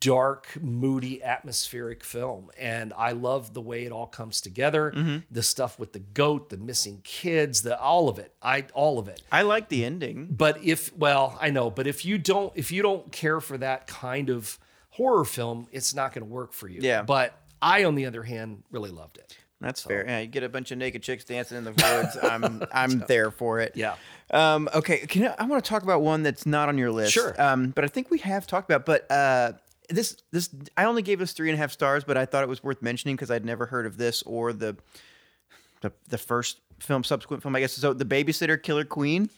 dark, 0.00 0.48
moody, 0.60 1.22
atmospheric 1.22 2.04
film. 2.04 2.50
And 2.58 2.92
I 2.96 3.12
love 3.12 3.54
the 3.54 3.60
way 3.62 3.84
it 3.84 3.92
all 3.92 4.06
comes 4.06 4.40
together. 4.40 4.92
Mm-hmm. 4.94 5.18
The 5.30 5.42
stuff 5.42 5.78
with 5.78 5.92
the 5.92 6.00
goat, 6.00 6.50
the 6.50 6.58
missing 6.58 7.00
kids, 7.02 7.62
the 7.62 7.80
all 7.80 8.08
of 8.08 8.18
it. 8.18 8.34
I 8.42 8.66
all 8.74 8.98
of 8.98 9.08
it. 9.08 9.22
I 9.32 9.42
like 9.42 9.68
the 9.68 9.84
ending. 9.84 10.28
But 10.30 10.62
if 10.62 10.94
well, 10.96 11.38
I 11.40 11.50
know, 11.50 11.70
but 11.70 11.86
if 11.86 12.04
you 12.04 12.18
don't 12.18 12.52
if 12.56 12.70
you 12.70 12.82
don't 12.82 13.10
care 13.10 13.40
for 13.40 13.56
that 13.58 13.86
kind 13.86 14.28
of 14.28 14.58
horror 14.90 15.24
film, 15.24 15.66
it's 15.72 15.94
not 15.94 16.12
going 16.12 16.26
to 16.26 16.32
work 16.32 16.52
for 16.52 16.68
you. 16.68 16.80
Yeah. 16.82 17.02
But 17.02 17.34
I, 17.62 17.84
on 17.84 17.94
the 17.94 18.06
other 18.06 18.22
hand, 18.22 18.62
really 18.70 18.90
loved 18.90 19.18
it. 19.18 19.36
That's 19.60 19.82
fair. 19.82 20.06
Yeah, 20.06 20.20
you 20.20 20.26
get 20.26 20.42
a 20.42 20.48
bunch 20.48 20.70
of 20.70 20.78
naked 20.78 21.02
chicks 21.02 21.24
dancing 21.24 21.58
in 21.58 21.64
the 21.64 21.72
woods. 21.72 22.16
I'm 22.22 22.62
I'm 22.72 23.00
there 23.00 23.30
for 23.30 23.60
it. 23.60 23.72
Yeah. 23.76 23.96
Um, 24.30 24.70
okay. 24.74 24.98
Can 25.06 25.26
I, 25.26 25.34
I 25.38 25.44
want 25.44 25.62
to 25.62 25.68
talk 25.68 25.82
about 25.82 26.00
one 26.00 26.22
that's 26.22 26.46
not 26.46 26.68
on 26.70 26.78
your 26.78 26.90
list. 26.90 27.12
Sure. 27.12 27.34
Um, 27.40 27.70
but 27.70 27.84
I 27.84 27.88
think 27.88 28.10
we 28.10 28.18
have 28.20 28.46
talked 28.46 28.70
about. 28.70 28.86
But 28.86 29.10
uh, 29.10 29.52
this 29.90 30.16
this 30.32 30.50
I 30.76 30.84
only 30.84 31.02
gave 31.02 31.18
this 31.18 31.32
three 31.32 31.48
and 31.50 31.54
a 31.54 31.58
half 31.58 31.72
stars, 31.72 32.04
but 32.04 32.16
I 32.16 32.24
thought 32.26 32.42
it 32.42 32.48
was 32.48 32.62
worth 32.62 32.80
mentioning 32.82 33.16
because 33.16 33.30
I'd 33.30 33.44
never 33.44 33.66
heard 33.66 33.86
of 33.86 33.96
this 33.96 34.22
or 34.22 34.52
the 34.52 34.76
the 35.82 35.92
the 36.08 36.18
first 36.18 36.58
film, 36.78 37.04
subsequent 37.04 37.42
film. 37.42 37.54
I 37.56 37.60
guess 37.60 37.72
so. 37.72 37.92
The 37.92 38.04
Babysitter 38.04 38.60
Killer 38.62 38.84
Queen. 38.84 39.30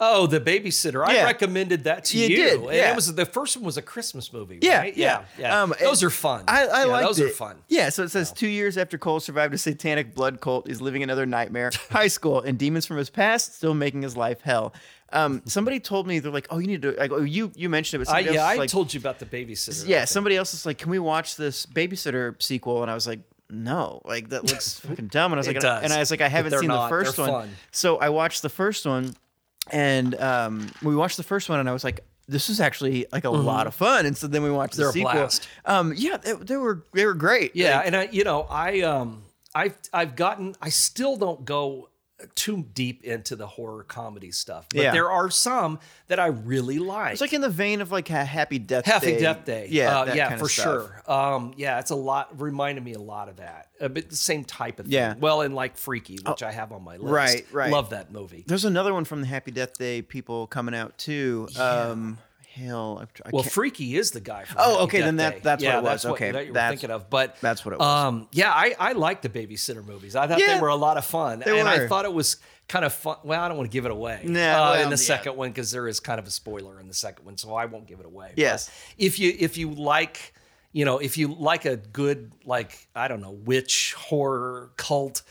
Oh, 0.00 0.26
the 0.26 0.40
babysitter. 0.40 1.06
I 1.06 1.22
recommended 1.22 1.84
that 1.84 2.04
to 2.06 2.18
You 2.18 2.26
you. 2.26 2.36
did, 2.36 2.60
And 2.60 2.72
yeah. 2.74 2.90
it 2.90 2.96
was 2.96 3.14
the 3.14 3.24
first 3.24 3.56
one 3.56 3.64
was 3.64 3.76
a 3.76 3.82
Christmas 3.82 4.32
movie. 4.32 4.58
Yeah, 4.62 4.78
right? 4.78 4.96
yeah. 4.96 5.22
yeah. 5.38 5.62
Um, 5.62 5.72
those 5.78 6.02
are 6.02 6.10
fun. 6.10 6.44
I, 6.48 6.66
I 6.66 6.78
yeah, 6.80 6.84
liked 6.86 7.06
those 7.06 7.20
it. 7.20 7.26
are 7.26 7.28
fun. 7.28 7.56
Yeah, 7.68 7.88
so 7.90 8.02
it 8.02 8.08
says 8.10 8.32
two 8.32 8.48
years 8.48 8.76
after 8.76 8.98
Cole 8.98 9.20
survived 9.20 9.54
a 9.54 9.58
satanic 9.58 10.12
blood 10.12 10.40
cult, 10.40 10.66
he's 10.66 10.80
living 10.80 11.04
another 11.04 11.24
nightmare, 11.24 11.70
high 11.90 12.08
school, 12.08 12.40
and 12.40 12.58
demons 12.58 12.84
from 12.84 12.96
his 12.96 13.10
past 13.10 13.54
still 13.54 13.74
making 13.74 14.02
his 14.02 14.16
life 14.16 14.40
hell. 14.40 14.72
Um, 15.12 15.42
somebody 15.44 15.80
told 15.80 16.06
me 16.06 16.18
they're 16.20 16.30
like, 16.30 16.46
"Oh, 16.50 16.58
you 16.58 16.66
need 16.68 16.82
to." 16.82 16.92
Like, 16.92 17.10
oh, 17.12 17.22
you 17.22 17.50
you 17.56 17.68
mentioned 17.68 18.02
it, 18.02 18.06
but 18.06 18.14
I, 18.14 18.20
yeah, 18.20 18.44
I 18.46 18.54
like, 18.56 18.70
told 18.70 18.94
you 18.94 19.00
about 19.00 19.18
the 19.18 19.26
babysitter. 19.26 19.86
Yeah, 19.88 20.04
somebody 20.04 20.36
else 20.36 20.54
is 20.54 20.64
like, 20.64 20.78
"Can 20.78 20.90
we 20.90 20.98
watch 20.98 21.36
this 21.36 21.66
babysitter 21.66 22.40
sequel?" 22.40 22.82
And 22.82 22.90
I 22.90 22.94
was 22.94 23.06
like, 23.06 23.20
"No, 23.50 24.02
like 24.04 24.28
that 24.28 24.44
looks 24.44 24.78
fucking 24.86 25.08
dumb." 25.08 25.32
And 25.32 25.38
I 25.38 25.40
was 25.40 25.48
It 25.48 25.54
like, 25.54 25.62
does, 25.62 25.82
and 25.82 25.92
I 25.92 25.98
was 25.98 26.10
like, 26.10 26.20
"I 26.20 26.28
haven't 26.28 26.58
seen 26.58 26.68
the 26.70 26.88
first 26.88 27.18
one." 27.18 27.28
fun. 27.28 27.50
So 27.72 27.98
I 27.98 28.08
watched 28.10 28.42
the 28.42 28.48
first 28.48 28.86
one, 28.86 29.14
and 29.70 30.14
um, 30.20 30.70
we 30.82 30.94
watched 30.94 31.16
the 31.16 31.22
first 31.24 31.48
one, 31.48 31.58
and 31.60 31.68
I 31.68 31.72
was 31.72 31.82
like, 31.84 32.00
"This 32.28 32.48
is 32.48 32.60
actually 32.60 33.06
like 33.12 33.24
a 33.24 33.30
lot 33.30 33.66
of 33.66 33.74
fun." 33.74 34.06
And 34.06 34.16
so 34.16 34.26
then 34.28 34.42
we 34.44 34.50
watched 34.50 34.74
Mm-hmm. 34.74 34.80
They're 34.82 34.88
the 34.88 34.92
sequel. 34.92 35.12
blast. 35.12 35.48
Um, 35.64 35.92
yeah, 35.96 36.16
they, 36.18 36.32
they 36.34 36.56
were 36.56 36.84
they 36.94 37.04
were 37.04 37.14
great. 37.14 37.56
Yeah, 37.56 37.78
Like, 37.78 37.86
and 37.88 37.96
I, 37.96 38.02
you 38.12 38.22
know, 38.24 38.42
I, 38.48 38.80
um, 38.82 39.22
I've, 39.54 39.76
I've 39.92 40.14
gotten, 40.14 40.54
I 40.62 40.68
still 40.68 41.16
don't 41.16 41.44
go 41.44 41.88
too 42.34 42.64
deep 42.74 43.04
into 43.04 43.36
the 43.36 43.46
horror 43.46 43.84
comedy 43.84 44.30
stuff, 44.32 44.66
but 44.70 44.82
Yeah. 44.82 44.92
there 44.92 45.10
are 45.10 45.30
some 45.30 45.78
that 46.08 46.18
I 46.20 46.26
really 46.26 46.78
like. 46.78 47.12
it's 47.12 47.20
like 47.20 47.32
in 47.32 47.40
the 47.40 47.48
vein 47.48 47.80
of 47.80 47.90
like 47.92 48.08
ha- 48.08 48.24
Happy 48.24 48.58
Death 48.58 48.84
day. 48.84 48.90
Happy 48.90 49.06
Day. 49.12 49.18
Death 49.20 49.44
Day. 49.44 49.66
Yeah, 49.70 50.00
uh, 50.00 50.14
yeah, 50.14 50.36
for 50.36 50.48
sure. 50.48 51.02
Um, 51.06 51.52
yeah, 51.56 51.78
it's 51.78 51.90
a 51.90 51.94
lot. 51.96 52.40
Reminded 52.40 52.84
me 52.84 52.94
a 52.94 52.98
lot 53.00 53.28
of 53.28 53.36
that. 53.36 53.68
A 53.80 53.88
bit 53.88 54.10
the 54.10 54.16
same 54.16 54.44
type 54.44 54.78
of 54.78 54.86
thing. 54.86 54.92
Yeah. 54.94 55.14
Oh, 55.16 55.20
Well, 55.20 55.40
and 55.42 55.54
like 55.54 55.76
Freaky, 55.76 56.18
which 56.26 56.42
I 56.42 56.52
have 56.52 56.72
on 56.72 56.82
my 56.84 56.96
list. 56.96 57.12
right, 57.12 57.46
right. 57.52 57.70
Love 57.72 57.90
that 57.90 58.12
movie. 58.12 58.44
There's 58.46 58.64
another 58.64 58.92
one 58.92 59.04
from 59.04 59.20
the 59.22 59.26
Happy 59.26 59.50
Death 59.50 59.78
Day 59.78 60.02
people 60.02 60.46
coming 60.46 60.74
out 60.74 60.98
too. 60.98 61.48
Um, 61.58 62.18
hell, 62.66 62.98
I, 63.00 63.04
I 63.26 63.30
Well, 63.32 63.42
can't- 63.42 63.52
Freaky 63.52 63.96
is 63.96 64.10
the 64.12 64.20
guy. 64.20 64.44
From 64.44 64.56
Oh, 64.60 64.84
okay, 64.84 65.00
then 65.00 65.16
that- 65.16 65.34
Day. 65.36 65.40
that's 65.42 65.64
what 65.64 65.74
it 65.74 65.82
was. 65.82 66.04
What, 66.04 66.12
Okay, 66.14 66.30
that 66.30 66.42
you 66.46 66.50
were 66.50 66.54
that's- 66.54 66.70
thinking 66.72 66.90
of. 66.90 67.10
But 67.10 67.36
that's 67.40 67.64
what 67.64 67.72
it 67.74 67.78
was. 67.80 67.86
Um, 67.86 68.28
yeah, 68.32 68.50
I 68.52 68.74
I 68.78 68.92
like 68.92 69.22
the 69.22 69.28
babysitter 69.28 69.84
movies. 69.84 70.14
I 70.16 70.26
thought 70.26 70.38
Yeah. 70.38 70.54
they 70.54 70.60
were 70.60 70.68
a 70.68 70.76
lot 70.76 70.96
of 70.96 71.04
fun, 71.04 71.40
They 71.44 71.58
and 71.58 71.68
were. 71.68 71.84
I 71.84 71.88
thought 71.88 72.04
it 72.04 72.12
was 72.12 72.36
kind 72.68 72.84
of 72.84 72.92
fun. 72.92 73.16
Well, 73.24 73.40
I 73.42 73.48
don't 73.48 73.56
want 73.56 73.70
to 73.70 73.72
give 73.72 73.84
it 73.84 73.90
away. 73.90 74.20
Nah, 74.24 74.38
uh, 74.40 74.42
well, 74.42 74.74
in 74.82 74.90
the 74.90 74.90
yeah. 74.90 74.96
second 74.96 75.36
one 75.36 75.50
because 75.50 75.70
there 75.72 75.88
is 75.88 75.98
kind 76.00 76.18
of 76.20 76.26
a 76.26 76.30
spoiler 76.30 76.78
in 76.80 76.86
the 76.88 76.94
second 76.94 77.24
one, 77.24 77.36
so 77.36 77.54
I 77.54 77.64
won't 77.66 77.86
give 77.86 77.98
it 78.00 78.06
away. 78.06 78.28
But 78.30 78.38
Yes. 78.38 78.70
if 78.98 79.18
you 79.18 79.34
if 79.38 79.56
you 79.58 79.70
like. 79.72 80.34
You 80.72 80.84
know, 80.84 80.98
if 80.98 81.18
you 81.18 81.34
like 81.34 81.64
a 81.64 81.76
good, 81.76 82.30
like 82.44 82.86
I 82.94 83.08
don't 83.08 83.20
know, 83.20 83.32
witch 83.32 83.92
horror 83.94 84.70
cult 84.76 85.22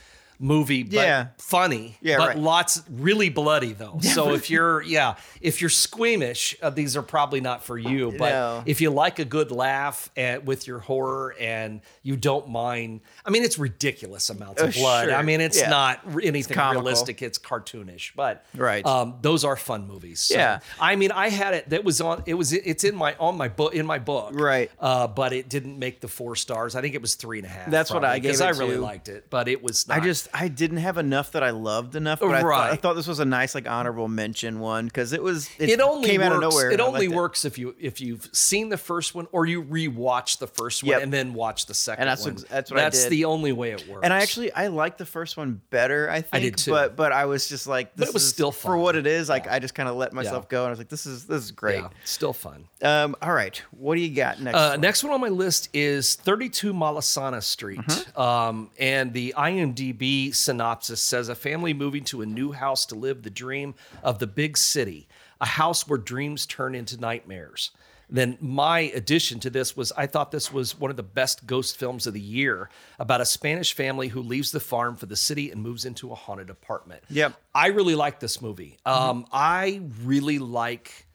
movie, 0.41 0.83
but 0.83 0.93
Yeah. 0.93 1.27
funny, 1.37 1.97
Yeah, 2.01 2.17
but 2.17 2.27
right. 2.29 2.37
lots 2.37 2.81
really 2.89 3.29
bloody 3.29 3.73
though. 3.73 3.99
So 4.19 4.33
if 4.33 4.49
you're, 4.49 4.81
yeah, 4.81 5.15
if 5.41 5.59
you're 5.61 5.69
squeamish, 5.69 6.55
uh, 6.61 6.69
these 6.69 6.95
are 6.95 7.01
probably 7.03 7.41
not 7.41 7.63
for 7.63 7.77
you. 7.77 8.13
But 8.17 8.29
No. 8.31 8.63
if 8.65 8.79
you 8.81 8.89
like 8.89 9.19
a 9.19 9.25
good 9.25 9.51
laugh 9.51 10.09
at, 10.15 10.45
with 10.45 10.65
your 10.65 10.79
horror 10.79 11.35
and 11.39 11.81
you 12.03 12.15
don't 12.15 12.47
mind, 12.49 13.01
I 13.29 13.31
mean, 13.31 13.43
it's 13.43 13.59
ridiculous 13.59 14.29
amounts 14.31 14.59
of 14.61 14.69
Uh, 14.69 14.79
blood. 14.79 15.05
sure. 15.09 15.15
I 15.15 15.21
mean, 15.21 15.39
it's 15.39 15.59
Yeah. 15.59 15.69
not 15.69 15.99
anything 16.23 16.55
comical. 16.55 16.81
realistic. 16.81 17.21
It's 17.21 17.37
cartoonish, 17.37 18.13
but 18.15 18.43
Right. 18.55 18.83
Um, 18.85 19.17
those 19.21 19.45
are 19.45 19.55
fun 19.55 19.87
movies. 19.87 20.19
So, 20.21 20.33
Yeah. 20.35 20.59
I 20.79 20.95
mean, 20.95 21.11
I 21.11 21.29
had 21.29 21.53
it. 21.53 21.69
That 21.69 21.83
was 21.83 22.01
on. 22.01 22.23
It 22.25 22.33
was. 22.33 22.53
It's 22.53 22.83
in 22.83 22.95
my 22.95 23.15
on 23.19 23.37
my 23.37 23.47
book. 23.49 23.75
In 23.75 23.85
my 23.85 23.99
book. 23.99 24.31
Right. 24.33 24.71
Uh, 24.79 25.05
but 25.07 25.31
it 25.33 25.47
didn't 25.47 25.77
make 25.77 26.01
the 26.01 26.07
four 26.07 26.35
stars. 26.35 26.75
I 26.75 26.81
think 26.81 26.95
it 26.95 27.01
was 27.01 27.13
three 27.15 27.37
and 27.37 27.45
a 27.45 27.49
half. 27.49 27.69
That's 27.69 27.91
what 27.91 28.03
I 28.03 28.15
gave 28.17 28.23
because 28.23 28.41
it 28.41 28.45
I 28.45 28.49
really 28.49 28.75
to. 28.75 28.81
liked 28.81 29.07
it. 29.09 29.29
But 29.29 29.47
it 29.47 29.61
was. 29.61 29.85
I 29.89 29.99
just 29.99 30.27
I 30.33 30.47
didn't 30.47 30.77
have 30.77 30.97
enough 30.97 31.33
that 31.33 31.43
I 31.43 31.51
loved 31.51 31.95
enough, 31.95 32.19
but 32.19 32.33
I, 32.33 32.41
thought, 32.41 32.71
I 32.71 32.75
thought 32.77 32.95
this 32.95 33.07
was 33.07 33.19
a 33.19 33.25
nice 33.25 33.53
like 33.53 33.69
honorable 33.69 34.07
mention 34.07 34.59
one 34.59 34.85
because 34.85 35.13
it 35.13 35.21
was 35.21 35.49
it, 35.59 35.69
it 35.69 35.81
only 35.81 36.09
came 36.09 36.21
works, 36.21 36.31
out 36.31 36.43
of 36.43 36.49
nowhere. 36.51 36.71
It 36.71 36.79
only 36.79 37.07
works 37.07 37.45
if 37.45 37.57
you 37.59 37.75
if 37.79 38.01
you've 38.01 38.27
seen 38.33 38.69
the 38.69 38.77
first 38.77 39.13
one 39.13 39.27
or 39.31 39.45
you 39.45 39.63
rewatch 39.63 40.39
the 40.39 40.47
first 40.47 40.83
one 40.83 40.89
Yep. 40.89 41.03
and 41.03 41.13
then 41.13 41.33
watch 41.33 41.65
the 41.67 41.73
second 41.75 42.01
And 42.03 42.09
that's 42.09 42.25
one. 42.25 42.37
that's 42.49 42.71
what 42.71 42.79
I 42.79 42.89
did. 42.89 43.11
the 43.11 43.18
only 43.25 43.51
way 43.51 43.71
it 43.71 43.87
works. 43.87 44.01
And 44.03 44.13
I 44.13 44.21
actually 44.21 44.51
I 44.53 44.67
liked 44.67 44.97
the 44.97 45.05
first 45.05 45.37
one 45.37 45.61
better. 45.69 46.09
I 46.09 46.21
think, 46.21 46.33
I 46.35 46.39
did 46.39 46.57
too. 46.57 46.71
but 46.71 46.95
but 46.95 47.11
I 47.11 47.25
was 47.25 47.47
just 47.49 47.67
like, 47.67 47.95
this 47.95 48.09
it 48.09 48.13
was 48.13 48.23
is- 48.23 48.29
still 48.29 48.51
for 48.51 48.77
what 48.77 48.95
it 48.95 49.07
is. 49.07 49.29
Like 49.29 49.47
I 49.47 49.59
just 49.59 49.75
kind 49.75 49.87
of 49.89 49.95
let 49.95 50.13
myself 50.13 50.45
Yeah. 50.45 50.51
go, 50.51 50.59
and 50.63 50.67
I 50.67 50.69
was 50.71 50.79
like, 50.79 50.89
this 50.89 51.05
is 51.05 51.25
this 51.25 51.43
is 51.43 51.51
great. 51.51 51.79
yeah, 51.81 51.89
still 52.05 52.33
fun. 52.33 52.67
Um, 52.81 53.15
all 53.21 53.33
right, 53.33 53.61
what 53.71 53.95
do 53.95 54.01
you 54.01 54.15
got 54.15 54.41
next? 54.41 54.55
Uh, 54.57 54.69
one? 54.71 54.81
next 54.81 55.03
one 55.03 55.13
on 55.13 55.21
my 55.21 55.29
list 55.29 55.69
is 55.73 56.15
32 56.15 56.73
Malasana 56.73 57.43
Street. 57.43 57.79
Mm-hmm. 57.79 58.21
Um, 58.21 58.69
and 58.79 59.13
the 59.13 59.33
IMDb 59.37 60.33
synopsis 60.33 61.01
says 61.01 61.29
a 61.29 61.35
family 61.35 61.73
moving 61.73 62.03
to 62.05 62.21
a 62.21 62.25
new 62.25 62.51
house 62.51 62.85
to 62.87 62.95
live 62.95 63.23
the 63.23 63.29
dream 63.29 63.75
of 64.03 64.19
the 64.19 64.27
big 64.27 64.57
city, 64.57 65.07
a 65.41 65.45
house 65.45 65.87
where 65.87 65.97
dreams 65.97 66.45
turn 66.45 66.75
into 66.75 66.97
nightmares. 66.99 67.71
Then 68.09 68.37
my 68.41 68.79
addition 68.79 69.39
to 69.41 69.49
this 69.49 69.77
was 69.77 69.91
I 69.91 70.07
thought 70.07 70.31
this 70.31 70.51
was 70.51 70.77
one 70.79 70.89
of 70.89 70.97
the 70.97 71.03
best 71.03 71.45
ghost 71.45 71.77
films 71.77 72.07
of 72.07 72.13
the 72.13 72.19
year 72.19 72.69
about 72.97 73.21
a 73.21 73.25
Spanish 73.25 73.73
family 73.73 74.07
who 74.07 74.21
leaves 74.21 74.51
the 74.51 74.59
farm 74.59 74.95
for 74.95 75.05
the 75.05 75.15
city 75.15 75.51
and 75.51 75.61
moves 75.61 75.85
into 75.85 76.11
a 76.11 76.15
haunted 76.15 76.49
apartment. 76.49 77.03
Yeah, 77.09 77.31
I 77.53 77.67
really 77.67 77.95
like 77.95 78.19
this 78.19 78.41
movie. 78.41 78.77
Um, 78.85 79.25
I 79.31 79.81
really 80.03 80.39
like, 80.39 81.07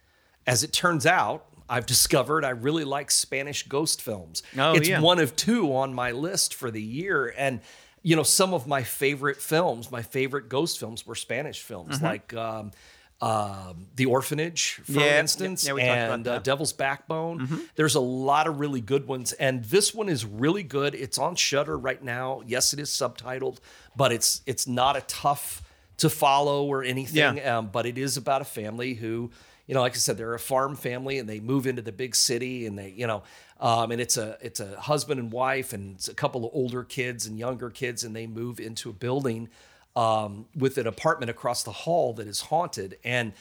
as 0.46 0.62
it 0.62 0.72
turns 0.72 1.04
out, 1.04 1.46
I've 1.68 1.86
discovered 1.86 2.44
I 2.44 2.50
really 2.50 2.84
like 2.84 3.10
Spanish 3.10 3.66
ghost 3.66 4.02
films. 4.02 4.42
Oh, 4.56 4.74
it's 4.74 4.88
yeah. 4.88 5.00
one 5.00 5.18
of 5.18 5.34
two 5.34 5.74
on 5.74 5.94
my 5.94 6.12
list 6.12 6.54
for 6.54 6.70
the 6.70 6.82
year. 6.82 7.34
And, 7.36 7.60
you 8.02 8.16
know, 8.16 8.22
some 8.22 8.52
of 8.52 8.66
my 8.66 8.82
favorite 8.82 9.38
films, 9.38 9.90
my 9.90 10.02
favorite 10.02 10.48
ghost 10.48 10.78
films 10.78 11.06
were 11.06 11.14
Spanish 11.14 11.62
films, 11.62 12.02
like 12.02 12.34
um, 12.34 12.72
um, 13.20 13.86
The 13.96 14.06
Orphanage, 14.06 14.74
for 14.74 14.92
Mm-hmm. 14.92 15.00
Yeah, 15.00 15.20
instance, 15.20 15.66
yeah, 15.66 15.74
about 15.74 16.14
and 16.14 16.28
uh. 16.28 16.32
Mm-hmm. 16.34 16.42
Devil's 16.42 16.72
Backbone. 16.72 17.68
There's 17.76 17.94
a 17.94 18.00
lot 18.00 18.46
of 18.46 18.60
really 18.60 18.80
good 18.80 19.06
ones. 19.06 19.32
And 19.32 19.64
this 19.64 19.94
one 19.94 20.08
is 20.08 20.24
really 20.24 20.62
good. 20.62 20.94
It's 20.94 21.18
on 21.18 21.34
Shudder 21.36 21.78
right 21.78 22.02
now. 22.02 22.42
Yes, 22.46 22.72
it 22.72 22.80
is 22.80 22.90
subtitled, 22.90 23.58
but 23.96 24.12
it's 24.12 24.42
it's 24.46 24.66
not 24.66 24.96
a 24.96 25.00
tough 25.02 25.62
to 25.98 26.10
follow 26.10 26.66
or 26.66 26.82
anything. 26.82 27.36
Yeah. 27.36 27.58
Um, 27.58 27.68
but 27.68 27.86
it 27.86 27.96
is 27.98 28.16
about 28.16 28.42
a 28.42 28.44
family 28.44 28.94
who, 28.94 29.30
you 29.66 29.74
know, 29.74 29.80
like 29.80 29.92
I 29.92 29.98
said, 29.98 30.18
they're 30.18 30.34
a 30.34 30.38
farm 30.38 30.74
family 30.76 31.18
and 31.18 31.28
they 31.28 31.40
move 31.40 31.66
into 31.66 31.82
the 31.82 31.92
big 31.92 32.16
city 32.16 32.66
and 32.66 32.76
they, 32.76 32.90
you 32.90 33.06
know, 33.06 33.22
um, 33.60 33.92
and 33.92 34.00
it's 34.00 34.16
a 34.16 34.36
it's 34.42 34.60
a 34.60 34.78
husband 34.80 35.20
and 35.20 35.32
wife 35.32 35.72
and 35.72 35.94
it's 35.94 36.08
a 36.08 36.14
couple 36.14 36.44
of 36.44 36.50
older 36.52 36.82
kids 36.82 37.26
and 37.26 37.38
younger 37.38 37.70
kids 37.70 38.02
and 38.04 38.14
they 38.14 38.26
move 38.26 38.58
into 38.58 38.90
a 38.90 38.92
building 38.92 39.48
um, 39.96 40.46
with 40.54 40.78
an 40.78 40.86
apartment 40.86 41.30
across 41.30 41.62
the 41.62 41.72
hall 41.72 42.12
that 42.14 42.26
is 42.26 42.42
haunted. 42.42 42.98
And 43.04 43.32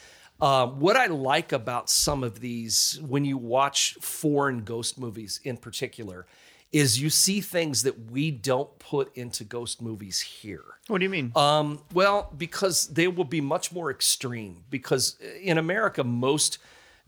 um, 0.42 0.80
what 0.80 0.96
I 0.96 1.08
like 1.08 1.52
about 1.52 1.90
some 1.90 2.24
of 2.24 2.40
these, 2.40 3.00
when 3.06 3.26
you 3.26 3.38
watch 3.38 3.96
foreign 4.02 4.64
ghost 4.64 5.00
movies 5.00 5.40
in 5.44 5.58
particular, 5.58 6.26
is 6.74 7.00
you 7.00 7.10
see 7.10 7.40
things 7.40 7.84
that 7.84 8.12
we 8.12 8.32
don't 8.32 8.78
put 8.80 9.16
into 9.16 9.44
ghost 9.44 9.80
movies 9.80 10.20
here. 10.20 10.64
what 10.88 10.98
do 10.98 11.04
you 11.04 11.10
mean? 11.10 11.32
Um, 11.36 11.80
well, 11.94 12.34
because 12.36 12.88
they 12.88 13.08
will 13.08 13.26
be 13.26 13.42
much 13.42 13.72
more 13.72 13.92
extreme. 13.92 14.64
Because 14.72 15.18
in 15.42 15.60
America, 15.60 16.04
most 16.04 16.58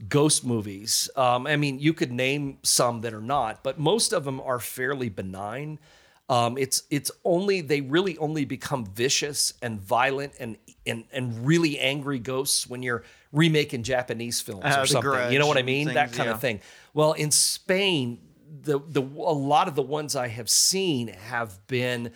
ghost 0.08 0.46
movies, 0.46 1.10
um, 1.16 1.48
I 1.48 1.56
mean, 1.56 1.80
you 1.80 1.94
could 1.94 2.12
name 2.12 2.60
some 2.62 3.02
that 3.02 3.14
are 3.14 3.22
not, 3.22 3.64
but 3.64 3.80
most 3.80 4.14
of 4.14 4.24
them 4.24 4.40
are 4.40 4.60
fairly 4.60 5.10
benign. 5.10 5.80
Um, 6.28 6.58
it's 6.58 6.84
it's 6.90 7.12
only 7.24 7.62
they 7.62 7.82
really 7.82 8.18
only 8.18 8.46
become 8.46 8.86
vicious 8.86 9.54
and 9.62 9.80
violent 9.80 10.34
and 10.40 10.58
and 10.88 11.04
and 11.12 11.46
really 11.46 11.80
angry 11.80 12.18
ghosts 12.20 12.68
when 12.68 12.82
you're 12.82 13.04
remaking 13.32 13.84
Japanese 13.84 14.42
films 14.42 14.64
Uh, 14.66 14.82
or 14.82 14.86
something. 14.88 15.32
You 15.32 15.40
know 15.40 15.48
what 15.48 15.58
I 15.58 15.64
mean? 15.64 15.94
that 15.94 16.14
kind 16.14 16.28
yeah. 16.28 16.34
of 16.34 16.42
thing. 16.42 16.62
Well, 16.94 17.14
in 17.14 17.30
Spain, 17.30 18.20
the 18.64 18.80
the 18.80 19.02
a 19.02 19.38
lot 19.38 19.68
of 19.68 19.76
the 19.76 19.84
ones 19.84 20.16
I 20.16 20.30
have 20.30 20.50
seen 20.50 21.10
have 21.10 21.66
been 21.68 22.12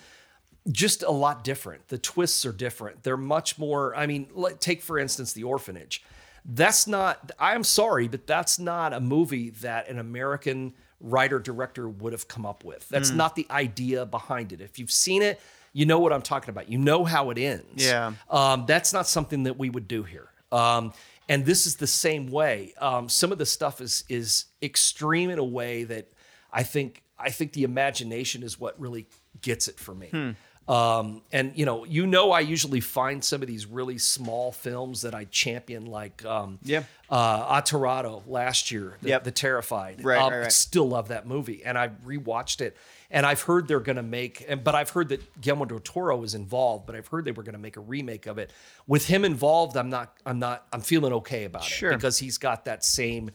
just 0.72 1.04
a 1.04 1.12
lot 1.12 1.44
different. 1.44 1.88
The 1.90 1.98
twists 1.98 2.46
are 2.46 2.52
different. 2.52 3.04
They're 3.04 3.18
much 3.18 3.58
more. 3.60 3.96
I 3.96 4.08
mean, 4.08 4.28
let, 4.34 4.60
take 4.60 4.82
for 4.82 4.98
instance 4.98 5.34
the 5.34 5.44
orphanage. 5.44 6.04
That's 6.46 6.88
not. 6.88 7.32
I'm 7.40 7.64
sorry, 7.64 8.08
but 8.08 8.26
that's 8.26 8.58
not 8.58 8.94
a 8.94 9.00
movie 9.00 9.52
that 9.62 9.88
an 9.88 10.00
American 10.00 10.74
writer 11.02 11.40
director 11.40 11.88
would 11.88 12.14
have 12.14 12.28
come 12.28 12.46
up 12.46 12.64
with. 12.64 12.88
That's 12.90 13.12
not 13.12 13.36
the 13.36 13.48
idea 13.50 14.06
behind 14.06 14.52
it. 14.52 14.62
If 14.62 14.80
you've 14.80 14.92
seen 14.92 15.22
it, 15.22 15.40
you 15.74 15.86
know 15.86 16.00
what 16.00 16.12
I'm 16.12 16.22
talking 16.22 16.50
about. 16.50 16.70
You 16.70 16.78
know 16.78 17.06
how 17.06 17.30
it 17.30 17.38
ends. 17.38 17.86
Yeah. 17.86 18.14
Um, 18.30 18.66
that's 18.68 18.92
not 18.92 19.08
something 19.08 19.44
that 19.44 19.58
we 19.58 19.70
would 19.70 19.88
do 19.88 20.04
here. 20.04 20.30
Um, 20.52 20.94
and 21.28 21.46
this 21.46 21.66
is 21.66 21.76
the 21.76 21.88
same 21.88 22.28
way. 22.28 22.74
Um, 22.80 23.08
some 23.08 23.32
of 23.32 23.38
the 23.38 23.46
stuff 23.46 23.82
is 23.82 24.04
is 24.10 24.46
extreme 24.62 25.30
in 25.30 25.40
a 25.40 25.44
way 25.44 25.84
that 25.84 26.12
I 26.52 26.64
think 26.64 27.04
I 27.20 27.30
think 27.30 27.54
the 27.54 27.64
imagination 27.64 28.44
is 28.44 28.60
what 28.60 28.80
really 28.80 29.08
gets 29.42 29.68
it 29.68 29.80
for 29.80 29.94
me. 29.94 30.08
Hmm. 30.08 30.32
Um, 30.70 31.24
and 31.32 31.52
you 31.56 31.66
know, 31.66 31.84
you 31.84 32.06
know, 32.06 32.32
I 32.32 32.42
usually 32.42 32.80
find 32.80 33.24
some 33.24 33.42
of 33.42 33.48
these 33.48 33.66
really 33.66 33.98
small 33.98 34.52
films 34.52 35.02
that 35.02 35.16
I 35.16 35.24
champion, 35.26 35.88
like 35.88 36.24
um, 36.26 36.60
Yeah. 36.62 36.84
uh, 37.10 37.48
Aterado 37.50 38.22
last 38.28 38.70
year, 38.70 38.96
the, 39.02 39.10
Yep. 39.10 39.24
the 39.24 39.32
Terrified. 39.32 40.04
Right, 40.06 40.20
Um, 40.22 40.32
right, 40.32 40.40
right. 40.42 40.52
Still 40.52 40.88
love 40.88 41.08
that 41.08 41.26
movie, 41.26 41.64
and 41.66 41.76
I 41.76 41.88
rewatched 42.06 42.62
it. 42.62 42.78
And 43.10 43.26
I've 43.26 43.42
heard 43.42 43.68
they're 43.68 43.80
going 43.80 43.96
to 43.96 44.04
make, 44.04 44.46
and 44.48 44.64
but 44.64 44.76
I've 44.76 44.92
heard 44.92 45.10
that 45.10 45.42
Guillermo 45.42 45.66
del 45.66 45.80
Toro 45.80 46.22
is 46.22 46.36
involved. 46.36 46.86
But 46.86 46.96
I've 46.96 47.08
heard 47.08 47.26
they 47.26 47.32
were 47.32 47.42
going 47.42 47.54
to 47.54 47.60
make 47.60 47.76
a 47.76 47.80
remake 47.82 48.28
of 48.28 48.38
it. 48.38 48.54
With 48.86 49.08
him 49.08 49.26
involved, 49.26 49.76
I'm 49.76 49.90
not, 49.90 50.16
I'm 50.28 50.38
not, 50.38 50.68
I'm 50.72 50.82
feeling 50.82 51.14
okay 51.14 51.46
about 51.46 51.64
Sure. 51.64 51.90
it 51.92 51.96
because 51.96 52.20
he's 52.20 52.38
got 52.38 52.66
that 52.66 52.86
same 52.86 53.32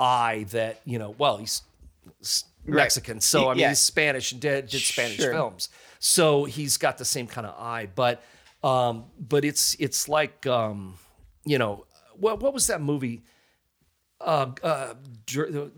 eye 0.00 0.46
that 0.52 0.80
you 0.86 0.98
know. 0.98 1.14
Well, 1.18 1.36
he's 1.36 1.60
Mexican, 2.64 3.20
so 3.20 3.48
I 3.48 3.52
mean 3.52 3.60
Yeah. 3.60 3.68
he's 3.70 3.78
Spanish 3.78 4.32
and 4.32 4.40
did, 4.40 4.68
did 4.68 4.80
Spanish 4.80 5.16
Sure. 5.16 5.32
films, 5.32 5.68
so 5.98 6.44
he's 6.44 6.76
got 6.76 6.98
the 6.98 7.04
same 7.04 7.26
kind 7.26 7.46
of 7.46 7.54
eye. 7.58 7.88
But, 7.94 8.22
um, 8.62 9.04
but 9.18 9.44
it's 9.44 9.76
it's 9.78 10.08
like, 10.08 10.46
um, 10.46 10.94
you 11.44 11.58
know, 11.58 11.86
what 12.16 12.40
what 12.40 12.52
was 12.52 12.66
that 12.68 12.80
movie? 12.80 13.22
Uh, 14.20 14.50
uh, 14.64 14.94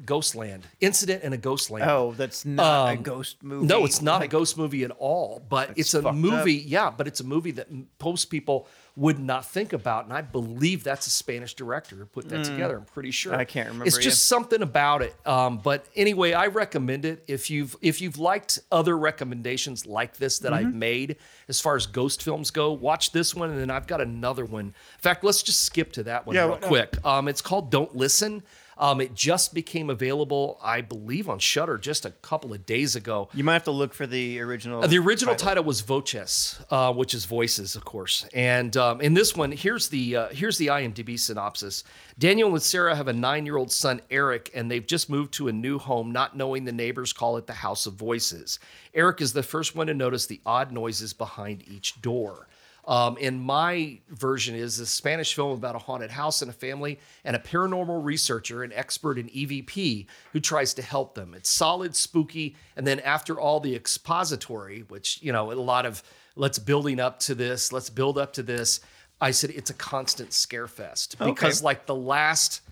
Ghostland, 0.07 0.67
Incident 0.81 1.23
in 1.25 1.35
a 1.35 1.37
Ghostland. 1.37 1.85
oh, 1.91 2.15
that's 2.17 2.47
not 2.47 2.89
a 2.89 2.93
um, 2.93 3.03
ghost 3.03 3.43
movie. 3.43 3.67
No, 3.67 3.85
it's 3.85 4.01
not 4.01 4.21
Like, 4.21 4.31
a 4.31 4.33
ghost 4.33 4.57
movie 4.57 4.83
at 4.83 4.93
all. 4.93 5.43
But 5.47 5.73
it's 5.77 5.93
a 5.93 6.01
fucked 6.01 6.17
movie, 6.17 6.55
yeah. 6.55 6.91
But 6.91 7.07
it's 7.07 7.21
a 7.21 7.25
movie 7.25 7.51
that 7.53 7.69
most 8.03 8.27
people 8.27 8.67
would 8.97 9.19
not 9.19 9.47
think 9.47 9.73
about, 9.73 10.05
and 10.05 10.13
I 10.13 10.21
believe 10.21 10.85
that's 10.85 11.07
a 11.07 11.11
Spanish 11.11 11.55
director 11.55 11.97
who 11.97 12.05
put 12.07 12.29
that 12.29 12.45
together. 12.45 12.77
I'm 12.77 12.85
pretty 12.85 13.11
sure. 13.13 13.33
Mm. 13.33 13.39
I 13.39 13.45
can't 13.45 13.69
remember, 13.69 13.87
It's 13.87 13.97
yeah. 13.97 14.03
just 14.03 14.27
something 14.27 14.63
about 14.63 15.03
it. 15.03 15.15
Um, 15.27 15.59
but 15.59 15.87
anyway, 15.97 16.33
I 16.33 16.47
recommend 16.49 17.05
it 17.05 17.25
if 17.27 17.51
you've 17.51 17.77
if 17.81 18.01
you've 18.01 18.19
liked 18.19 18.59
other 18.71 18.97
recommendations 18.99 19.87
like 19.87 20.17
this 20.17 20.39
that 20.41 20.51
Mm-hmm. 20.53 20.67
I've 20.67 20.75
made 20.75 21.17
as 21.49 21.61
far 21.61 21.77
as 21.77 21.87
ghost 21.87 22.23
films 22.23 22.51
go. 22.51 22.73
Watch 22.73 23.13
this 23.13 23.35
one, 23.35 23.51
and 23.51 23.59
then 23.61 23.71
I've 23.71 23.87
got 23.87 24.01
another 24.01 24.45
one. 24.45 24.67
In 24.67 24.75
fact, 24.99 25.23
let's 25.23 25.43
just 25.43 25.65
skip 25.65 25.93
to 25.93 26.03
that 26.05 26.27
one 26.27 26.35
Yeah, 26.35 26.47
real 26.47 26.57
quick. 26.57 26.97
Um, 27.07 27.29
it's 27.29 27.41
called 27.41 27.71
Don't 27.71 27.95
Listen. 27.95 28.43
Um, 28.81 29.01
it 29.03 29.15
just 29.15 29.53
became 29.53 29.91
available, 29.91 30.59
I 30.63 30.81
believe, 30.81 31.29
on 31.29 31.39
Shudder 31.39 31.77
just 31.77 32.07
a 32.07 32.11
couple 32.11 32.55
of 32.55 32.65
days 32.65 32.97
ago. 32.97 33.29
You 33.35 33.45
might 33.45 33.53
have 33.53 33.65
to 33.65 33.71
look 33.71 33.93
for 33.93 34.07
the 34.07 34.41
original. 34.41 34.83
Uh, 34.83 34.87
The 34.87 34.99
original 34.99 35.35
title, 35.37 35.65
was 35.65 35.83
Voces, 35.83 36.59
uh, 36.71 36.91
which 36.95 37.13
is 37.13 37.27
voices, 37.27 37.77
of 37.77 37.85
course. 37.85 38.27
And 38.33 38.75
um, 38.79 39.03
in 39.03 39.13
this 39.13 39.37
one, 39.37 39.53
here's 39.53 39.89
the 39.89 40.17
uh, 40.17 40.29
here's 40.31 40.57
the 40.57 40.69
IMDb 40.69 41.19
synopsis. 41.19 41.85
Daniel 42.19 42.51
and 42.51 42.63
Sarah 42.63 42.97
have 42.97 43.09
a 43.09 43.13
nine-year-old 43.13 43.71
son, 43.71 44.01
Eric, 44.11 44.51
and 44.55 44.71
they've 44.71 44.87
just 44.87 45.11
moved 45.11 45.33
to 45.35 45.49
a 45.49 45.53
new 45.53 45.79
home, 45.79 46.11
not 46.11 46.35
knowing 46.35 46.65
the 46.65 46.73
neighbors 46.73 47.13
call 47.13 47.37
it 47.37 47.47
the 47.47 47.53
House 47.53 47.85
of 47.87 47.95
Voices. 47.95 48.59
Eric 48.95 49.21
is 49.21 49.35
the 49.35 49.43
first 49.43 49.77
one 49.77 49.89
to 49.89 49.95
notice 49.95 50.25
the 50.27 50.41
odd 50.47 50.73
noises 50.73 51.13
behind 51.13 51.63
each 51.69 52.01
door. 52.01 52.49
Um, 52.87 53.19
and 53.21 53.41
my 53.41 54.01
version 54.09 54.55
is 54.55 54.81
a 54.81 54.87
Spanish 54.87 55.35
film 55.35 55.53
about 55.53 55.75
a 55.75 55.79
haunted 55.79 56.11
house 56.11 56.43
and 56.43 56.51
a 56.51 56.55
family 56.55 56.99
and 57.25 57.37
a 57.37 57.39
paranormal 57.39 58.05
researcher, 58.05 58.63
an 58.63 58.73
expert 58.73 59.19
in 59.19 59.29
EVP, 59.29 60.07
who 60.33 60.41
tries 60.41 60.75
to 60.75 60.83
help 60.83 61.15
them. 61.15 61.35
It's 61.35 61.51
solid, 61.51 61.95
spooky, 61.95 62.57
and 62.77 62.87
then 62.87 63.01
after 63.01 63.39
all 63.39 63.61
the 63.61 63.75
expository, 63.75 64.85
which, 64.89 65.23
you 65.23 65.33
know, 65.33 65.53
a 65.53 65.55
lot 65.55 65.87
of 65.87 66.03
let's 66.37 66.59
building 66.59 67.01
up 67.01 67.21
to 67.21 67.35
this, 67.35 67.73
let's 67.73 67.91
build 67.91 68.19
up 68.19 68.33
to 68.35 68.43
this, 68.43 68.81
I 69.21 69.33
said 69.33 69.51
it's 69.51 69.71
a 69.71 69.75
constant 69.75 70.33
scare 70.33 70.67
fest 70.67 71.19
because, 71.19 71.63
like, 71.63 71.87
the 71.87 71.95
last 71.95 72.63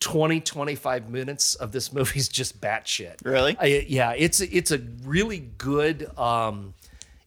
20 0.00 0.40
25 0.40 1.10
minutes 1.10 1.54
of 1.54 1.70
this 1.70 1.92
movie 1.92 2.18
is 2.18 2.28
just 2.28 2.60
batshit. 2.60 3.24
Really? 3.24 3.56
I, 3.60 3.86
yeah, 3.86 4.14
it's 4.16 4.40
a, 4.40 4.56
it's 4.56 4.72
a 4.72 4.78
really 5.04 5.38
good 5.38 6.10
um 6.18 6.74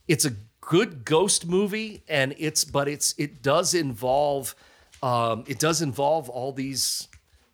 it's 0.08 0.26
a 0.26 0.34
good 0.68 1.06
ghost 1.06 1.46
movie 1.46 2.04
and 2.08 2.34
it's 2.38 2.66
but 2.66 2.88
it's 2.88 3.14
it 3.18 3.42
does 3.42 3.74
involve 3.74 4.56
um 5.04 5.44
it 5.48 5.60
does 5.60 5.82
involve 5.82 6.28
all 6.30 6.52
these 6.52 7.08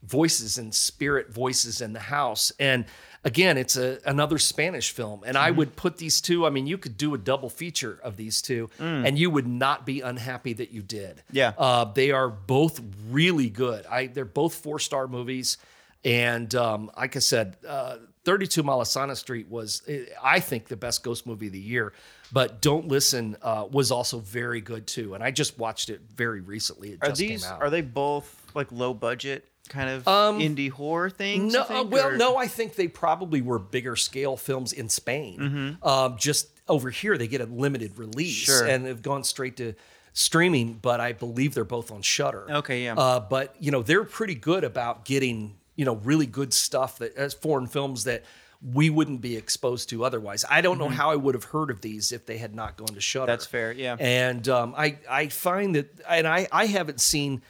voices 0.03 0.57
and 0.57 0.73
spirit 0.73 1.31
voices 1.31 1.81
in 1.81 1.93
the 1.93 1.99
house 1.99 2.51
and 2.59 2.85
again, 3.23 3.55
it's 3.55 3.77
a 3.77 3.99
another 4.03 4.39
Spanish 4.39 4.89
film, 4.91 5.21
and 5.23 5.35
Mm-hmm. 5.37 5.45
I 5.47 5.51
would 5.51 5.75
put 5.75 5.97
these 5.97 6.21
two. 6.21 6.43
I 6.43 6.49
mean, 6.49 6.65
you 6.65 6.77
could 6.79 6.97
do 6.97 7.13
a 7.13 7.19
double 7.19 7.49
feature 7.49 7.99
of 8.03 8.17
these 8.17 8.41
two, 8.41 8.67
and 8.79 9.15
you 9.19 9.29
would 9.29 9.45
not 9.45 9.85
be 9.85 10.01
unhappy 10.01 10.53
that 10.53 10.71
you 10.71 10.81
did. 10.81 11.17
Mm. 11.17 11.21
Yeah. 11.31 11.53
uh, 11.55 11.85
they 11.85 12.09
are 12.09 12.29
both 12.29 12.81
really 13.11 13.47
good. 13.49 13.85
I 13.85 14.07
they're 14.07 14.25
both 14.25 14.55
four 14.55 14.79
star 14.79 15.07
movies, 15.07 15.57
and 16.03 16.53
um, 16.55 16.89
like 16.97 17.15
I 17.15 17.19
said, 17.19 17.57
uh, 17.67 17.97
Thirty 18.25 18.47
Two 18.47 18.63
Malasana 18.63 19.15
Street 19.15 19.47
was 19.49 19.83
I 20.23 20.39
think 20.39 20.67
the 20.67 20.75
best 20.77 21.03
ghost 21.03 21.27
movie 21.27 21.45
of 21.45 21.53
the 21.53 21.59
year. 21.59 21.93
But 22.33 22.61
Don't 22.61 22.87
Listen 22.87 23.35
uh, 23.41 23.65
was 23.69 23.91
also 23.91 24.19
very 24.19 24.61
good 24.61 24.87
too, 24.87 25.13
and 25.15 25.23
I 25.23 25.31
just 25.31 25.57
watched 25.59 25.89
it 25.89 26.01
very 26.15 26.41
recently. 26.41 26.91
It 26.91 26.99
Are 27.01 27.09
just 27.09 27.19
these 27.19 27.43
came 27.43 27.53
out. 27.53 27.61
are 27.61 27.69
they 27.69 27.81
both 27.81 28.37
like 28.53 28.71
low 28.71 28.93
budget 28.93 29.45
kind 29.69 29.89
of 29.89 30.07
Um, 30.07 30.39
indie 30.39 30.69
horror 30.69 31.09
things? 31.09 31.53
No, 31.53 31.63
think, 31.63 31.91
well, 31.91 32.07
or- 32.09 32.17
no, 32.17 32.37
I 32.37 32.47
think 32.47 32.75
they 32.75 32.87
probably 32.87 33.41
were 33.41 33.59
bigger 33.59 33.95
scale 33.95 34.37
films 34.37 34.73
in 34.73 34.89
Spain. 34.89 35.39
Mm-hmm. 35.39 35.87
Um, 35.87 36.17
just 36.17 36.47
over 36.67 36.89
here, 36.89 37.17
they 37.17 37.27
get 37.27 37.41
a 37.41 37.45
limited 37.45 37.97
release 37.97 38.33
Sure. 38.33 38.65
and 38.65 38.85
they've 38.85 39.01
gone 39.01 39.23
straight 39.23 39.57
to 39.57 39.73
streaming. 40.13 40.73
But 40.81 40.99
I 40.99 41.13
believe 41.13 41.53
they're 41.53 41.63
both 41.63 41.91
on 41.91 42.01
Shudder. 42.01 42.45
Okay, 42.49 42.83
yeah. 42.85 42.93
Uh, 42.95 43.19
but 43.19 43.55
you 43.59 43.71
know, 43.71 43.81
they're 43.81 44.03
pretty 44.03 44.35
good 44.35 44.63
about 44.63 45.05
getting 45.05 45.55
you 45.75 45.85
know 45.85 45.95
really 45.95 46.25
good 46.27 46.53
stuff 46.53 46.97
that 46.99 47.15
as 47.15 47.33
foreign 47.33 47.67
films 47.67 48.03
that 48.05 48.23
we 48.63 48.89
wouldn't 48.89 49.21
be 49.21 49.35
exposed 49.35 49.89
to 49.89 50.05
otherwise. 50.05 50.45
I 50.49 50.61
don't 50.61 50.77
know 50.77 50.89
how 50.89 51.09
I 51.09 51.15
would 51.15 51.33
have 51.35 51.45
heard 51.45 51.71
of 51.71 51.81
these 51.81 52.11
if 52.11 52.25
they 52.25 52.37
had 52.37 52.53
not 52.53 52.77
gone 52.77 52.89
to 52.89 53.01
Shudder. 53.01 53.23
Mm-hmm. 53.23 53.31
That's 53.31 53.45
fair, 53.45 53.71
yeah. 53.71 53.95
And 53.99 54.47
um, 54.49 54.75
I 54.77 54.97
I 55.09 55.27
find 55.29 55.75
that, 55.75 55.99
and 56.07 56.27
I 56.27 56.47
I 56.51 56.67
haven't 56.67 57.01
seen 57.01 57.41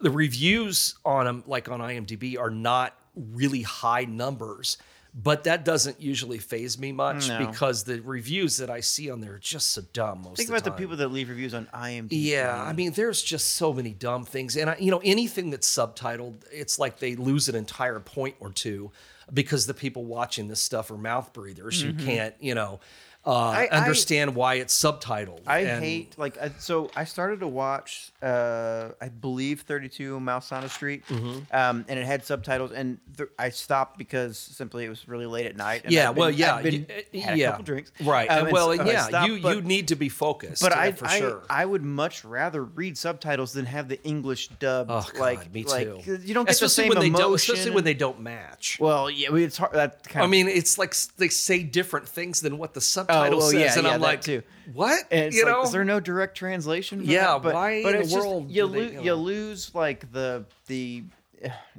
the 0.00 0.10
reviews 0.10 0.94
on 1.04 1.26
them 1.26 1.44
like 1.46 1.68
on 1.68 1.80
IMDb 1.80 2.38
are 2.38 2.50
not 2.50 2.96
really 3.14 3.62
high 3.62 4.04
numbers. 4.04 4.78
But 5.14 5.44
that 5.44 5.64
doesn't 5.64 6.00
usually 6.00 6.38
phase 6.38 6.78
me 6.78 6.92
much 6.92 7.28
No. 7.28 7.44
because 7.46 7.82
the 7.82 8.00
reviews 8.00 8.58
that 8.58 8.68
I 8.70 8.80
see 8.80 9.10
on 9.10 9.20
there 9.20 9.34
are 9.34 9.38
just 9.38 9.70
so 9.70 9.82
dumb 9.92 10.22
most 10.22 10.36
Think 10.36 10.50
about 10.50 10.64
the 10.64 10.70
the 10.70 10.76
people 10.76 10.96
that 10.98 11.08
leave 11.08 11.30
reviews 11.30 11.54
on 11.54 11.66
IMDb. 11.74 12.08
Yeah, 12.10 12.62
I 12.62 12.72
mean, 12.74 12.92
there's 12.92 13.22
just 13.22 13.54
so 13.54 13.72
many 13.72 13.94
dumb 13.94 14.24
things, 14.26 14.56
and 14.56 14.70
I, 14.70 14.76
you 14.78 14.90
know, 14.90 15.00
anything 15.02 15.50
that's 15.50 15.68
subtitled, 15.68 16.44
it's 16.52 16.78
like 16.78 16.98
they 16.98 17.16
lose 17.16 17.48
an 17.48 17.56
entire 17.56 17.98
point 18.00 18.36
or 18.38 18.50
two 18.52 18.92
because 19.32 19.66
the 19.66 19.74
people 19.74 20.04
watching 20.04 20.48
this 20.48 20.60
stuff 20.60 20.90
are 20.90 20.96
mouth 20.96 21.32
breathers. 21.32 21.80
Who 21.80 21.92
mm-hmm. 21.92 22.06
can't, 22.06 22.34
you 22.40 22.54
know, 22.54 22.80
uh. 23.28 23.48
I- 23.50 23.68
I- 23.70 23.76
understand 23.78 24.34
why 24.34 24.54
it's 24.54 24.74
subtitled. 24.80 25.40
I 25.46 25.58
And- 25.60 25.82
hate 25.84 26.18
like 26.18 26.36
I, 26.40 26.50
so. 26.58 26.90
I 26.96 27.04
started 27.04 27.40
to 27.40 27.46
watch, 27.48 28.10
uh, 28.22 28.88
I 29.00 29.08
believe, 29.08 29.60
Thirty 29.62 29.88
Two 29.88 30.18
Malasana 30.18 30.68
Street, 30.70 31.06
Mm-hmm. 31.08 31.54
um, 31.54 31.84
and 31.88 31.98
it 31.98 32.06
had 32.06 32.24
subtitles, 32.24 32.72
and 32.72 32.98
th- 33.16 33.28
I 33.38 33.50
stopped 33.50 33.98
because 33.98 34.38
simply 34.38 34.84
it 34.84 34.88
was 34.88 35.06
really 35.08 35.26
late 35.26 35.46
at 35.46 35.56
night. 35.56 35.82
And 35.84 35.92
Yeah, 35.92 36.08
been- 36.12 36.20
well, 36.20 36.30
yeah, 36.30 36.60
been, 36.62 36.74
you- 36.74 36.86
uh, 37.28 37.32
yeah, 37.34 37.50
couple 37.50 37.64
drinks, 37.64 37.92
right. 38.02 38.28
um, 38.30 38.44
and 38.46 38.52
well, 38.52 38.74
yeah, 38.74 39.06
stopped, 39.08 39.28
you 39.28 39.40
but- 39.42 39.56
you 39.56 39.62
need 39.62 39.88
to 39.88 39.96
be 39.96 40.08
focused. 40.08 40.62
But 40.62 40.72
I, 40.72 40.92
for 40.92 41.06
I, 41.06 41.18
sure. 41.18 41.42
I 41.50 41.64
would 41.64 41.82
much 41.84 42.24
rather 42.24 42.64
read 42.64 42.96
subtitles 42.98 43.52
than 43.52 43.66
have 43.66 43.88
the 43.88 44.02
English 44.04 44.48
dubbed. 44.58 44.90
oh 44.90 45.04
God, 45.12 45.20
like, 45.20 45.52
me 45.52 45.64
like, 45.64 45.86
you 46.06 46.34
don't 46.34 46.46
get 46.46 46.52
especially 46.52 46.66
the 46.66 46.68
same 46.68 46.88
when 46.88 46.98
they 47.00 47.06
emotion. 47.08 47.26
don't, 47.26 47.34
especially 47.34 47.70
when 47.72 47.84
they 47.84 47.94
don't 47.94 48.20
match. 48.20 48.78
Well, 48.80 49.10
yeah, 49.10 49.28
I 49.28 49.32
mean, 49.32 49.44
it's 49.44 49.56
hard. 49.58 49.72
That 49.74 50.02
kind 50.08 50.24
I 50.24 50.26
mean, 50.26 50.48
it's 50.48 50.78
like 50.78 50.94
they 51.16 51.28
say 51.28 51.62
different 51.62 52.08
things 52.08 52.40
than 52.40 52.58
what 52.58 52.74
the 52.74 52.80
subtitle 53.18 53.38
well, 53.38 53.50
says, 53.50 53.60
yeah, 53.60 53.74
and 53.78 53.86
yeah, 53.86 53.92
I'm 53.94 54.00
like, 54.00 54.20
too. 54.22 54.42
what? 54.72 55.04
And 55.10 55.32
you 55.34 55.44
like, 55.44 55.52
know, 55.52 55.62
is 55.62 55.72
there 55.72 55.84
no 55.84 56.00
direct 56.00 56.36
translation? 56.36 57.00
For 57.00 57.10
Yeah, 57.10 57.32
that? 57.34 57.42
but, 57.42 57.54
why 57.54 57.82
but 57.82 57.94
in 57.94 58.00
it's 58.02 58.10
the 58.12 58.16
just- 58.16 58.48
you 58.50 58.66
lo- 58.66 59.00
you 59.02 59.14
lose 59.14 59.74
like 59.74 60.10
the 60.12 60.44
the 60.66 61.04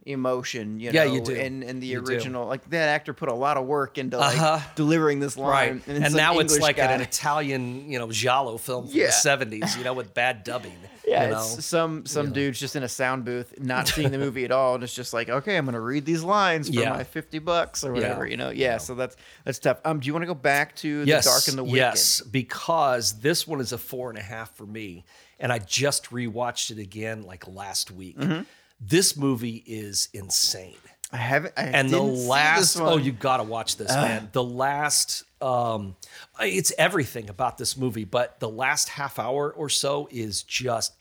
emotion, 0.05 0.80
you 0.80 0.91
Yeah, 0.91 1.05
know, 1.05 1.14
you 1.14 1.22
do. 1.22 1.36
and 1.36 1.64
and 1.64 1.82
the 1.82 1.88
You 1.88 2.01
do. 2.01 2.12
original. 2.12 2.47
Like 2.47 2.70
that 2.70 2.89
actor 2.89 3.14
put 3.14 3.30
a 3.30 3.34
lot 3.34 3.57
of 3.57 3.66
work 3.66 3.97
into 3.97 4.18
like 4.18 4.38
Uh-huh. 4.38 4.60
delivering 4.76 5.20
this 5.20 5.38
line, 5.38 5.49
right? 5.51 5.88
and, 5.88 6.05
And, 6.05 6.16
now 6.16 6.39
it's 6.39 6.57
like 6.60 6.78
guy. 6.78 6.91
an 6.91 7.01
Italian, 7.01 7.89
you 7.91 7.99
know, 7.99 8.10
giallo 8.12 8.57
film 8.57 8.88
from 8.88 8.95
Yeah. 8.97 9.07
the 9.07 9.12
'70s, 9.12 9.78
you 9.78 9.84
know, 9.84 9.93
with 9.93 10.14
bad 10.14 10.43
dubbing. 10.43 10.76
Yeah, 11.07 11.24
you 11.24 11.32
know? 11.32 11.38
it's 11.39 11.66
some 11.66 12.05
some 12.05 12.32
dude's 12.34 12.60
just 12.60 12.76
in 12.76 12.84
a 12.84 12.88
sound 12.89 13.26
booth, 13.26 13.55
not 13.60 13.88
seeing 13.95 14.12
the 14.12 14.20
movie 14.20 14.45
at 14.45 14.51
all, 14.51 14.76
and 14.76 14.84
it's 14.84 14.93
just 14.93 15.12
like, 15.12 15.28
okay, 15.28 15.57
I'm 15.57 15.66
gonna 15.66 15.82
read 15.82 16.05
these 16.05 16.22
lines 16.22 16.68
for 16.70 16.76
Yeah. 16.76 16.91
my 16.91 17.03
fifty 17.03 17.39
bucks 17.39 17.84
or 17.84 17.91
whatever, 17.93 18.26
Yeah. 18.28 18.32
you 18.32 18.38
know. 18.38 18.49
Yeah, 18.51 18.78
so 18.78 18.93
that's 18.93 19.16
that's 19.43 19.57
tough. 19.57 19.80
Um, 19.86 19.99
do 19.99 20.05
you 20.05 20.14
want 20.14 20.22
to 20.22 20.28
go 20.28 20.36
back 20.36 20.76
to 20.78 21.03
yes, 21.07 21.24
the 21.26 21.32
Dark 21.32 21.47
and 21.47 21.57
the 21.57 21.64
Wicked? 21.64 21.78
yes, 21.78 22.22
because 22.22 23.14
this 23.22 23.47
one 23.47 23.60
is 23.60 23.72
a 23.72 23.80
four 23.80 24.10
and 24.12 24.20
a 24.20 24.22
half 24.22 24.55
for 24.55 24.68
me, 24.68 25.03
and 25.39 25.51
I 25.51 25.57
just 25.57 26.12
rewatched 26.12 26.70
it 26.70 26.78
again 26.78 27.24
like 27.24 27.47
last 27.47 27.89
week. 27.89 28.20
Mm-hmm. 28.20 28.41
This 28.80 29.18
movie 29.18 29.64
is 29.66 30.10
insane. 30.14 30.76
I 31.12 31.18
haven't. 31.18 31.54
I 31.58 31.64
and 31.64 31.90
the 31.90 32.02
last 32.02 32.80
oh 32.80 32.98
you 32.98 33.12
gotta 33.12 33.44
watch 33.44 33.78
this 33.78 33.90
man 33.90 34.30
the 34.32 34.44
last 34.44 35.24
um 35.42 35.96
it's 36.40 36.72
everything 36.78 37.30
about 37.30 37.58
this 37.58 37.76
movie 37.76 38.04
but 38.04 38.40
the 38.40 38.50
last 38.50 38.90
half 38.90 39.18
hour 39.18 39.52
or 39.52 39.70
so 39.70 40.08
is 40.12 40.44
just 40.44 40.94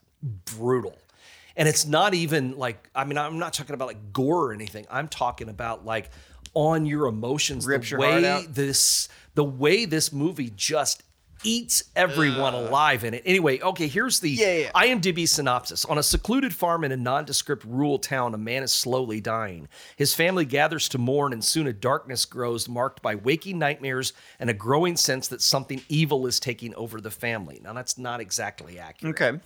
brutal 0.56 0.96
and 1.56 1.68
it's 1.68 1.84
not 1.84 2.14
even 2.14 2.56
like 2.56 2.88
i 2.94 3.04
mean 3.04 3.18
i'm 3.18 3.38
not 3.38 3.52
talking 3.52 3.74
about 3.74 3.88
like 3.88 4.12
gore 4.12 4.46
or 4.46 4.52
anything 4.52 4.86
i'm 4.90 5.08
talking 5.08 5.48
about 5.48 5.84
like 5.84 6.10
on 6.54 6.86
your 6.86 7.06
emotions 7.06 7.66
Rips 7.66 7.90
the 7.90 7.96
your 7.96 8.06
heart 8.08 8.22
way 8.22 8.28
out? 8.28 8.54
this 8.54 9.08
the 9.34 9.44
way 9.44 9.84
this 9.84 10.12
movie 10.12 10.52
just 10.54 11.02
eats 11.44 11.84
everyone 11.96 12.54
uh. 12.54 12.58
alive 12.58 13.04
in 13.04 13.14
it 13.14 13.22
anyway 13.24 13.58
okay 13.60 13.86
here's 13.86 14.20
the 14.20 14.30
Yeah, 14.30 14.54
yeah. 14.56 14.70
IMDb 14.74 15.28
synopsis. 15.28 15.84
On 15.84 15.98
a 15.98 16.02
secluded 16.02 16.54
farm 16.54 16.84
in 16.84 16.92
a 16.92 16.96
nondescript 16.96 17.64
rural 17.64 17.98
town, 17.98 18.34
a 18.34 18.38
man 18.38 18.62
is 18.62 18.72
slowly 18.72 19.20
dying. 19.20 19.68
His 19.96 20.14
family 20.14 20.44
gathers 20.44 20.88
to 20.90 20.98
mourn, 20.98 21.32
and 21.32 21.44
soon 21.44 21.66
a 21.66 21.72
darkness 21.72 22.24
grows, 22.24 22.68
marked 22.68 23.02
by 23.02 23.14
waking 23.14 23.58
nightmares 23.58 24.12
and 24.38 24.50
a 24.50 24.54
growing 24.54 24.96
sense 24.96 25.28
that 25.28 25.42
something 25.42 25.80
evil 25.88 26.26
is 26.26 26.38
taking 26.40 26.74
over 26.74 27.00
the 27.00 27.10
family. 27.10 27.60
Now, 27.62 27.72
that's 27.72 27.98
not 27.98 28.20
exactly 28.20 28.78
accurate. 28.78 29.20
okay. 29.20 29.38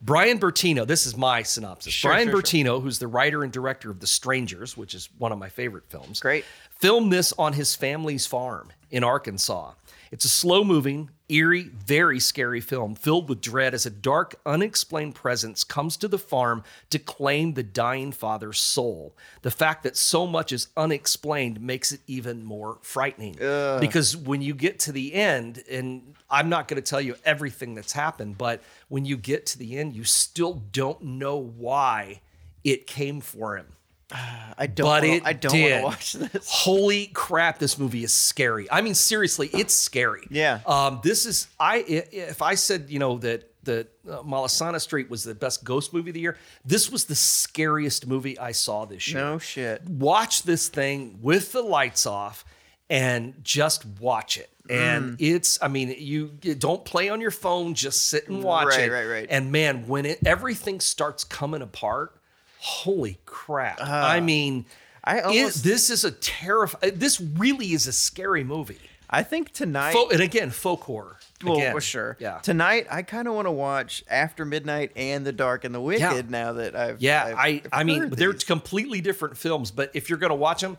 Brian 0.00 0.38
Bertino, 0.38 0.86
this 0.86 1.06
is 1.06 1.16
my 1.16 1.42
synopsis. 1.42 1.92
Sure, 1.92 2.12
Brian 2.12 2.28
sure, 2.28 2.40
Bertino, 2.40 2.80
who's 2.80 2.98
the 3.00 3.08
writer 3.08 3.42
and 3.42 3.52
director 3.52 3.90
of 3.90 3.98
The 4.00 4.06
Strangers, 4.06 4.76
which 4.76 4.94
is 4.94 5.08
one 5.18 5.32
of 5.32 5.38
my 5.38 5.48
favorite 5.48 5.84
films, 5.88 6.20
Great. 6.20 6.44
filmed 6.78 7.12
this 7.12 7.32
on 7.38 7.52
his 7.54 7.74
family's 7.74 8.24
farm 8.26 8.68
in 8.90 9.02
Arkansas. 9.02 9.72
It's 10.12 10.24
a 10.24 10.28
slow 10.28 10.62
moving, 10.62 11.10
eerie, 11.28 11.70
very 11.86 12.18
scary 12.18 12.60
film 12.60 12.94
filled 12.94 13.28
with 13.28 13.40
dread 13.40 13.74
as 13.74 13.86
a 13.86 13.90
dark, 13.90 14.40
unexplained 14.46 15.14
presence 15.14 15.64
comes 15.64 15.96
to 15.98 16.08
the 16.08 16.18
farm 16.18 16.62
to 16.90 16.98
claim 16.98 17.54
the 17.54 17.62
dying 17.62 18.12
father's 18.12 18.58
soul. 18.58 19.14
The 19.42 19.50
fact 19.50 19.82
that 19.82 19.96
so 19.96 20.26
much 20.26 20.52
is 20.52 20.68
unexplained 20.76 21.60
makes 21.60 21.92
it 21.92 22.00
even 22.06 22.44
more 22.44 22.78
frightening. 22.82 23.36
Because 23.80 24.16
when 24.16 24.42
you 24.42 24.54
get 24.54 24.78
to 24.80 24.92
the 24.92 25.14
end, 25.14 25.62
and 25.70 26.14
I'm 26.30 26.48
not 26.48 26.68
going 26.68 26.82
to 26.82 26.88
tell 26.88 27.00
you 27.00 27.16
everything 27.24 27.74
that's 27.74 27.92
happened, 27.92 28.38
but 28.38 28.62
when 28.88 29.04
you 29.04 29.16
get 29.16 29.46
to 29.46 29.58
the 29.58 29.78
end, 29.78 29.94
you 29.94 30.04
still 30.04 30.62
don't 30.72 31.02
know 31.02 31.36
why 31.36 32.20
it 32.64 32.86
came 32.86 33.20
for 33.20 33.56
him 33.56 33.66
I 34.10 34.66
don't. 34.66 34.86
but 34.86 35.02
wanna, 35.02 35.06
it 35.14 35.22
I 35.26 35.32
don't 35.34 35.52
want 35.60 35.74
to 35.74 35.82
watch 35.82 36.12
this. 36.32 36.48
Holy 36.50 37.06
crap! 37.08 37.58
This 37.58 37.78
movie 37.78 38.04
is 38.04 38.12
scary. 38.14 38.66
I 38.70 38.80
mean, 38.80 38.94
seriously, 38.94 39.50
it's 39.52 39.74
scary. 39.74 40.26
Yeah. 40.30 40.60
Um, 40.66 41.00
this 41.04 41.26
is 41.26 41.48
I. 41.60 41.78
If 41.86 42.40
I 42.40 42.54
said 42.54 42.86
you 42.88 42.98
know 42.98 43.18
that 43.18 43.50
that 43.64 43.88
uh, 44.08 44.18
Malasana 44.22 44.80
Street 44.80 45.10
was 45.10 45.24
the 45.24 45.34
best 45.34 45.62
ghost 45.62 45.92
movie 45.92 46.08
of 46.10 46.14
the 46.14 46.20
year, 46.20 46.36
this 46.64 46.90
was 46.90 47.04
the 47.04 47.14
scariest 47.14 48.06
movie 48.06 48.38
I 48.38 48.52
saw 48.52 48.86
this 48.86 49.08
year. 49.08 49.20
No 49.22 49.38
shit. 49.38 49.86
Watch 49.86 50.44
this 50.44 50.68
thing 50.68 51.18
with 51.20 51.52
the 51.52 51.60
lights 51.60 52.06
off 52.06 52.46
and 52.88 53.34
just 53.42 53.84
watch 54.00 54.38
it. 54.38 54.48
Mm. 54.70 54.74
And 54.74 55.16
it's, 55.20 55.58
I 55.60 55.68
mean, 55.68 55.94
you, 55.98 56.32
you 56.42 56.54
don't 56.54 56.82
play 56.84 57.10
on 57.10 57.20
your 57.20 57.30
phone, 57.30 57.74
just 57.74 58.06
sit 58.06 58.28
and 58.28 58.42
watch 58.42 58.68
Right, 58.68 58.80
it. 58.88 58.90
right, 58.90 59.06
right. 59.06 59.26
And 59.28 59.52
man, 59.52 59.86
when 59.86 60.06
it 60.06 60.20
everything 60.24 60.80
starts 60.80 61.24
coming 61.24 61.60
apart, 61.60 62.17
holy 62.58 63.18
crap! 63.26 63.78
I 63.80 64.20
mean, 64.20 64.66
Uh, 65.04 65.10
I 65.10 65.20
almost- 65.20 65.64
this 65.64 65.90
is 65.90 66.04
a 66.04 66.10
terrifying. 66.10 66.92
This 66.96 67.20
really 67.20 67.72
is 67.72 67.86
a 67.86 67.92
scary 67.92 68.44
movie. 68.44 68.78
I 69.10 69.22
think 69.22 69.52
tonight. 69.52 69.92
Fo- 69.92 70.10
and 70.10 70.20
again, 70.20 70.50
folk 70.50 70.82
horror. 70.82 71.16
well, 71.42 71.54
again. 71.56 71.72
for 71.72 71.80
sure. 71.80 72.16
Yeah. 72.20 72.38
Tonight, 72.42 72.86
I 72.90 73.00
kind 73.02 73.26
of 73.26 73.32
want 73.32 73.46
to 73.46 73.50
watch 73.52 74.04
After 74.10 74.44
Midnight 74.44 74.90
and 74.96 75.24
The 75.24 75.32
Dark 75.32 75.64
and 75.64 75.74
the 75.74 75.80
Wicked. 75.80 76.00
Yeah. 76.02 76.22
Now 76.28 76.52
that 76.54 76.76
I've 76.76 77.00
Yeah, 77.00 77.24
I've- 77.24 77.34
I 77.36 77.46
I've 77.64 77.68
I 77.72 77.84
mean 77.84 78.00
heard 78.00 78.16
they're 78.18 78.34
completely 78.34 79.00
different 79.00 79.38
films, 79.38 79.70
but 79.70 79.90
if 79.94 80.10
you're 80.10 80.18
going 80.18 80.28
to 80.30 80.34
watch 80.36 80.60
them, 80.60 80.76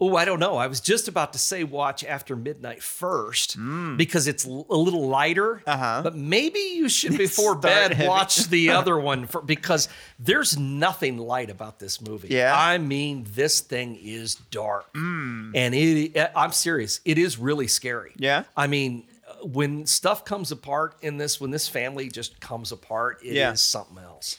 oh, 0.00 0.16
I 0.16 0.24
don't 0.24 0.40
know. 0.40 0.56
I 0.56 0.66
was 0.66 0.80
just 0.80 1.08
about 1.08 1.32
to 1.34 1.38
say 1.38 1.64
watch 1.64 2.04
After 2.04 2.34
Midnight 2.36 2.82
first 2.82 3.56
because 3.96 4.26
it's 4.26 4.46
l- 4.46 4.66
a 4.68 4.76
little 4.76 5.08
lighter. 5.08 5.62
Mm. 5.66 5.72
Uh-huh. 5.72 6.00
But 6.02 6.16
maybe 6.16 6.58
you 6.58 6.88
should 6.88 7.16
before 7.18 7.54
bed 7.54 7.92
heavy. 7.92 8.08
watch 8.08 8.48
the 8.48 8.70
other 8.78 8.98
one 8.98 9.26
for 9.26 9.40
because 9.40 9.88
there's 10.18 10.58
nothing 10.58 11.18
light 11.18 11.48
about 11.50 11.78
this 11.78 12.00
movie. 12.00 12.28
Yeah? 12.28 12.52
Mm. 12.52 12.58
I 12.58 12.78
mean 12.78 13.26
this 13.34 13.60
thing 13.60 13.96
is 14.02 14.34
dark, 14.50 14.86
and 14.94 15.54
it. 15.74 16.16
I'm 16.36 16.52
serious. 16.52 17.00
It 17.04 17.18
is 17.18 17.38
really 17.38 17.68
scary. 17.68 18.12
Yeah? 18.16 18.44
I 18.56 18.66
mean. 18.66 19.04
uh, 19.28 19.46
When 19.46 19.86
stuff 19.86 20.24
comes 20.24 20.52
apart 20.52 20.96
in 21.02 21.18
this, 21.18 21.40
when 21.40 21.50
this 21.50 21.68
family 21.68 22.08
just 22.08 22.40
comes 22.40 22.72
apart, 22.72 23.20
it 23.22 23.28
is 23.28 23.34
Yeah. 23.36 23.54
something 23.54 23.98
else. 24.02 24.38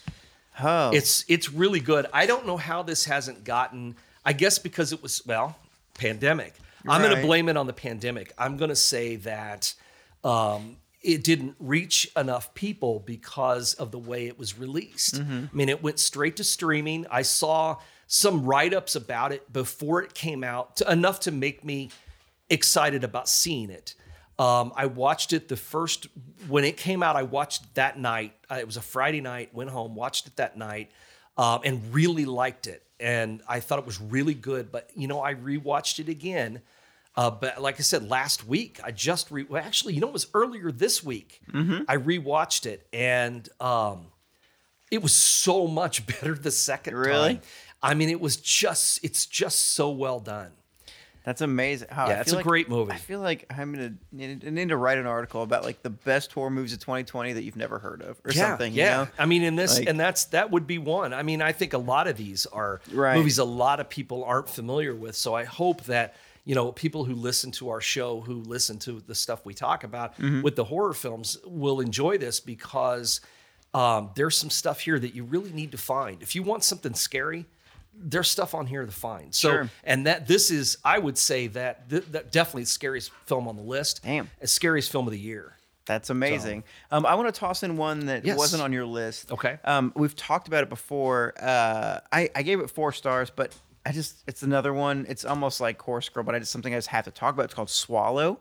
Oh. 0.61 0.91
It's 0.93 1.25
it's 1.27 1.51
really 1.51 1.79
good. 1.79 2.05
I 2.13 2.25
don't 2.25 2.45
know 2.47 2.57
how 2.57 2.83
this 2.83 3.05
hasn't 3.05 3.43
gotten. 3.43 3.95
I 4.25 4.33
guess 4.33 4.59
because 4.59 4.91
it 4.91 5.01
was 5.03 5.21
well, 5.25 5.57
pandemic. 5.93 6.53
I'm 6.87 7.01
going 7.01 7.13
Right. 7.13 7.21
to 7.21 7.27
blame 7.27 7.49
it 7.49 7.57
on 7.57 7.67
the 7.67 7.73
pandemic. 7.73 8.33
I'm 8.37 8.57
going 8.57 8.69
to 8.69 8.75
say 8.75 9.15
that 9.17 9.73
um, 10.23 10.77
it 11.01 11.23
didn't 11.23 11.55
reach 11.59 12.09
enough 12.15 12.53
people 12.53 12.99
because 12.99 13.73
of 13.75 13.91
the 13.91 13.99
way 13.99 14.27
it 14.27 14.37
was 14.37 14.57
released. 14.57 15.15
Mm-hmm. 15.15 15.45
I 15.51 15.55
mean, 15.55 15.69
it 15.69 15.81
went 15.81 15.99
straight 15.99 16.35
to 16.37 16.43
streaming. 16.43 17.05
I 17.09 17.21
saw 17.23 17.77
some 18.07 18.45
write 18.45 18.73
ups 18.73 18.95
about 18.95 19.31
it 19.31 19.51
before 19.51 20.01
it 20.03 20.13
came 20.13 20.43
out, 20.43 20.77
to, 20.77 20.91
enough 20.91 21.21
to 21.21 21.31
make 21.31 21.63
me 21.63 21.89
excited 22.49 23.03
about 23.03 23.27
seeing 23.27 23.69
it. 23.71 23.95
Um, 24.37 24.73
I 24.75 24.87
watched 24.87 25.33
it 25.33 25.47
the 25.47 25.55
first 25.55 26.07
when 26.47 26.65
it 26.65 26.77
came 26.77 27.01
out. 27.01 27.15
I 27.15 27.23
watched 27.23 27.73
that 27.75 27.97
night. 27.97 28.33
Uh, 28.49 28.57
it 28.59 28.65
was 28.65 28.77
a 28.77 28.81
Friday 28.81 29.21
night. 29.21 29.53
Went 29.53 29.69
home, 29.69 29.95
watched 29.95 30.27
it 30.27 30.35
that 30.35 30.57
night, 30.57 30.91
um, 31.37 31.61
and 31.63 31.93
really 31.93 32.25
liked 32.25 32.67
it. 32.67 32.83
And 32.99 33.41
I 33.47 33.59
thought 33.59 33.79
it 33.79 33.85
was 33.85 33.99
really 33.99 34.33
good. 34.33 34.71
But 34.71 34.89
you 34.95 35.07
know, 35.07 35.21
I 35.21 35.33
rewatched 35.35 35.99
it 35.99 36.09
again. 36.09 36.61
Uh, 37.17 37.31
but 37.31 37.61
like 37.61 37.75
I 37.79 37.83
said, 37.83 38.09
last 38.09 38.45
week 38.45 38.79
I 38.83 38.91
just 38.91 39.31
re- 39.31 39.45
well, 39.47 39.63
actually, 39.63 39.93
you 39.93 40.01
know, 40.01 40.07
it 40.07 40.13
was 40.13 40.27
earlier 40.33 40.69
this 40.71 41.01
week. 41.03 41.39
I 41.53 41.95
rewatched 41.97 42.65
it, 42.65 42.85
and 42.91 43.47
um, 43.61 44.07
it 44.91 45.01
was 45.01 45.13
so 45.15 45.65
much 45.67 46.05
better 46.07 46.33
the 46.35 46.51
second 46.51 46.95
Really? 46.95 47.35
time. 47.35 47.41
I 47.81 47.93
mean, 47.93 48.09
it 48.09 48.19
was 48.19 48.37
just 48.37 48.99
it's 49.03 49.25
just 49.25 49.59
so 49.73 49.89
well 49.91 50.19
done. 50.19 50.51
That's 51.25 51.41
amazing. 51.41 51.87
How 51.91 52.07
Yeah, 52.07 52.21
it's 52.21 52.31
a 52.31 52.35
like- 52.35 52.45
great 52.45 52.69
movie. 52.69 52.91
I 52.91 52.97
feel 52.97 53.19
like 53.19 53.45
I'm 53.49 53.73
gonna 53.73 53.93
need, 54.11 54.43
need 54.43 54.69
to 54.69 54.77
write 54.77 54.97
an 54.99 55.07
article 55.07 55.41
about 55.41 55.63
like 55.63 55.81
the 55.81 55.89
best 55.89 56.31
horror 56.31 56.49
movies 56.51 56.71
of 56.73 56.79
2020 56.79 57.33
that 57.33 57.43
you've 57.43 57.55
never 57.55 57.79
heard 57.79 58.01
of, 58.03 58.21
or 58.23 58.31
something. 58.31 58.71
you 58.73 58.79
Yeah, 58.83 58.97
know? 58.97 59.07
I 59.17 59.25
mean, 59.25 59.41
in 59.43 59.55
this, 59.55 59.79
Like- 59.79 59.89
and 59.89 59.99
that's 59.99 60.25
that 60.25 60.51
would 60.51 60.67
be 60.67 60.77
one. 60.77 61.13
I 61.13 61.23
mean, 61.23 61.41
I 61.41 61.51
think 61.51 61.73
a 61.73 61.77
lot 61.79 62.07
of 62.07 62.15
these 62.15 62.45
are 62.45 62.79
Right. 62.91 63.17
movies 63.17 63.39
a 63.39 63.43
lot 63.43 63.79
of 63.79 63.89
people 63.89 64.23
aren't 64.23 64.49
familiar 64.49 64.93
with. 64.95 65.15
So 65.15 65.33
I 65.33 65.43
hope 65.45 65.83
that 65.85 66.15
you 66.45 66.53
know 66.53 66.71
people 66.71 67.05
who 67.05 67.15
listen 67.15 67.49
to 67.53 67.69
our 67.69 67.81
show, 67.81 68.21
who 68.21 68.35
listen 68.43 68.77
to 68.79 69.01
the 69.07 69.15
stuff 69.15 69.43
we 69.45 69.55
talk 69.55 69.83
about 69.83 70.15
Mm-hmm. 70.19 70.43
with 70.43 70.55
the 70.55 70.65
horror 70.65 70.93
films, 70.93 71.39
will 71.43 71.79
enjoy 71.81 72.19
this 72.19 72.39
because 72.39 73.19
um, 73.73 74.11
there's 74.15 74.37
some 74.37 74.49
stuff 74.51 74.79
here 74.81 74.99
that 74.99 75.13
you 75.15 75.23
really 75.25 75.51
need 75.51 75.71
to 75.71 75.77
find. 75.77 76.21
If 76.21 76.35
you 76.35 76.43
want 76.43 76.63
something 76.63 76.93
scary. 76.93 77.45
There's 77.97 78.29
stuff 78.29 78.53
on 78.53 78.67
here 78.67 78.85
to 78.85 78.91
find. 78.91 79.33
So, 79.33 79.49
Sure. 79.49 79.69
and 79.83 80.05
that 80.07 80.27
this 80.27 80.51
is, 80.51 80.77
I 80.83 80.99
would 80.99 81.17
say 81.17 81.47
that 81.47 81.89
th- 81.89 82.05
that 82.11 82.31
definitely 82.31 82.63
the 82.63 82.69
scariest 82.69 83.11
film 83.25 83.47
on 83.47 83.55
the 83.55 83.63
list. 83.63 84.01
Damn. 84.03 84.29
the 84.39 84.47
scariest 84.47 84.91
film 84.91 85.07
of 85.07 85.11
the 85.11 85.19
year. 85.19 85.53
That's 85.85 86.09
amazing. 86.09 86.63
Um, 86.91 87.05
I 87.05 87.13
want 87.15 87.33
to 87.33 87.39
toss 87.39 87.61
in 87.63 87.77
one 87.77 88.07
that 88.07 88.25
Yes. 88.25 88.37
wasn't 88.37 88.63
on 88.63 88.73
your 88.73 88.85
list. 88.85 89.31
Okay. 89.31 89.59
Um, 89.63 89.93
we've 89.95 90.15
talked 90.15 90.47
about 90.47 90.63
it 90.63 90.69
before. 90.69 91.33
Uh, 91.39 91.99
I, 92.11 92.29
I 92.35 92.41
gave 92.41 92.59
it 92.59 92.69
four 92.71 92.91
stars, 92.91 93.29
but 93.29 93.53
I 93.85 93.91
just 93.91 94.23
it's 94.27 94.41
another 94.41 94.73
one. 94.73 95.05
It's 95.07 95.23
almost 95.25 95.61
like 95.61 95.79
Horse 95.81 96.09
Girl, 96.09 96.23
but 96.23 96.33
I 96.33 96.39
just 96.39 96.51
something 96.51 96.73
I 96.73 96.77
just 96.77 96.87
have 96.87 97.05
to 97.05 97.11
talk 97.11 97.35
about. 97.35 97.43
It's 97.45 97.53
called 97.53 97.69
Swallow. 97.69 98.39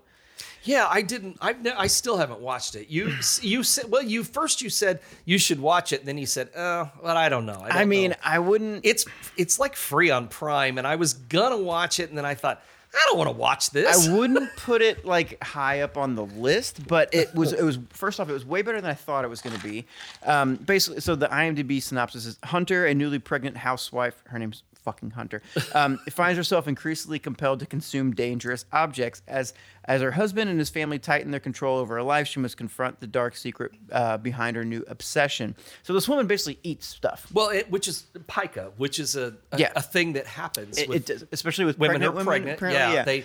Yeah, 0.63 0.87
I 0.91 1.03
didn't. 1.03 1.37
I've 1.41 1.63
ne- 1.63 1.73
I 1.73 1.87
still 1.87 2.17
haven't 2.17 2.41
watched 2.41 2.75
it. 2.75 2.89
You 2.89 3.15
you 3.43 3.63
said 3.63 3.91
well, 3.91 4.03
you 4.03 4.25
first 4.25 4.63
you 4.63 4.71
said 4.71 5.01
you 5.25 5.39
should 5.39 5.61
watch 5.61 5.93
it, 5.93 6.01
and 6.01 6.09
then 6.09 6.19
you 6.19 6.27
said, 6.27 6.49
oh, 6.57 6.91
well, 7.03 7.17
I 7.17 7.29
don't 7.29 7.45
know. 7.45 7.61
I, 7.63 7.69
don't 7.69 7.77
I 7.77 7.85
mean, 7.85 8.11
know." 8.11 8.17
I 8.25 8.39
wouldn't. 8.39 8.85
it's 8.85 9.05
it's 9.37 9.59
like 9.59 9.77
free 9.77 10.11
on 10.11 10.29
Prime, 10.29 10.79
and 10.79 10.87
I 10.87 10.97
was 10.97 11.15
gonna 11.15 11.59
watch 11.59 12.01
it, 12.01 12.09
and 12.09 12.17
then 12.17 12.25
I 12.25 12.35
thought, 12.35 12.63
I 12.95 13.05
don't 13.09 13.19
want 13.19 13.29
to 13.29 13.37
watch 13.37 13.71
this. 13.71 14.09
I 14.09 14.15
wouldn't 14.17 14.49
put 14.57 14.81
it 14.81 15.05
like 15.05 15.43
high 15.43 15.81
up 15.81 15.97
on 15.97 16.15
the 16.15 16.25
list, 16.25 16.87
but 16.87 17.13
it 17.13 17.35
was. 17.35 17.53
It 17.53 17.63
was 17.63 17.79
first 17.91 18.21
off, 18.21 18.29
it 18.29 18.33
was 18.33 18.45
way 18.47 18.63
better 18.63 18.81
than 18.81 18.91
I 18.91 18.95
thought 18.95 19.25
it 19.25 19.29
was 19.29 19.43
going 19.43 19.57
to 19.57 19.63
be. 19.63 19.85
Um, 20.25 20.57
basically, 20.57 21.01
so 21.01 21.15
the 21.17 21.27
IMDb 21.27 21.83
synopsis 21.83 22.25
is: 22.25 22.39
Hunter, 22.45 22.87
a 22.87 22.95
newly 22.95 23.19
pregnant 23.19 23.57
housewife, 23.57 24.23
her 24.29 24.39
name's 24.39 24.63
fucking 24.85 25.11
Hunter, 25.11 25.43
um, 25.75 25.99
finds 26.11 26.37
herself 26.37 26.69
increasingly 26.69 27.19
compelled 27.19 27.61
to 27.61 27.67
consume 27.67 28.13
dangerous 28.15 28.65
objects. 28.73 29.23
As 29.27 29.55
as 29.87 30.01
her 30.01 30.13
husband 30.13 30.49
and 30.51 30.59
his 30.59 30.71
family 30.71 30.99
tighten 30.99 31.31
their 31.31 31.41
control 31.41 31.79
over 31.79 31.95
her 31.97 32.03
life, 32.03 32.27
she 32.29 32.41
must 32.41 32.57
confront 32.57 33.01
the 33.01 33.07
dark 33.07 33.37
secret 33.37 33.73
uh, 33.93 34.17
behind 34.19 34.57
her 34.57 34.65
new 34.65 34.85
obsession. 34.89 35.57
So 35.83 35.93
this 35.93 36.09
woman 36.09 36.27
basically 36.27 36.59
eats 36.63 36.87
stuff. 36.87 37.27
well, 37.33 37.49
it, 37.51 37.71
which 37.71 37.89
is 37.89 38.05
pica, 38.29 38.73
which 38.77 38.99
is 38.99 39.17
a 39.17 39.35
a, 39.53 39.59
Yeah. 39.59 39.73
a 39.77 39.83
thing 39.83 40.13
that 40.15 40.27
happens 40.27 40.79
It, 40.79 40.89
with 40.89 40.97
it 40.99 41.07
does, 41.07 41.25
especially 41.33 41.65
with 41.65 41.79
women 41.79 42.01
who 42.01 42.09
are 42.09 42.13
women. 42.13 42.27
pregnant. 42.27 42.57
apparently, 42.59 42.95
Yeah, 42.95 43.03
they 43.05 43.25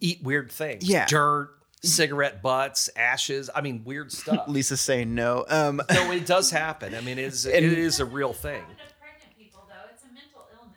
eat 0.00 0.22
weird 0.22 0.50
things. 0.52 0.88
Yeah. 0.88 1.06
dirt, 1.06 1.50
cigarette 1.82 2.42
butts, 2.42 2.90
ashes. 2.96 3.48
I 3.54 3.60
mean, 3.60 3.82
weird 3.84 4.10
stuff. 4.12 4.44
Lisa's 4.48 4.80
saying 4.80 5.14
no. 5.14 5.44
Um, 5.48 5.80
no, 5.90 6.10
it 6.10 6.26
does 6.26 6.50
happen. 6.50 6.94
I 6.94 7.00
mean, 7.02 7.18
it 7.18 7.24
is, 7.24 7.46
it 7.58 7.62
is 7.62 8.00
a 8.00 8.04
real 8.04 8.32
thing. 8.32 8.60
of 8.62 8.66
pregnant 9.00 9.36
people, 9.38 9.62
though. 9.68 9.88
It's 9.92 10.02
a 10.02 10.06
mental 10.12 10.48
illness. 10.58 10.67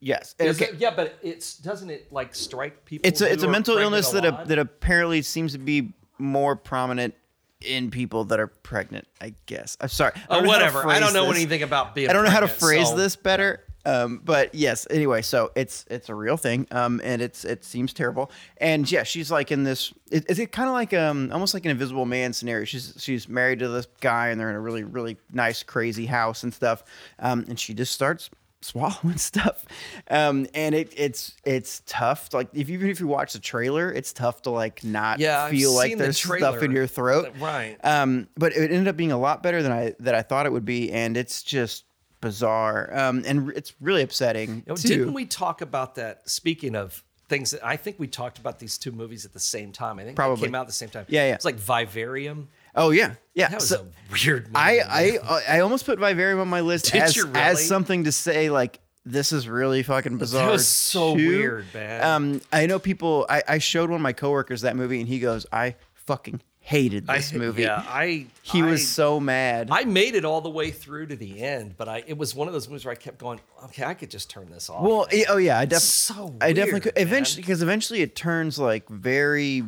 Yes. 0.00 0.34
Okay. 0.40 0.66
it- 0.66 0.74
yeah, 0.76 0.90
but 0.94 1.18
it's 1.22 1.56
doesn't 1.56 1.90
it 1.90 2.12
like 2.12 2.34
strike 2.34 2.84
people? 2.84 3.06
it's 3.08 3.20
a 3.20 3.30
it's 3.32 3.42
a 3.42 3.48
mental 3.48 3.78
illness 3.78 4.10
that 4.10 4.24
a, 4.24 4.42
that 4.46 4.58
apparently 4.58 5.22
seems 5.22 5.52
to 5.52 5.58
be 5.58 5.92
more 6.18 6.56
prominent 6.56 7.14
in 7.60 7.90
people 7.90 8.24
that 8.24 8.38
are 8.40 8.46
pregnant. 8.48 9.06
I 9.20 9.34
guess. 9.46 9.76
I'm 9.80 9.88
sorry. 9.88 10.12
I 10.16 10.20
Oh, 10.30 10.34
don't 10.36 10.44
know 10.44 10.52
how 10.52 10.58
to 10.58 10.64
whatever. 10.64 10.88
I 10.88 11.00
don't 11.00 11.12
know 11.12 11.26
this. 11.26 11.36
anything 11.36 11.62
about 11.62 11.94
being. 11.94 12.08
I 12.08 12.12
don't 12.12 12.24
know 12.24 12.30
how 12.30 12.40
to 12.40 12.48
phrase 12.48 12.88
so- 12.90 12.96
this 12.96 13.16
better. 13.16 13.64
Um, 13.86 14.20
but 14.22 14.54
yes. 14.54 14.86
Anyway, 14.90 15.22
so 15.22 15.50
it's 15.54 15.86
it's 15.88 16.10
a 16.10 16.14
real 16.14 16.36
thing. 16.36 16.66
Um, 16.70 17.00
and 17.02 17.22
it's 17.22 17.44
it 17.46 17.64
seems 17.64 17.94
terrible. 17.94 18.30
And 18.58 18.90
yeah, 18.90 19.02
she's 19.02 19.30
like 19.30 19.50
in 19.50 19.64
this. 19.64 19.94
Is 20.10 20.38
it, 20.38 20.52
kind 20.52 20.68
of 20.68 20.74
like 20.74 20.92
um 20.92 21.30
almost 21.32 21.54
like 21.54 21.64
an 21.64 21.70
Invisible 21.70 22.04
Man 22.04 22.34
scenario. 22.34 22.64
She's 22.66 22.94
she's 22.98 23.28
married 23.30 23.60
to 23.60 23.68
this 23.68 23.86
guy, 24.02 24.28
and 24.28 24.38
they're 24.38 24.50
in 24.50 24.56
a 24.56 24.60
really 24.60 24.84
really 24.84 25.16
nice 25.32 25.62
crazy 25.62 26.04
house 26.04 26.42
and 26.42 26.52
stuff. 26.52 26.84
Um, 27.18 27.46
and 27.48 27.58
she 27.58 27.72
just 27.72 27.94
starts 27.94 28.28
swallowing 28.60 29.16
stuff 29.18 29.64
um 30.10 30.46
and 30.52 30.74
it 30.74 30.92
it's 30.96 31.34
it's 31.44 31.80
tough 31.86 32.28
like 32.34 32.48
if 32.54 32.68
even 32.68 32.88
if 32.90 32.98
you 32.98 33.06
watch 33.06 33.32
the 33.32 33.38
trailer 33.38 33.92
it's 33.92 34.12
tough 34.12 34.42
to 34.42 34.50
like 34.50 34.82
not 34.82 35.20
Yeah, 35.20 35.44
I've 35.44 35.50
feel 35.52 35.72
like 35.72 35.90
seen 35.90 35.98
the 35.98 36.04
there's 36.04 36.18
stuff 36.18 36.62
in 36.62 36.72
your 36.72 36.86
throat 36.88 37.32
Right. 37.38 37.76
um 37.84 38.28
but 38.36 38.52
it 38.56 38.70
ended 38.72 38.88
up 38.88 38.96
being 38.96 39.12
a 39.12 39.18
lot 39.18 39.42
better 39.44 39.62
than 39.62 39.70
i 39.70 39.94
that 40.00 40.14
i 40.16 40.22
thought 40.22 40.44
it 40.46 40.52
would 40.52 40.64
be 40.64 40.90
and 40.90 41.16
it's 41.16 41.42
just 41.44 41.84
bizarre 42.20 42.90
um 42.98 43.22
and 43.26 43.50
it's 43.54 43.74
really 43.80 44.02
upsetting 44.02 44.56
You 44.56 44.62
know, 44.68 44.74
too. 44.76 44.88
didn't 44.88 45.12
we 45.14 45.24
talk 45.24 45.60
about 45.60 45.94
that? 45.94 46.28
Speaking 46.28 46.74
of 46.74 47.04
things, 47.28 47.52
that 47.52 47.64
I 47.64 47.76
think 47.76 47.98
we 48.00 48.08
talked 48.08 48.38
about 48.38 48.58
these 48.58 48.76
two 48.78 48.90
movies 48.90 49.24
at 49.24 49.32
the 49.32 49.38
same 49.40 49.70
time. 49.70 49.98
I 49.98 50.04
think 50.04 50.16
Probably. 50.16 50.46
came 50.48 50.54
out 50.54 50.62
at 50.62 50.66
the 50.66 50.72
same 50.72 50.88
time. 50.88 51.04
Yeah, 51.08 51.28
yeah. 51.28 51.34
It's 51.34 51.44
like 51.44 51.56
Vivarium. 51.56 52.48
Oh 52.78 52.90
yeah 52.90 53.14
yeah 53.34 53.48
That 53.48 53.56
was 53.56 53.68
So- 53.68 53.80
a 53.82 54.12
weird. 54.12 54.44
Movie. 54.44 54.56
I, 54.56 55.18
I 55.28 55.42
I 55.56 55.60
almost 55.60 55.84
put 55.84 55.98
Vivarium 55.98 56.40
on 56.40 56.48
my 56.48 56.60
list 56.62 56.86
Did 56.92 57.02
as, 57.02 57.16
really? 57.22 57.38
as 57.38 57.66
something 57.66 58.04
to 58.04 58.12
say 58.12 58.48
like 58.50 58.80
this 59.04 59.32
is 59.32 59.48
really 59.48 59.82
fucking 59.82 60.18
bizarre. 60.18 60.46
That 60.46 60.52
was 60.52 60.66
so 60.68 61.16
too. 61.16 61.28
weird, 61.28 61.66
man. 61.72 62.04
Um, 62.04 62.40
I 62.52 62.66
know 62.66 62.78
people. 62.78 63.24
I, 63.30 63.42
I 63.48 63.58
showed 63.58 63.88
one 63.88 63.96
of 64.00 64.02
my 64.02 64.12
coworkers 64.12 64.60
that 64.62 64.76
movie, 64.76 65.00
and 65.00 65.08
he 65.08 65.18
goes, 65.18 65.46
"I 65.50 65.76
fucking 65.94 66.42
hated 66.60 67.06
this 67.06 67.32
I, 67.32 67.36
movie." 67.38 67.62
Yeah, 67.62 67.82
I. 67.88 68.26
he 68.42 68.60
I, 68.60 68.66
was 68.66 68.86
so 68.86 69.18
mad. 69.18 69.68
I 69.70 69.84
made 69.84 70.14
it 70.14 70.26
all 70.26 70.42
the 70.42 70.50
way 70.50 70.70
through 70.70 71.06
to 71.06 71.16
the 71.16 71.42
end, 71.42 71.74
but 71.78 71.88
I 71.88 72.04
it 72.06 72.18
was 72.18 72.34
one 72.34 72.48
of 72.48 72.52
those 72.52 72.68
movies 72.68 72.84
where 72.84 72.92
I 72.92 72.96
kept 72.96 73.16
going. 73.16 73.40
Okay, 73.66 73.82
I 73.84 73.94
could 73.94 74.10
just 74.10 74.28
turn 74.28 74.50
this 74.50 74.68
off. 74.68 74.82
well, 74.82 75.06
yeah, 75.10 75.24
oh 75.30 75.38
yeah, 75.38 75.58
I 75.58 75.64
definitely. 75.64 75.86
so 75.86 76.34
I 76.42 76.52
definitely 76.52 76.80
could. 76.80 76.92
Eventually, 76.96 77.42
because 77.42 77.62
eventually 77.62 78.02
it 78.02 78.14
turns 78.14 78.58
like 78.58 78.86
very 78.90 79.64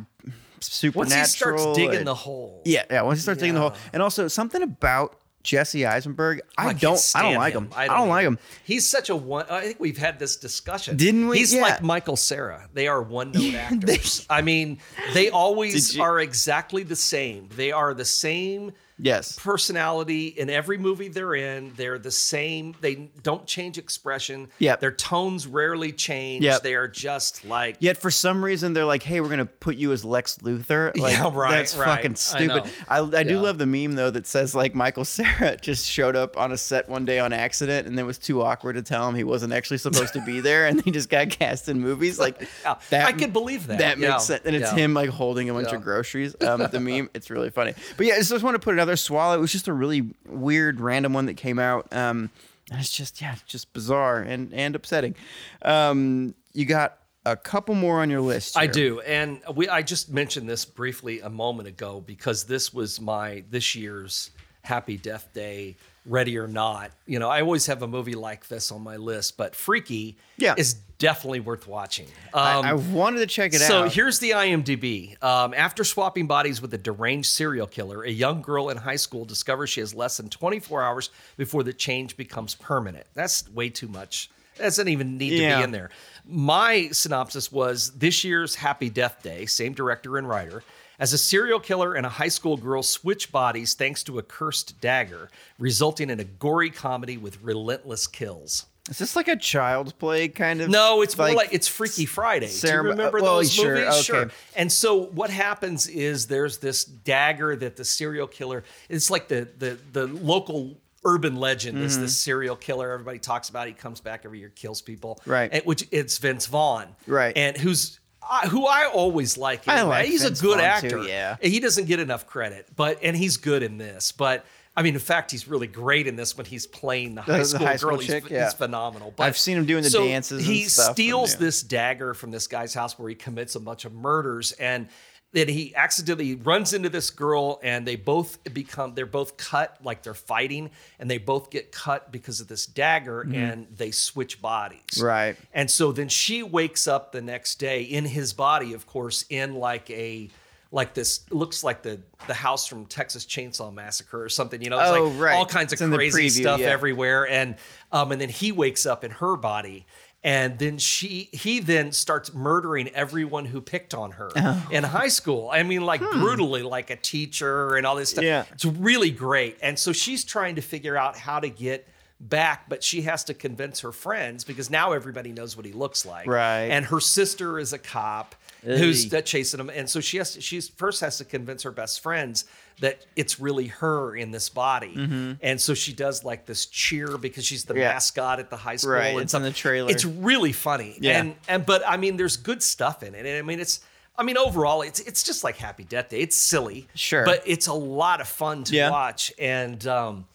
supernatural. 0.61 1.21
once 1.21 1.33
he 1.33 1.37
starts 1.37 1.77
digging 1.77 1.95
and- 1.97 2.07
the 2.07 2.15
hole. 2.15 2.61
Yeah, 2.65 2.83
yeah. 2.89 3.01
Once 3.03 3.19
he 3.19 3.21
starts 3.23 3.39
digging 3.39 3.55
the 3.55 3.61
hole, 3.61 3.73
and 3.93 4.01
also 4.01 4.27
something 4.27 4.61
about 4.61 5.17
Jesse 5.43 5.85
Eisenberg, 5.87 6.41
I, 6.57 6.65
oh, 6.65 6.67
can't 6.69 6.79
don't, 6.81 7.11
I 7.15 7.21
don't 7.23 7.35
like 7.35 7.53
him. 7.55 7.69
I 7.75 7.85
I 7.85 7.87
don't, 7.87 8.09
like 8.09 8.25
him. 8.27 8.37
He's 8.63 8.87
such 8.87 9.09
a 9.09 9.15
one. 9.15 9.45
I 9.49 9.61
think 9.61 9.79
we've 9.79 9.97
had 9.97 10.19
this 10.19 10.35
discussion. 10.35 10.97
Didn't 10.97 11.27
we? 11.27 11.39
He's 11.39 11.51
Yeah. 11.53 11.61
like 11.63 11.81
Michael 11.81 12.15
Cera. 12.15 12.69
They 12.73 12.87
are 12.87 13.01
one 13.01 13.31
note 13.31 13.41
Yeah, 13.41 13.69
they- 13.73 13.93
actors. 13.95 14.25
I 14.29 14.41
mean, 14.43 14.77
they 15.15 15.31
always 15.31 15.99
are 15.99 16.19
exactly 16.19 16.83
the 16.83 16.95
same. 16.95 17.49
They 17.55 17.71
are 17.71 17.95
the 17.95 18.05
same 18.05 18.73
Yes. 19.01 19.37
personality 19.39 20.27
in 20.27 20.49
every 20.49 20.77
movie 20.77 21.07
they're 21.07 21.33
in. 21.35 21.73
They're 21.75 21.97
the 21.99 22.11
same. 22.11 22.75
They 22.81 23.09
don't 23.23 23.45
change 23.45 23.77
expression. 23.77 24.47
yeah 24.59 24.75
Their 24.75 24.91
tones 24.91 25.47
rarely 25.47 25.91
change. 25.91 26.43
Yep. 26.43 26.63
They 26.63 26.75
are 26.75 26.87
just 26.87 27.45
like 27.45 27.77
Yet 27.79 27.97
for 27.97 28.11
some 28.11 28.43
reason 28.43 28.73
they're 28.73 28.85
like, 28.85 29.03
"Hey, 29.03 29.21
we're 29.21 29.29
gonna 29.29 29.45
put 29.45 29.75
you 29.77 29.91
as 29.91 30.05
Lex 30.05 30.37
Luthor." 30.39 30.95
Like, 30.97 31.13
Yeah, 31.13 31.29
right, 31.33 31.51
That's 31.51 31.75
right. 31.75 31.85
fucking 31.95 32.15
stupid. 32.15 32.47
know. 32.65 32.65
I, 32.87 32.99
I, 32.99 33.23
do 33.23 33.39
love 33.39 33.57
the 33.57 33.65
meme 33.65 33.93
though 33.95 34.09
that 34.11 34.27
says 34.27 34.53
like 34.53 34.75
Michael 34.75 35.05
Cera 35.05 35.57
just 35.61 35.87
showed 35.89 36.15
up 36.15 36.37
on 36.37 36.51
a 36.51 36.57
set 36.57 36.87
one 36.89 37.05
day 37.05 37.19
on 37.19 37.33
accident, 37.33 37.87
and 37.87 37.99
it 37.99 38.03
was 38.03 38.17
too 38.17 38.41
awkward 38.41 38.73
to 38.73 38.81
tell 38.81 39.07
him 39.07 39.15
he 39.15 39.23
wasn't 39.23 39.53
actually 39.53 39.77
supposed 39.77 40.13
to 40.13 40.21
be 40.21 40.39
there, 40.41 40.67
and 40.67 40.81
he 40.83 40.91
just 40.91 41.09
got 41.09 41.29
cast 41.29 41.69
in 41.69 41.79
movies. 41.79 42.19
Like 42.19 42.41
Yeah, 42.91 43.05
I 43.07 43.13
could 43.13 43.33
believe 43.33 43.67
that. 43.67 43.79
That 43.79 43.97
Yeah, 43.97 44.11
makes 44.11 44.25
sense, 44.25 44.41
and 44.45 44.55
it's 44.55 44.71
yeah. 44.71 44.77
him 44.77 44.93
like 44.93 45.09
holding 45.09 45.49
a 45.49 45.53
bunch 45.53 45.69
Yeah. 45.69 45.75
of 45.75 45.83
groceries. 45.83 46.35
Um, 46.41 46.67
the 46.71 46.79
meme, 46.79 47.09
it's 47.13 47.29
really 47.29 47.49
funny. 47.49 47.73
But 47.97 48.05
yeah, 48.05 48.15
I 48.15 48.17
just 48.21 48.43
want 48.43 48.55
to 48.55 48.59
put 48.59 48.73
another 48.73 48.90
swallow. 48.97 49.35
It 49.35 49.41
was 49.41 49.51
just 49.51 49.67
a 49.67 49.73
really 49.73 50.09
weird, 50.27 50.79
random 50.79 51.13
one 51.13 51.25
that 51.27 51.37
came 51.37 51.59
out. 51.59 51.87
Um, 51.91 52.29
and 52.71 52.79
it's 52.79 52.91
just 52.91 53.21
yeah, 53.21 53.35
just 53.45 53.73
bizarre 53.73 54.21
and 54.21 54.53
and 54.53 54.75
upsetting. 54.75 55.15
Um, 55.61 56.33
you 56.53 56.65
got 56.65 56.97
a 57.25 57.35
couple 57.35 57.75
more 57.75 58.01
on 58.01 58.09
your 58.09 58.21
list. 58.21 58.57
I 58.57 58.67
do, 58.67 59.01
and 59.01 59.41
we 59.53 59.67
I 59.69 59.81
just 59.81 60.09
mentioned 60.09 60.49
this 60.49 60.65
briefly 60.65 61.19
a 61.19 61.29
moment 61.29 61.67
ago 61.67 62.01
because 62.05 62.45
this 62.45 62.73
was 62.73 62.99
my 62.99 63.43
this 63.49 63.75
year's 63.75 64.31
Happy 64.63 64.97
Death 64.97 65.29
Day, 65.33 65.75
Ready 66.05 66.37
or 66.37 66.47
Not. 66.47 66.91
You 67.05 67.19
know, 67.19 67.29
I 67.29 67.41
always 67.41 67.67
have 67.67 67.81
a 67.83 67.87
movie 67.87 68.15
like 68.15 68.47
this 68.47 68.71
on 68.71 68.81
my 68.81 68.95
list, 68.97 69.37
but 69.37 69.55
Freaky 69.55 70.17
Yeah. 70.37 70.55
is 70.57 70.73
definitely 70.97 71.39
worth 71.39 71.67
watching. 71.67 72.07
I, 72.33 72.53
Um, 72.53 72.65
I 72.65 72.73
wanted 72.73 73.19
to 73.19 73.27
check 73.27 73.53
it 73.53 73.59
so 73.59 73.83
out. 73.83 73.91
So 73.91 73.95
here's 73.95 74.19
the 74.19 74.31
IMDb. 74.31 75.21
Um, 75.23 75.53
after 75.55 75.83
swapping 75.83 76.27
bodies 76.27 76.61
with 76.61 76.73
a 76.73 76.77
deranged 76.77 77.29
serial 77.29 77.67
killer, 77.67 78.03
a 78.03 78.09
young 78.11 78.41
girl 78.41 78.69
in 78.69 78.77
high 78.77 78.95
school 78.95 79.25
discovers 79.25 79.69
she 79.69 79.79
has 79.79 79.93
less 79.93 80.17
than 80.17 80.29
24 80.29 80.81
hours 80.83 81.09
before 81.37 81.63
the 81.63 81.73
change 81.73 82.17
becomes 82.17 82.55
permanent. 82.55 83.05
That's 83.13 83.47
way 83.49 83.69
too 83.69 83.87
much. 83.87 84.29
That 84.57 84.65
doesn't 84.65 84.87
even 84.89 85.17
need 85.17 85.31
to 85.31 85.37
be 85.57 85.63
in 85.63 85.71
there. 85.71 85.89
My 86.25 86.89
synopsis 86.91 87.51
was 87.51 87.91
this 87.91 88.23
year's 88.23 88.53
Happy 88.55 88.89
Death 88.89 89.23
Day, 89.23 89.45
same 89.45 89.73
director 89.73 90.17
and 90.17 90.27
writer. 90.27 90.61
As 91.01 91.13
a 91.13 91.17
serial 91.17 91.59
killer 91.59 91.95
and 91.95 92.05
a 92.05 92.09
high 92.09 92.27
school 92.27 92.57
girl 92.57 92.83
switch 92.83 93.31
bodies 93.31 93.73
thanks 93.73 94.03
to 94.03 94.19
a 94.19 94.21
cursed 94.21 94.79
dagger, 94.79 95.31
resulting 95.57 96.11
in 96.11 96.19
a 96.19 96.23
gory 96.23 96.69
comedy 96.69 97.17
with 97.17 97.41
relentless 97.41 98.05
kills. 98.05 98.67
Is 98.87 98.99
this 98.99 99.15
like 99.15 99.27
a 99.27 99.35
child's 99.35 99.93
play 99.93 100.27
kind 100.27 100.61
of? 100.61 100.69
No, 100.69 101.01
it's 101.01 101.17
more 101.17 101.33
like 101.33 101.49
it's 101.53 101.67
Freaky 101.67 102.05
Friday. 102.05 102.51
Do 102.61 102.67
you 102.67 102.81
remember 102.81 103.19
well, 103.19 103.37
those 103.37 103.51
sure, 103.51 103.75
movies? 103.75 104.09
okay. 104.11 104.31
And 104.55 104.71
so 104.71 105.05
what 105.05 105.31
happens 105.31 105.87
is 105.87 106.27
there's 106.27 106.59
this 106.59 106.85
dagger 106.85 107.55
that 107.55 107.77
the 107.77 107.85
serial 107.85 108.27
killer. 108.27 108.63
It's 108.87 109.09
like 109.09 109.27
the 109.27 109.47
the 109.57 109.79
the 109.93 110.05
local 110.07 110.77
urban 111.03 111.35
legend 111.35 111.79
is 111.79 111.93
Mm-hmm. 111.93 112.03
this 112.03 112.17
serial 112.19 112.55
killer. 112.55 112.91
Everybody 112.91 113.17
talks 113.17 113.49
about. 113.49 113.65
He 113.67 113.73
comes 113.73 114.01
back 114.01 114.21
every 114.23 114.37
year, 114.37 114.49
kills 114.49 114.81
people. 114.81 115.19
Right. 115.25 115.49
And, 115.51 115.63
which 115.63 115.87
it's 115.91 116.19
Vince 116.19 116.45
Vaughn. 116.45 116.87
Right. 117.07 117.35
And 117.35 117.57
who's. 117.57 117.99
I 118.29 118.47
who 118.47 118.65
I 118.65 118.85
always 118.85 119.37
like. 119.37 119.67
I 119.67 119.81
like 119.83 120.05
He's 120.05 120.23
Vince 120.23 120.39
a 120.39 120.43
good 120.43 120.57
Vaughn, 120.57 120.65
actor. 120.65 120.89
too, 120.89 121.03
yeah. 121.03 121.37
He 121.41 121.59
doesn't 121.59 121.85
get 121.85 121.99
enough 121.99 122.27
credit, 122.27 122.67
but 122.75 122.99
and 123.01 123.15
he's 123.15 123.37
good 123.37 123.63
in 123.63 123.77
this. 123.77 124.11
But 124.11 124.45
I 124.75 124.83
mean, 124.83 124.93
in 124.93 124.99
fact, 124.99 125.31
he's 125.31 125.47
really 125.47 125.67
great 125.67 126.07
in 126.07 126.15
this 126.15 126.37
when 126.37 126.45
he's 126.45 126.65
playing 126.65 127.15
the 127.15 127.21
high 127.21 127.39
the 127.39 127.45
school 127.45 127.65
high 127.65 127.75
school 127.75 127.89
girl. 127.91 127.99
He's, 127.99 128.07
chick, 128.07 128.23
he's 128.23 128.31
yeah. 128.31 128.49
phenomenal. 128.51 129.13
But 129.15 129.23
I've 129.25 129.37
seen 129.37 129.57
him 129.57 129.65
doing 129.65 129.83
the 129.83 129.89
so 129.89 130.05
dances 130.05 130.45
and 130.45 130.55
He 130.55 130.65
steals 130.65 131.33
yeah. 131.33 131.39
this 131.39 131.61
dagger 131.61 132.13
from 132.13 132.31
this 132.31 132.47
guy's 132.47 132.73
house 132.73 132.97
where 132.97 133.09
he 133.09 133.15
commits 133.15 133.55
a 133.55 133.59
bunch 133.59 133.85
of 133.85 133.93
murders 133.93 134.53
and 134.53 134.87
then 135.33 135.47
he 135.47 135.73
accidentally 135.75 136.35
runs 136.35 136.73
into 136.73 136.89
this 136.89 137.09
girl 137.09 137.59
and 137.63 137.87
they 137.87 137.95
both 137.95 138.43
become 138.53 138.93
they're 138.95 139.05
both 139.05 139.37
cut 139.37 139.77
like 139.83 140.03
they're 140.03 140.13
fighting 140.13 140.69
and 140.99 141.09
they 141.09 141.17
both 141.17 141.49
get 141.49 141.71
cut 141.71 142.11
because 142.11 142.41
of 142.41 142.47
this 142.47 142.65
dagger 142.65 143.21
and 143.21 143.67
they 143.77 143.91
switch 143.91 144.41
bodies 144.41 144.81
Mm-hmm. 144.91 145.05
Right. 145.05 145.35
and 145.53 145.69
so 145.71 145.91
then 145.91 146.09
she 146.09 146.43
wakes 146.43 146.87
up 146.87 147.11
the 147.11 147.21
next 147.21 147.55
day 147.59 147.83
in 147.83 148.05
his 148.05 148.33
body 148.33 148.73
of 148.73 148.85
course 148.87 149.25
in 149.29 149.55
like 149.55 149.89
a 149.89 150.29
like 150.73 150.93
this 150.93 151.21
looks 151.31 151.63
like 151.65 151.81
the 151.81 151.99
the 152.27 152.33
house 152.33 152.65
from 152.65 152.85
Texas 152.85 153.25
Chainsaw 153.25 153.73
Massacre 153.73 154.23
or 154.23 154.29
something 154.29 154.61
you 154.61 154.69
know 154.69 154.79
it's 154.79 154.89
Oh, 154.89 155.03
like 155.09 155.19
right. 155.21 155.35
all 155.35 155.45
kinds 155.45 155.73
It's 155.73 155.81
of 155.81 155.91
crazy 155.91 156.27
preview, 156.29 156.41
stuff 156.41 156.59
yeah. 156.61 156.67
everywhere 156.67 157.27
and 157.27 157.55
um 157.91 158.11
and 158.11 158.19
then 158.21 158.29
he 158.29 158.51
wakes 158.51 158.85
up 158.85 159.03
in 159.03 159.11
her 159.11 159.35
body 159.35 159.85
and 160.23 160.59
then 160.59 160.77
she 160.77 161.29
he 161.33 161.59
then 161.59 161.91
starts 161.91 162.33
murdering 162.33 162.87
everyone 162.89 163.45
who 163.45 163.59
picked 163.59 163.93
on 163.93 164.11
her 164.11 164.29
Oh. 164.35 164.67
in 164.71 164.83
high 164.83 165.07
school 165.07 165.49
i 165.51 165.63
mean 165.63 165.83
like 165.85 165.99
brutally 166.01 166.61
like 166.61 166.89
a 166.91 166.95
teacher 166.95 167.75
and 167.75 167.85
all 167.87 167.95
this 167.95 168.11
stuff 168.11 168.23
Hmm. 168.23 168.27
Yeah. 168.27 168.45
it's 168.51 168.65
really 168.65 169.09
great 169.11 169.57
and 169.61 169.77
so 169.79 169.91
she's 169.91 170.23
trying 170.23 170.55
to 170.55 170.61
figure 170.61 170.95
out 170.95 171.17
how 171.17 171.39
to 171.39 171.49
get 171.49 171.87
back 172.19 172.69
but 172.69 172.83
she 172.83 173.01
has 173.01 173.23
to 173.23 173.33
convince 173.33 173.79
her 173.79 173.91
friends 173.91 174.43
because 174.43 174.69
now 174.69 174.91
everybody 174.91 175.31
knows 175.31 175.57
what 175.57 175.65
he 175.65 175.71
looks 175.73 176.05
like 176.05 176.27
Right. 176.27 176.65
and 176.65 176.85
her 176.85 176.99
sister 176.99 177.57
is 177.57 177.73
a 177.73 177.79
cop 177.79 178.35
who's 178.63 179.09
chasing 179.25 179.59
him 179.59 179.71
and 179.71 179.89
so 179.89 179.99
she 180.01 180.17
has 180.17 180.35
to, 180.35 180.41
she's 180.41 180.69
first 180.69 181.01
has 181.01 181.17
to 181.17 181.25
convince 181.25 181.63
her 181.63 181.71
best 181.71 181.99
friends 182.03 182.45
that 182.81 183.05
it's 183.15 183.39
really 183.39 183.67
her 183.67 184.15
in 184.15 184.31
this 184.31 184.49
body 184.49 185.37
and 185.41 185.59
so 185.61 185.73
she 185.73 185.93
does 185.93 186.23
like 186.23 186.45
this 186.45 186.65
cheer 186.65 187.17
because 187.17 187.45
she's 187.45 187.63
the 187.65 187.73
Mm-hmm. 187.73 187.81
Yeah. 187.81 187.93
mascot 187.93 188.39
at 188.39 188.49
the 188.49 188.57
high 188.57 188.75
school 188.75 188.91
Right, 188.93 189.07
and 189.13 189.21
it's 189.21 189.31
stuff. 189.31 189.39
in 189.39 189.43
the 189.45 189.51
trailer. 189.53 189.89
it's 189.89 190.03
really 190.05 190.51
funny 190.51 190.97
Yeah. 190.99 191.19
and 191.21 191.35
and 191.47 191.65
but 191.65 191.81
i 191.87 191.95
mean 191.97 192.17
there's 192.17 192.37
good 192.37 192.61
stuff 192.61 193.01
in 193.03 193.15
it 193.15 193.25
and 193.25 193.37
i 193.37 193.41
mean 193.41 193.59
it's 193.61 193.79
I 194.17 194.23
mean, 194.23 194.37
overall, 194.37 194.81
it's 194.83 194.99
it's 194.99 195.23
just 195.23 195.43
like 195.43 195.55
Happy 195.57 195.83
Death 195.85 196.09
Day. 196.09 196.19
It's 196.19 196.35
silly, 196.35 196.87
Sure. 196.93 197.23
but 197.25 197.41
it's 197.45 197.67
a 197.67 197.73
lot 197.73 198.19
of 198.21 198.27
fun 198.27 198.65
to 198.65 198.75
Yeah. 198.75 198.91
watch, 198.91 199.31
and 199.39 199.87
um, 199.87 200.25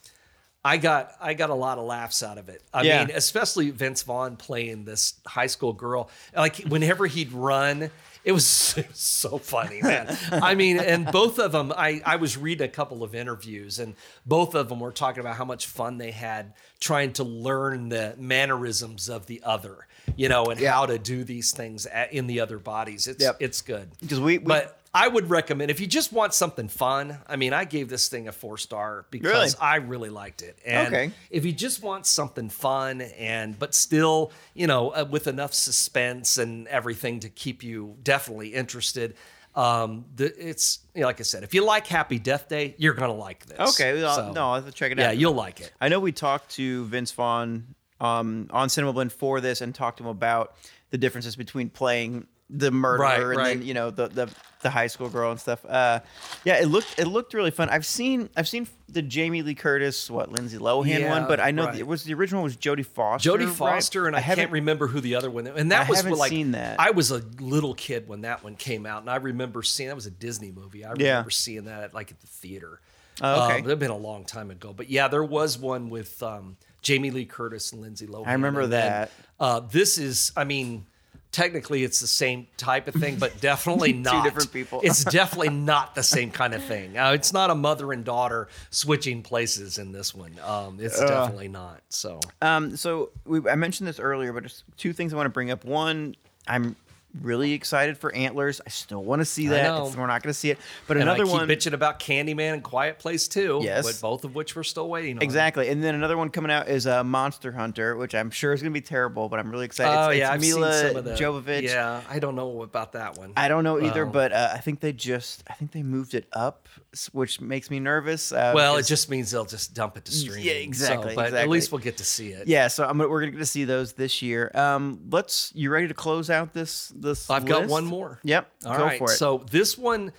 I 0.65 0.77
got 0.77 1.13
I 1.21 1.35
got 1.35 1.51
a 1.51 1.53
lot 1.53 1.77
of 1.77 1.85
laughs 1.85 2.23
out 2.23 2.37
of 2.39 2.49
it. 2.49 2.63
I 2.73 2.81
Yeah. 2.81 3.05
mean, 3.05 3.15
especially 3.15 3.69
Vince 3.69 4.01
Vaughn 4.01 4.35
playing 4.35 4.83
this 4.85 5.13
high 5.27 5.45
school 5.47 5.71
girl. 5.73 6.09
Like 6.35 6.57
whenever 6.67 7.05
he'd 7.05 7.31
run, 7.31 7.91
it 8.31 8.33
was 8.33 8.45
so 8.45 9.37
funny, 9.37 9.81
man. 9.81 10.17
I 10.31 10.53
mean, 10.55 10.77
and 10.79 11.05
both 11.11 11.39
of 11.39 11.51
them, 11.53 11.71
I 11.75 12.01
I 12.05 12.17
was 12.17 12.35
reading 12.37 12.65
a 12.65 12.69
couple 12.69 13.01
of 13.03 13.15
interviews, 13.15 13.79
and 13.79 13.95
both 14.25 14.53
of 14.55 14.67
them 14.69 14.79
were 14.81 14.91
talking 14.91 15.21
about 15.21 15.35
how 15.37 15.45
much 15.45 15.67
fun 15.67 15.97
they 15.97 16.11
had 16.11 16.53
trying 16.79 17.13
to 17.13 17.23
learn 17.23 17.89
the 17.89 18.15
mannerisms 18.17 19.09
of 19.09 19.25
the 19.27 19.41
other, 19.43 19.87
you 20.15 20.29
know, 20.29 20.45
and 20.45 20.59
Yeah. 20.59 20.73
how 20.73 20.85
to 20.85 20.99
do 20.99 21.23
these 21.23 21.51
things 21.51 21.85
at, 21.87 22.13
in 22.13 22.27
the 22.27 22.39
other 22.39 22.59
bodies. 22.59 23.07
It's 23.07 23.23
Yep. 23.23 23.37
it's 23.39 23.61
good. 23.61 23.89
'Cause 24.07 24.19
we- 24.19 24.37
we- 24.37 24.45
but 24.45 24.79
I 24.97 25.07
would 25.07 25.29
recommend 25.29 25.69
if 25.69 25.79
you 25.79 25.85
just 25.87 26.11
want 26.11 26.33
something 26.33 26.67
fun. 26.69 27.19
I 27.27 27.35
mean, 27.35 27.53
I 27.53 27.65
gave 27.65 27.87
this 27.87 28.07
thing 28.07 28.27
a 28.27 28.31
four 28.31 28.57
star 28.57 29.05
because 29.11 29.31
Really? 29.31 29.49
I 29.61 29.75
really 29.75 30.09
liked 30.09 30.41
it. 30.41 30.57
And 30.65 30.87
Okay. 30.87 31.11
if 31.29 31.45
you 31.45 31.51
just 31.51 31.83
want 31.83 32.05
something 32.07 32.49
fun 32.49 33.01
and 33.01 33.57
but 33.59 33.75
still, 33.75 34.31
you 34.55 34.65
know, 34.65 34.89
uh, 34.89 35.05
with 35.09 35.27
enough 35.27 35.53
suspense 35.53 36.37
and 36.39 36.67
everything 36.67 37.19
to 37.21 37.29
keep 37.29 37.63
you 37.63 37.95
definitely 38.01 38.53
interested. 38.55 39.15
Um, 39.55 40.05
the, 40.15 40.25
it's 40.49 40.79
you 40.93 41.01
know, 41.01 41.07
like 41.07 41.19
I 41.19 41.23
said, 41.23 41.43
if 41.43 41.53
you 41.53 41.63
like 41.65 41.87
Happy 41.87 42.19
Death 42.19 42.47
Day, 42.47 42.75
you're 42.77 42.93
gonna 42.93 43.13
like 43.13 43.45
this. 43.45 43.59
Okay, 43.79 44.01
well, 44.01 44.15
So, 44.15 44.31
no, 44.31 44.51
I'll 44.51 44.71
check 44.71 44.91
it 44.91 44.99
out. 44.99 45.03
yeah, 45.03 45.11
you'll 45.11 45.33
like 45.33 45.59
it. 45.61 45.71
I 45.81 45.89
know 45.89 45.99
we 45.99 46.11
talked 46.11 46.51
to 46.55 46.85
Vince 46.85 47.11
Vaughn 47.11 47.75
um, 47.99 48.47
on 48.51 48.69
Cinema 48.69 48.93
Blend 48.93 49.11
for 49.11 49.41
this 49.41 49.61
and 49.61 49.73
talked 49.73 49.97
to 49.97 50.03
him 50.03 50.09
about 50.09 50.55
the 50.91 50.97
differences 50.97 51.35
between 51.35 51.69
playing 51.69 52.27
the 52.49 52.71
murderer 52.71 52.99
Right, 53.03 53.19
and 53.19 53.35
right. 53.37 53.57
then 53.59 53.67
you 53.67 53.73
know 53.73 53.91
the, 53.91 54.07
the 54.07 54.29
the 54.61 54.69
high 54.69 54.87
school 54.87 55.09
girl 55.09 55.31
and 55.31 55.39
stuff. 55.39 55.63
Uh, 55.65 55.99
yeah, 56.45 56.55
it 56.61 56.67
looked 56.67 56.97
it 56.97 57.05
looked 57.05 57.33
really 57.33 57.51
fun. 57.51 57.69
I've 57.69 57.85
seen 57.85 58.29
I've 58.35 58.47
seen 58.47 58.67
the 58.89 59.01
Jamie 59.01 59.41
Lee 59.41 59.53
Curtis 59.53 60.09
what 60.09 60.31
Lindsay 60.31 60.57
Lohan 60.57 60.99
Yeah, 61.01 61.09
one, 61.09 61.27
but 61.27 61.39
I 61.39 61.51
know 61.51 61.65
right. 61.65 61.73
the, 61.73 61.79
it 61.81 61.87
was 61.87 62.03
the 62.05 62.13
original 62.13 62.43
was 62.43 62.55
Jodie 62.55 62.85
Foster. 62.85 63.29
Jodie 63.29 63.45
right? 63.47 63.53
Foster, 63.55 64.07
and 64.07 64.15
I, 64.15 64.19
haven't- 64.21 64.43
can't 64.43 64.51
remember 64.53 64.87
who 64.87 65.01
the 65.01 65.15
other 65.15 65.29
one. 65.29 65.45
And 65.45 65.71
that 65.71 65.87
I 65.87 65.89
was 65.89 66.05
like 66.05 66.29
seen 66.29 66.53
that. 66.53 66.79
I 66.79 66.91
was 66.91 67.11
a 67.11 67.21
little 67.39 67.73
kid 67.73 68.07
when 68.07 68.21
that 68.21 68.43
one 68.43 68.55
came 68.55 68.85
out, 68.85 69.01
and 69.01 69.09
I 69.09 69.17
remember 69.17 69.61
seeing 69.61 69.89
that 69.89 69.95
was 69.95 70.05
a 70.07 70.11
Disney 70.11 70.51
movie. 70.51 70.85
I 70.85 70.93
Yeah. 70.97 71.09
remember 71.09 71.29
seeing 71.31 71.65
that 71.65 71.83
at, 71.83 71.93
like 71.93 72.11
at 72.11 72.19
the 72.21 72.27
theater. 72.27 72.79
Oh, 73.21 73.45
okay. 73.47 73.59
Um, 73.59 73.65
it'd 73.65 73.79
been 73.79 73.91
a 73.91 73.97
long 73.97 74.23
time 74.25 74.51
ago, 74.51 74.73
but 74.75 74.89
yeah, 74.89 75.07
there 75.09 75.23
was 75.23 75.57
one 75.57 75.89
with 75.89 76.21
um, 76.23 76.55
Jamie 76.81 77.11
Lee 77.11 77.25
Curtis 77.25 77.73
and 77.73 77.81
Lindsay 77.81 78.07
Lohan. 78.07 78.27
I 78.27 78.31
remember 78.33 78.61
and 78.61 78.73
that. 78.73 79.11
uh, 79.39 79.59
this 79.59 79.97
is, 79.97 80.31
I 80.37 80.45
mean. 80.45 80.85
Technically, 81.31 81.83
it's 81.83 81.99
the 81.99 82.07
same 82.07 82.47
type 82.57 82.87
of 82.87 82.95
thing, 82.95 83.17
but 83.17 83.39
definitely 83.41 83.93
not. 83.93 84.23
Two 84.23 84.29
different 84.29 84.51
people. 84.53 84.81
it's 84.83 85.03
definitely 85.11 85.49
not 85.49 85.93
the 85.93 86.03
same 86.03 86.31
kind 86.31 86.53
of 86.53 86.63
thing. 86.63 86.97
Uh, 86.97 87.11
it's 87.11 87.33
not 87.33 87.49
a 87.51 87.55
mother 87.55 87.91
and 87.93 88.03
daughter 88.03 88.47
switching 88.69 89.21
places 89.21 89.77
in 89.77 89.91
this 89.91 90.15
one. 90.15 90.31
Um, 90.43 90.77
it's 90.79 90.99
definitely 90.99 91.49
not. 91.49 91.81
So 91.89 92.19
Um, 92.41 92.75
so 92.75 93.09
we, 93.25 93.47
I 93.49 93.55
mentioned 93.55 93.87
this 93.87 93.99
earlier, 93.99 94.33
but 94.33 94.43
just 94.43 94.63
two 94.77 94.93
things 94.93 95.13
I 95.13 95.17
want 95.17 95.27
to 95.27 95.31
bring 95.31 95.51
up. 95.51 95.65
One, 95.65 96.15
I'm 96.47 96.75
really 97.21 97.53
excited 97.53 97.97
for 97.97 98.13
Antlers. 98.13 98.61
I 98.65 98.69
still 98.69 99.03
want 99.03 99.19
to 99.21 99.25
see 99.25 99.47
that. 99.47 99.65
It's- 99.65 99.95
we're 99.95 100.07
not 100.07 100.21
going 100.23 100.31
to 100.31 100.37
see 100.39 100.51
it, 100.51 100.57
but 100.87 100.97
And 100.97 101.03
another 101.03 101.23
I 101.23 101.25
keep 101.25 101.33
one. 101.33 101.47
bitching 101.47 101.73
about 101.73 101.99
Candyman 101.99 102.53
and 102.53 102.63
Quiet 102.63 102.99
Place 102.99 103.27
too. 103.27 103.59
Yes. 103.63 103.85
but 103.85 103.99
both 104.01 104.23
of 104.23 104.35
which 104.35 104.55
we're 104.55 104.63
still 104.63 104.87
waiting 104.89 105.17
on. 105.17 105.21
Exactly, 105.23 105.69
and 105.69 105.83
then 105.83 105.95
another 105.95 106.17
one 106.17 106.29
coming 106.29 106.51
out 106.51 106.67
is 106.69 106.85
uh, 106.87 107.03
Monster 107.03 107.51
Hunter, 107.51 107.95
which 107.95 108.13
I'm 108.15 108.31
sure 108.31 108.53
is 108.53 108.61
going 108.61 108.73
to 108.73 108.79
be 108.79 108.85
terrible, 108.85 109.29
but 109.29 109.39
I'm 109.39 109.49
really 109.51 109.65
excited. 109.65 109.97
Oh 109.97 110.09
it's, 110.09 110.19
yeah, 110.19 110.25
it's 110.25 110.33
I've 110.35 110.41
Mila 110.41 110.73
seen 110.73 110.87
some 110.93 110.97
of 111.07 111.17
Jovovich. 111.19 111.63
Yeah, 111.63 112.01
I 112.09 112.19
don't 112.19 112.35
know 112.35 112.61
about 112.61 112.93
that 112.93 113.17
one. 113.17 113.33
I 113.37 113.47
don't 113.47 113.63
know 113.63 113.81
either, 113.81 114.05
Wow. 114.05 114.11
but 114.11 114.33
uh, 114.33 114.49
I 114.53 114.57
think 114.59 114.79
they 114.79 114.93
just 114.93 115.43
I 115.49 115.53
think 115.53 115.71
they 115.71 115.83
moved 115.83 116.13
it 116.13 116.27
up, 116.33 116.67
which 117.07 117.39
makes 117.39 117.69
me 117.69 117.79
nervous. 117.79 118.31
Uh, 118.31 118.51
well, 118.55 118.77
it 118.77 118.85
just 118.85 119.09
means 119.09 119.31
they'll 119.31 119.45
just 119.45 119.73
dump 119.73 119.95
it 119.97 120.05
to 120.05 120.11
streaming. 120.11 120.43
Yeah, 120.45 120.51
exactly, 120.53 121.11
So, 121.11 121.15
but 121.15 121.33
at 121.33 121.47
least 121.47 121.71
we'll 121.71 121.79
get 121.79 121.97
to 121.97 122.03
see 122.03 122.29
it. 122.29 122.47
yeah. 122.47 122.67
So 122.67 122.83
I'm, 122.83 122.97
gonna- 122.97 123.09
we're 123.09 123.21
going 123.21 123.31
to 123.31 123.37
get 123.37 123.41
to 123.43 123.45
see 123.45 123.63
those 123.65 123.93
this 123.93 124.21
year. 124.21 124.51
Um, 124.53 124.99
let's. 125.09 125.51
You 125.55 125.69
ready 125.69 125.87
to 125.87 125.93
close 125.93 126.29
out 126.29 126.53
this 126.53 126.91
this? 126.95 127.29
I've 127.29 127.45
got 127.45 127.67
one 127.67 127.85
more. 127.85 128.19
Yep. 128.23 128.51
All 128.65 128.77
go 128.77 128.83
right. 128.83 128.97
for 128.97 129.11
it. 129.11 129.15
So 129.17 129.45
this 129.49 129.77
one, 129.77 130.11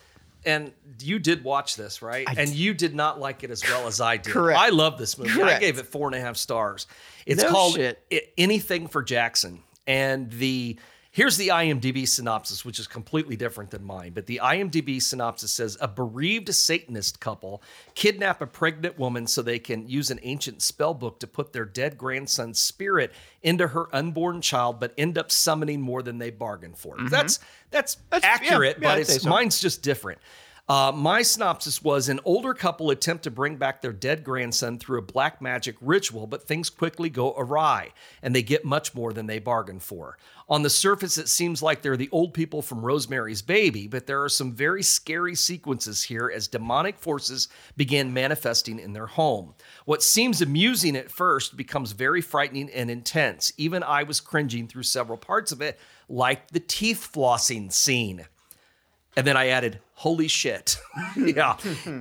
and 0.44 0.72
you 1.00 1.18
did 1.18 1.44
watch 1.44 1.76
this, 1.76 2.00
right? 2.02 2.26
I 2.28 2.34
and 2.38 2.50
you 2.50 2.72
did 2.74 2.94
not 2.94 3.18
like 3.20 3.44
it 3.44 3.50
as 3.50 3.62
well 3.62 3.86
as 3.86 4.00
I 4.00 4.16
did. 4.16 4.32
Correct. 4.32 4.58
I 4.58 4.68
love 4.70 4.98
this 4.98 5.18
movie. 5.18 5.42
I 5.42 5.58
gave 5.58 5.78
it 5.78 5.86
four 5.86 6.06
and 6.08 6.14
a 6.14 6.20
half 6.20 6.36
stars. 6.36 6.86
It's 7.26 7.42
No 7.42 7.50
called 7.50 7.74
shit. 7.74 8.02
I- 8.12 8.22
Anything 8.38 8.86
for 8.88 9.02
Jackson, 9.02 9.62
and 9.86 10.30
the 10.30 10.78
here's 11.10 11.36
the 11.36 11.48
IMDb 11.48 12.06
synopsis, 12.06 12.64
which 12.64 12.78
is 12.78 12.86
completely 12.86 13.34
different 13.36 13.70
than 13.70 13.82
mine. 13.84 14.12
But 14.14 14.26
the 14.26 14.40
IMDb 14.42 15.00
synopsis 15.02 15.50
says 15.52 15.76
a 15.80 15.88
bereaved 15.88 16.54
Satanist 16.54 17.18
couple 17.20 17.62
kidnap 17.94 18.40
a 18.42 18.46
pregnant 18.46 18.98
woman 18.98 19.26
so 19.26 19.42
they 19.42 19.58
can 19.58 19.88
use 19.88 20.10
an 20.10 20.20
ancient 20.22 20.62
spell 20.62 20.94
book 20.94 21.18
to 21.20 21.26
put 21.26 21.52
their 21.52 21.64
dead 21.64 21.96
grandson's 21.98 22.58
spirit 22.58 23.12
into 23.42 23.68
her 23.68 23.94
unborn 23.94 24.40
child, 24.40 24.78
but 24.80 24.92
end 24.98 25.16
up 25.18 25.30
summoning 25.30 25.80
more 25.80 26.02
than 26.02 26.18
they 26.18 26.30
bargained 26.30 26.76
for. 26.78 26.96
That's 27.08 27.40
that's, 27.70 27.96
Mm-hmm. 27.96 28.04
That's- 28.10 28.24
yeah, 28.24 28.48
accurate, 28.50 28.76
yeah, 28.80 28.88
but 28.88 28.98
it's 28.98 29.22
so. 29.22 29.28
mine's 29.28 29.60
just 29.60 29.82
different. 29.82 30.20
Uh, 30.68 30.92
my 30.94 31.22
synopsis 31.22 31.82
was 31.82 32.10
an 32.10 32.20
older 32.26 32.52
couple 32.52 32.90
attempt 32.90 33.24
to 33.24 33.30
bring 33.30 33.56
back 33.56 33.80
their 33.80 33.92
dead 33.92 34.22
grandson 34.22 34.78
through 34.78 34.98
a 34.98 35.02
black 35.02 35.40
magic 35.40 35.74
ritual, 35.80 36.26
but 36.26 36.42
things 36.46 36.68
quickly 36.68 37.08
go 37.08 37.34
awry 37.38 37.90
and 38.22 38.34
they 38.34 38.42
get 38.42 38.66
much 38.66 38.94
more 38.94 39.14
than 39.14 39.26
they 39.26 39.38
bargained 39.38 39.82
for. 39.82 40.18
On 40.46 40.62
the 40.62 40.68
surface, 40.68 41.16
it 41.16 41.30
seems 41.30 41.62
like 41.62 41.80
they're 41.80 41.96
the 41.96 42.10
old 42.12 42.34
people 42.34 42.60
from 42.60 42.84
Rosemary's 42.84 43.40
Baby, 43.40 43.88
but 43.88 44.06
there 44.06 44.22
are 44.22 44.28
some 44.28 44.52
very 44.52 44.82
scary 44.82 45.34
sequences 45.34 46.02
here 46.02 46.30
as 46.34 46.48
demonic 46.48 46.98
forces 46.98 47.48
begin 47.78 48.12
manifesting 48.12 48.78
in 48.78 48.92
their 48.92 49.06
home. 49.06 49.54
What 49.86 50.02
seems 50.02 50.42
amusing 50.42 50.96
at 50.96 51.10
first 51.10 51.56
becomes 51.56 51.92
very 51.92 52.20
frightening 52.20 52.68
and 52.70 52.90
intense. 52.90 53.54
Even 53.56 53.82
I 53.82 54.02
was 54.02 54.20
cringing 54.20 54.68
through 54.68 54.82
several 54.82 55.16
parts 55.16 55.50
of 55.50 55.62
it, 55.62 55.80
like 56.10 56.50
the 56.50 56.60
teeth 56.60 57.10
flossing 57.10 57.72
scene. 57.72 58.26
And 59.16 59.26
then 59.26 59.36
I 59.36 59.48
added, 59.48 59.80
holy 59.98 60.28
shit. 60.28 60.78
yeah. 61.16 61.56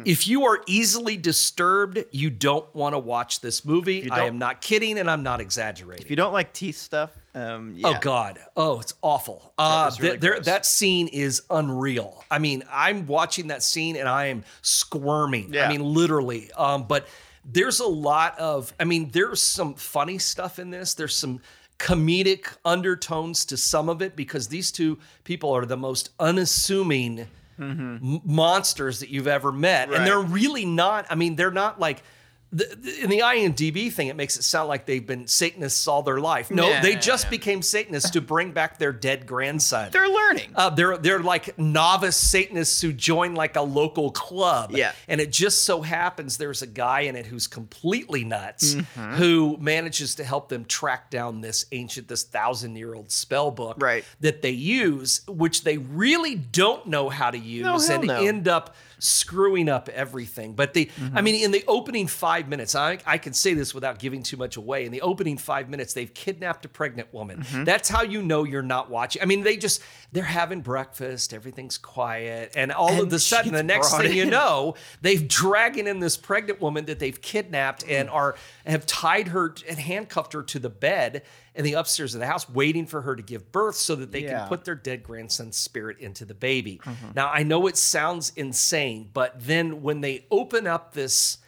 if 0.06 0.28
you 0.28 0.46
are 0.46 0.62
easily 0.68 1.18
disturbed, 1.18 2.06
you 2.12 2.30
don't 2.30 2.74
want 2.76 2.94
to 2.94 3.00
watch 3.00 3.42
this 3.42 3.66
movie. 3.66 4.08
I 4.12 4.26
am 4.26 4.38
not 4.38 4.62
kidding 4.62 5.00
and 5.00 5.10
I'm 5.10 5.24
not 5.24 5.42
exaggerating. 5.42 6.06
If 6.06 6.12
you 6.12 6.16
don't 6.16 6.32
like 6.32 6.54
teeth 6.54 6.78
stuff, 6.78 7.10
um, 7.34 7.74
yeah. 7.76 7.88
Oh 7.88 7.98
God! 8.00 8.40
Oh, 8.56 8.80
it's 8.80 8.94
awful. 9.02 9.52
Uh, 9.58 9.86
was 9.88 10.00
really 10.00 10.12
th- 10.12 10.22
there- 10.22 10.40
that 10.42 10.66
scene 10.68 11.08
is 11.08 11.42
unreal. 11.50 12.24
I 12.30 12.38
mean, 12.38 12.64
I'm 12.72 13.08
watching 13.08 13.48
that 13.48 13.64
scene 13.64 13.96
and 13.96 14.08
I 14.08 14.28
am 14.28 14.44
squirming. 14.62 15.54
Yeah. 15.54 15.66
I 15.66 15.70
mean, 15.70 15.82
literally. 15.82 16.52
Um, 16.54 16.84
but 16.88 17.08
there's 17.46 17.80
a 17.80 17.88
lot 17.88 18.38
of. 18.38 18.74
I 18.80 18.84
mean, 18.84 19.10
there's 19.10 19.42
some 19.42 19.74
funny 19.74 20.20
stuff 20.20 20.60
in 20.60 20.70
this. 20.70 20.94
There's 20.94 21.16
some 21.16 21.42
comedic 21.80 22.56
undertones 22.64 23.46
to 23.46 23.58
some 23.58 23.90
of 23.90 24.02
it 24.04 24.16
because 24.16 24.48
these 24.50 24.72
two 24.72 24.98
people 25.24 25.52
are 25.52 25.66
the 25.66 25.78
most 25.78 26.10
unassuming 26.20 27.28
m- 27.60 28.22
monsters 28.26 29.00
that 29.00 29.10
you've 29.10 29.28
ever 29.28 29.52
met, 29.52 29.84
Mm-hmm. 29.88 29.92
Right. 29.92 29.98
and 30.00 30.08
they're 30.08 30.20
really 30.20 30.66
not. 30.66 31.06
I 31.10 31.16
mean, 31.16 31.36
they're 31.36 31.52
not 31.52 31.80
like. 31.80 32.04
The, 32.52 32.64
the- 32.80 33.04
in 33.04 33.10
the 33.10 33.20
IMDb 33.20 33.92
thing, 33.92 34.08
it 34.08 34.16
makes 34.16 34.38
it 34.38 34.44
sound 34.44 34.70
like 34.70 34.86
they've 34.86 35.06
been 35.06 35.28
Satanists 35.28 35.86
all 35.88 36.02
their 36.02 36.20
life. 36.20 36.50
No, 36.50 36.70
Yeah, 36.70 36.82
they 36.82 36.96
just 36.96 37.26
yeah. 37.26 37.30
became 37.32 37.62
Satanists 37.62 38.12
to 38.12 38.22
bring 38.22 38.52
back 38.52 38.78
their 38.80 38.94
dead 38.94 39.26
grandson. 39.28 39.90
They're 39.92 40.08
learning. 40.08 40.52
Uh, 40.56 40.70
they're 40.70 40.98
they're 40.98 41.20
like 41.20 41.58
novice 41.60 42.16
Satanists 42.16 42.82
who 42.82 42.94
join 42.94 43.36
like 43.36 43.58
a 43.58 43.62
local 43.62 44.12
club. 44.12 44.72
Yeah. 44.72 44.94
and 45.10 45.20
it 45.20 45.32
just 45.32 45.64
so 45.64 45.82
happens 45.82 46.38
there's 46.38 46.62
a 46.62 46.68
guy 46.68 47.02
in 47.02 47.16
it 47.18 47.26
who's 47.26 47.48
completely 47.48 48.24
nuts 48.24 48.76
Mm-hmm. 48.76 49.14
who 49.16 49.58
manages 49.60 50.16
to 50.16 50.24
help 50.24 50.50
them 50.50 50.64
track 50.66 51.10
down 51.10 51.42
this 51.42 51.66
ancient, 51.72 52.08
this 52.08 52.24
thousand 52.24 52.76
year 52.76 52.94
old 52.96 53.12
spell 53.12 53.52
book 53.52 53.78
Right. 53.80 54.04
that 54.22 54.42
they 54.42 54.52
use, 54.52 55.22
which 55.28 55.64
they 55.64 55.78
really 55.78 56.36
don't 56.36 56.88
know 56.88 57.10
how 57.10 57.30
to 57.32 57.38
use, 57.38 57.66
hell 57.88 58.00
and 58.00 58.08
no. 58.08 58.22
end 58.22 58.48
up 58.48 58.76
screwing 59.00 59.70
up 59.70 59.90
everything. 59.90 60.54
But 60.54 60.74
the, 60.74 60.88
Mm-hmm. 60.98 61.18
I 61.18 61.22
mean, 61.22 61.44
in 61.44 61.52
the 61.52 61.64
opening 61.68 62.08
five 62.08 62.48
minutes, 62.48 62.76
I, 62.76 63.00
I 63.06 63.18
can 63.18 63.34
say 63.34 63.54
this 63.54 63.74
without 63.74 64.00
giving 64.00 64.24
too 64.24 64.38
much 64.38 64.58
away. 64.58 64.86
In 64.86 64.92
the 64.92 65.02
opening 65.02 65.38
five 65.38 65.70
minutes, 65.70 65.94
they've 65.94 66.12
kidnapped 66.14 66.66
a 66.66 66.70
pregnant 66.70 67.14
woman. 67.14 67.42
Mm-hmm. 67.42 67.64
That's 67.66 67.90
how 67.90 68.02
you 68.04 68.22
know 68.22 68.44
you're 68.44 68.62
not 68.62 68.90
watching. 68.90 69.22
I 69.22 69.26
mean, 69.26 69.44
they 69.44 69.58
just 69.58 69.82
they're 70.12 70.24
having 70.24 70.62
breakfast, 70.62 71.34
everything's 71.34 71.78
quiet, 71.78 72.54
and 72.56 72.72
all 72.72 72.94
of 72.94 73.00
And 73.00 73.14
a 73.14 73.20
she 73.20 73.36
sudden, 73.36 73.54
the 73.54 73.64
next 73.64 73.96
thing 73.96 74.16
you 74.16 74.26
know, 74.30 74.76
they've 75.02 75.28
dragging 75.28 75.88
in 75.88 76.00
this 76.00 76.18
pregnant 76.18 76.62
woman 76.62 76.86
that 76.86 77.00
they've 77.00 77.22
kidnapped 77.22 77.84
and 77.88 78.10
are 78.10 78.36
have 78.66 78.86
tied 78.86 79.30
her 79.30 79.54
and 79.68 79.78
handcuffed 79.78 80.34
her 80.34 80.44
to 80.44 80.60
the 80.60 80.70
bed 80.70 81.24
in 81.58 81.66
the 81.66 81.74
upstairs 81.74 82.14
of 82.14 82.22
the 82.22 82.28
house, 82.28 82.48
waiting 82.50 82.86
for 82.86 83.02
her 83.02 83.16
to 83.16 83.22
give 83.24 83.52
birth 83.52 83.76
so 83.76 83.96
that 83.96 84.12
they 84.12 84.22
Yeah. 84.24 84.40
can 84.40 84.48
put 84.48 84.64
their 84.64 84.76
dead 84.76 85.04
grandson's 85.04 85.58
spirit 85.58 85.98
into 86.00 86.24
the 86.24 86.34
baby. 86.36 86.80
Mm-hmm. 86.86 87.08
Now, 87.16 87.30
I 87.30 87.44
know 87.44 87.68
it 87.68 87.76
sounds 87.76 88.32
insane, 88.36 89.10
but 89.14 89.34
then 89.38 89.82
when 89.82 90.02
they 90.02 90.26
open 90.32 90.68
up 90.68 90.94
this 90.94 91.40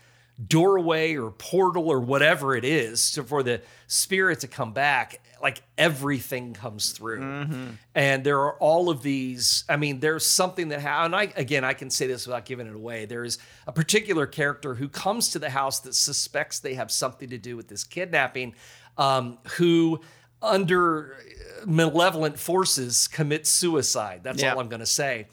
doorway 0.48 1.16
or 1.16 1.32
portal 1.32 1.90
or 1.90 2.00
whatever 2.00 2.56
it 2.56 2.64
is 2.64 3.12
to, 3.12 3.24
for 3.24 3.44
the 3.44 3.62
spirit 3.88 4.40
to 4.40 4.48
come 4.48 4.72
back, 4.72 5.22
like 5.42 5.62
everything 5.78 6.54
comes 6.54 6.92
through. 6.92 7.20
Mm-hmm. 7.20 7.68
And 7.94 8.24
there 8.24 8.40
are 8.40 8.54
all 8.56 8.90
of 8.90 9.02
these. 9.02 9.64
I 9.68 9.76
mean, 9.76 10.00
there's 10.00 10.26
something 10.26 10.70
that 10.70 10.82
ha- 10.82 11.04
and 11.06 11.16
I 11.16 11.34
again 11.36 11.64
I 11.66 11.74
can 11.74 11.90
say 11.90 12.08
this 12.08 12.26
without 12.26 12.46
giving 12.46 12.68
it 12.68 12.76
away. 12.76 13.06
There 13.06 13.24
is 13.26 13.38
a 13.68 13.72
particular 13.74 14.26
character 14.26 14.76
who 14.76 14.88
comes 14.88 15.30
to 15.32 15.40
the 15.40 15.50
house 15.50 15.80
that 15.82 15.94
suspects 15.96 16.60
they 16.60 16.74
have 16.76 16.90
something 16.92 17.30
to 17.30 17.38
do 17.38 17.58
with 17.58 17.68
this 17.68 17.84
kidnapping, 17.84 18.56
um, 19.00 19.40
who 19.58 20.00
under 20.42 21.18
malevolent 21.66 22.38
forces 22.38 23.08
commits 23.08 23.50
suicide. 23.50 24.22
That's 24.24 24.42
Yeah. 24.44 24.54
all 24.54 24.60
I'm 24.60 24.70
going 24.70 24.80
to 24.82 24.86
say. 24.86 25.28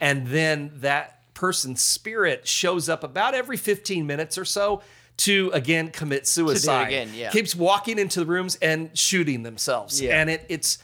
And 0.00 0.26
then 0.26 0.72
that 0.76 1.20
person's 1.34 1.80
spirit 1.80 2.46
shows 2.48 2.88
up 2.88 3.04
about 3.04 3.34
every 3.34 3.56
15 3.56 4.06
minutes 4.06 4.36
or 4.36 4.44
so 4.44 4.82
to 5.18 5.50
again 5.52 5.90
commit 5.90 6.26
suicide. 6.26 6.88
again, 6.88 7.10
yeah. 7.14 7.30
Keeps 7.30 7.54
walking 7.54 7.98
into 7.98 8.20
the 8.20 8.26
rooms 8.26 8.56
and 8.62 8.96
shooting 8.98 9.42
themselves. 9.42 10.00
Yeah. 10.00 10.20
And 10.20 10.30
it, 10.30 10.44
it's 10.48 10.78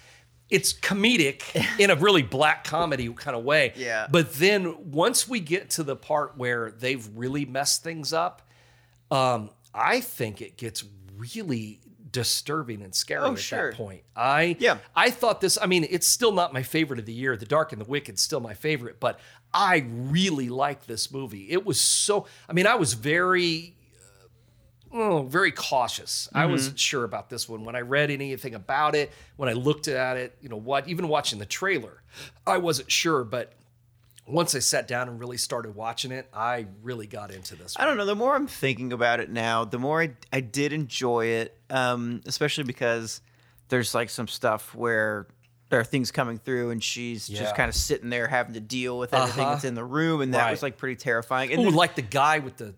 it's 0.48 0.72
comedic 0.72 1.42
in 1.80 1.90
a 1.90 1.96
really 1.96 2.22
black 2.22 2.64
comedy 2.64 3.08
kind 3.14 3.36
of 3.36 3.44
way. 3.44 3.72
Yeah. 3.76 4.06
But 4.10 4.34
then 4.34 4.92
once 4.92 5.26
we 5.26 5.40
get 5.40 5.70
to 5.70 5.82
the 5.82 5.96
part 5.96 6.36
where 6.36 6.70
they've 6.70 7.06
really 7.14 7.44
messed 7.46 7.82
things 7.82 8.12
up, 8.12 8.42
um, 9.10 9.50
I 9.74 10.00
think 10.00 10.40
it 10.42 10.56
gets 10.56 10.84
really 11.16 11.80
disturbing 12.16 12.80
and 12.82 12.94
scary 12.94 13.20
Oh, 13.22 13.32
at 13.32 13.38
sure. 13.38 13.70
that 13.70 13.76
point. 13.76 14.02
I 14.16 14.56
Yeah. 14.58 14.78
I 14.94 15.10
thought 15.10 15.40
this. 15.42 15.58
I 15.60 15.66
mean, 15.66 15.86
it's 15.90 16.06
still 16.06 16.32
not 16.32 16.52
my 16.54 16.62
favorite 16.62 16.98
of 16.98 17.04
the 17.06 17.12
year. 17.12 17.36
The 17.36 17.44
Dark 17.46 17.72
and 17.72 17.80
the 17.80 17.84
Wicked's 17.84 18.22
still 18.22 18.40
my 18.40 18.54
favorite, 18.54 18.98
but 18.98 19.20
I 19.52 19.84
really 19.90 20.48
like 20.48 20.86
this 20.86 21.12
movie. 21.12 21.50
It 21.50 21.66
was 21.66 21.78
so. 21.80 22.26
I 22.48 22.54
mean, 22.54 22.66
I 22.66 22.74
was 22.76 22.94
very. 22.94 23.74
uh, 24.92 24.98
Oh, 24.98 25.22
very 25.24 25.52
cautious. 25.52 26.28
I 26.32 26.42
Mm-hmm. 26.44 26.52
wasn't 26.52 26.78
sure 26.78 27.04
about 27.04 27.28
this 27.28 27.48
one 27.48 27.64
when 27.64 27.76
I 27.76 27.80
read 27.80 28.10
anything 28.10 28.54
about 28.54 28.94
it. 28.94 29.12
When 29.36 29.48
I 29.48 29.52
looked 29.52 29.88
at 29.88 30.16
it, 30.16 30.36
you 30.40 30.48
know 30.48 30.56
what? 30.56 30.88
Even 30.88 31.08
watching 31.08 31.38
the 31.38 31.44
trailer, 31.46 32.02
I 32.46 32.56
wasn't 32.58 32.90
sure. 32.90 33.24
But 33.24 33.52
once 34.26 34.54
I 34.54 34.58
sat 34.58 34.88
down 34.88 35.08
and 35.08 35.18
really 35.20 35.36
started 35.36 35.74
watching 35.74 36.10
it, 36.12 36.28
I 36.34 36.66
really 36.82 37.06
got 37.06 37.30
into 37.30 37.54
this. 37.56 37.74
I 37.78 37.84
don't 37.84 37.96
know. 37.96 38.04
The 38.06 38.14
more 38.16 38.34
I'm 38.34 38.46
thinking 38.46 38.92
about 38.92 39.20
it 39.20 39.30
now, 39.30 39.64
the 39.64 39.78
more 39.78 40.02
I, 40.02 40.10
I 40.32 40.40
did 40.40 40.72
enjoy 40.72 41.26
it, 41.26 41.56
um, 41.70 42.22
especially 42.26 42.64
because 42.64 43.20
there's 43.68 43.94
like 43.94 44.10
some 44.10 44.28
stuff 44.28 44.74
where 44.74 45.26
there 45.68 45.80
are 45.80 45.84
things 45.84 46.10
coming 46.12 46.38
through 46.38 46.70
and 46.70 46.82
she's 46.82 47.28
Yeah. 47.28 47.40
just 47.40 47.56
kind 47.56 47.68
of 47.68 47.74
sitting 47.74 48.08
there 48.10 48.28
having 48.28 48.54
to 48.54 48.60
deal 48.60 48.98
with 48.98 49.12
everything 49.14 49.44
Uh-huh. 49.44 49.52
that's 49.54 49.64
in 49.64 49.74
the 49.74 49.84
room. 49.84 50.20
And 50.20 50.34
that 50.34 50.42
Right. 50.44 50.50
was 50.52 50.62
like 50.62 50.76
pretty 50.76 50.96
terrifying. 50.96 51.52
And 51.52 51.60
Ooh, 51.62 51.64
then- 51.66 51.74
like 51.74 51.94
the 51.96 52.02
guy 52.02 52.38
with 52.38 52.56
the. 52.56 52.74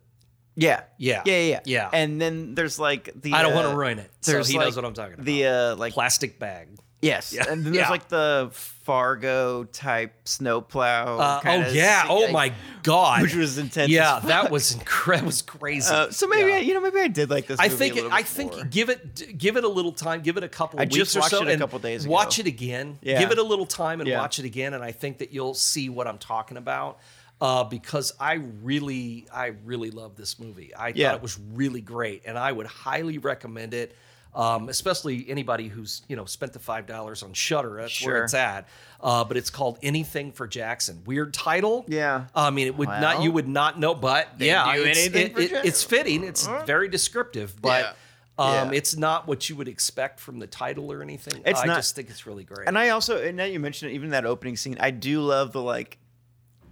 yeah. 0.56 0.82
Yeah. 0.96 1.22
Yeah. 1.24 1.38
Yeah. 1.40 1.60
Yeah. 1.66 1.90
And 1.92 2.20
then 2.20 2.54
there's 2.54 2.78
like 2.78 3.10
the. 3.20 3.32
I 3.34 3.42
don't 3.42 3.52
uh, 3.52 3.56
want 3.56 3.68
to 3.70 3.76
ruin 3.76 3.98
it. 3.98 4.10
So 4.22 4.42
he 4.42 4.56
like 4.56 4.66
knows 4.66 4.76
what 4.76 4.84
I'm 4.86 4.94
talking 4.94 5.14
about. 5.14 5.24
The 5.26 5.46
uh, 5.46 5.76
like 5.76 5.92
plastic 5.92 6.38
bag. 6.38 6.68
Yes, 7.02 7.32
Yeah. 7.32 7.44
and 7.48 7.64
then 7.64 7.72
there's 7.72 7.86
Yeah. 7.86 7.90
like 7.90 8.08
the 8.08 8.50
Fargo 8.52 9.64
type 9.64 10.14
snowplow. 10.24 11.18
Uh, 11.18 11.40
oh 11.44 11.50
yeah! 11.72 12.02
scene, 12.02 12.10
Oh 12.10 12.20
like, 12.20 12.32
my 12.32 12.52
god! 12.82 13.22
which 13.22 13.34
was 13.34 13.58
intense 13.58 13.90
Yeah, 13.90 14.20
that 14.24 14.50
was 14.50 14.72
incredible. 14.74 15.26
Was 15.26 15.42
crazy. 15.42 15.92
Uh, 15.92 16.10
so 16.10 16.26
maybe 16.26 16.50
Yeah. 16.50 16.56
I, 16.56 16.60
you 16.60 16.74
know 16.74 16.80
maybe 16.80 17.00
I 17.00 17.08
did 17.08 17.28
like 17.30 17.46
this. 17.46 17.60
I 17.60 17.68
movie 17.68 17.76
think 17.76 17.94
a 17.94 17.98
it, 17.98 18.02
little 18.04 18.12
I 18.16 18.20
bit 18.22 18.28
think 18.28 18.52
more. 18.54 18.64
give 18.64 18.88
it 18.88 19.38
give 19.38 19.56
it 19.56 19.64
a 19.64 19.68
little 19.68 19.92
time, 19.92 20.22
give 20.22 20.36
it 20.38 20.42
a 20.44 20.48
couple 20.48 20.78
of 20.78 20.82
I 20.82 20.84
weeks 20.84 20.96
just 20.96 21.16
or 21.16 21.20
watched 21.20 21.30
so, 21.32 21.42
it 21.42 21.48
a 21.48 21.50
and 21.52 21.60
couple 21.60 21.78
days 21.80 22.04
ago. 22.04 22.12
Watch 22.12 22.38
it 22.38 22.46
again. 22.46 22.98
Yeah. 23.02 23.18
Give 23.18 23.30
it 23.30 23.38
a 23.38 23.42
little 23.42 23.66
time 23.66 24.00
and 24.00 24.08
Yeah. 24.08 24.20
watch 24.20 24.38
it 24.38 24.44
again, 24.46 24.72
and 24.74 24.82
I 24.82 24.92
think 24.92 25.18
that 25.18 25.32
you'll 25.32 25.54
see 25.54 25.88
what 25.88 26.06
I'm 26.06 26.18
talking 26.18 26.56
about. 26.56 26.98
Uh, 27.40 27.62
because 27.62 28.12
I 28.18 28.32
really, 28.64 29.28
I 29.32 29.52
really 29.64 29.92
love 29.92 30.16
this 30.16 30.40
movie. 30.40 30.74
I 30.74 30.88
Yeah. 30.88 31.08
thought 31.10 31.16
it 31.18 31.22
was 31.22 31.38
really 31.52 31.80
great, 31.80 32.22
and 32.26 32.36
I 32.36 32.50
would 32.50 32.66
highly 32.66 33.18
recommend 33.18 33.74
it. 33.74 33.94
Um, 34.38 34.68
especially 34.68 35.26
anybody 35.28 35.66
who's 35.66 36.02
you 36.08 36.14
know 36.14 36.24
spent 36.24 36.52
the 36.52 36.60
five 36.60 36.86
dollars 36.86 37.24
on 37.24 37.32
Shudder. 37.32 37.78
That's 37.80 38.00
where 38.06 38.22
it's 38.22 38.34
at. 38.34 38.68
Uh, 39.00 39.24
but 39.24 39.36
it's 39.36 39.50
called 39.50 39.78
Anything 39.82 40.30
for 40.32 40.46
Jackson. 40.46 41.02
Weird 41.04 41.34
title. 41.34 41.84
Yeah. 41.88 42.26
I 42.34 42.50
mean, 42.50 42.68
it 42.68 42.76
would 42.76 42.88
not. 42.88 43.22
You 43.22 43.32
would 43.32 43.48
not 43.48 43.80
know, 43.80 43.94
but 43.94 44.28
yeah, 44.38 44.74
it's, 44.76 45.06
it- 45.08 45.36
it- 45.38 45.52
it's 45.66 45.82
fitting. 45.82 46.22
It's 46.22 46.46
very 46.66 46.88
descriptive, 46.88 47.60
but 47.60 47.96
Yeah. 48.38 48.44
um, 48.62 48.72
Yeah. 48.72 48.78
it's 48.78 48.96
not 48.96 49.26
what 49.26 49.48
you 49.48 49.56
would 49.56 49.66
expect 49.68 50.20
from 50.20 50.38
the 50.38 50.46
title 50.46 50.92
or 50.92 51.02
anything. 51.02 51.42
It's 51.44 51.60
I 51.60 51.66
not- 51.66 51.76
just 51.76 51.96
think 51.96 52.08
it's 52.08 52.24
really 52.24 52.44
great. 52.44 52.68
And 52.68 52.78
I 52.78 52.90
also, 52.90 53.20
and 53.20 53.36
now 53.36 53.44
you 53.44 53.58
mentioned 53.58 53.90
it, 53.90 53.94
even 53.96 54.10
that 54.10 54.24
opening 54.24 54.56
scene, 54.56 54.76
I 54.78 54.92
do 54.92 55.20
love 55.20 55.52
the 55.52 55.62
like 55.62 55.98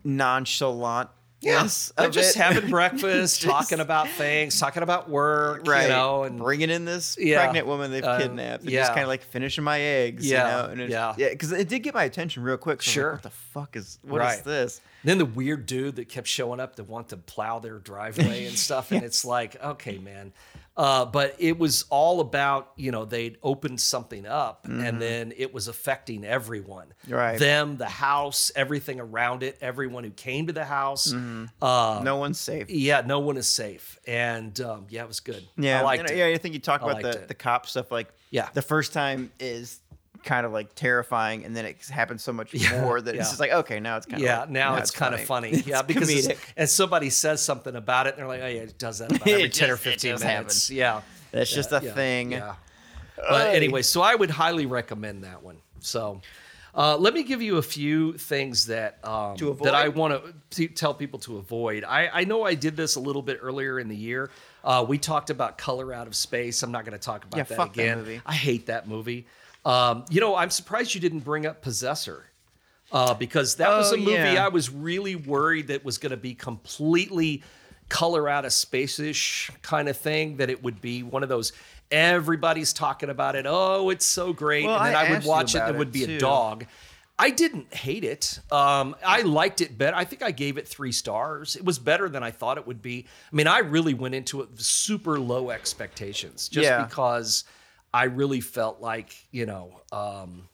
nonchalant. 0.04 1.10
Yes, 1.42 1.92
They're 1.96 2.08
just 2.10 2.34
having 2.34 2.70
breakfast, 2.70 3.40
Just- 3.42 3.44
talking 3.44 3.78
about 3.80 4.08
things, 4.08 4.58
talking 4.58 4.82
about 4.82 5.08
work, 5.10 5.66
right, 5.66 5.82
you 5.82 5.88
know, 5.90 6.24
and 6.24 6.38
bringing 6.38 6.70
in 6.70 6.84
this 6.86 7.16
Yeah. 7.20 7.42
pregnant 7.42 7.66
woman 7.66 7.90
they've 7.90 8.02
Um, 8.02 8.20
kidnapped, 8.20 8.62
and 8.62 8.72
yeah. 8.72 8.80
just 8.80 8.92
kind 8.92 9.02
of 9.02 9.08
like 9.08 9.22
finishing 9.22 9.62
my 9.62 9.78
eggs. 9.80 10.26
Yeah, 10.26 10.46
you 10.46 10.62
know? 10.66 10.72
and 10.72 10.80
it's, 10.80 10.90
yeah. 10.90 11.14
yeah, 11.18 11.28
because 11.28 11.52
it 11.52 11.68
did 11.68 11.80
get 11.80 11.94
my 11.94 12.04
attention 12.04 12.42
real 12.42 12.56
quick. 12.56 12.82
So 12.82 12.90
Sure. 12.90 13.04
Like, 13.04 13.12
what 13.12 13.22
the 13.24 13.30
fuck 13.30 13.76
is 13.76 13.98
what 14.02 14.20
is 14.22 14.24
Right. 14.24 14.44
this? 14.44 14.80
then 15.04 15.18
the 15.18 15.24
weird 15.24 15.66
dude 15.66 15.94
that 15.96 16.08
kept 16.08 16.26
showing 16.26 16.58
up 16.58 16.74
to 16.76 16.82
want 16.82 17.10
to 17.10 17.16
plow 17.16 17.60
their 17.60 17.78
driveway 17.78 18.46
and 18.46 18.58
stuff, 18.58 18.90
and 18.90 19.04
it's 19.04 19.24
like, 19.24 19.62
okay, 19.62 19.98
man. 19.98 20.32
Uh, 20.76 21.06
but 21.06 21.34
it 21.38 21.58
was 21.58 21.86
all 21.88 22.20
about, 22.20 22.72
you 22.76 22.90
know, 22.92 23.06
they'd 23.06 23.38
opened 23.42 23.80
something 23.80 24.26
up 24.26 24.66
and 24.66 25.00
then 25.00 25.32
it 25.36 25.54
was 25.54 25.68
affecting 25.68 26.22
everyone. 26.24 26.92
Right. 27.08 27.38
Them, 27.38 27.78
the 27.78 27.86
house, 27.88 28.50
everything 28.54 29.00
around 29.00 29.42
it, 29.42 29.56
everyone 29.62 30.04
who 30.04 30.10
came 30.10 30.48
to 30.48 30.52
the 30.52 30.66
house. 30.66 31.14
Uh, 31.62 32.00
no 32.04 32.16
one's 32.16 32.38
safe. 32.38 32.68
yeah, 32.68 33.02
no 33.06 33.20
one 33.20 33.38
is 33.38 33.48
safe. 33.48 33.98
And 34.06 34.60
um, 34.60 34.86
yeah, 34.90 35.02
it 35.02 35.08
was 35.08 35.20
good. 35.20 35.42
Yeah, 35.56 35.80
I 35.80 35.82
liked 35.84 36.00
and, 36.02 36.10
it. 36.10 36.18
Yeah, 36.18 36.26
I 36.26 36.36
think 36.36 36.52
you 36.54 36.60
talk 36.60 36.82
I 36.82 36.90
about 36.90 37.02
the, 37.02 37.10
it. 37.22 37.28
the 37.28 37.34
cop 37.34 37.66
stuff. 37.66 37.90
Like, 37.90 38.08
Yeah. 38.30 38.48
the 38.52 38.62
first 38.62 38.92
time 38.92 39.32
is 39.40 39.80
kind 40.26 40.44
of 40.44 40.52
like 40.52 40.74
terrifying, 40.74 41.44
and 41.46 41.56
then 41.56 41.64
it 41.64 41.86
happens 41.86 42.22
so 42.22 42.32
much 42.32 42.52
Yeah, 42.54 42.82
more 42.82 43.00
that 43.00 43.14
yeah. 43.14 43.20
it's 43.22 43.30
just 43.30 43.40
like, 43.40 43.52
okay, 43.52 43.80
now 43.80 43.96
it's 43.96 44.04
kind 44.04 44.20
of 44.20 44.26
Yeah, 44.26 44.40
like, 44.40 44.50
now 44.50 44.76
it's 44.76 44.90
kind 44.90 45.14
of 45.14 45.22
funny. 45.22 45.62
Yeah, 45.66 45.80
because 45.80 46.10
comedic. 46.10 46.30
it's, 46.32 46.40
and 46.58 46.68
somebody 46.68 47.08
says 47.08 47.40
something 47.42 47.74
about 47.74 48.06
it, 48.06 48.10
and 48.14 48.18
they're 48.18 48.28
like, 48.28 48.42
"Oh 48.42 48.46
yeah, 48.46 48.60
it 48.62 48.76
does 48.78 48.98
that 48.98 49.10
about 49.10 49.26
every 49.28 49.48
ten 49.48 49.70
or 49.70 49.74
just- 49.76 49.86
it 49.86 49.90
fifteen 49.90 50.10
minutes." 50.10 50.22
happens. 50.24 50.70
Yeah, 50.70 51.00
That's 51.32 51.50
just 51.52 51.72
a 51.72 51.80
thing. 51.80 52.32
Yeah. 52.32 52.56
But 53.16 53.46
Ay. 53.48 53.54
anyway, 53.56 53.80
so 53.80 54.02
I 54.02 54.14
would 54.14 54.30
highly 54.30 54.66
recommend 54.66 55.24
that 55.24 55.42
one. 55.42 55.56
So, 55.80 56.20
uh, 56.74 56.98
let 56.98 57.14
me 57.14 57.22
give 57.22 57.40
you 57.40 57.56
a 57.56 57.62
few 57.62 58.12
things 58.18 58.66
that 58.66 58.98
um, 59.04 59.36
that 59.62 59.74
I 59.74 59.88
want 59.88 60.22
to 60.50 60.68
tell 60.68 60.92
people 60.92 61.18
to 61.20 61.38
avoid. 61.38 61.82
I, 61.84 62.08
I 62.12 62.24
know 62.24 62.42
I 62.42 62.52
did 62.54 62.76
this 62.76 62.96
a 62.96 63.00
little 63.00 63.22
bit 63.22 63.38
earlier 63.40 63.80
in 63.80 63.88
the 63.88 63.96
year. 63.96 64.30
Uh, 64.62 64.84
we 64.86 64.98
talked 64.98 65.30
about 65.30 65.56
Color 65.56 65.94
Out 65.94 66.06
of 66.08 66.14
Space. 66.14 66.62
I'm 66.62 66.72
not 66.72 66.84
going 66.84 66.92
to 66.98 67.02
talk 67.02 67.24
about 67.24 67.38
Yeah, 67.38 67.44
that 67.44 67.56
that 67.56 67.66
again. 67.70 67.98
movie. 67.98 68.20
I 68.26 68.34
hate 68.34 68.66
that 68.66 68.86
movie. 68.86 69.26
Um, 69.66 70.04
you 70.10 70.20
know, 70.20 70.36
I'm 70.36 70.50
surprised 70.50 70.94
you 70.94 71.00
didn't 71.00 71.20
bring 71.20 71.44
up 71.44 71.60
Possessor. 71.60 72.26
Uh, 72.92 73.12
because 73.14 73.56
that 73.56 73.68
was 73.68 73.90
Oh, 73.90 73.96
a 73.96 73.98
movie 73.98 74.12
yeah. 74.12 74.44
I 74.46 74.48
was 74.48 74.70
really 74.70 75.16
worried 75.16 75.66
that 75.68 75.84
was 75.84 75.98
going 75.98 76.10
to 76.10 76.16
be 76.16 76.34
completely 76.34 77.42
color 77.88 78.28
out 78.28 78.44
of 78.44 78.52
space-ish 78.52 79.50
kind 79.62 79.88
of 79.88 79.96
thing. 79.96 80.36
That 80.36 80.50
it 80.50 80.62
would 80.62 80.80
be 80.80 81.02
one 81.02 81.24
of 81.24 81.28
those 81.28 81.52
everybody's 81.90 82.72
talking 82.72 83.10
about 83.10 83.34
it. 83.34 83.44
Oh, 83.48 83.90
it's 83.90 84.04
so 84.06 84.32
great, 84.32 84.64
Well, 84.66 84.76
and 84.78 84.86
then 84.86 84.94
I 84.96 85.08
I, 85.08 85.10
would 85.10 85.24
watch 85.24 85.54
it. 85.54 85.58
about 85.58 85.68
and 85.70 85.74
It 85.74 85.76
it, 85.76 85.78
would 85.80 85.92
be 85.92 86.06
too. 86.06 86.14
a 86.14 86.18
dog. 86.18 86.64
I 87.18 87.30
didn't 87.30 87.74
hate 87.74 88.04
it. 88.04 88.38
Um, 88.52 88.94
I 89.04 89.22
liked 89.22 89.60
it 89.62 89.76
better. 89.76 89.96
I 89.96 90.04
think 90.04 90.22
I 90.22 90.30
gave 90.30 90.56
it 90.58 90.68
three 90.68 90.92
stars. 90.92 91.56
It 91.56 91.64
was 91.64 91.78
better 91.80 92.08
than 92.08 92.22
I 92.22 92.30
thought 92.30 92.56
it 92.58 92.66
would 92.68 92.82
be. 92.82 93.06
I 93.32 93.34
mean, 93.34 93.46
I 93.48 93.58
really 93.60 93.94
went 93.94 94.14
into 94.14 94.42
it 94.42 94.50
with 94.52 94.60
super 94.60 95.18
low 95.18 95.50
expectations, 95.50 96.48
just 96.48 96.64
Yeah. 96.68 96.84
because 96.84 97.44
I 97.96 98.04
really 98.04 98.40
felt 98.42 98.80
like 98.82 99.14
you 99.30 99.46
know 99.46 99.80
um, 99.90 100.48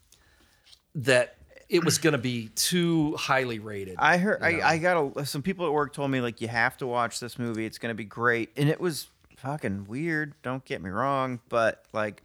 that 0.94 1.36
it 1.69 1.85
was 1.85 1.98
going 1.98 2.12
to 2.12 2.19
be 2.19 2.48
too 2.55 3.16
highly 3.16 3.59
rated. 3.59 3.97
I 3.98 4.19
heard. 4.19 4.40
you 4.44 4.59
know? 4.59 4.64
I, 4.64 4.73
I 4.73 4.78
got 4.78 5.16
a, 5.16 5.27
some 5.27 5.43
people 5.43 5.66
at 5.66 5.73
work 5.73 5.93
told 5.93 6.10
me 6.10 6.20
like 6.20 6.40
you 6.40 6.47
have 6.47 6.77
to 6.78 6.86
watch 6.86 7.19
this 7.19 7.39
movie. 7.39 7.66
It's 7.66 7.78
gonna 7.78 7.94
be 7.94 8.05
great, 8.05 8.51
and 8.56 8.69
it 8.69 8.81
was 8.81 9.09
fucking 9.39 9.86
weird. 9.89 10.35
Don't 10.43 10.64
get 10.64 10.81
me 10.81 10.90
wrong, 10.90 11.40
but 11.48 11.85
like, 11.93 12.23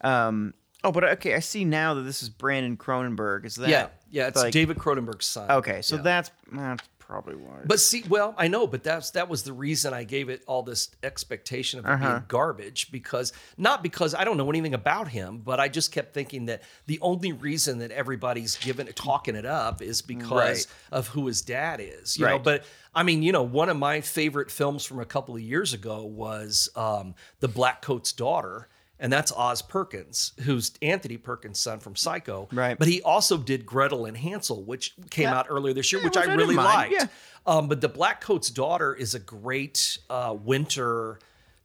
um, 0.00 0.52
oh, 0.82 0.90
but 0.90 1.04
okay, 1.04 1.34
I 1.34 1.38
see 1.40 1.64
now 1.64 1.94
that 1.94 2.02
this 2.02 2.22
is 2.24 2.28
Brandon 2.28 2.76
Cronenberg. 2.76 3.44
Is 3.44 3.54
that? 3.56 3.68
yeah, 3.68 3.88
yeah, 4.10 4.26
it's 4.26 4.42
like- 4.42 4.52
David 4.52 4.78
Cronenberg's 4.78 5.26
son. 5.26 5.48
Okay, 5.48 5.80
so 5.80 5.94
Yeah. 5.96 6.02
that's 6.02 6.30
that's 6.50 6.82
probably 7.06 7.36
why. 7.36 7.58
But 7.64 7.78
see, 7.80 8.02
well, 8.08 8.34
I 8.36 8.48
know, 8.48 8.66
but 8.66 8.82
that's 8.82 9.10
that 9.12 9.28
was 9.28 9.44
the 9.44 9.52
reason 9.52 9.94
I 9.94 10.04
gave 10.04 10.28
it 10.28 10.42
all 10.46 10.62
this 10.62 10.90
expectation 11.02 11.78
of 11.78 11.84
it 11.84 11.88
Uh-huh. 11.88 12.08
being 12.14 12.24
garbage 12.28 12.90
because 12.90 13.32
not 13.56 13.82
because 13.82 14.14
I 14.14 14.24
don't 14.24 14.36
know 14.36 14.50
anything 14.50 14.74
about 14.74 15.08
him, 15.08 15.38
but 15.38 15.60
I 15.60 15.68
just 15.68 15.92
kept 15.92 16.14
thinking 16.14 16.46
that 16.46 16.62
the 16.86 16.98
only 17.00 17.32
reason 17.32 17.78
that 17.78 17.90
everybody's 17.92 18.56
giving 18.56 18.88
it 18.88 18.96
talking 18.96 19.36
it 19.36 19.46
up 19.46 19.80
is 19.82 20.02
because 20.02 20.30
Right. 20.30 20.66
of 20.90 21.08
who 21.08 21.26
his 21.26 21.42
dad 21.42 21.80
is. 21.80 22.16
You 22.18 22.26
know, 22.26 22.32
Right. 22.32 22.42
but 22.44 22.64
I 22.94 23.02
mean, 23.02 23.22
you 23.22 23.30
know, 23.32 23.42
one 23.42 23.68
of 23.68 23.76
my 23.76 24.00
favorite 24.00 24.50
films 24.50 24.84
from 24.84 24.98
a 25.00 25.04
couple 25.04 25.34
of 25.36 25.40
years 25.42 25.72
ago 25.72 26.04
was 26.04 26.68
um, 26.76 27.14
The 27.40 27.48
Black 27.48 27.82
Coat's 27.82 28.12
Daughter. 28.12 28.68
And 28.98 29.12
that's 29.12 29.30
Oz 29.32 29.60
Perkins, 29.60 30.32
who's 30.40 30.72
Anthony 30.80 31.18
Perkins' 31.18 31.58
son 31.60 31.80
from 31.80 31.96
Psycho. 31.96 32.48
Right. 32.50 32.78
But 32.78 32.88
he 32.88 33.02
also 33.02 33.36
did 33.36 33.66
Gretel 33.66 34.06
and 34.06 34.16
Hansel, 34.16 34.62
which 34.64 34.94
came 35.10 35.24
Yeah. 35.24 35.38
out 35.38 35.46
earlier 35.50 35.74
this 35.74 35.92
year, 35.92 36.00
Yeah, 36.00 36.06
which, 36.08 36.16
which 36.16 36.26
I 36.28 36.32
I 36.32 36.34
really 36.34 36.54
liked. 36.54 36.92
Yeah. 36.92 37.06
Um, 37.46 37.68
but 37.68 37.80
the 37.80 37.88
Black 37.88 38.20
Coat's 38.22 38.50
Daughter 38.50 38.94
is 38.94 39.14
a 39.14 39.18
great 39.20 39.98
uh, 40.08 40.34
winter 40.42 41.18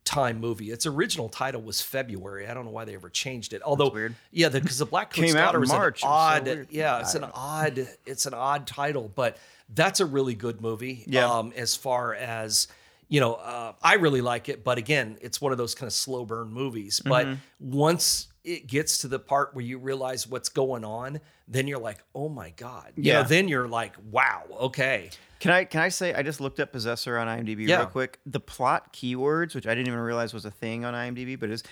time 0.03 0.39
movie. 0.39 0.71
Its 0.71 0.85
original 0.85 1.29
title 1.29 1.61
was 1.61 1.79
February. 1.81 2.47
I 2.47 2.53
don't 2.53 2.65
know 2.65 2.71
why 2.71 2.85
they 2.85 2.95
ever 2.95 3.09
changed 3.09 3.53
it. 3.53 3.61
Although, 3.63 3.89
weird. 3.91 4.15
yeah, 4.31 4.49
because 4.49 4.79
the, 4.79 4.85
Black 4.85 5.09
Coat's 5.13 5.27
Came 5.27 5.37
out 5.37 5.45
Daughter 5.47 5.57
in 5.59 5.61
was 5.61 5.69
March. 5.69 6.01
It 6.03 6.05
an 6.05 6.11
was 6.11 6.43
so 6.45 6.51
odd, 6.61 6.67
yeah, 6.71 6.99
it's 6.99 7.15
an 7.15 7.23
odd, 7.33 7.87
it's 8.05 8.25
an 8.25 8.33
odd 8.33 8.67
title, 8.67 9.09
but 9.15 9.37
that's 9.73 9.99
a 10.01 10.05
really 10.05 10.35
good 10.35 10.59
movie. 10.59 11.03
Yeah. 11.07 11.31
Um, 11.31 11.53
as 11.55 11.75
far 11.75 12.13
as 12.13 12.67
you 13.11 13.19
know, 13.19 13.33
uh, 13.35 13.73
I 13.83 13.95
really 13.95 14.21
like 14.21 14.47
it, 14.47 14.63
but 14.63 14.77
again, 14.77 15.17
it's 15.21 15.41
one 15.41 15.51
of 15.51 15.57
those 15.57 15.75
kind 15.75 15.85
of 15.87 15.93
slow 15.93 16.23
burn 16.25 16.47
movies. 16.49 17.01
But 17.03 17.27
Mm-hmm. 17.27 17.35
once 17.77 18.29
it 18.45 18.67
gets 18.67 18.99
to 18.99 19.07
the 19.09 19.19
part 19.19 19.53
where 19.53 19.65
you 19.65 19.77
realize 19.77 20.25
what's 20.27 20.47
going 20.49 20.85
on, 20.85 21.19
then 21.47 21.67
you're 21.67 21.77
like, 21.77 22.03
oh 22.15 22.29
my 22.29 22.51
god, 22.51 22.93
you 22.95 23.03
Yeah. 23.03 23.21
know, 23.21 23.27
then 23.27 23.49
you're 23.49 23.67
like, 23.67 23.95
wow, 24.09 24.43
okay. 24.61 25.09
Can 25.41 25.51
I 25.51 25.65
can 25.65 25.81
I 25.81 25.89
say 25.89 26.13
I 26.13 26.23
just 26.23 26.39
looked 26.39 26.59
up 26.61 26.71
Possessor 26.71 27.17
on 27.17 27.27
IMDb 27.27 27.67
Yeah. 27.67 27.79
real 27.79 27.85
quick. 27.87 28.19
The 28.25 28.39
plot 28.39 28.93
keywords, 28.93 29.55
which 29.55 29.67
I 29.67 29.75
didn't 29.75 29.87
even 29.87 29.99
realize 29.99 30.33
was 30.33 30.45
a 30.45 30.51
thing 30.51 30.85
on 30.85 30.93
IMDb, 30.93 31.37
but 31.37 31.49
is 31.49 31.63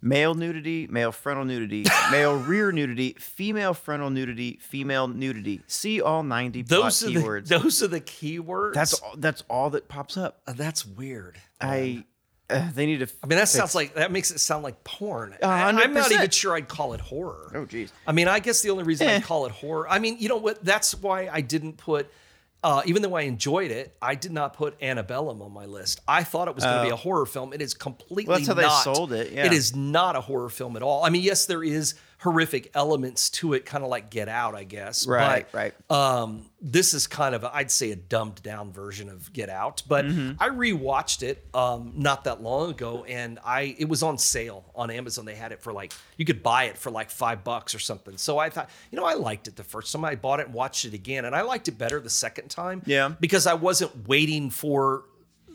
male 0.00 0.34
nudity, 0.34 0.86
male 0.86 1.12
frontal 1.12 1.44
nudity, 1.44 1.84
male 2.10 2.36
rear 2.36 2.72
nudity, 2.72 3.14
female 3.18 3.74
frontal 3.74 4.10
nudity, 4.10 4.58
female 4.60 5.08
nudity. 5.08 5.62
See 5.66 6.00
all 6.00 6.22
ninety 6.22 6.62
Those 6.62 7.02
plot 7.02 7.12
are 7.12 7.14
keywords. 7.14 7.48
the 7.48 7.58
those 7.58 7.82
are 7.82 7.88
the 7.88 8.00
keywords. 8.00 8.74
that's 8.74 8.94
all, 8.94 9.14
that's 9.16 9.44
all 9.48 9.70
that 9.70 9.88
pops 9.88 10.16
up. 10.16 10.40
Uh, 10.46 10.52
that's 10.54 10.86
weird. 10.86 11.38
I 11.60 12.04
uh, 12.50 12.70
they 12.74 12.86
need 12.86 13.00
to. 13.00 13.08
I 13.22 13.26
mean, 13.26 13.38
that 13.38 13.48
sounds 13.48 13.74
like 13.74 13.94
that 13.94 14.10
makes 14.10 14.30
it 14.30 14.38
sound 14.38 14.62
like 14.62 14.82
porn. 14.82 15.34
A 15.42 15.46
I, 15.46 15.68
am 15.68 15.92
not 15.92 16.10
even 16.10 16.30
sure 16.30 16.54
I'd 16.54 16.68
call 16.68 16.94
it 16.94 17.00
horror. 17.00 17.52
Oh, 17.54 17.66
jeez. 17.66 17.90
I 18.06 18.12
mean, 18.12 18.26
I 18.26 18.38
guess 18.38 18.62
the 18.62 18.70
only 18.70 18.84
reason 18.84 19.06
Eh. 19.06 19.16
I 19.16 19.20
call 19.20 19.44
it 19.46 19.52
horror. 19.52 19.88
I 19.88 19.98
mean, 19.98 20.16
you 20.18 20.28
know 20.28 20.38
what? 20.38 20.64
That's 20.64 20.94
why 20.94 21.28
I 21.30 21.42
didn't 21.42 21.76
put. 21.76 22.10
Uh, 22.64 22.82
even 22.86 23.02
though 23.02 23.14
I 23.14 23.22
enjoyed 23.22 23.70
it, 23.70 23.96
I 24.02 24.16
did 24.16 24.32
not 24.32 24.54
put 24.54 24.74
Antebellum 24.82 25.40
on 25.42 25.52
my 25.52 25.66
list. 25.66 26.00
I 26.08 26.24
thought 26.24 26.48
it 26.48 26.54
was 26.56 26.64
going 26.64 26.78
to 26.78 26.82
be 26.84 26.90
a 26.90 26.96
horror 26.96 27.24
film. 27.24 27.52
It 27.52 27.62
is 27.62 27.72
completely 27.72 28.24
Oh. 28.34 28.38
Well, 28.38 28.38
that's 28.38 28.48
how 28.48 28.54
they 28.54 28.94
sold 28.94 29.12
it, 29.12 29.32
yeah. 29.32 29.46
It 29.46 29.52
is 29.52 29.76
not 29.76 30.16
a 30.16 30.20
horror 30.20 30.48
film 30.48 30.74
at 30.76 30.82
all. 30.82 31.04
I 31.04 31.10
mean, 31.10 31.22
yes, 31.22 31.46
there 31.46 31.62
is 31.62 31.94
horrific 32.20 32.70
elements 32.74 33.30
to 33.30 33.52
it, 33.52 33.64
kind 33.64 33.84
of 33.84 33.90
like 33.90 34.10
Get 34.10 34.28
Out, 34.28 34.54
I 34.56 34.64
guess. 34.64 35.06
Right, 35.06 35.46
but, 35.52 35.56
right. 35.56 35.90
um, 35.90 36.46
this 36.60 36.92
is 36.92 37.06
kind 37.06 37.32
of, 37.34 37.44
I'd 37.44 37.70
say, 37.70 37.92
a 37.92 37.96
dumbed 37.96 38.42
down 38.42 38.72
version 38.72 39.08
of 39.08 39.32
Get 39.32 39.48
Out. 39.48 39.82
But 39.86 40.04
Mm-hmm. 40.06 40.42
I 40.42 40.48
rewatched 40.48 41.22
it 41.22 41.44
um, 41.54 41.92
not 41.96 42.24
that 42.24 42.42
long 42.42 42.70
ago, 42.70 43.04
and 43.04 43.38
I 43.44 43.76
it 43.78 43.88
was 43.88 44.02
on 44.02 44.18
sale 44.18 44.64
on 44.74 44.90
Amazon. 44.90 45.24
They 45.26 45.34
had 45.36 45.52
it 45.52 45.62
for 45.62 45.72
like 45.72 45.92
you 46.16 46.24
could 46.24 46.42
buy 46.42 46.64
it 46.64 46.76
for 46.78 46.90
like 46.90 47.10
five 47.10 47.44
bucks 47.44 47.74
or 47.74 47.78
something. 47.78 48.16
So 48.16 48.38
I 48.38 48.50
thought, 48.50 48.68
you 48.90 48.98
know, 48.98 49.04
I 49.04 49.14
liked 49.14 49.46
it 49.48 49.54
the 49.56 49.64
first 49.64 49.92
time. 49.92 50.04
I 50.04 50.14
bought 50.16 50.40
it 50.40 50.46
and 50.46 50.54
watched 50.54 50.84
it 50.86 50.94
again, 50.94 51.24
and 51.24 51.36
I 51.36 51.42
liked 51.42 51.68
it 51.68 51.78
better 51.78 52.00
the 52.00 52.10
second 52.10 52.48
time. 52.48 52.82
Yeah. 52.86 53.10
because 53.20 53.46
I 53.46 53.54
wasn't 53.54 54.08
waiting 54.08 54.50
for 54.50 55.04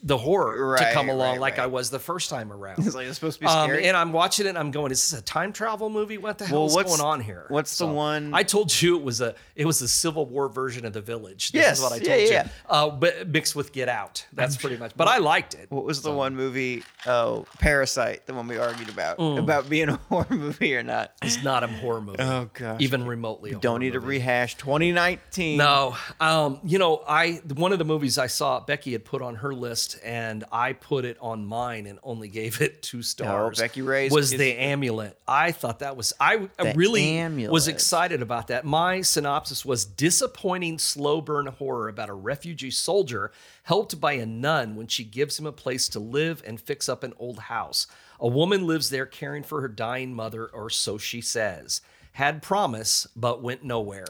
the 0.05 0.17
horror 0.17 0.77
to 0.77 0.91
come 0.91 1.07
along 1.07 1.33
right, 1.33 1.39
like 1.39 1.57
right. 1.57 1.63
I 1.63 1.67
was 1.67 1.89
the 1.89 1.97
first 1.99 2.29
time 2.29 2.51
around. 2.51 2.85
It's 2.85 2.93
like 2.93 3.07
it's 3.07 3.15
supposed 3.15 3.39
to 3.39 3.45
be 3.45 3.47
Um, 3.47 3.71
and 3.71 3.95
I'm 3.95 4.11
watching 4.11 4.45
it 4.45 4.49
and 4.49 4.57
I'm 4.57 4.69
going, 4.71 4.91
is 4.91 5.09
this 5.11 5.17
a 5.17 5.23
time 5.23 5.53
travel 5.53 5.89
movie? 5.89 6.17
What 6.17 6.37
the 6.37 6.45
hell 6.45 6.65
Well, 6.67 6.79
is 6.79 6.89
going 6.97 6.99
on 7.01 7.21
here? 7.21 7.45
what's 7.47 7.77
the 7.77 7.87
one- 7.87 8.33
I 8.33 8.43
told 8.43 8.81
you 8.81 8.97
it 8.97 9.03
was 9.03 9.21
a 9.21 9.33
it 9.55 9.65
was 9.65 9.79
the 9.79 9.87
Civil 9.87 10.25
War 10.25 10.49
version 10.49 10.85
of 10.85 10.91
The 10.93 10.99
Village. 11.01 11.51
This 11.53 11.61
Yes, 11.61 11.77
is 11.77 11.83
what 11.83 11.93
I 11.93 11.95
yeah, 11.97 12.03
told 12.03 12.19
you. 12.21 12.27
yeah. 12.27 12.47
Uh, 12.69 12.89
but 12.89 13.27
mixed 13.29 13.55
with 13.55 13.71
Get 13.71 13.87
Out. 13.87 14.25
That's 14.33 14.57
pretty 14.57 14.75
much. 14.77 14.91
But 14.97 15.07
I 15.07 15.19
liked 15.19 15.53
it. 15.53 15.67
what 15.71 15.85
was 15.85 16.01
the 16.01 16.11
one 16.11 16.35
movie? 16.35 16.83
Oh, 17.05 17.45
Parasite, 17.59 18.25
the 18.25 18.33
one 18.33 18.47
we 18.47 18.57
argued 18.57 18.89
about 18.89 19.17
Mm. 19.19 19.39
about 19.39 19.69
being 19.69 19.87
a 19.89 19.95
horror 20.09 20.25
movie 20.29 20.75
or 20.75 20.83
not. 20.83 21.13
It's 21.21 21.41
not 21.43 21.63
a 21.63 21.67
horror 21.67 22.01
movie. 22.01 22.17
Oh, 22.21 22.49
gosh. 22.53 22.81
Even 22.81 23.05
remotely. 23.05 23.51
a 23.53 23.55
Don't 23.55 23.79
need 23.79 23.93
to 23.93 23.99
rehash 24.01 24.55
2019. 24.55 25.57
No, 25.57 25.95
um, 26.19 26.59
you 26.63 26.77
know, 26.77 27.03
I 27.07 27.41
one 27.55 27.71
of 27.71 27.79
the 27.79 27.85
movies 27.85 28.17
I 28.17 28.27
saw 28.27 28.59
Becky 28.59 28.91
had 28.91 29.05
put 29.05 29.21
on 29.21 29.35
her 29.35 29.53
list, 29.53 29.92
and 29.95 30.43
I 30.51 30.73
put 30.73 31.05
it 31.05 31.17
on 31.19 31.45
mine 31.45 31.85
and 31.85 31.99
only 32.03 32.27
gave 32.27 32.61
it 32.61 32.81
two 32.81 33.01
stars. 33.01 33.59
Becky 33.59 33.81
Ray's 33.81 34.11
was 34.11 34.31
the 34.31 34.53
amulet. 34.53 35.19
I 35.27 35.51
thought 35.51 35.79
that 35.79 35.95
was 35.97 36.13
I, 36.19 36.49
I 36.59 36.73
really 36.73 37.17
Amulet. 37.17 37.51
was 37.51 37.67
excited 37.67 38.21
about 38.21 38.47
that. 38.47 38.65
My 38.65 39.01
synopsis 39.01 39.65
was 39.65 39.85
disappointing 39.85 40.79
slow 40.79 41.21
burn 41.21 41.47
horror 41.47 41.87
about 41.89 42.09
a 42.09 42.13
refugee 42.13 42.71
soldier 42.71 43.31
helped 43.63 43.99
by 43.99 44.13
a 44.13 44.25
nun 44.25 44.75
when 44.75 44.87
she 44.87 45.03
gives 45.03 45.39
him 45.39 45.45
a 45.45 45.51
place 45.51 45.87
to 45.89 45.99
live 45.99 46.43
and 46.45 46.59
fix 46.59 46.87
up 46.89 47.03
an 47.03 47.13
old 47.17 47.39
house. 47.39 47.87
A 48.19 48.27
woman 48.27 48.65
lives 48.67 48.89
there 48.89 49.05
caring 49.05 49.43
for 49.43 49.61
her 49.61 49.67
dying 49.67 50.13
mother, 50.13 50.47
or 50.47 50.69
so 50.69 50.97
she 50.97 51.21
says. 51.21 51.81
Had 52.13 52.41
promise, 52.41 53.07
but 53.15 53.41
went 53.41 53.63
nowhere. 53.63 54.05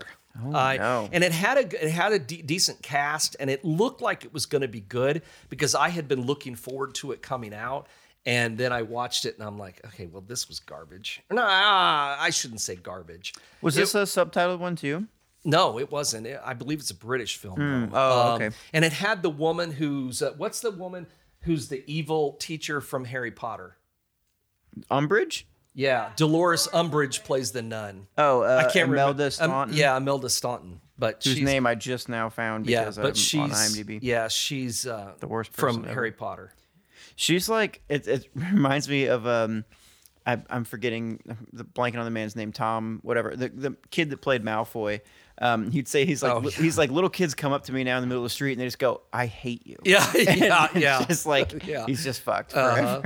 I- 0.54 0.78
no. 0.78 1.10
and 1.12 1.24
it 1.24 1.32
had 1.32 1.58
a 1.58 1.86
it 1.86 1.92
had 1.92 2.12
a 2.12 2.20
de- 2.20 2.42
decent 2.42 2.82
cast, 2.82 3.36
and 3.40 3.50
it 3.50 3.64
looked 3.64 4.02
like 4.02 4.26
it 4.26 4.34
was 4.34 4.46
going 4.46 4.64
to 4.64 4.68
be 4.68 4.80
good 4.82 5.22
because 5.50 5.76
I 5.76 5.90
had 5.90 6.08
been 6.08 6.22
looking 6.26 6.56
forward 6.56 6.96
to 6.96 7.12
it 7.12 7.22
coming 7.22 7.54
out, 7.54 7.88
and 8.26 8.58
then 8.58 8.72
I 8.74 8.82
watched 8.82 9.26
it, 9.26 9.38
and 9.38 9.46
I'm 9.48 9.60
like, 9.60 9.80
okay, 9.86 10.08
well, 10.08 10.24
this 10.26 10.48
was 10.48 10.60
garbage. 10.60 11.22
No, 11.30 11.44
ah, 11.46 12.18
I 12.20 12.32
shouldn't 12.32 12.62
say 12.62 12.76
garbage. 12.76 13.34
Was 13.62 13.78
It- 13.78 13.82
this 13.82 13.96
a 13.96 14.00
subtitled 14.04 14.60
one 14.60 14.76
too? 14.76 15.08
no, 15.46 15.78
it 15.78 15.92
wasn't. 15.92 16.26
It- 16.26 16.42
I 16.44 16.54
believe 16.54 16.80
it's 16.80 16.90
a 16.92 16.96
British 16.96 17.38
film. 17.38 17.60
though. 17.60 17.90
Oh, 17.98 18.30
Um, 18.36 18.42
okay. 18.42 18.56
And 18.74 18.84
it 18.86 18.94
had 18.94 19.22
the 19.22 19.30
woman 19.30 19.74
who's 19.74 20.22
uh, 20.24 20.34
what's 20.38 20.62
the 20.62 20.72
woman 20.72 21.06
who's 21.42 21.68
the 21.68 21.84
evil 21.86 22.34
teacher 22.40 22.80
from 22.82 23.06
Harry 23.06 23.30
Potter? 23.32 23.76
Umbridge. 24.90 25.44
Yeah, 25.76 26.12
Dolores 26.16 26.68
Umbridge 26.74 27.24
plays 27.24 27.52
the 27.52 27.62
nun. 27.64 28.08
Oh, 28.18 28.42
uh, 28.42 28.64
I 28.68 28.72
can't 28.72 28.90
Imelda 28.90 29.24
remember. 29.24 29.24
um, 29.26 29.32
Staunton. 29.32 29.76
yeah, 29.78 29.98
Imelda 29.98 30.30
Staunton. 30.30 30.80
But 31.00 31.24
whose 31.24 31.34
she's, 31.36 31.44
name 31.44 31.66
I 31.66 31.74
just 31.76 32.08
now 32.10 32.30
found 32.30 32.68
yeah, 32.68 32.82
because 32.82 32.98
but 32.98 33.06
I'm 33.08 33.14
she's 33.16 33.40
on 33.42 33.50
IMDb. 33.50 34.00
yeah, 34.02 34.28
she's 34.28 34.86
uh, 34.86 35.14
The 35.20 35.28
worst 35.28 35.52
person 35.54 35.78
from 35.82 35.86
ever. 35.86 35.94
Harry 35.96 36.12
Potter. 36.12 36.54
She's 37.16 37.50
like 37.50 37.82
it. 37.90 38.08
It 38.08 38.30
reminds 38.36 38.88
me 38.88 39.06
of 39.08 39.26
um, 39.26 39.66
I, 40.26 40.38
I'm 40.50 40.64
forgetting 40.64 41.20
the 41.52 41.66
blanking 41.66 41.98
on 41.98 42.06
the 42.06 42.12
man's 42.12 42.36
name. 42.36 42.52
Tom, 42.52 43.00
whatever. 43.04 43.36
The 43.36 43.50
the 43.50 43.76
kid 43.90 44.12
that 44.12 44.18
played 44.22 44.44
Malfoy. 44.44 45.02
Um, 45.40 45.72
he'd 45.72 45.88
say 45.88 46.06
he's 46.06 46.22
like 46.22 46.32
Oh, 46.32 46.42
yeah. 46.42 46.52
he's 46.52 46.78
like 46.78 46.92
little 46.92 47.10
kids 47.10 47.34
come 47.34 47.52
up 47.52 47.64
to 47.64 47.74
me 47.74 47.84
now 47.84 47.98
in 47.98 48.02
the 48.02 48.08
middle 48.08 48.22
of 48.24 48.28
the 48.28 48.34
street 48.34 48.52
and 48.52 48.62
they 48.62 48.66
just 48.66 48.78
go, 48.80 49.02
"I 49.12 49.26
hate 49.26 49.66
you." 49.66 49.78
Yeah, 49.84 50.08
yeah, 50.16 50.68
yeah. 50.76 51.06
just 51.08 51.26
like 51.26 51.66
Yeah. 51.66 51.88
he's 51.88 52.04
just 52.04 52.22
fucked 52.22 52.54
Uh-huh. 52.56 53.02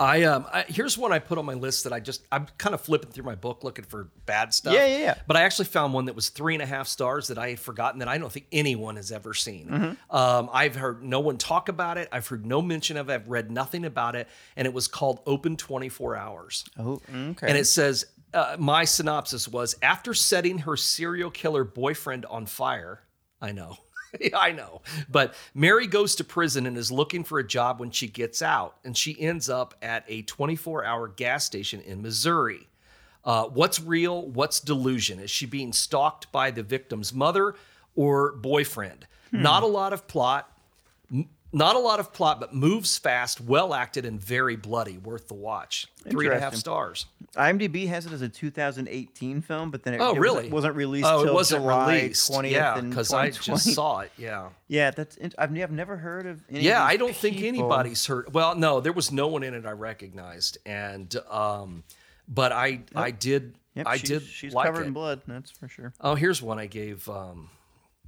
I 0.00 0.22
um 0.24 0.46
I, 0.52 0.64
here's 0.66 0.96
one 0.96 1.12
I 1.12 1.18
put 1.18 1.38
on 1.38 1.44
my 1.44 1.54
list 1.54 1.84
that 1.84 1.92
I 1.92 2.00
just 2.00 2.26
I'm 2.32 2.46
kind 2.58 2.74
of 2.74 2.80
flipping 2.80 3.10
through 3.10 3.24
my 3.24 3.34
book 3.34 3.62
looking 3.62 3.84
for 3.84 4.08
bad 4.26 4.54
stuff. 4.54 4.72
Yeah, 4.72 4.86
yeah, 4.86 4.98
yeah. 4.98 5.14
But 5.26 5.36
I 5.36 5.42
actually 5.42 5.66
found 5.66 5.92
one 5.92 6.06
that 6.06 6.14
was 6.14 6.30
three 6.30 6.54
and 6.54 6.62
a 6.62 6.66
half 6.66 6.88
stars 6.88 7.28
that 7.28 7.38
I 7.38 7.50
had 7.50 7.60
forgotten 7.60 7.98
that 8.00 8.08
I 8.08 8.18
don't 8.18 8.32
think 8.32 8.46
anyone 8.50 8.96
has 8.96 9.12
ever 9.12 9.34
seen. 9.34 9.68
Mm-hmm. 9.68 10.16
Um, 10.16 10.48
I've 10.52 10.74
heard 10.74 11.02
no 11.02 11.20
one 11.20 11.36
talk 11.36 11.68
about 11.68 11.98
it. 11.98 12.08
I've 12.10 12.26
heard 12.26 12.46
no 12.46 12.62
mention 12.62 12.96
of 12.96 13.10
it. 13.10 13.14
I've 13.14 13.28
read 13.28 13.50
nothing 13.50 13.84
about 13.84 14.16
it, 14.16 14.26
and 14.56 14.66
it 14.66 14.72
was 14.72 14.88
called 14.88 15.20
Open 15.26 15.56
24 15.56 16.16
Hours. 16.16 16.64
oh, 16.78 17.00
okay. 17.14 17.46
And 17.46 17.58
it 17.58 17.66
says, 17.66 18.06
uh, 18.32 18.56
my 18.58 18.84
synopsis 18.84 19.48
was 19.48 19.76
after 19.82 20.14
setting 20.14 20.58
her 20.58 20.76
serial 20.76 21.30
killer 21.30 21.64
boyfriend 21.64 22.24
on 22.26 22.46
fire. 22.46 23.02
I 23.40 23.52
know. 23.52 23.76
Yeah, 24.20 24.38
I 24.38 24.52
know. 24.52 24.82
But 25.08 25.34
Mary 25.54 25.86
goes 25.86 26.16
to 26.16 26.24
prison 26.24 26.66
and 26.66 26.76
is 26.76 26.90
looking 26.90 27.22
for 27.24 27.38
a 27.38 27.46
job 27.46 27.78
when 27.80 27.90
she 27.90 28.08
gets 28.08 28.42
out, 28.42 28.76
and 28.84 28.96
she 28.96 29.18
ends 29.20 29.48
up 29.48 29.74
at 29.82 30.04
a 30.08 30.22
24 30.22 30.84
hour 30.84 31.08
gas 31.08 31.44
station 31.44 31.80
in 31.80 32.02
Missouri. 32.02 32.68
Uh, 33.24 33.44
what's 33.44 33.80
real? 33.80 34.26
What's 34.26 34.60
delusion? 34.60 35.20
Is 35.20 35.30
she 35.30 35.46
being 35.46 35.72
stalked 35.72 36.32
by 36.32 36.50
the 36.50 36.62
victim's 36.62 37.12
mother 37.14 37.54
or 37.94 38.32
boyfriend? 38.32 39.06
Not 39.32 39.62
a 39.62 39.66
lot 39.66 39.92
of 39.92 40.08
plot. 40.08 40.50
Not 41.52 41.74
a 41.74 41.78
lot 41.80 41.98
of 41.98 42.12
plot, 42.12 42.38
but 42.38 42.54
moves 42.54 42.96
fast, 42.96 43.40
well 43.40 43.74
acted, 43.74 44.04
and 44.04 44.20
very 44.22 44.54
bloody. 44.56 44.98
Worth 44.98 45.26
the 45.28 45.34
watch. 45.34 45.88
Three 46.08 46.26
and 46.26 46.36
a 46.36 46.40
half 46.40 46.54
stars. 46.54 47.06
IMDb 47.34 47.88
has 47.88 48.06
it 48.06 48.12
as 48.12 48.22
a 48.22 48.28
2018 48.28 49.42
film, 49.42 49.70
but 49.70 49.82
then 49.82 49.94
it, 49.94 50.00
Oh, 50.00 50.14
it 50.14 50.18
really? 50.20 50.34
wasn't, 50.36 50.52
wasn't 50.52 50.74
released. 50.76 51.06
Oh, 51.08 51.22
it 51.22 51.24
till 51.26 51.34
wasn't 51.34 51.62
July 51.62 51.94
released. 52.02 52.30
20th 52.30 52.50
yeah, 52.50 52.80
because 52.80 53.12
I 53.12 53.30
just 53.30 53.74
saw 53.74 54.00
it. 54.00 54.12
Yeah. 54.16 54.48
Yeah, 54.68 54.90
that's. 54.92 55.18
I've, 55.38 55.52
I've 55.58 55.72
never 55.72 55.96
heard 55.96 56.26
of. 56.26 56.40
Any 56.48 56.60
Yeah, 56.60 56.82
of 56.82 56.88
I 56.88 56.96
don't 56.96 57.14
think 57.16 57.42
anybody's 57.42 58.06
heard. 58.06 58.32
Well, 58.32 58.54
no, 58.54 58.80
there 58.80 58.92
was 58.92 59.10
no 59.10 59.26
one 59.28 59.42
in 59.42 59.54
it 59.54 59.66
I 59.66 59.72
recognized, 59.72 60.58
and 60.64 61.14
um, 61.30 61.82
but 62.28 62.52
I 62.52 62.82
I 62.94 63.10
did 63.10 63.54
Yep, 63.74 63.86
I 63.86 63.96
she's, 63.98 64.08
did 64.08 64.22
She's 64.22 64.52
like 64.54 64.66
covered 64.66 64.82
it. 64.82 64.86
in 64.88 64.92
blood. 64.92 65.22
That's 65.28 65.50
for 65.52 65.68
sure. 65.68 65.92
Oh, 66.00 66.14
here's 66.16 66.42
one 66.42 66.58
I 66.58 66.66
gave. 66.66 67.08
Um, 67.08 67.48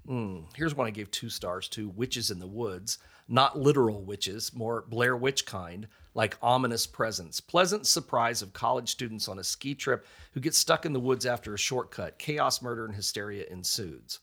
mm, 0.08 0.44
here's 0.54 0.74
one 0.74 0.86
I 0.86 0.90
gave 0.90 1.10
two 1.10 1.28
stars 1.30 1.68
to: 1.70 1.88
Witches 1.88 2.30
in 2.30 2.38
the 2.38 2.46
Woods. 2.46 2.98
Not 3.28 3.56
literal 3.58 4.02
witches, 4.02 4.52
more 4.52 4.84
Blair 4.88 5.16
Witch 5.16 5.46
kind, 5.46 5.86
like 6.14 6.36
ominous 6.42 6.86
presence. 6.86 7.40
Pleasant 7.40 7.86
surprise 7.86 8.42
of 8.42 8.52
college 8.52 8.90
students 8.90 9.28
on 9.28 9.38
a 9.38 9.44
ski 9.44 9.74
trip 9.74 10.04
who 10.32 10.40
get 10.40 10.54
stuck 10.54 10.84
in 10.84 10.92
the 10.92 11.00
woods 11.00 11.24
after 11.24 11.54
a 11.54 11.58
shortcut. 11.58 12.18
Chaos, 12.18 12.60
murder, 12.60 12.84
and 12.84 12.94
hysteria 12.94 13.44
ensues. 13.48 14.18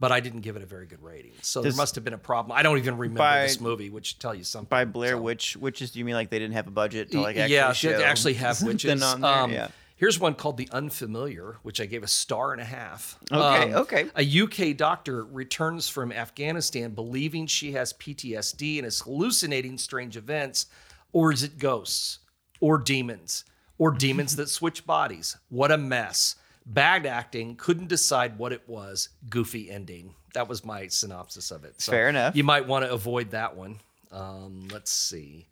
But 0.00 0.12
I 0.12 0.20
didn't 0.20 0.40
give 0.40 0.56
it 0.56 0.62
a 0.62 0.66
very 0.66 0.86
good 0.86 1.02
rating, 1.02 1.32
so 1.42 1.62
Does- 1.62 1.74
there 1.74 1.80
must 1.80 1.94
have 1.96 2.04
been 2.04 2.14
a 2.14 2.18
problem. 2.18 2.56
I 2.56 2.62
don't 2.62 2.78
even 2.78 2.96
remember 2.96 3.18
By- 3.18 3.42
this 3.42 3.60
movie, 3.60 3.90
which 3.90 4.18
tell 4.18 4.34
you 4.34 4.44
something. 4.44 4.68
By 4.68 4.84
Blair 4.86 5.12
So- 5.12 5.20
Witch, 5.20 5.56
witches, 5.56 5.90
do 5.90 5.98
you 5.98 6.04
mean 6.04 6.14
like 6.14 6.30
they 6.30 6.38
didn't 6.38 6.54
have 6.54 6.68
a 6.68 6.72
budget 6.72 7.10
to 7.12 7.20
like 7.20 7.36
actually 7.36 7.54
yeah, 7.54 7.72
show 7.74 8.02
actually 8.02 8.34
have 8.34 8.62
witches. 8.62 9.02
on 9.02 9.20
there? 9.20 9.30
Um, 9.30 9.52
yeah. 9.52 9.68
Here's 9.98 10.18
one 10.20 10.34
called 10.34 10.56
The 10.56 10.68
Unfamiliar, 10.70 11.56
which 11.64 11.80
I 11.80 11.86
gave 11.86 12.04
a 12.04 12.08
star 12.08 12.52
and 12.52 12.60
a 12.60 12.64
half. 12.64 13.18
Okay, 13.32 13.72
Um, 13.72 13.80
okay. 13.82 14.06
A 14.16 14.42
UK 14.70 14.76
doctor 14.76 15.24
returns 15.24 15.88
from 15.88 16.12
Afghanistan 16.12 16.92
believing 16.92 17.48
she 17.48 17.72
has 17.72 17.92
PTSD 17.94 18.78
and 18.78 18.86
is 18.86 19.00
hallucinating 19.00 19.76
strange 19.76 20.16
events, 20.16 20.66
or 21.12 21.32
is 21.32 21.42
it 21.42 21.58
ghosts, 21.58 22.20
or 22.60 22.78
demons, 22.78 23.44
or 23.76 23.90
demons 23.90 24.36
that 24.36 24.48
switch 24.58 24.86
bodies? 24.86 25.36
What 25.48 25.72
a 25.72 25.76
mess. 25.78 26.36
Bad 26.64 27.04
acting, 27.04 27.56
couldn't 27.56 27.88
decide 27.88 28.38
what 28.38 28.52
it 28.52 28.62
was, 28.68 29.08
goofy 29.28 29.68
ending. 29.68 30.14
That 30.34 30.48
was 30.48 30.64
my 30.64 30.86
synopsis 30.86 31.50
of 31.50 31.64
it. 31.64 31.80
So 31.80 31.90
Fair 31.90 32.08
enough. 32.08 32.36
You 32.36 32.44
might 32.44 32.68
want 32.68 32.84
to 32.84 32.92
avoid 32.92 33.30
that 33.32 33.56
one. 33.56 33.80
Um, 34.12 34.68
let's 34.70 34.92
see. 34.92 35.48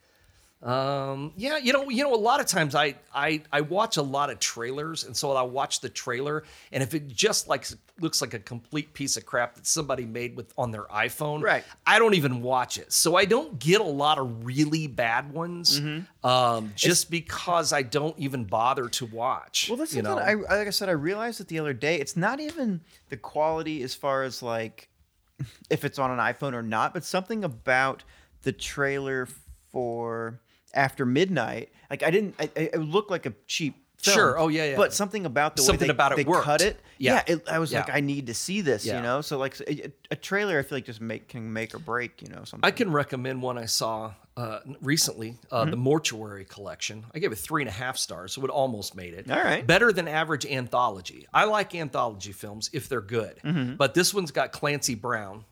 Um, 0.63 1.33
yeah, 1.37 1.59
you 1.59 1.73
know, 1.73 1.91
you 1.91 2.03
know, 2.03 2.15
a 2.15 2.17
lot 2.17 2.41
of 2.41 2.47
times 2.47 2.75
I, 2.75 2.95
I, 3.15 3.43
I 3.53 3.61
watch 3.61 3.99
a 3.99 4.03
lot 4.03 4.31
of 4.31 4.41
trailers, 4.41 5.05
and 5.05 5.15
so 5.17 5.33
I 5.33 5.43
watch 5.43 5.81
the 5.81 5.89
trailer, 5.91 6.45
and 6.73 6.83
if 6.83 6.95
it 6.95 7.09
just 7.09 7.47
like 7.47 7.67
looks 8.01 8.21
like 8.23 8.33
a 8.35 8.39
complete 8.39 8.93
piece 8.95 9.17
of 9.19 9.27
crap 9.27 9.55
that 9.55 9.67
somebody 9.67 10.07
made 10.07 10.35
with 10.35 10.53
on 10.57 10.71
their 10.71 10.85
iPhone, 10.85 11.43
Right. 11.43 11.63
I 11.87 11.99
don't 11.99 12.15
even 12.15 12.41
watch 12.43 12.79
it. 12.79 12.91
So 12.93 13.17
I 13.17 13.27
don't 13.27 13.59
get 13.59 13.81
a 13.81 13.85
lot 13.85 14.19
of 14.19 14.47
really 14.47 14.87
bad 14.87 15.31
ones, 15.33 15.79
Mm-hmm. 15.81 16.27
um, 16.27 16.73
just 16.75 17.11
because 17.11 17.73
I 17.75 17.83
don't 17.83 18.19
even 18.19 18.45
bother 18.45 18.89
to 18.89 19.07
watch. 19.07 19.67
Well, 19.69 19.77
that's 19.77 19.95
you 19.95 20.03
know. 20.03 20.19
I 20.19 20.35
like 20.35 20.67
I 20.67 20.71
said. 20.71 20.89
I 20.89 20.93
realized 20.93 21.41
it 21.41 21.49
the 21.49 21.59
other 21.59 21.75
day. 21.75 21.97
It's 22.01 22.17
not 22.17 22.41
even 22.41 22.81
the 23.11 23.19
quality 23.19 23.83
as 23.83 23.95
far 23.95 24.23
as 24.23 24.43
like 24.43 24.89
if 25.71 25.85
it's 25.85 25.99
on 25.99 26.11
an 26.11 26.19
iPhone 26.19 26.55
or 26.55 26.63
not, 26.63 26.95
but 26.95 27.05
something 27.05 27.45
about 27.45 28.05
the 28.43 28.53
trailer 28.53 29.29
for 29.71 30.41
After 30.77 31.05
Midnight. 31.07 31.71
Like 31.91 32.03
I 32.03 32.11
didn't. 32.11 32.35
I, 32.39 32.51
I- 32.57 32.61
it 32.75 32.81
looked 32.81 33.11
like 33.11 33.27
a 33.27 33.33
cheap. 33.47 33.75
Film, 33.99 34.15
Sure. 34.15 34.39
Oh, 34.39 34.49
yeah, 34.49 34.67
yeah. 34.73 34.77
But 34.77 34.93
something 34.93 35.25
about 35.25 35.57
the 35.57 35.63
Something 35.63 35.85
way 35.85 35.87
they, 35.87 35.91
about 35.91 36.13
it 36.13 36.17
they 36.17 36.25
worked. 36.25 36.45
cut 36.45 36.61
it. 36.61 36.79
Yeah. 36.99 37.23
Yeah. 37.27 37.35
it, 37.37 37.49
I 37.49 37.59
was 37.59 37.73
like, 37.73 37.89
I 37.89 38.01
need 38.01 38.27
to 38.27 38.35
see 38.35 38.61
this. 38.61 38.85
Yeah. 38.85 38.97
You 38.99 39.03
know. 39.03 39.21
So 39.23 39.39
like 39.39 39.59
a, 39.67 39.91
a 40.11 40.17
trailer, 40.17 40.59
I 40.59 40.63
feel 40.63 40.77
like 40.77 40.85
just 40.85 41.01
make 41.01 41.29
can 41.29 41.51
make 41.51 41.75
or 41.75 41.79
break. 41.79 42.21
You 42.21 42.29
know. 42.29 42.45
Something. 42.45 42.61
I 42.63 42.73
can 42.73 42.93
recommend 42.93 43.41
one 43.41 43.57
I 43.57 43.65
saw 43.65 44.13
uh, 44.37 44.59
recently, 44.83 45.39
uh, 45.51 45.63
Mm-hmm. 45.63 45.71
the 45.71 45.77
Mortuary 45.79 46.45
Collection. 46.45 47.07
I 47.15 47.21
gave 47.21 47.33
it 47.33 47.37
three 47.37 47.63
and 47.63 47.71
a 47.71 47.73
half 47.73 47.97
stars, 47.97 48.35
so 48.35 48.45
it 48.45 48.51
almost 48.51 48.95
made 48.95 49.15
it. 49.15 49.31
All 49.31 49.43
right. 49.43 49.67
Better 49.67 49.91
than 49.93 50.09
average 50.09 50.45
anthology. 50.45 51.27
I 51.33 51.45
like 51.45 51.75
anthology 51.75 52.33
films 52.33 52.69
if 52.75 52.91
they're 52.91 53.01
good, 53.01 53.41
Mm-hmm. 53.43 53.77
but 53.77 53.95
this 53.95 54.13
one's 54.13 54.31
got 54.31 54.53
Clancy 54.53 54.95
Brown, 54.95 55.47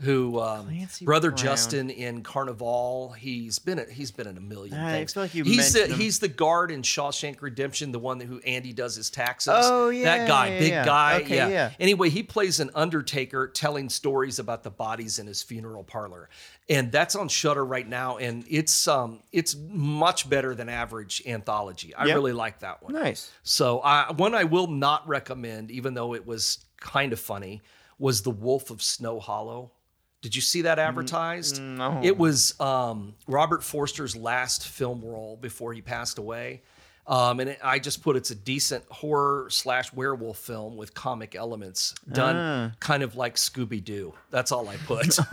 who 0.00 0.40
um, 0.40 0.68
brother 1.02 1.30
Brown. 1.30 1.38
Justin 1.44 1.90
in 1.90 2.22
Carnivàle. 2.22 3.16
He's 3.16 3.58
been 3.58 3.80
in, 3.80 3.90
he's 3.90 4.10
been 4.12 4.28
in 4.28 4.36
a 4.36 4.40
million 4.40 4.78
I 4.78 4.92
things. 4.92 5.12
feel 5.12 5.24
like 5.24 5.34
you 5.34 5.42
he's 5.44 5.72
the, 5.72 5.86
him. 5.86 5.98
he's 5.98 6.18
the 6.20 6.28
guard 6.28 6.70
in 6.70 6.82
Shawshank 6.82 7.42
Redemption, 7.42 7.90
the 7.90 7.98
one 7.98 8.18
that 8.18 8.26
who 8.26 8.38
Andy 8.40 8.72
does 8.72 8.94
his 8.94 9.10
taxes. 9.10 9.54
Oh, 9.56 9.88
yeah, 9.88 10.04
that 10.18 10.28
guy, 10.28 10.48
yeah, 10.50 10.58
big 10.58 10.70
yeah. 10.70 10.84
guy. 10.84 11.20
Okay, 11.22 11.36
yeah. 11.36 11.48
yeah. 11.48 11.70
Anyway, 11.80 12.10
he 12.10 12.22
plays 12.22 12.60
an 12.60 12.70
undertaker 12.76 13.48
telling 13.48 13.88
stories 13.88 14.38
about 14.38 14.62
the 14.62 14.70
bodies 14.70 15.18
in 15.18 15.26
his 15.26 15.42
funeral 15.42 15.82
parlor. 15.82 16.28
And 16.68 16.92
that's 16.92 17.16
on 17.16 17.28
Shudder 17.28 17.64
right 17.64 17.88
now 17.88 18.18
and 18.18 18.44
it's 18.48 18.86
um 18.86 19.20
it's 19.32 19.56
much 19.70 20.28
better 20.28 20.54
than 20.54 20.68
average 20.68 21.22
anthology. 21.26 21.94
I 21.94 22.04
Yep. 22.06 22.14
really 22.14 22.32
like 22.32 22.60
that 22.60 22.82
one. 22.82 22.92
Nice. 22.92 23.32
So, 23.42 23.78
uh, 23.80 24.12
one 24.14 24.34
I 24.34 24.44
will 24.44 24.66
not 24.66 25.08
recommend 25.08 25.70
even 25.70 25.94
though 25.94 26.14
it 26.14 26.26
was 26.26 26.64
kind 26.78 27.12
of 27.12 27.18
funny 27.20 27.62
was 27.98 28.22
The 28.22 28.30
Wolf 28.30 28.70
of 28.70 28.80
Snow 28.82 29.18
Hollow. 29.18 29.72
Did 30.20 30.34
you 30.34 30.42
see 30.42 30.62
that 30.62 30.78
advertised? 30.78 31.62
no. 31.62 32.00
It 32.02 32.18
was 32.18 32.58
um, 32.60 33.14
Robert 33.26 33.62
Forster's 33.62 34.16
last 34.16 34.66
film 34.66 35.04
role 35.04 35.36
before 35.40 35.72
he 35.72 35.80
passed 35.82 36.18
away. 36.18 36.62
Um, 37.06 37.40
and 37.40 37.48
it, 37.48 37.58
I 37.64 37.78
just 37.78 38.02
put 38.02 38.16
it's 38.16 38.30
a 38.30 38.34
decent 38.34 38.84
horror 38.90 39.48
slash 39.48 39.94
werewolf 39.94 40.36
film 40.36 40.76
with 40.76 40.92
comic 40.92 41.34
elements 41.34 41.94
done 42.12 42.36
Ah. 42.36 42.76
kind 42.80 43.02
of 43.02 43.16
like 43.16 43.36
Scooby 43.36 43.82
Doo. 43.82 44.12
That's 44.30 44.52
all 44.52 44.68
I 44.68 44.76
put. 44.76 45.16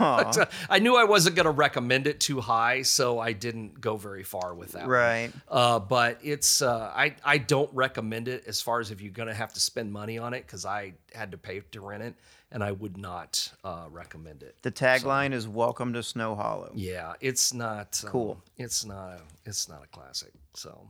I 0.70 0.78
knew 0.78 0.96
I 0.96 1.04
wasn't 1.04 1.36
going 1.36 1.44
to 1.44 1.50
recommend 1.50 2.06
it 2.06 2.18
too 2.18 2.40
high, 2.40 2.80
so 2.80 3.18
I 3.18 3.32
didn't 3.34 3.78
go 3.78 3.96
very 3.98 4.22
far 4.22 4.54
with 4.54 4.72
that. 4.72 4.88
Right. 4.88 5.30
Uh, 5.50 5.78
but 5.78 6.18
it's 6.22 6.62
uh, 6.62 6.90
I 6.96 7.16
I 7.22 7.36
don't 7.36 7.68
recommend 7.74 8.28
it 8.28 8.44
as 8.46 8.62
far 8.62 8.80
as 8.80 8.90
if 8.90 9.02
you're 9.02 9.12
gonna 9.12 9.34
have 9.34 9.52
to 9.52 9.60
spend 9.60 9.92
money 9.92 10.16
on 10.16 10.32
it 10.32 10.46
because 10.46 10.64
I 10.64 10.94
had 11.14 11.32
to 11.32 11.36
pay 11.36 11.60
to 11.72 11.80
rent 11.82 12.02
it 12.02 12.14
and 12.52 12.62
I 12.62 12.72
would 12.72 12.96
not 12.96 13.52
uh, 13.64 13.86
recommend 13.90 14.42
it. 14.42 14.56
The 14.62 14.72
tagline 14.72 15.32
is 15.32 15.48
"Welcome 15.48 15.92
to 15.94 16.02
Snow 16.02 16.34
Hollow." 16.34 16.72
Yeah, 16.74 17.14
it's 17.20 17.52
not 17.52 18.00
um, 18.04 18.10
Cool. 18.10 18.42
It's 18.56 18.84
not 18.84 19.10
a 19.10 19.20
it's 19.44 19.68
not 19.68 19.82
a 19.84 19.86
classic. 19.88 20.32
So, 20.54 20.88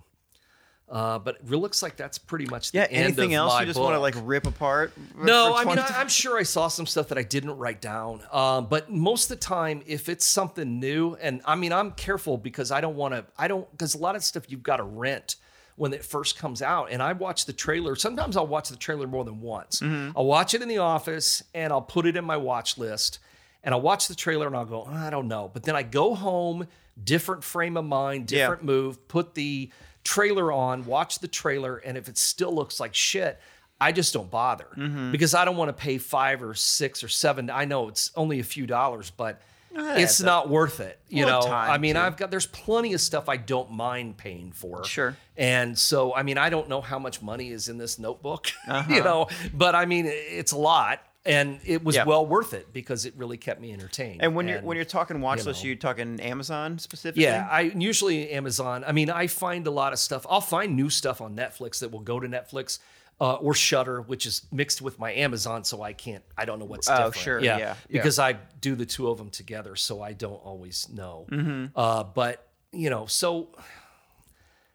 uh, 0.89 1.19
but 1.19 1.37
it 1.37 1.51
looks 1.51 1.83
like 1.83 1.97
that's 1.97 2.19
pretty 2.19 2.47
much 2.47 2.73
the 2.73 2.79
Yeah. 2.79 2.87
Anything 2.91 3.35
else 3.35 3.59
you 3.59 3.67
just 3.67 3.81
want 3.81 3.95
to 3.95 4.01
like 4.01 4.15
rip 4.23 4.47
apart? 4.47 4.93
No, 5.17 5.55
I 5.57 5.65
mean 5.65 5.79
I, 5.79 5.87
I'm 5.97 6.09
sure 6.09 6.39
I 6.39 6.43
saw 6.43 6.69
some 6.69 6.87
stuff 6.87 7.09
that 7.09 7.19
I 7.19 7.23
didn't 7.23 7.57
write 7.57 7.81
down. 7.81 8.23
Um, 8.31 8.67
but 8.67 8.91
most 8.91 9.31
of 9.31 9.39
the 9.39 9.45
time, 9.45 9.83
if 9.87 10.09
it's 10.09 10.27
something 10.27 10.79
new, 10.79 11.15
and 11.15 11.41
I 11.45 11.57
mean 11.57 11.73
I'm 11.73 11.93
careful 11.93 12.37
because 12.37 12.71
I 12.71 12.81
don't 12.81 12.97
want 12.97 13.15
to. 13.15 13.25
I 13.39 13.49
don't 13.49 13.71
because 13.71 13.95
a 13.95 13.99
lot 13.99 14.15
of 14.15 14.23
stuff 14.23 14.51
you've 14.51 14.63
got 14.63 14.77
to 14.77 14.85
rent 14.85 15.37
when 15.77 15.93
it 15.93 16.05
first 16.05 16.39
comes 16.39 16.63
out, 16.63 16.91
and 16.91 17.03
I 17.03 17.13
watch 17.13 17.45
the 17.47 17.53
trailer. 17.53 17.95
Sometimes 17.97 18.37
I'll 18.37 18.47
watch 18.47 18.71
the 18.71 18.77
trailer 18.77 19.07
more 19.07 19.25
than 19.25 19.41
once. 19.41 19.81
I'll 19.83 20.25
watch 20.27 20.55
it 20.55 20.63
in 20.63 20.69
the 20.69 20.79
office, 20.79 21.43
and 21.55 21.73
I'll 21.73 21.83
put 21.83 22.07
it 22.07 22.17
in 22.17 22.25
my 22.25 22.37
watch 22.37 22.79
list. 22.79 23.19
and 23.63 23.75
I'll 23.75 23.81
watch 23.81 24.07
the 24.09 24.15
trailer 24.15 24.47
and 24.47 24.55
I'll 24.57 24.65
go, 24.65 24.85
I 24.85 25.11
don't 25.11 25.27
know. 25.29 25.51
But 25.53 25.65
then 25.65 25.75
I 25.77 25.83
go 25.83 26.15
home, 26.15 26.67
different 27.03 27.43
frame 27.43 27.77
of 27.77 27.85
mind, 27.85 28.27
different 28.29 28.63
move, 28.63 29.07
put 29.09 29.35
the 29.35 29.71
trailer 30.05 30.53
on, 30.53 30.87
watch 30.87 31.19
the 31.19 31.27
trailer, 31.29 31.79
and 31.79 31.99
if 31.99 32.09
it 32.09 32.17
still 32.17 32.55
looks 32.55 32.79
like 32.79 32.95
shit, 32.95 33.41
I 33.81 33.91
just 33.93 34.15
don't 34.15 34.31
bother 34.31 34.69
Mm-hmm. 34.77 35.11
because 35.13 35.35
I 35.35 35.45
don't 35.45 35.57
want 35.57 35.69
to 35.69 35.73
pay 35.83 35.99
five 35.99 36.43
or 36.43 36.55
six 36.55 37.03
or 37.05 37.09
seven. 37.09 37.51
I 37.51 37.65
know 37.67 37.89
it's 37.89 38.13
only 38.15 38.39
a 38.41 38.45
few 38.45 38.67
dollars, 38.67 39.11
but 39.11 39.43
it's 39.79 40.21
not 40.21 40.49
worth 40.49 40.81
it. 40.81 40.99
You 41.09 41.27
know, 41.27 41.41
I 41.43 41.79
mean, 41.79 41.95
too. 41.95 42.01
I've 42.01 42.17
got 42.17 42.31
there's 42.31 42.47
plenty 42.47 42.93
of 42.95 43.01
stuff 43.01 43.29
I 43.29 43.37
don't 43.37 43.71
mind 43.73 44.17
paying 44.17 44.53
for. 44.53 44.85
Sure. 44.85 45.17
And 45.37 45.79
so, 45.79 46.15
I 46.15 46.23
mean, 46.23 46.39
I 46.39 46.49
don't 46.51 46.69
know 46.69 46.81
how 46.81 46.99
much 46.99 47.23
money 47.23 47.51
is 47.51 47.69
in 47.69 47.79
this 47.79 47.99
notebook, 47.99 48.51
Uh-huh. 48.69 48.93
you 48.93 49.03
know, 49.05 49.29
but 49.55 49.75
I 49.75 49.85
mean, 49.87 50.07
it's 50.09 50.53
a 50.53 50.59
lot, 50.59 51.01
and 51.25 51.61
it 51.65 51.85
was 51.85 51.97
Yeah. 51.97 52.05
well 52.05 52.25
worth 52.25 52.55
it 52.55 52.73
because 52.73 53.05
it 53.05 53.15
really 53.17 53.37
kept 53.37 53.61
me 53.61 53.73
entertained. 53.73 54.23
And 54.23 54.35
when 54.35 54.49
you're 54.49 54.61
when 54.63 54.77
you're 54.77 54.85
talking 54.87 55.21
watch 55.21 55.41
you 55.41 55.45
list, 55.45 55.63
know. 55.63 55.69
you're 55.69 55.77
talking 55.77 56.21
Amazon 56.21 56.79
specifically. 56.79 57.25
yeah, 57.25 57.47
I 57.51 57.63
usually 57.63 58.31
Amazon. 58.31 58.85
I 58.87 58.93
mean, 58.93 59.11
I 59.11 59.27
find 59.27 59.67
a 59.67 59.71
lot 59.71 59.93
of 59.93 59.99
stuff. 59.99 60.25
I'll 60.31 60.41
find 60.41 60.75
new 60.77 60.89
stuff 60.91 61.21
on 61.21 61.37
Netflix 61.37 61.81
that 61.81 61.91
will 61.91 62.01
go 62.01 62.19
to 62.21 62.29
Netflix 62.29 62.79
uh, 63.21 63.35
or 63.35 63.55
Shudder, 63.55 64.03
which 64.03 64.27
is 64.27 64.47
mixed 64.53 64.83
with 64.83 64.99
my 64.99 65.13
Amazon, 65.13 65.65
so 65.65 65.83
I 65.83 65.93
can't. 65.93 66.23
I 66.37 66.45
don't 66.45 66.59
know 66.59 66.65
what's 66.67 66.89
Oh, 66.89 66.97
different. 66.97 67.17
sure, 67.17 67.41
yeah, 67.41 67.59
yeah. 67.59 67.75
because 67.89 68.19
I 68.19 68.35
do 68.61 68.75
the 68.75 68.87
two 68.87 69.09
of 69.09 69.19
them 69.19 69.31
together, 69.31 69.75
so 69.77 70.03
I 70.03 70.13
don't 70.13 70.33
always 70.45 70.89
know. 70.91 71.27
Mm-hmm. 71.31 71.67
Uh, 71.79 72.05
but 72.05 72.47
you 72.73 72.91
know, 72.91 73.07
so 73.07 73.49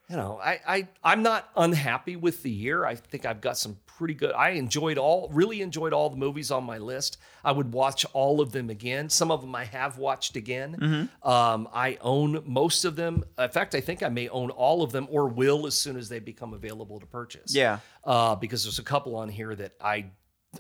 you 0.09 0.15
know, 0.17 0.39
I, 0.43 0.59
I 0.67 0.87
I'm 1.03 1.23
not 1.23 1.49
unhappy 1.55 2.15
with 2.15 2.43
the 2.43 2.49
year. 2.51 2.85
I 2.85 2.95
think 2.95 3.25
I've 3.25 3.41
got 3.41 3.57
some 3.57 3.77
pretty 4.01 4.15
good. 4.15 4.31
I 4.31 4.49
enjoyed 4.51 4.97
all, 4.97 5.29
really 5.31 5.61
enjoyed 5.61 5.93
all 5.93 6.09
the 6.09 6.17
movies 6.17 6.49
on 6.49 6.63
my 6.63 6.79
list. 6.79 7.19
I 7.45 7.51
would 7.51 7.71
watch 7.71 8.03
all 8.13 8.41
of 8.41 8.51
them 8.51 8.71
again. 8.71 9.09
Some 9.09 9.29
of 9.29 9.41
them 9.41 9.53
I 9.53 9.65
have 9.65 9.99
watched 9.99 10.35
again. 10.35 10.75
Mm-hmm. 10.75 11.29
Um, 11.29 11.69
I 11.71 11.99
own 12.01 12.41
most 12.47 12.83
of 12.83 12.95
them. 12.95 13.23
In 13.37 13.49
fact, 13.49 13.75
I 13.75 13.79
think 13.79 14.01
I 14.01 14.09
may 14.09 14.27
own 14.29 14.49
all 14.49 14.81
of 14.81 14.91
them 14.91 15.07
or 15.11 15.27
will 15.27 15.67
as 15.67 15.75
soon 15.75 15.97
as 15.97 16.09
they 16.09 16.17
become 16.17 16.55
available 16.55 16.99
to 16.99 17.05
purchase. 17.05 17.53
Yeah. 17.53 17.77
Uh, 18.03 18.33
because 18.33 18.63
there's 18.63 18.79
a 18.79 18.83
couple 18.83 19.15
on 19.15 19.29
here 19.29 19.53
that 19.53 19.73
I 19.79 20.05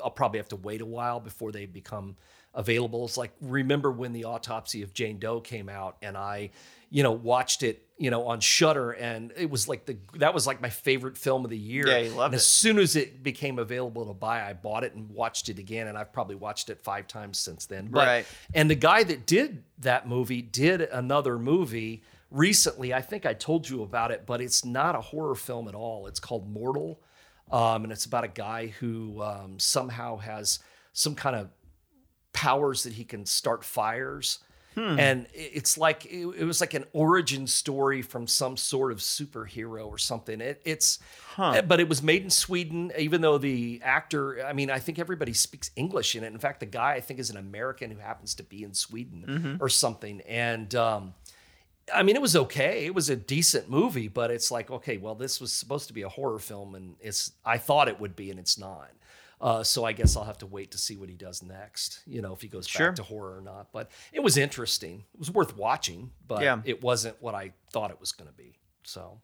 I'll 0.03 0.11
probably 0.11 0.37
have 0.37 0.49
to 0.49 0.55
wait 0.55 0.81
a 0.81 0.85
while 0.85 1.19
before 1.19 1.51
they 1.51 1.65
become 1.65 2.17
available. 2.53 3.05
It's 3.05 3.17
like 3.17 3.31
remember 3.41 3.91
when 3.91 4.13
the 4.13 4.25
autopsy 4.25 4.83
of 4.83 4.93
Jane 4.93 5.17
Doe 5.17 5.41
came 5.41 5.67
out 5.67 5.97
and 6.03 6.15
I, 6.15 6.51
you 6.91 7.01
know, 7.03 7.11
watched 7.13 7.63
it, 7.63 7.87
you 7.97 8.11
know, 8.11 8.27
on 8.27 8.39
Shudder 8.41 8.91
and 8.91 9.31
it 9.37 9.49
was 9.49 9.67
like 9.67 9.85
the 9.85 9.97
that 10.15 10.33
was 10.33 10.45
like 10.45 10.61
my 10.61 10.69
favorite 10.69 11.17
film 11.17 11.45
of 11.45 11.49
the 11.49 11.57
year. 11.57 11.87
Yeah, 11.87 11.97
you 11.99 12.09
loved 12.11 12.33
and 12.33 12.35
As 12.35 12.45
soon 12.45 12.77
as 12.77 12.95
it 12.95 13.23
became 13.23 13.57
available 13.57 14.05
to 14.05 14.13
buy, 14.13 14.47
I 14.47 14.53
bought 14.53 14.83
it 14.83 14.93
and 14.93 15.09
watched 15.09 15.49
it 15.49 15.57
again 15.57 15.87
and 15.87 15.97
I've 15.97 16.11
probably 16.11 16.35
watched 16.35 16.69
it 16.69 16.81
5 16.81 17.07
times 17.07 17.39
since 17.39 17.65
then. 17.65 17.87
But 17.89 18.05
Right. 18.05 18.25
and 18.53 18.69
the 18.69 18.75
guy 18.75 19.03
that 19.03 19.25
did 19.25 19.63
that 19.79 20.07
movie 20.07 20.41
did 20.41 20.81
another 20.81 21.39
movie 21.39 22.03
recently. 22.29 22.93
I 22.93 23.01
think 23.01 23.25
I 23.25 23.33
told 23.33 23.69
you 23.69 23.83
about 23.83 24.11
it, 24.11 24.25
but 24.25 24.41
it's 24.41 24.63
not 24.65 24.95
a 24.95 25.01
horror 25.01 25.35
film 25.35 25.67
at 25.67 25.75
all. 25.75 26.07
It's 26.07 26.19
called 26.19 26.49
Mortal. 26.51 27.01
Um, 27.51 27.83
and 27.83 27.91
it's 27.91 28.05
about 28.05 28.23
a 28.23 28.29
guy 28.29 28.67
who 28.67 29.21
um, 29.21 29.59
somehow 29.59 30.17
has 30.17 30.59
some 30.93 31.15
kind 31.15 31.35
of 31.35 31.49
powers 32.33 32.83
that 32.83 32.93
he 32.93 33.03
can 33.03 33.25
start 33.25 33.63
fires. 33.63 34.39
Hmm. 34.75 34.99
And 34.99 35.27
it's 35.33 35.77
like 35.77 36.05
it, 36.05 36.25
it 36.37 36.45
was 36.45 36.61
like 36.61 36.73
an 36.73 36.85
origin 36.93 37.45
story 37.45 38.01
from 38.01 38.25
some 38.25 38.55
sort 38.55 38.91
of 38.91 38.99
superhero 38.99 39.85
or 39.85 39.97
something. 39.97 40.39
It, 40.39 40.61
it's, 40.63 40.99
eh, 41.37 41.61
but 41.61 41.79
it 41.79 41.89
was 41.89 42.01
made 42.01 42.23
in 42.23 42.29
Sweden. 42.29 42.91
Even 42.97 43.21
though 43.21 43.37
the 43.37 43.81
actor, 43.83 44.45
I 44.45 44.53
mean, 44.53 44.71
I 44.71 44.79
think 44.79 44.97
everybody 44.97 45.33
speaks 45.33 45.71
English 45.75 46.15
in 46.15 46.23
it. 46.23 46.31
In 46.31 46.39
fact, 46.39 46.61
the 46.61 46.65
guy 46.65 46.93
I 46.93 47.01
think 47.01 47.19
is 47.19 47.29
an 47.29 47.37
American 47.37 47.91
who 47.91 47.99
happens 47.99 48.35
to 48.35 48.43
be 48.43 48.63
in 48.63 48.73
Sweden 48.73 49.25
mm-hmm. 49.27 49.63
or 49.63 49.67
something. 49.67 50.21
And 50.21 50.73
um, 50.75 51.13
I 51.93 52.03
mean, 52.03 52.15
it 52.15 52.21
was 52.21 52.35
okay. 52.35 52.85
It 52.85 52.95
was 52.95 53.09
a 53.09 53.15
decent 53.15 53.69
movie, 53.69 54.07
but 54.07 54.31
it's 54.31 54.51
like, 54.51 54.71
okay, 54.71 54.97
well, 54.97 55.15
this 55.15 55.41
was 55.41 55.51
supposed 55.51 55.87
to 55.87 55.93
be 55.93 56.03
a 56.03 56.09
horror 56.09 56.39
film, 56.39 56.75
and 56.75 56.95
it's 56.99 57.31
I 57.45 57.57
thought 57.57 57.87
it 57.87 57.99
would 57.99 58.15
be, 58.15 58.31
and 58.31 58.39
it's 58.39 58.57
not. 58.57 58.89
Uh, 59.41 59.63
so 59.63 59.83
I 59.83 59.91
guess 59.91 60.15
I'll 60.15 60.23
have 60.23 60.37
to 60.37 60.45
wait 60.45 60.69
to 60.71 60.77
see 60.77 60.95
what 60.95 61.09
he 61.09 61.15
does 61.15 61.41
next. 61.41 62.01
You 62.05 62.21
know, 62.21 62.31
if 62.33 62.41
he 62.41 62.47
goes 62.47 62.67
Sure. 62.67 62.89
back 62.89 62.95
to 62.97 63.03
horror 63.03 63.37
or 63.37 63.41
not. 63.41 63.71
But 63.73 63.89
it 64.13 64.19
was 64.21 64.37
interesting. 64.37 65.03
It 65.13 65.19
was 65.19 65.31
worth 65.31 65.57
watching, 65.57 66.11
but 66.27 66.43
Yeah. 66.43 66.61
it 66.63 66.83
wasn't 66.83 67.19
what 67.21 67.33
I 67.33 67.53
thought 67.73 67.89
it 67.91 67.99
was 67.99 68.11
going 68.11 68.29
to 68.29 68.35
be. 68.35 68.59
So 68.83 69.19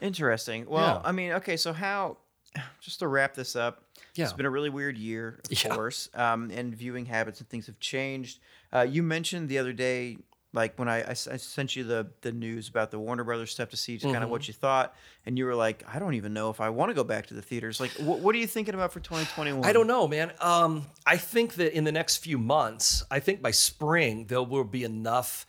Interesting. 0.00 0.66
Well, 0.68 1.00
Yeah. 1.02 1.08
I 1.08 1.12
mean, 1.12 1.32
okay, 1.32 1.56
so 1.56 1.72
how? 1.72 2.18
Just 2.80 2.98
to 3.00 3.08
wrap 3.08 3.34
this 3.34 3.56
up, 3.56 3.84
Yeah. 4.14 4.24
it's 4.24 4.32
been 4.34 4.44
a 4.46 4.50
really 4.50 4.68
weird 4.70 4.98
year, 4.98 5.40
of 5.50 5.50
Yeah. 5.64 5.74
course, 5.74 6.10
um, 6.14 6.50
and 6.50 6.74
viewing 6.74 7.06
habits 7.06 7.40
and 7.40 7.48
things 7.48 7.66
have 7.66 7.78
changed. 7.80 8.40
Uh, 8.74 8.80
you 8.82 9.02
mentioned 9.02 9.48
the 9.48 9.58
other 9.58 9.72
day, 9.72 10.18
like 10.56 10.76
when 10.78 10.88
I 10.88 11.12
sent 11.12 11.76
you 11.76 11.84
the 11.84 12.08
the 12.22 12.32
news 12.32 12.68
about 12.68 12.90
the 12.90 12.98
Warner 12.98 13.22
Brothers 13.22 13.52
stuff 13.52 13.68
to 13.68 13.76
see 13.76 13.98
kind 13.98 14.14
Mm-hmm. 14.14 14.22
of 14.24 14.30
what 14.30 14.48
you 14.48 14.54
thought, 14.54 14.94
and 15.24 15.38
you 15.38 15.44
were 15.44 15.54
like, 15.54 15.84
I 15.92 16.00
don't 16.00 16.14
even 16.14 16.32
know 16.32 16.50
if 16.50 16.60
I 16.60 16.70
want 16.70 16.90
to 16.90 16.94
go 16.94 17.04
back 17.04 17.26
to 17.26 17.34
the 17.34 17.42
theaters. 17.42 17.78
Like, 17.78 17.92
wh- 17.92 18.20
what 18.22 18.34
are 18.34 18.38
you 18.38 18.46
thinking 18.48 18.74
about 18.74 18.92
for 18.92 18.98
2021? 19.00 19.64
I 19.64 19.72
don't 19.72 19.86
know, 19.86 20.08
man. 20.08 20.32
Um, 20.40 20.86
I 21.06 21.16
think 21.18 21.54
that 21.54 21.76
in 21.76 21.84
the 21.84 21.92
next 21.92 22.16
few 22.16 22.38
months, 22.38 23.04
I 23.10 23.20
think 23.20 23.40
by 23.42 23.52
spring 23.52 24.26
there 24.26 24.42
will 24.42 24.64
be 24.64 24.82
enough 24.82 25.46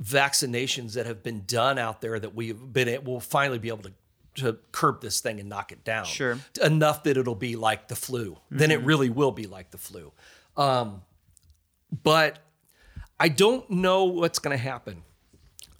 vaccinations 0.00 0.94
that 0.94 1.06
have 1.06 1.22
been 1.22 1.42
done 1.46 1.78
out 1.78 2.00
there 2.00 2.18
that 2.18 2.34
we've 2.34 2.58
been 2.72 3.04
we'll 3.04 3.20
finally 3.20 3.58
be 3.58 3.68
able 3.68 3.82
to 3.82 3.92
to 4.36 4.58
curb 4.72 5.00
this 5.00 5.20
thing 5.20 5.38
and 5.38 5.48
knock 5.48 5.70
it 5.70 5.84
down. 5.84 6.04
Sure. 6.04 6.38
enough 6.60 7.04
that 7.04 7.16
it'll 7.16 7.36
be 7.36 7.54
like 7.54 7.86
the 7.86 7.94
flu. 7.94 8.36
Then 8.50 8.72
it 8.72 8.80
really 8.82 9.08
will 9.08 9.30
be 9.30 9.46
like 9.46 9.70
the 9.70 9.78
flu. 9.78 10.10
Um, 10.56 11.02
but 12.02 12.40
I 13.18 13.28
don't 13.28 13.68
know 13.70 14.04
what's 14.04 14.38
going 14.38 14.56
to 14.56 14.62
happen. 14.62 15.02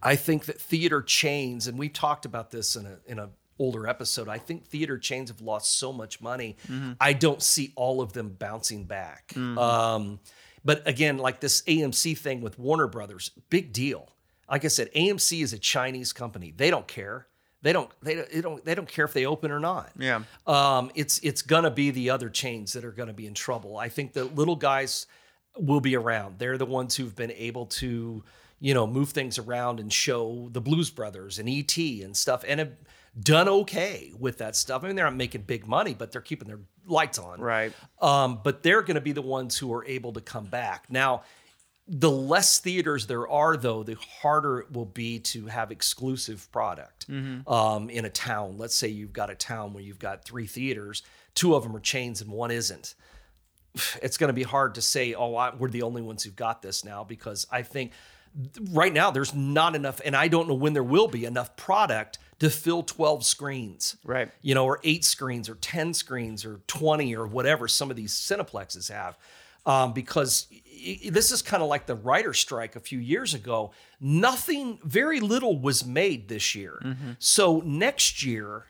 I 0.03 0.17
think 0.17 0.45
that 0.47 0.61
theater 0.61 1.03
chains, 1.03 1.67
and 1.67 1.79
we 1.79 1.89
talked 1.89 2.25
about 2.27 2.51
this 2.51 2.77
in 2.77 2.87
a 2.87 2.99
in 3.07 3.19
a 3.19 3.31
older 3.59 3.87
episode. 3.87 4.29
I 4.29 4.39
think 4.39 4.67
theater 4.67 4.99
chains 4.99 5.31
have 5.31 5.41
lost 5.41 5.79
so 5.79 5.93
much 5.93 6.21
money. 6.21 6.57
I 7.01 7.13
don't 7.13 7.43
see 7.43 7.73
all 7.77 8.01
of 8.01 8.13
them 8.13 8.31
bouncing 8.31 8.85
back. 8.85 9.33
Um, 9.37 10.21
but 10.65 10.87
again, 10.87 11.19
like 11.19 11.41
this 11.41 11.63
AMC 11.63 12.19
thing 12.19 12.41
with 12.41 12.59
Warner 12.59 12.87
Brothers, 12.87 13.31
big 13.49 13.73
deal. 13.73 14.11
Like 14.51 14.65
I 14.65 14.69
said, 14.69 14.93
AMC 14.93 15.43
is 15.43 15.53
a 15.53 15.59
Chinese 15.59 16.13
company. 16.13 16.53
They 16.55 16.71
don't 16.71 16.87
care. 16.87 17.27
They 17.63 17.73
don't. 17.73 17.91
They 18.03 18.15
don't. 18.15 18.31
They 18.31 18.41
don't, 18.43 18.65
they 18.65 18.75
don't 18.75 18.89
care 18.89 19.07
if 19.07 19.15
they 19.15 19.25
open 19.25 19.51
or 19.51 19.59
not. 19.61 19.91
Yeah. 19.99 20.23
Um, 20.47 20.91
it's 20.95 21.19
it's 21.21 21.41
gonna 21.41 21.71
be 21.71 21.91
the 21.91 22.11
other 22.11 22.29
chains 22.29 22.75
that 22.75 22.85
are 22.85 22.93
gonna 22.93 23.15
be 23.15 23.27
in 23.27 23.33
trouble. 23.33 23.79
I 23.79 23.89
think 23.89 24.13
the 24.13 24.25
little 24.27 24.57
guys 24.57 25.07
will 25.57 25.81
be 25.81 25.97
around. 25.97 26.39
They're 26.39 26.59
the 26.59 26.67
ones 26.67 26.97
who've 26.97 27.15
been 27.15 27.33
able 27.33 27.67
to, 27.67 28.25
you 28.61 28.75
know, 28.75 28.87
move 28.87 29.11
things 29.11 29.39
around 29.39 29.81
and 29.81 29.93
show 29.93 30.49
the 30.53 30.61
Blues 30.61 30.91
Brothers 30.91 31.39
and 31.39 31.49
ET 31.49 31.77
and 31.77 32.17
stuff, 32.17 32.45
and 32.47 32.61
have 32.61 32.73
done 33.21 33.49
okay 33.49 34.13
with 34.19 34.39
that 34.39 34.57
stuff. 34.57 34.83
I 34.83 34.89
mean, 34.89 34.97
they're 34.97 35.05
not 35.05 35.17
making 35.17 35.43
big 35.43 35.67
money, 35.67 35.95
but 35.95 36.11
they're 36.11 36.21
keeping 36.21 36.49
their 36.49 36.61
lights 36.87 37.19
on. 37.19 37.41
Right. 37.41 37.73
Um, 38.01 38.41
but 38.43 38.63
they're 38.63 38.83
going 38.83 38.97
to 38.97 39.01
be 39.01 39.13
the 39.13 39.23
ones 39.23 39.57
who 39.57 39.73
are 39.73 39.85
able 39.85 40.13
to 40.15 40.21
come 40.21 40.47
back. 40.47 40.87
Now, 40.89 41.23
the 41.87 42.11
less 42.11 42.59
theaters 42.61 43.07
there 43.07 43.29
are, 43.29 43.57
though, 43.57 43.83
the 43.83 43.97
harder 44.23 44.61
it 44.61 44.73
will 44.73 44.87
be 44.87 45.19
to 45.21 45.47
have 45.47 45.71
exclusive 45.71 46.51
product 46.51 47.07
um, 47.47 47.91
in 47.91 48.07
a 48.07 48.11
town. 48.11 48.57
Let's 48.57 48.75
say 48.75 48.89
you've 48.89 49.13
got 49.13 49.31
a 49.31 49.35
town 49.35 49.75
where 49.75 49.83
you've 49.83 49.99
got 49.99 50.25
three 50.25 50.47
theaters, 50.47 51.03
two 51.35 51.55
of 51.55 51.63
them 51.63 51.77
are 51.77 51.81
chains 51.81 52.23
and 52.23 52.31
one 52.31 52.51
isn't. 52.51 52.95
It's 54.03 54.17
going 54.17 54.29
to 54.29 54.35
be 54.35 54.43
hard 54.45 54.77
to 54.77 54.83
say, 54.83 55.15
oh, 55.15 55.35
I, 55.37 55.55
we're 55.55 55.69
the 55.71 55.83
only 55.83 56.03
ones 56.03 56.23
who've 56.23 56.37
got 56.37 56.63
this 56.63 56.85
now, 56.85 57.03
because 57.05 57.47
I 57.51 57.63
think 57.63 57.93
right 58.73 58.93
now 58.93 59.11
there's 59.11 59.35
not 59.35 59.75
enough, 59.75 60.01
and 60.05 60.15
I 60.17 60.29
don't 60.29 60.49
know 60.49 60.55
when 60.55 60.73
there 60.73 60.83
will 60.83 61.09
be 61.09 61.25
enough 61.25 61.57
product 61.57 62.19
to 62.41 62.51
fill 62.51 62.83
12 62.83 63.25
screens 63.25 63.97
Right. 64.05 64.31
you 64.43 64.55
know, 64.55 64.65
or 64.65 64.81
eight 64.85 65.05
screens 65.05 65.49
or 65.49 65.55
10 65.57 65.95
screens 65.95 66.45
or 66.45 66.61
20 66.67 67.15
or 67.17 67.27
whatever 67.27 67.69
some 67.69 67.91
of 67.91 67.97
these 67.97 68.13
Cineplexes 68.15 68.91
have. 68.93 69.17
Um, 69.67 69.95
because 69.95 70.47
this 71.09 71.33
is 71.33 71.41
kind 71.41 71.63
of 71.63 71.71
like 71.71 71.87
the 71.87 71.95
writer 71.95 72.35
strike 72.35 72.77
a 72.77 72.81
few 72.81 72.99
years 72.99 73.33
ago. 73.33 73.71
Nothing, 73.99 74.79
very 74.85 75.21
little 75.21 75.59
was 75.59 75.87
made 75.87 76.29
this 76.29 76.55
year. 76.55 76.83
So 77.19 77.63
next 77.65 78.23
year, 78.23 78.67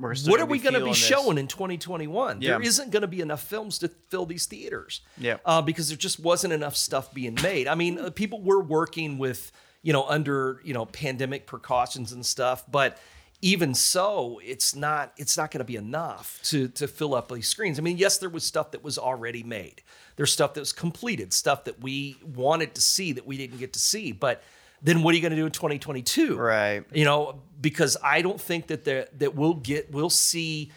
what 0.00 0.40
are 0.40 0.46
we 0.46 0.58
going 0.58 0.74
to 0.74 0.80
be 0.80 0.92
feeling 0.92 0.94
showing 0.94 1.38
in 1.38 1.46
2021? 1.46 2.40
There 2.40 2.60
Yeah. 2.60 2.66
isn't 2.68 2.90
going 2.90 3.02
to 3.02 3.08
be 3.08 3.20
enough 3.20 3.42
films 3.42 3.78
to 3.78 3.88
fill 4.08 4.26
these 4.26 4.46
theaters. 4.46 5.00
Yeah. 5.18 5.38
Uh, 5.44 5.62
because 5.62 5.88
there 5.88 5.96
just 5.96 6.18
wasn't 6.20 6.52
enough 6.52 6.76
stuff 6.76 7.12
being 7.14 7.36
made. 7.42 7.68
I 7.68 7.74
mean, 7.74 7.98
uh, 7.98 8.10
people 8.10 8.42
were 8.42 8.62
working 8.62 9.18
with, 9.18 9.52
you 9.82 9.92
know, 9.92 10.04
under, 10.08 10.60
you 10.64 10.74
know, 10.74 10.86
pandemic 10.86 11.46
precautions 11.46 12.12
and 12.12 12.24
stuff, 12.24 12.64
but 12.70 12.98
even 13.42 13.74
so, 13.74 14.38
it's 14.44 14.74
not 14.74 15.14
it's 15.16 15.36
not 15.38 15.50
going 15.50 15.60
to 15.60 15.64
be 15.64 15.76
enough 15.76 16.38
to 16.42 16.68
to 16.68 16.86
fill 16.86 17.14
up 17.14 17.30
these 17.32 17.48
screens. 17.48 17.78
I 17.78 17.82
mean, 17.82 17.96
yes, 17.96 18.18
there 18.18 18.28
was 18.28 18.44
stuff 18.44 18.72
that 18.72 18.84
was 18.84 18.98
already 18.98 19.42
made. 19.42 19.82
There's 20.16 20.30
stuff 20.30 20.52
that 20.54 20.60
was 20.60 20.74
completed, 20.74 21.32
stuff 21.32 21.64
that 21.64 21.80
we 21.80 22.16
wanted 22.22 22.74
to 22.74 22.82
see 22.82 23.12
that 23.12 23.26
we 23.26 23.38
didn't 23.38 23.58
get 23.58 23.72
to 23.72 23.78
see, 23.78 24.12
but 24.12 24.42
then 24.82 25.02
what 25.02 25.12
are 25.12 25.16
you 25.16 25.22
going 25.22 25.30
to 25.32 25.36
do 25.36 25.46
in 25.46 25.52
2022? 25.52 26.36
Right. 26.36 26.84
you 26.92 27.04
know 27.04 27.40
because 27.60 27.96
i 28.02 28.22
don't 28.22 28.40
think 28.40 28.68
that 28.68 28.84
there 28.84 29.06
that 29.18 29.34
we'll 29.34 29.54
get 29.54 29.90
we'll 29.92 30.08
see 30.10 30.72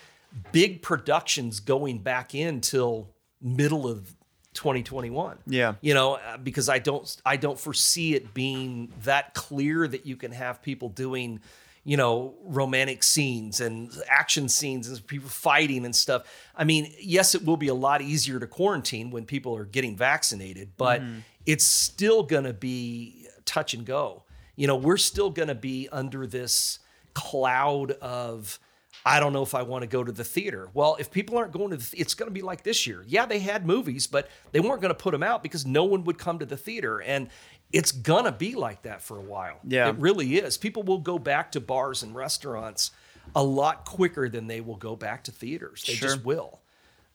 big 0.52 0.82
productions 0.82 1.60
going 1.62 2.00
back 2.00 2.36
in 2.36 2.60
till 2.60 3.08
middle 3.42 3.88
of 3.88 4.14
2021. 4.54 5.38
Yeah. 5.48 5.74
You 5.82 5.94
know, 5.96 6.14
uh, 6.16 6.38
because 6.38 6.70
I 6.70 6.78
don't 6.80 7.16
I 7.26 7.38
don't 7.38 7.60
foresee 7.60 8.14
it 8.16 8.34
being 8.34 8.92
that 9.04 9.34
clear 9.34 9.88
that 9.88 10.06
you 10.06 10.16
can 10.16 10.32
have 10.32 10.62
people 10.62 10.90
doing 10.90 11.40
you 11.86 11.98
know, 11.98 12.34
romantic 12.46 13.04
scenes 13.04 13.60
and 13.60 13.92
action 14.08 14.48
scenes 14.48 14.88
and 14.88 15.06
people 15.06 15.28
fighting 15.28 15.84
and 15.84 15.94
stuff. 15.94 16.24
I 16.56 16.64
mean, 16.64 16.94
yes, 17.02 17.36
it 17.36 17.44
will 17.44 17.58
be 17.58 17.68
a 17.68 17.74
lot 17.74 18.02
easier 18.02 18.40
to 18.40 18.48
quarantine 18.48 19.12
when 19.12 19.26
people 19.26 19.54
are 19.58 19.66
getting 19.66 19.98
vaccinated, 19.98 20.72
but 20.78 21.02
Mm-hmm. 21.02 21.20
it's 21.46 21.66
still 21.66 22.24
going 22.24 22.46
to 22.46 22.54
be 22.54 23.23
touch 23.45 23.74
and 23.74 23.86
go. 23.86 24.24
You 24.56 24.68
know, 24.68 24.76
we're 24.76 24.98
still 24.98 25.30
going 25.30 25.48
to 25.48 25.56
be 25.56 25.90
under 25.91 26.28
this 26.28 26.80
cloud 27.14 27.91
of 27.91 28.60
I 29.06 29.20
don't 29.20 29.34
know 29.34 29.44
if 29.44 29.53
I 29.53 29.64
want 29.64 29.82
to 29.82 29.88
go 29.88 30.03
to 30.03 30.11
the 30.11 30.24
theater. 30.24 30.70
Well, 30.74 30.95
if 30.99 31.11
people 31.11 31.38
aren't 31.38 31.52
going 31.52 31.72
to 31.72 31.78
the, 31.78 31.98
it's 31.99 32.14
going 32.14 32.30
to 32.30 32.34
be 32.34 32.41
like 32.41 32.64
this 32.64 32.88
year. 32.88 33.03
Yeah, 33.06 33.26
they 33.26 33.40
had 33.40 33.65
movies, 33.65 34.07
but 34.07 34.30
they 34.52 34.60
weren't 34.61 34.82
going 34.82 34.94
to 34.94 34.99
put 34.99 35.11
them 35.11 35.24
out 35.24 35.44
because 35.44 35.65
no 35.65 35.84
one 35.84 36.03
would 36.06 36.18
come 36.18 36.40
to 36.40 36.45
the 36.45 36.56
theater 36.56 37.02
and 37.02 37.30
it's 37.74 37.91
going 37.91 38.26
to 38.26 38.32
be 38.32 38.56
like 38.56 38.84
that 38.84 39.02
for 39.02 39.18
a 39.18 39.22
while. 39.22 39.60
Yeah. 39.68 39.90
It 39.90 39.98
really 39.98 40.38
is. 40.38 40.57
People 40.57 40.84
will 40.84 40.99
go 40.99 41.20
back 41.20 41.52
to 41.53 41.60
bars 41.60 42.03
and 42.03 42.15
restaurants 42.15 42.91
a 43.36 43.44
lot 43.44 43.84
quicker 43.84 44.30
than 44.30 44.48
they 44.48 44.61
will 44.61 44.78
go 44.78 44.95
back 44.95 45.24
to 45.26 45.32
theaters. 45.32 45.84
They 45.86 45.94
Sure. 45.94 46.10
just 46.10 46.24
will. 46.24 46.61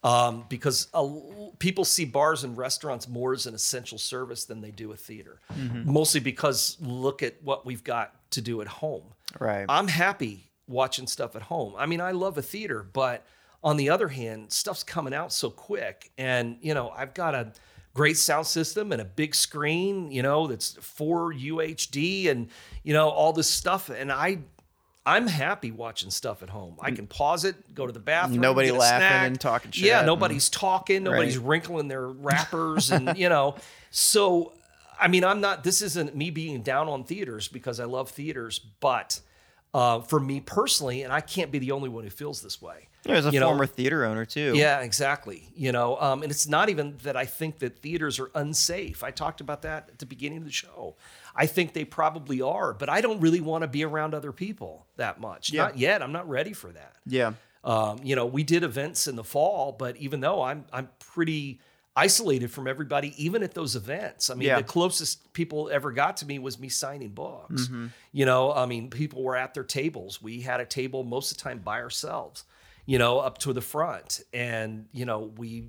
Um, 0.04 0.44
because 0.48 0.86
a, 0.94 1.08
people 1.58 1.84
see 1.84 2.04
bars 2.04 2.44
and 2.44 2.56
restaurants 2.56 3.08
more 3.08 3.32
as 3.32 3.46
an 3.46 3.54
essential 3.54 3.98
service 3.98 4.44
than 4.44 4.60
they 4.60 4.70
do 4.70 4.92
a 4.92 4.96
theater. 4.96 5.40
Mm-hmm. 5.52 5.92
Mostly 5.92 6.20
because 6.20 6.76
look 6.80 7.22
at 7.22 7.42
what 7.42 7.66
we've 7.66 7.82
got 7.82 8.14
to 8.30 8.40
do 8.40 8.60
at 8.60 8.68
home. 8.68 9.02
Right. 9.40 9.66
I'm 9.68 9.88
happy 9.88 10.50
watching 10.68 11.06
stuff 11.06 11.34
at 11.34 11.42
home. 11.42 11.74
I 11.76 11.86
mean, 11.86 12.00
I 12.00 12.12
love 12.12 12.38
a 12.38 12.42
theater, 12.42 12.86
but 12.92 13.26
on 13.64 13.76
the 13.76 13.90
other 13.90 14.08
hand, 14.08 14.52
stuff's 14.52 14.84
coming 14.84 15.14
out 15.14 15.32
so 15.32 15.50
quick. 15.50 16.10
And, 16.16 16.58
you 16.60 16.74
know, 16.74 16.90
I've 16.90 17.14
got 17.14 17.34
a 17.34 17.52
great 17.94 18.16
sound 18.16 18.46
system 18.46 18.92
and 18.92 19.00
a 19.00 19.04
big 19.04 19.34
screen, 19.34 20.12
you 20.12 20.22
know, 20.22 20.46
that's 20.46 20.76
for 20.80 21.32
UHD 21.32 22.30
and, 22.30 22.48
you 22.84 22.92
know, 22.92 23.08
all 23.08 23.32
this 23.32 23.48
stuff. 23.48 23.88
And 23.88 24.12
I, 24.12 24.38
I'm 25.08 25.26
happy 25.26 25.70
watching 25.70 26.10
stuff 26.10 26.42
at 26.42 26.50
home. 26.50 26.76
I 26.80 26.90
can 26.90 27.06
pause 27.06 27.44
it, 27.44 27.74
go 27.74 27.86
to 27.86 27.92
the 27.92 27.98
bathroom. 27.98 28.40
Nobody 28.40 28.70
laughing 28.70 29.26
and 29.28 29.40
talking 29.40 29.70
shit 29.70 29.86
Yeah, 29.86 29.98
and- 29.98 30.06
nobody's 30.06 30.48
talking. 30.50 31.02
Nobody's 31.04 31.38
Right. 31.38 31.48
wrinkling 31.48 31.88
their 31.88 32.06
wrappers, 32.26 32.90
and 32.90 33.16
you 33.16 33.28
know. 33.28 33.54
So, 33.90 34.52
I 35.00 35.08
mean, 35.08 35.24
I'm 35.24 35.40
not. 35.40 35.64
This 35.64 35.80
isn't 35.82 36.14
me 36.14 36.30
being 36.30 36.62
down 36.62 36.88
on 36.88 37.04
theaters 37.04 37.48
because 37.48 37.80
I 37.80 37.84
love 37.84 38.10
theaters, 38.10 38.58
but 38.80 39.20
uh, 39.74 40.00
for 40.00 40.20
me 40.20 40.40
personally, 40.40 41.02
and 41.02 41.12
I 41.12 41.20
can't 41.20 41.50
be 41.50 41.58
the 41.58 41.72
only 41.72 41.88
one 41.88 42.04
who 42.04 42.10
feels 42.10 42.42
this 42.42 42.60
way. 42.60 42.88
There's 43.08 43.26
a 43.26 43.30
you 43.30 43.40
know, 43.40 43.48
former 43.48 43.66
theater 43.66 44.04
owner 44.04 44.24
too. 44.24 44.52
yeah, 44.54 44.80
exactly. 44.80 45.48
You 45.56 45.72
know, 45.72 45.96
um, 46.00 46.22
and 46.22 46.30
it's 46.30 46.46
not 46.46 46.68
even 46.68 46.96
that 47.02 47.16
I 47.16 47.24
think 47.24 47.58
that 47.60 47.78
theaters 47.78 48.18
are 48.20 48.30
unsafe. 48.34 49.02
I 49.02 49.10
talked 49.10 49.40
about 49.40 49.62
that 49.62 49.88
at 49.90 49.98
the 49.98 50.06
beginning 50.06 50.38
of 50.38 50.44
the 50.44 50.52
show. 50.52 50.94
I 51.34 51.46
think 51.46 51.72
they 51.72 51.84
probably 51.84 52.40
are, 52.42 52.72
but 52.74 52.88
I 52.88 53.00
don't 53.00 53.20
really 53.20 53.40
want 53.40 53.62
to 53.62 53.68
be 53.68 53.84
around 53.84 54.14
other 54.14 54.32
people 54.32 54.86
that 54.96 55.20
much. 55.20 55.52
Yeah. 55.52 55.64
Not 55.64 55.78
yet. 55.78 56.02
I'm 56.02 56.12
not 56.12 56.28
ready 56.28 56.52
for 56.52 56.70
that. 56.72 56.96
Yeah. 57.06 57.32
Um, 57.64 57.98
you 58.02 58.14
know, 58.16 58.26
we 58.26 58.44
did 58.44 58.62
events 58.62 59.06
in 59.08 59.16
the 59.16 59.24
fall, 59.24 59.72
but 59.78 59.96
even 59.96 60.20
though 60.20 60.42
I'm 60.42 60.64
I'm 60.72 60.88
pretty 60.98 61.60
isolated 61.96 62.48
from 62.52 62.68
everybody, 62.68 63.12
even 63.22 63.42
at 63.42 63.54
those 63.54 63.74
events. 63.74 64.30
I 64.30 64.34
mean, 64.34 64.46
Yeah. 64.46 64.58
the 64.58 64.62
closest 64.62 65.32
people 65.32 65.68
ever 65.72 65.90
got 65.90 66.16
to 66.18 66.26
me 66.26 66.38
was 66.38 66.56
me 66.56 66.68
signing 66.68 67.08
books. 67.08 67.62
Mm-hmm. 67.62 67.86
You 68.12 68.24
know, 68.24 68.52
I 68.52 68.66
mean, 68.66 68.88
people 68.88 69.24
were 69.24 69.34
at 69.36 69.52
their 69.52 69.64
tables. 69.64 70.22
We 70.22 70.42
had 70.42 70.60
a 70.60 70.64
table 70.64 71.02
most 71.02 71.32
of 71.32 71.38
the 71.38 71.42
time 71.42 71.58
by 71.58 71.80
ourselves. 71.80 72.44
You 72.90 72.98
know, 72.98 73.18
up 73.18 73.36
to 73.44 73.52
the 73.52 73.60
front, 73.60 74.22
and 74.32 74.86
you 74.92 75.04
know, 75.04 75.30
we 75.36 75.66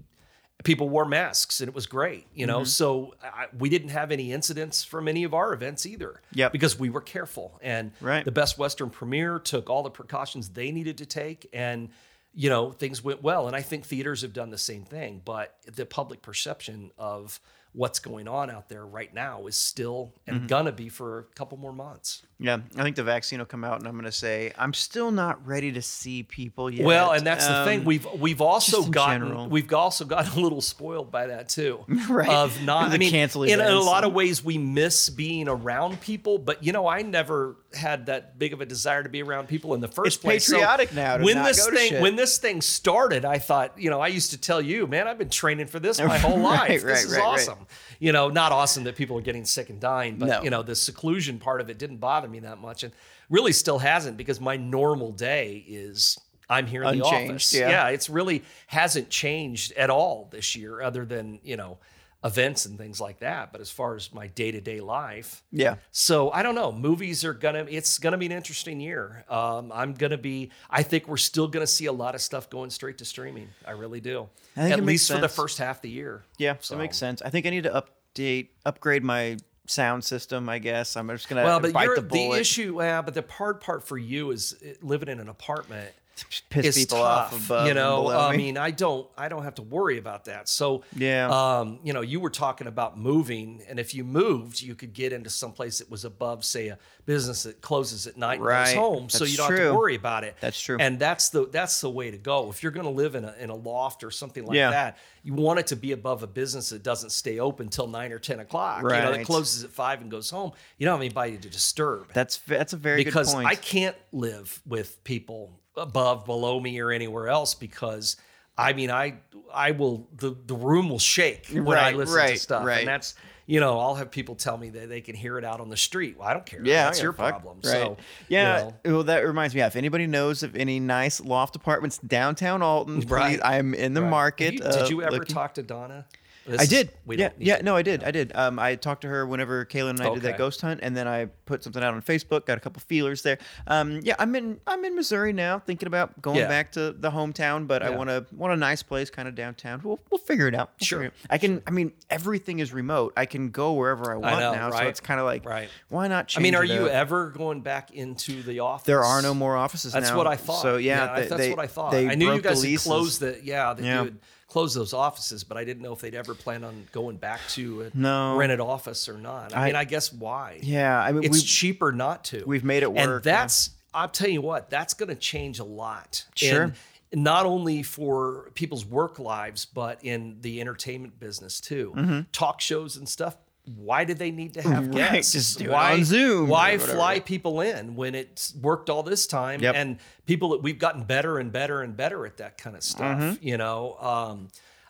people 0.63 0.87
wore 0.89 1.05
masks, 1.05 1.59
and 1.61 1.67
it 1.69 1.75
was 1.75 1.85
great. 1.85 2.25
You 2.33 2.45
Mm-hmm. 2.47 2.57
know, 2.59 2.63
so 2.63 3.13
I, 3.21 3.47
we 3.57 3.69
didn't 3.69 3.89
have 3.89 4.11
any 4.11 4.31
incidents 4.31 4.83
from 4.83 5.07
any 5.07 5.23
of 5.25 5.33
our 5.33 5.53
events 5.53 5.85
either. 5.85 6.21
Yep. 6.33 6.51
because 6.53 6.79
we 6.79 6.89
were 6.89 7.01
careful, 7.01 7.59
and 7.61 7.91
Right. 8.01 8.23
the 8.25 8.31
Best 8.31 8.57
Western 8.57 8.89
Premier 8.89 9.37
took 9.39 9.69
all 9.69 9.83
the 9.83 9.89
precautions 9.89 10.49
they 10.49 10.71
needed 10.71 10.97
to 10.99 11.05
take, 11.05 11.47
and 11.53 11.89
you 12.33 12.49
know 12.49 12.71
things 12.71 13.03
went 13.03 13.21
well. 13.21 13.47
And 13.47 13.55
I 13.55 13.61
think 13.63 13.85
theaters 13.85 14.21
have 14.21 14.31
done 14.33 14.49
the 14.49 14.57
same 14.57 14.83
thing. 14.85 15.21
But 15.25 15.55
the 15.65 15.85
public 15.85 16.21
perception 16.21 16.91
of 16.97 17.39
what's 17.79 17.99
going 17.99 18.27
on 18.27 18.49
out 18.49 18.67
there 18.67 18.85
right 18.85 19.13
now 19.13 19.47
is 19.47 19.55
still 19.55 20.11
and 20.27 20.35
Mm-hmm. 20.39 20.47
gonna 20.47 20.71
be 20.73 20.89
for 20.89 21.19
a 21.19 21.23
couple 21.35 21.57
more 21.57 21.71
months. 21.71 22.23
Yeah, 22.41 22.59
I 22.77 22.83
think 22.83 22.95
the 22.95 23.03
vaccine 23.03 23.39
will 23.39 23.45
come 23.45 23.63
out, 23.65 23.79
and 23.79 23.87
I'm 23.87 23.95
going 23.95 24.05
to 24.05 24.13
say 24.13 24.53
I'm 24.57 24.73
still 24.73 25.11
not 25.11 25.45
ready 25.45 25.73
to 25.73 25.81
see 25.81 26.23
people 26.23 26.69
yet. 26.69 26.85
Well, 26.85 27.11
and 27.11 27.27
that's 27.27 27.45
the 27.45 27.65
thing 27.65 27.79
Um, 27.79 27.85
we've 27.85 28.07
we've 28.17 28.39
also 28.39 28.83
gotten 28.85 29.21
general. 29.21 29.49
we've 29.49 29.73
also 29.73 30.05
gotten 30.05 30.31
a 30.39 30.41
little 30.41 30.61
spoiled 30.61 31.11
by 31.11 31.27
that 31.27 31.49
too. 31.49 31.83
Right. 32.09 32.29
Of 32.29 32.61
not 32.63 32.91
The 32.91 32.95
I 32.95 32.97
mean 32.97 33.13
in, 33.13 33.59
in 33.59 33.59
a 33.59 33.79
lot 33.81 34.05
of 34.05 34.13
ways 34.13 34.41
we 34.43 34.57
miss 34.57 35.09
being 35.09 35.49
around 35.49 35.99
people, 35.99 36.37
but 36.37 36.63
you 36.63 36.71
know 36.71 36.87
I 36.87 37.01
never 37.01 37.57
had 37.75 38.07
that 38.07 38.39
big 38.39 38.51
of 38.53 38.61
a 38.61 38.65
desire 38.65 39.03
to 39.03 39.09
be 39.09 39.21
around 39.21 39.47
people 39.47 39.73
in 39.75 39.81
the 39.81 39.87
first 39.87 40.15
It's 40.15 40.17
place. 40.17 40.45
So 40.45 40.53
patriotic 40.53 40.93
now 40.93 41.17
to 41.17 41.23
when 41.23 41.35
not 41.35 41.47
this 41.47 41.63
go 41.65 41.69
to 41.71 41.77
thing 41.77 41.89
shit. 41.89 42.01
when 42.01 42.15
this 42.15 42.37
thing 42.39 42.61
started, 42.61 43.25
I 43.25 43.37
thought, 43.37 43.77
you 43.77 43.89
know, 43.89 44.01
I 44.01 44.07
used 44.07 44.31
to 44.31 44.37
tell 44.39 44.59
you, 44.61 44.87
man, 44.87 45.07
I've 45.07 45.17
been 45.19 45.29
training 45.29 45.67
for 45.67 45.79
this 45.79 45.99
my 46.01 46.17
whole 46.17 46.37
Right, 46.37 46.69
life. 46.69 46.83
right, 46.83 46.93
this 46.93 47.03
is 47.05 47.11
right, 47.13 47.19
right. 47.19 47.25
awesome. 47.27 47.67
You 47.99 48.11
know, 48.11 48.29
not 48.29 48.51
awesome 48.51 48.85
that 48.85 48.95
people 48.95 49.17
are 49.17 49.21
getting 49.21 49.45
sick 49.45 49.69
and 49.69 49.79
dying, 49.79 50.17
but 50.17 50.25
No. 50.27 50.41
you 50.43 50.49
know, 50.49 50.63
the 50.63 50.75
seclusion 50.75 51.37
part 51.37 51.61
of 51.61 51.69
it 51.69 51.77
didn't 51.77 51.97
bother 51.97 52.27
me 52.27 52.39
that 52.39 52.57
much 52.59 52.83
and 52.83 52.91
really 53.29 53.51
still 53.53 53.79
hasn't 53.79 54.17
because 54.17 54.39
my 54.41 54.57
normal 54.57 55.11
day 55.11 55.63
is 55.67 56.17
I'm 56.49 56.65
here 56.65 56.81
in 56.83 56.97
the 56.97 57.05
Unchanged, 57.05 57.31
office. 57.31 57.53
yeah. 57.53 57.69
yeah, 57.69 57.87
it's 57.89 58.09
really 58.09 58.43
hasn't 58.65 59.11
changed 59.11 59.71
at 59.73 59.91
all 59.91 60.27
this 60.31 60.55
year, 60.55 60.81
other 60.81 61.05
than 61.05 61.37
you 61.43 61.55
know 61.55 61.77
events 62.23 62.65
and 62.65 62.77
things 62.77 62.99
like 62.99 63.19
that. 63.19 63.51
But 63.51 63.61
as 63.61 63.71
far 63.71 63.95
as 63.95 64.13
my 64.13 64.27
day 64.27 64.51
to 64.51 64.59
day 64.61 64.81
life, 64.81 65.43
yeah, 65.51 65.75
so 65.91 66.31
I 66.31 66.43
don't 66.43 66.55
know. 66.55 66.71
Movies 66.71 67.23
are 67.23 67.33
gonna. 67.33 67.65
It's 67.69 67.97
gonna 67.97 68.17
be 68.17 68.25
an 68.25 68.31
interesting 68.31 68.79
year. 68.79 69.23
Um, 69.29 69.71
I'm 69.73 69.93
gonna 69.93 70.17
be. 70.17 70.51
I 70.69 70.83
think 70.83 71.07
we're 71.07 71.17
still 71.17 71.47
gonna 71.47 71.67
see 71.67 71.85
a 71.85 71.93
lot 71.93 72.15
of 72.15 72.21
stuff 72.21 72.49
going 72.49 72.69
straight 72.69 72.97
to 72.99 73.05
streaming. 73.05 73.49
I 73.65 73.71
really 73.71 74.01
do. 74.01 74.27
I 74.57 74.61
think 74.63 74.73
At 74.77 74.83
least 74.85 75.11
for 75.11 75.19
the 75.19 75.29
first 75.29 75.57
half 75.57 75.77
of 75.77 75.81
the 75.83 75.89
year. 75.89 76.23
yeah, 76.37 76.55
So- 76.59 76.75
that 76.75 76.79
makes 76.81 76.97
sense. 76.97 77.21
I 77.21 77.29
think 77.29 77.45
I 77.45 77.49
need 77.51 77.63
to 77.63 77.83
update, 78.15 78.49
upgrade 78.65 79.03
my 79.03 79.37
sound 79.67 80.03
system. 80.03 80.49
I 80.49 80.59
guess 80.59 80.97
I'm 80.97 81.07
just 81.09 81.29
gonna 81.29 81.43
Well, 81.43 81.59
but 81.59 81.71
bite 81.71 81.95
the 81.95 82.01
the, 82.01 82.31
issue. 82.31 82.75
Well, 82.75 83.03
but 83.03 83.13
the 83.13 83.23
hard 83.29 83.61
part 83.61 83.83
for 83.87 83.97
you 83.97 84.31
is 84.31 84.55
uh, 84.65 84.73
living 84.81 85.07
in 85.09 85.19
an 85.19 85.29
apartment. 85.29 85.91
piss 86.49 86.65
is 86.65 86.75
people 86.77 86.97
tough, 86.99 87.33
off 87.33 87.45
above 87.45 87.65
you 87.65 87.71
and 87.71 87.77
know. 87.77 88.09
I 88.09 88.31
me. 88.31 88.37
mean, 88.37 88.57
I 88.57 88.71
don't, 88.71 89.07
I 89.17 89.29
don't 89.29 89.43
have 89.43 89.55
to 89.55 89.61
worry 89.61 89.97
about 89.97 90.25
that. 90.25 90.47
So, 90.49 90.83
Yeah. 90.95 91.29
um, 91.59 91.79
you 91.83 91.93
know, 91.93 92.01
you 92.01 92.19
were 92.19 92.29
talking 92.29 92.67
about 92.67 92.97
moving, 92.97 93.61
and 93.67 93.79
if 93.79 93.93
you 93.93 94.03
moved, 94.03 94.61
you 94.61 94.75
could 94.75 94.93
get 94.93 95.13
into 95.13 95.29
some 95.29 95.51
place 95.51 95.79
that 95.79 95.89
was 95.89 96.05
above, 96.05 96.43
say, 96.45 96.67
a 96.67 96.77
business 97.05 97.43
that 97.43 97.61
closes 97.61 98.07
at 98.07 98.17
night 98.17 98.35
and 98.35 98.45
Right. 98.45 98.65
goes 98.65 98.75
home, 98.75 99.09
so 99.09 99.23
you 99.25 99.37
don't 99.37 99.51
have 99.51 99.59
to 99.71 99.73
worry 99.75 99.95
about 99.95 100.23
it. 100.23 100.35
That's 100.41 100.59
true. 100.59 100.77
and 100.79 100.99
that's 100.99 101.29
the 101.29 101.47
that's 101.47 101.81
the 101.81 101.89
way 101.89 102.11
to 102.11 102.17
go. 102.17 102.49
If 102.49 102.61
you're 102.61 102.71
going 102.71 102.85
to 102.85 102.91
live 102.91 103.15
in 103.15 103.25
a 103.25 103.33
in 103.39 103.49
a 103.49 103.55
loft 103.55 104.03
or 104.03 104.11
something 104.11 104.45
like 104.45 104.55
Yeah. 104.55 104.69
that, 104.71 104.97
you 105.23 105.33
want 105.33 105.59
it 105.59 105.67
to 105.67 105.75
be 105.75 105.91
above 105.91 106.21
a 106.23 106.27
business 106.27 106.69
that 106.69 106.83
doesn't 106.83 107.09
stay 107.11 107.39
open 107.39 107.69
till 107.69 107.87
nine 107.87 108.11
or 108.11 108.19
ten 108.19 108.39
o'clock. 108.39 108.83
You 108.83 108.89
know, 108.89 108.93
Right. 108.93 109.17
that 109.17 109.25
closes 109.25 109.63
at 109.63 109.71
five 109.71 110.01
and 110.01 110.11
goes 110.11 110.29
home. 110.29 110.51
You 110.77 110.85
don't 110.85 110.93
have 110.93 111.01
anybody 111.01 111.37
to 111.37 111.49
disturb 111.49 112.13
that's 112.13 112.37
that's 112.37 112.73
a 112.73 112.77
very 112.77 113.03
because 113.03 113.29
good 113.29 113.33
point. 113.37 113.47
I 113.47 113.55
can't 113.55 113.95
live 114.11 114.61
with 114.67 115.03
people 115.03 115.58
above, 115.79 116.25
below 116.25 116.59
me, 116.59 116.79
or 116.79 116.91
anywhere 116.91 117.27
else 117.27 117.55
because 117.55 118.17
I 118.57 118.73
mean 118.73 118.91
I 118.91 119.15
I 119.53 119.71
will 119.71 120.07
the 120.15 120.35
the 120.45 120.55
room 120.55 120.89
will 120.89 120.99
shake 120.99 121.47
when 121.51 121.77
I 121.77 121.91
listen 121.91 122.15
right, 122.15 122.33
to 122.33 122.39
stuff, 122.39 122.65
right. 122.65 122.79
and 122.79 122.87
that's 122.87 123.15
you 123.45 123.59
know 123.59 123.79
I'll 123.79 123.95
have 123.95 124.11
people 124.11 124.35
tell 124.35 124.57
me 124.57 124.69
that 124.71 124.89
they 124.89 125.01
can 125.01 125.15
hear 125.15 125.37
it 125.37 125.43
out 125.45 125.59
on 125.59 125.69
the 125.69 125.77
street. 125.77 126.17
Well, 126.19 126.27
I 126.27 126.33
don't 126.33 126.45
care. 126.45 126.61
Yeah, 126.63 126.85
that's 126.85 127.01
your 127.01 127.13
fuck. 127.13 127.41
problem. 127.41 127.57
Right. 127.63 127.71
So 127.71 127.97
yeah. 128.27 128.57
you 128.59 128.63
know, 128.91 128.95
Well, 128.97 129.03
that 129.05 129.25
reminds 129.25 129.55
me. 129.55 129.61
If 129.61 129.75
anybody 129.75 130.05
knows 130.05 130.43
of 130.43 130.55
any 130.55 130.79
nice 130.79 131.19
loft 131.19 131.55
apartments 131.55 131.97
downtown 131.97 132.61
Alton, 132.61 132.99
Right. 133.07 133.31
please, 133.37 133.41
I 133.41 133.57
am 133.57 133.73
in 133.73 133.93
the 133.93 134.01
right. 134.03 134.09
market. 134.09 134.53
You- 134.53 134.59
did 134.59 134.67
uh, 134.83 134.87
you 134.89 135.01
ever 135.01 135.11
looking- 135.13 135.33
talk 135.33 135.55
to 135.55 135.63
Donna? 135.63 136.05
This 136.49 136.59
I 136.59 136.63
is- 136.63 136.69
did. 136.69 136.91
we 137.05 137.17
yeah, 137.17 137.29
don't 137.29 137.41
yeah. 137.41 137.57
to- 137.57 137.63
No, 137.63 137.75
I 137.75 137.81
did. 137.81 138.03
I 138.03 138.11
did. 138.11 138.31
Um, 138.35 138.59
I 138.59 138.75
talked 138.75 139.01
to 139.01 139.07
her 139.07 139.25
whenever 139.25 139.65
Kaylin 139.65 139.91
and 139.91 140.01
I 140.01 140.13
did 140.13 140.23
that 140.23 140.37
ghost 140.37 140.61
hunt, 140.61 140.79
and 140.83 140.95
then 140.95 141.07
I 141.07 141.25
put 141.45 141.63
something 141.63 141.83
out 141.83 141.93
on 141.93 142.01
Facebook. 142.01 142.45
Got 142.45 142.57
a 142.57 142.61
couple 142.61 142.81
feelers 142.81 143.21
there. 143.21 143.37
Um, 143.67 143.99
yeah, 144.03 144.15
I'm 144.19 144.35
in. 144.35 144.59
I'm 144.67 144.83
in 144.85 144.95
Missouri 144.95 145.33
now, 145.33 145.59
thinking 145.59 145.87
about 145.87 146.21
going 146.21 146.37
Yeah. 146.37 146.47
back 146.47 146.71
to 146.73 146.91
the 146.91 147.11
hometown, 147.11 147.67
but 147.67 147.83
I 147.83 147.89
want 147.91 148.09
a 148.09 148.25
want 148.31 148.53
a 148.53 148.57
nice 148.57 148.83
place, 148.83 149.09
kind 149.09 149.27
of 149.27 149.35
downtown. 149.35 149.81
We'll 149.83 149.99
we'll 150.09 150.19
figure 150.19 150.47
it 150.47 150.55
out. 150.55 150.71
We'll 150.79 150.85
Sure. 150.85 151.03
it. 151.03 151.13
I 151.29 151.37
can. 151.37 151.61
I 151.67 151.71
mean, 151.71 151.91
everything 152.09 152.59
is 152.59 152.73
remote. 152.73 153.13
I 153.15 153.25
can 153.25 153.49
go 153.49 153.73
wherever 153.73 154.11
I 154.11 154.15
want 154.15 154.39
know, 154.39 154.53
now, 154.53 154.71
so 154.71 154.83
it's 154.87 154.99
kind 154.99 155.19
of 155.19 155.25
like, 155.25 155.45
Right. 155.45 155.69
why 155.89 156.07
not? 156.07 156.33
I 156.35 156.39
mean, 156.41 156.55
are 156.55 156.63
it 156.63 156.69
you 156.69 156.87
ever 156.87 157.29
going 157.29 157.61
back 157.61 157.91
into 157.91 158.41
the 158.43 158.59
office? 158.61 158.85
There 158.85 159.03
are 159.03 159.21
no 159.21 159.33
more 159.33 159.55
offices 159.55 159.93
That's 159.93 160.09
now. 160.09 160.17
what 160.17 160.27
I 160.27 160.35
thought. 160.35 160.61
So 160.61 160.77
yeah, 160.77 161.11
I- 161.11 161.21
they- 161.21 161.27
that's 161.27 161.41
they- 161.41 161.49
what 161.51 161.59
I 161.59 161.67
thought. 161.67 161.91
they 161.91 162.09
I 162.09 162.15
knew 162.15 162.33
you 162.33 162.41
guys 162.41 162.63
closed 162.83 163.19
the 163.19 163.39
yeah, 163.43 163.73
that 163.73 163.83
Yeah. 163.83 164.03
you 164.03 164.15
had 164.49 164.53
closed 164.53 164.75
those 164.75 164.93
offices, 164.93 165.43
but 165.43 165.57
I 165.57 165.63
didn't 165.63 165.83
know 165.83 165.93
if 165.93 165.99
they'd 165.99 166.15
ever 166.15 166.33
plan 166.33 166.63
on 166.63 166.87
going 166.91 167.17
back 167.17 167.39
to 167.49 167.83
a 167.83 167.91
No. 167.93 168.35
rented 168.35 168.59
office 168.59 169.07
or 169.07 169.17
not. 169.17 169.55
I, 169.55 169.61
I- 169.63 169.65
mean, 169.67 169.75
I 169.75 169.83
guess 169.85 170.11
why? 170.11 170.59
Yeah, 170.61 170.99
I 170.99 171.11
mean, 171.11 171.23
it's 171.23 171.43
cheaper 171.43 171.91
not 171.91 172.25
to. 172.25 172.43
we've 172.45 172.63
made 172.63 172.83
it 172.83 172.89
work, 172.91 172.99
and 172.99 173.11
yeah. 173.11 173.19
that's 173.19 173.71
I'll 173.93 174.09
tell 174.09 174.29
you 174.29 174.41
what, 174.41 174.69
that's 174.69 174.93
going 174.93 175.09
to 175.09 175.15
change 175.15 175.59
a 175.59 175.63
lot. 175.63 176.25
Sure. 176.35 176.73
And 177.11 177.23
not 177.23 177.47
only 177.47 177.81
for 177.81 178.51
people's 178.53 178.85
work 178.85 179.17
lives, 179.17 179.65
but 179.65 180.03
in 180.03 180.37
the 180.41 180.61
entertainment 180.61 181.19
business 181.19 181.59
too. 181.59 181.93
Mm-hmm. 181.97 182.19
Talk 182.31 182.61
shows 182.61 182.97
and 182.97 183.09
stuff. 183.09 183.35
Why 183.75 184.03
did 184.03 184.17
they 184.17 184.31
need 184.31 184.53
to 184.55 184.61
have 184.61 184.87
Right, 184.95 185.13
guests? 185.13 185.33
just 185.33 185.59
do 185.59 185.65
it 185.65 185.71
why 185.71 185.93
on 185.93 186.03
Zoom 186.05 186.47
Why 186.49 186.77
fly 186.77 187.19
people 187.19 187.61
in 187.61 187.95
when 187.95 188.15
it's 188.15 188.55
worked 188.55 188.89
all 188.89 189.03
this 189.03 189.27
time? 189.27 189.61
Yep. 189.61 189.75
And 189.75 189.97
people 190.25 190.49
that 190.49 190.63
we've 190.63 190.79
gotten 190.79 191.03
better 191.03 191.37
and 191.37 191.51
better 191.51 191.81
and 191.81 191.95
better 191.95 192.25
at 192.25 192.37
that 192.37 192.57
kind 192.57 192.75
of 192.75 192.83
stuff. 192.83 193.19
Mm-hmm. 193.19 193.47
You 193.47 193.57
know, 193.57 193.95
um, 193.99 194.47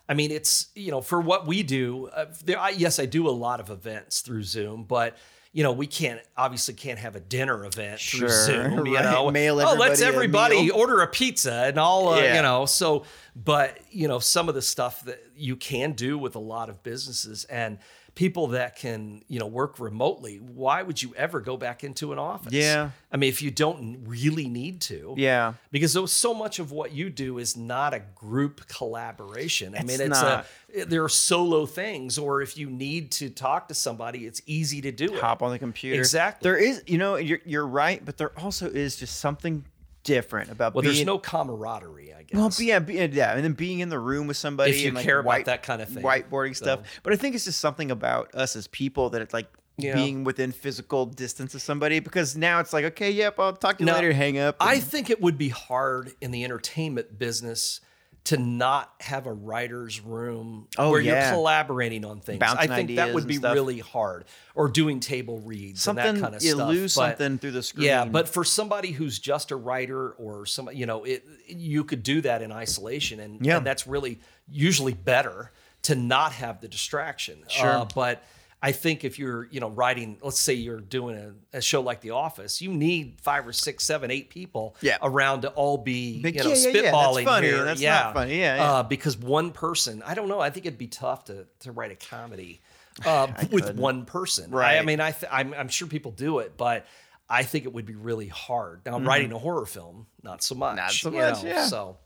I 0.08 0.14
mean, 0.14 0.30
it's 0.30 0.68
you 0.74 0.90
know 0.90 1.00
for 1.00 1.20
what 1.20 1.46
we 1.46 1.62
do. 1.62 2.08
Uh, 2.08 2.26
there, 2.44 2.58
I, 2.58 2.70
yes, 2.70 2.98
I 2.98 3.06
do 3.06 3.28
a 3.28 3.30
lot 3.30 3.60
of 3.60 3.70
events 3.70 4.22
through 4.22 4.42
Zoom, 4.42 4.84
but 4.84 5.16
you 5.52 5.62
know 5.62 5.72
we 5.72 5.86
can't 5.86 6.20
obviously 6.36 6.74
can't 6.74 6.98
have 6.98 7.16
a 7.16 7.20
dinner 7.20 7.64
event 7.64 8.00
Sure, 8.00 8.28
through 8.28 8.28
Zoom. 8.28 8.86
You 8.86 8.96
right. 8.96 9.04
know, 9.04 9.30
Mail 9.30 9.60
oh, 9.60 9.74
let's 9.74 10.00
everybody 10.00 10.68
a 10.68 10.72
order 10.72 11.00
a 11.00 11.06
pizza 11.06 11.64
and 11.66 11.78
all. 11.78 12.08
Uh, 12.08 12.20
Yeah. 12.20 12.36
You 12.36 12.42
know, 12.42 12.66
so 12.66 13.04
but 13.36 13.78
you 13.90 14.08
know 14.08 14.18
some 14.18 14.48
of 14.48 14.54
the 14.54 14.62
stuff 14.62 15.04
that 15.04 15.22
you 15.36 15.54
can 15.54 15.92
do 15.92 16.18
with 16.18 16.34
a 16.34 16.40
lot 16.40 16.68
of 16.68 16.82
businesses 16.82 17.44
and 17.44 17.78
people 18.14 18.48
that 18.48 18.76
can 18.76 19.22
you 19.28 19.38
know 19.38 19.46
work 19.46 19.78
remotely 19.78 20.36
why 20.38 20.82
would 20.82 21.00
you 21.02 21.14
ever 21.16 21.40
go 21.40 21.56
back 21.56 21.84
into 21.84 22.12
an 22.12 22.18
office 22.18 22.52
Yeah. 22.52 22.90
i 23.12 23.16
mean 23.16 23.28
if 23.28 23.40
you 23.40 23.50
don't 23.50 24.04
really 24.06 24.48
need 24.48 24.80
to 24.82 25.14
Yeah. 25.16 25.54
because 25.70 25.92
so- 25.92 26.06
so 26.06 26.34
much 26.34 26.58
of 26.58 26.72
what 26.72 26.92
you 26.92 27.08
do 27.10 27.38
is 27.38 27.56
not 27.56 27.94
a 27.94 28.00
group 28.14 28.66
collaboration. 28.68 29.74
I 29.74 29.82
mean, 29.82 30.00
It's 30.00 30.08
not. 30.10 30.46
a 30.74 30.84
there 30.84 31.02
are 31.02 31.08
solo 31.08 31.66
things, 31.66 32.16
or 32.18 32.42
if 32.42 32.56
you 32.56 32.70
need 32.70 33.10
to 33.12 33.28
talk 33.30 33.68
to 33.68 33.74
somebody, 33.74 34.26
it's 34.26 34.40
easy 34.46 34.80
to 34.82 34.92
do 34.92 35.06
it. 35.14 35.20
Hop 35.20 35.42
on 35.42 35.50
the 35.50 35.58
computer. 35.58 35.98
Exactly. 35.98 36.46
There 36.48 36.56
is, 36.56 36.82
you 36.86 36.98
know, 36.98 37.16
you're 37.16 37.40
you're 37.44 37.66
right, 37.66 38.04
but 38.04 38.18
there 38.18 38.30
also 38.38 38.68
is 38.70 38.96
just 38.96 39.16
something 39.18 39.64
different 40.02 40.50
about 40.50 40.74
Well, 40.74 40.82
being. 40.82 40.94
there's 40.94 41.06
no 41.06 41.18
camaraderie, 41.18 42.14
I 42.14 42.22
guess. 42.22 42.34
Well, 42.34 42.52
yeah, 42.66 42.78
be- 42.78 42.94
yeah, 42.94 43.34
and 43.34 43.44
then 43.44 43.52
being 43.52 43.80
in 43.80 43.88
the 43.88 43.98
room 43.98 44.26
with 44.26 44.36
somebody 44.36 44.70
If 44.72 44.80
you 44.80 44.88
and 44.88 44.96
like 44.96 45.04
care 45.04 45.18
about 45.20 45.28
white- 45.28 45.44
that 45.46 45.62
kind 45.62 45.82
of 45.82 45.88
thing. 45.88 46.02
whiteboarding 46.02 46.56
stuff. 46.56 46.80
But 47.02 47.12
I 47.12 47.16
think 47.16 47.34
it's 47.34 47.44
just 47.44 47.60
something 47.60 47.90
about 47.90 48.34
us 48.34 48.56
as 48.56 48.66
people 48.68 49.10
that 49.10 49.20
it's 49.22 49.34
like 49.34 49.48
Yeah. 49.76 49.94
being 49.94 50.24
within 50.24 50.52
physical 50.52 51.06
distance 51.06 51.54
of 51.54 51.62
somebody 51.62 52.00
because 52.00 52.36
now 52.36 52.60
it's 52.60 52.72
like, 52.72 52.84
okay, 52.84 53.10
yep, 53.10 53.38
I'll 53.38 53.52
talk 53.54 53.78
to 53.78 53.82
you 53.82 53.86
Now, 53.86 53.94
later, 53.94 54.12
hang 54.12 54.36
up. 54.38 54.56
I 54.60 54.78
think 54.80 55.08
it 55.10 55.20
would 55.22 55.38
be 55.38 55.48
hard 55.48 56.12
in 56.20 56.30
the 56.32 56.44
entertainment 56.44 57.18
business 57.18 57.80
to 58.24 58.36
not 58.36 58.92
have 59.00 59.26
a 59.26 59.32
writer's 59.32 60.00
room 60.00 60.68
Oh, 60.76 60.90
where 60.90 61.00
yeah. 61.00 61.28
you're 61.30 61.36
collaborating 61.38 62.04
on 62.04 62.20
things. 62.20 62.38
Bouncing 62.38 62.70
I 62.70 62.76
think 62.76 62.96
that 62.96 63.14
would 63.14 63.26
be 63.26 63.38
really 63.38 63.78
hard. 63.78 64.26
Or 64.54 64.68
doing 64.68 65.00
table 65.00 65.38
reads 65.40 65.80
something 65.82 66.04
and 66.04 66.18
that 66.18 66.22
kind 66.22 66.34
of 66.34 66.42
you 66.42 66.52
stuff. 66.52 66.68
lose 66.68 66.94
But- 66.94 67.16
something 67.18 67.38
through 67.38 67.52
the 67.52 67.62
screen. 67.62 67.86
Yeah, 67.86 68.04
but 68.04 68.28
for 68.28 68.44
somebody 68.44 68.90
who's 68.92 69.18
just 69.18 69.50
a 69.50 69.56
writer 69.56 70.10
or 70.10 70.44
some, 70.44 70.68
you 70.72 70.84
know, 70.86 71.04
it 71.04 71.24
you 71.48 71.82
could 71.84 72.02
do 72.02 72.20
that 72.20 72.42
in 72.42 72.52
isolation, 72.52 73.20
and, 73.20 73.44
Yeah. 73.44 73.56
and 73.56 73.66
that's 73.66 73.86
really 73.86 74.20
usually 74.48 74.92
better 74.94 75.50
to 75.82 75.94
not 75.94 76.32
have 76.32 76.60
the 76.60 76.68
distraction. 76.68 77.42
Sure. 77.48 77.70
Uh, 77.70 77.86
but 77.94 78.22
I 78.62 78.72
think 78.72 79.04
if 79.04 79.18
you're, 79.18 79.48
you 79.50 79.58
know, 79.60 79.70
writing, 79.70 80.18
let's 80.22 80.38
say 80.38 80.52
you're 80.52 80.80
doing 80.80 81.16
a, 81.52 81.58
a 81.58 81.60
show 81.62 81.80
like 81.80 82.02
The 82.02 82.10
Office, 82.10 82.60
you 82.60 82.70
need 82.72 83.18
five 83.22 83.46
or 83.46 83.52
six, 83.54 83.84
seven, 83.86 84.10
eight 84.10 84.28
people 84.28 84.76
Yeah. 84.82 84.98
around 85.02 85.42
to 85.42 85.48
all 85.50 85.78
be, 85.78 86.20
Like, 86.22 86.34
you 86.34 86.44
know, 86.44 86.50
yeah, 86.50 86.56
yeah, 86.56 86.80
yeah, 86.82 86.90
that's 86.90 87.24
funny, 87.24 87.46
here. 87.46 87.64
that's 87.64 87.80
yeah, 87.80 87.94
not 88.02 88.14
funny, 88.14 88.38
yeah, 88.38 88.56
yeah. 88.56 88.70
Uh, 88.72 88.82
because 88.82 89.16
one 89.16 89.50
person, 89.52 90.02
I 90.04 90.12
don't 90.14 90.28
know, 90.28 90.40
I 90.40 90.50
think 90.50 90.66
it'd 90.66 90.78
be 90.78 90.88
tough 90.88 91.24
to 91.26 91.46
to 91.60 91.72
write 91.72 91.90
a 91.90 91.96
comedy. 91.96 92.60
Uh, 93.06 93.28
with 93.50 93.64
couldn't. 93.64 93.76
one 93.80 94.04
person, 94.04 94.52
I, 94.54 94.78
I 94.78 94.82
mean, 94.82 95.00
I 95.00 95.12
th- 95.12 95.30
I'm, 95.32 95.54
I'm 95.54 95.68
sure 95.68 95.88
people 95.88 96.10
do 96.10 96.40
it, 96.40 96.58
but 96.58 96.84
I 97.30 97.44
think 97.44 97.64
it 97.64 97.72
would 97.72 97.86
be 97.86 97.94
really 97.94 98.26
hard. 98.28 98.80
Now, 98.84 98.98
writing 98.98 99.32
a 99.32 99.38
horror 99.38 99.64
film, 99.64 100.06
not 100.22 100.42
so 100.42 100.54
much. 100.54 100.76
Mm-hmm. 100.76 100.76
Not 100.76 100.92
so 100.92 101.10
much, 101.12 101.42
know, 101.44 101.48
yeah. 101.48 101.66
So, 101.66 101.96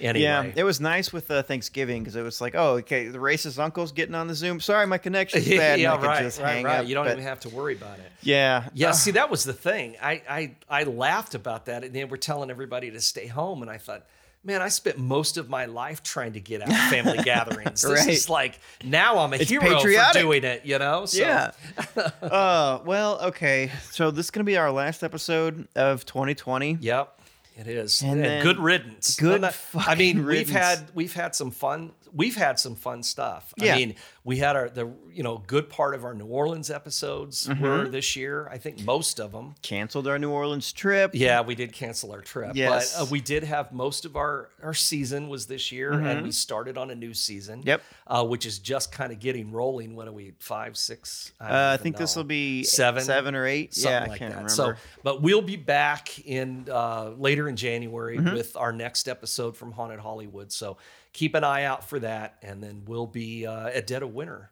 anyway, 0.00 0.22
Yeah, 0.22 0.50
it 0.56 0.64
was 0.64 0.80
nice 0.80 1.12
with 1.12 1.30
uh, 1.30 1.42
Thanksgiving 1.42 2.02
because 2.02 2.16
it 2.16 2.22
was 2.22 2.40
like, 2.40 2.54
oh, 2.54 2.74
okay, 2.78 3.08
the 3.08 3.18
racist 3.18 3.58
uncle's 3.58 3.92
getting 3.92 4.14
on 4.14 4.26
the 4.28 4.34
Zoom. 4.34 4.60
Sorry, 4.60 4.86
my 4.86 4.98
connection's 4.98 5.48
bad. 5.48 5.72
and 5.74 5.82
yeah, 5.82 5.96
right, 6.04 6.22
just 6.22 6.40
right, 6.40 6.54
hang 6.54 6.64
right. 6.64 6.80
up, 6.80 6.86
You 6.86 6.94
don't 6.94 7.04
but- 7.06 7.12
even 7.12 7.24
have 7.24 7.40
to 7.40 7.48
worry 7.50 7.74
about 7.76 7.98
it. 7.98 8.10
Yeah, 8.22 8.68
Yeah, 8.74 8.90
Uh, 8.90 8.92
see, 8.92 9.10
that 9.12 9.30
was 9.30 9.44
the 9.44 9.52
thing. 9.52 9.96
I, 10.02 10.22
I 10.28 10.54
I 10.68 10.82
laughed 10.84 11.34
about 11.34 11.66
that, 11.66 11.84
and 11.84 11.94
they 11.94 12.04
were 12.04 12.16
telling 12.16 12.50
everybody 12.50 12.90
to 12.90 13.00
stay 13.00 13.26
home, 13.26 13.62
and 13.62 13.70
I 13.70 13.78
thought, 13.78 14.04
man, 14.46 14.60
I 14.60 14.68
spent 14.68 14.98
most 14.98 15.38
of 15.38 15.48
my 15.48 15.64
life 15.66 16.02
trying 16.02 16.34
to 16.34 16.40
get 16.40 16.60
out 16.60 16.68
of 16.68 16.76
family 16.90 17.16
gatherings. 17.24 17.80
This 17.82 17.90
Right. 17.90 18.08
is 18.08 18.28
like 18.28 18.58
now 18.82 19.18
I'm 19.18 19.32
a 19.32 19.36
It's 19.36 19.48
hero 19.50 19.64
patriotic. 19.64 20.20
for 20.20 20.26
doing 20.26 20.44
it. 20.44 20.66
You 20.66 20.78
know? 20.78 21.06
So, 21.06 21.18
yeah. 21.18 21.52
uh, 22.22 22.80
well, 22.84 23.20
okay. 23.28 23.70
So 23.90 24.10
this 24.10 24.26
is 24.26 24.30
gonna 24.30 24.44
be 24.44 24.56
our 24.56 24.70
last 24.70 25.02
episode 25.02 25.66
of 25.74 26.04
2020. 26.06 26.78
Yep, 26.80 27.20
it 27.56 27.66
is. 27.68 28.02
And 28.02 28.24
And 28.24 28.42
good 28.42 28.58
riddance. 28.58 29.16
good 29.16 29.44
I 29.44 29.48
mean, 29.48 29.52
fucking 29.52 30.26
we've 30.26 30.50
had 30.50 30.90
we've 30.94 31.14
had 31.14 31.34
some 31.34 31.50
fun. 31.50 31.92
We've 32.14 32.36
had 32.36 32.58
some 32.60 32.76
fun 32.76 33.02
stuff. 33.02 33.52
Yeah. 33.56 33.74
I 33.74 33.76
mean, 33.76 33.94
we 34.22 34.36
had 34.38 34.54
our 34.56 34.68
the 34.70 34.90
you 35.12 35.22
know 35.22 35.42
good 35.46 35.68
part 35.68 35.94
of 35.94 36.04
our 36.04 36.14
New 36.14 36.26
Orleans 36.26 36.70
episodes 36.70 37.46
Mm-hmm. 37.48 37.62
were 37.62 37.88
this 37.88 38.14
year. 38.16 38.48
I 38.50 38.58
think 38.58 38.84
most 38.84 39.18
of 39.20 39.32
them. 39.32 39.54
Canceled 39.62 40.06
our 40.06 40.18
New 40.18 40.30
Orleans 40.30 40.72
trip. 40.72 41.10
Yeah, 41.14 41.40
we 41.40 41.54
did 41.54 41.72
cancel 41.72 42.12
our 42.12 42.20
trip, 42.20 42.52
Yes. 42.54 42.94
but 42.96 43.02
uh, 43.02 43.06
we 43.10 43.20
did 43.20 43.42
have 43.44 43.72
most 43.72 44.04
of 44.04 44.16
our 44.16 44.50
our 44.62 44.74
season 44.74 45.28
was 45.28 45.46
this 45.46 45.72
year, 45.72 45.92
and 45.92 46.22
we 46.22 46.30
started 46.30 46.78
on 46.78 46.90
a 46.90 46.94
new 46.94 47.14
season. 47.14 47.58
Mm-hmm. 47.60 47.68
Yep. 47.68 47.82
uh, 48.06 48.24
which 48.24 48.46
is 48.46 48.58
just 48.58 48.92
kind 48.92 49.12
of 49.12 49.18
getting 49.18 49.50
rolling. 49.52 49.96
What 49.96 50.06
are 50.08 50.12
we 50.12 50.34
five, 50.38 50.76
six? 50.76 51.32
I, 51.40 51.44
Uh, 51.50 51.74
I 51.74 51.76
think 51.82 51.96
this 51.96 52.14
will 52.16 52.24
be 52.24 52.62
seven, 52.64 53.02
seven 53.02 53.34
or 53.34 53.46
eight. 53.46 53.76
yeah, 53.76 54.04
I 54.04 54.06
like 54.06 54.18
can't 54.18 54.30
that. 54.32 54.36
remember. 54.44 54.48
So, 54.50 54.74
but 55.02 55.20
we'll 55.22 55.42
be 55.42 55.56
back 55.56 56.18
in 56.26 56.66
uh, 56.70 57.10
later 57.18 57.48
in 57.48 57.56
January 57.56 58.18
Mm-hmm. 58.18 58.34
with 58.34 58.56
our 58.56 58.72
next 58.72 59.08
episode 59.08 59.56
from 59.56 59.72
Haunted 59.72 59.98
Hollywood. 60.00 60.52
So 60.52 60.76
keep 61.14 61.34
an 61.34 61.44
eye 61.44 61.64
out 61.64 61.88
for 61.88 61.98
that, 62.00 62.36
and 62.42 62.62
then 62.62 62.82
we'll 62.86 63.06
be 63.06 63.46
uh, 63.46 63.68
at 63.68 63.86
Dead 63.86 64.02
of 64.02 64.12
Winter. 64.12 64.50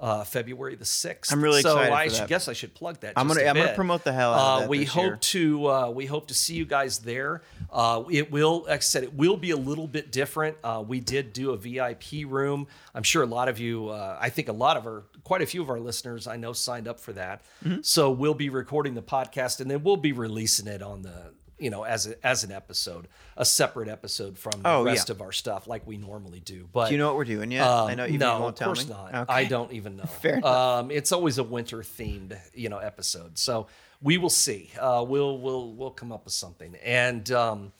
Uh, 0.00 0.24
February 0.24 0.74
the 0.74 0.84
sixth. 0.84 1.32
I'm 1.32 1.40
really 1.40 1.62
so 1.62 1.78
excited 1.78 1.92
I 1.92 2.08
should 2.08 2.16
that. 2.22 2.28
guess 2.28 2.48
I 2.48 2.52
should 2.52 2.74
plug 2.74 2.98
that. 3.02 3.12
I'm 3.16 3.28
gonna- 3.28 3.42
I'm 3.44 3.54
gonna 3.54 3.74
promote 3.76 4.02
the 4.02 4.12
hell 4.12 4.34
out 4.34 4.38
of 4.40 4.56
Uh, 4.56 4.60
that 4.62 4.68
we 4.68 4.78
this 4.80 4.88
hope 4.88 5.04
year. 5.04 5.16
to 5.20 5.66
uh, 5.70 5.90
we 5.90 6.06
hope 6.06 6.26
to 6.28 6.34
see 6.34 6.54
you 6.56 6.66
guys 6.66 6.98
there. 6.98 7.42
Uh, 7.70 8.02
it 8.10 8.32
will, 8.32 8.62
like 8.62 8.70
I 8.70 8.78
said, 8.80 9.04
it 9.04 9.14
will 9.14 9.36
be 9.36 9.52
a 9.52 9.56
little 9.56 9.86
bit 9.86 10.10
different. 10.10 10.56
Uh, 10.64 10.82
we 10.84 10.98
did 10.98 11.32
do 11.32 11.52
a 11.52 11.56
VIP 11.56 12.24
room. 12.26 12.66
I'm 12.92 13.04
sure 13.04 13.22
a 13.22 13.26
lot 13.26 13.48
of 13.48 13.60
you, 13.60 13.88
uh, 13.90 14.18
I 14.20 14.30
think 14.30 14.48
a 14.48 14.52
lot 14.52 14.76
of 14.76 14.84
our, 14.84 15.04
quite 15.22 15.42
a 15.42 15.46
few 15.46 15.62
of 15.62 15.70
our 15.70 15.78
listeners, 15.78 16.26
I 16.26 16.38
know 16.38 16.52
signed 16.54 16.88
up 16.88 16.98
for 16.98 17.12
that. 17.12 17.42
Mm-hmm. 17.64 17.82
So 17.82 18.10
we'll 18.10 18.34
be 18.34 18.48
recording 18.48 18.94
the 18.94 19.02
podcast 19.02 19.60
and 19.60 19.70
then 19.70 19.84
we'll 19.84 19.96
be 19.96 20.10
releasing 20.12 20.66
it 20.66 20.82
on 20.82 21.02
the, 21.02 21.32
you 21.64 21.70
know, 21.70 21.82
as 21.84 22.06
a, 22.06 22.14
as 22.26 22.44
an 22.44 22.52
episode, 22.52 23.08
a 23.36 23.44
separate 23.44 23.88
episode 23.88 24.38
from 24.38 24.62
the 24.62 24.68
Oh, 24.68 24.84
yeah. 24.84 24.92
rest 24.92 25.10
of 25.10 25.20
our 25.20 25.32
stuff, 25.32 25.66
like 25.66 25.86
we 25.86 25.96
normally 25.96 26.40
do. 26.40 26.68
But 26.72 26.86
Do 26.88 26.92
you 26.92 26.98
know 26.98 27.08
what 27.08 27.16
we're 27.16 27.24
doing 27.36 27.50
yet? 27.50 27.66
um, 27.66 27.88
I 27.88 27.94
know 27.94 28.04
you 28.04 28.18
no, 28.18 28.40
won't 28.40 28.60
of 28.60 28.64
course 28.66 28.84
me. 28.86 28.92
not. 28.92 29.14
Okay. 29.14 29.32
I 29.32 29.44
don't 29.44 29.72
even 29.72 29.96
know. 29.96 30.04
Fair 30.22 30.36
enough. 30.36 30.44
Um, 30.80 30.90
it's 30.90 31.10
always 31.12 31.38
a 31.38 31.42
winter 31.44 31.78
themed, 31.78 32.38
you 32.54 32.68
know, 32.68 32.78
episode. 32.78 33.38
So 33.38 33.66
we 34.02 34.18
will 34.18 34.30
see. 34.46 34.70
Uh, 34.78 35.04
we'll 35.08 35.38
we'll 35.38 35.72
we'll 35.72 35.90
come 36.00 36.12
up 36.12 36.24
with 36.26 36.34
something. 36.34 36.76
And 36.84 37.30
um, 37.32 37.72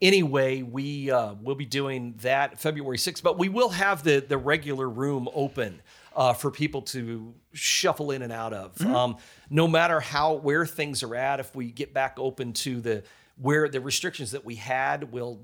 anyway, 0.00 0.62
we 0.62 1.10
uh, 1.10 1.34
will 1.42 1.54
be 1.54 1.66
doing 1.66 2.14
that 2.22 2.60
February 2.60 2.98
sixth, 2.98 3.22
but 3.22 3.38
we 3.38 3.48
will 3.48 3.70
have 3.70 4.02
the 4.02 4.20
the 4.20 4.38
regular 4.38 4.88
room 4.88 5.28
open. 5.34 5.80
Uh, 6.14 6.34
for 6.34 6.50
people 6.50 6.82
to 6.82 7.32
shuffle 7.54 8.10
in 8.10 8.20
and 8.20 8.30
out 8.34 8.52
of, 8.52 8.74
Mm-hmm. 8.74 8.94
um, 8.94 9.16
no 9.48 9.66
matter 9.66 9.98
how 9.98 10.34
where 10.34 10.66
things 10.66 11.02
are 11.02 11.14
at. 11.14 11.40
If 11.40 11.56
we 11.56 11.70
get 11.70 11.94
back 11.94 12.16
open 12.18 12.52
to 12.52 12.82
the 12.82 13.02
where 13.36 13.68
the 13.68 13.80
restrictions 13.80 14.32
that 14.32 14.44
we 14.44 14.56
had, 14.56 15.12
will 15.12 15.40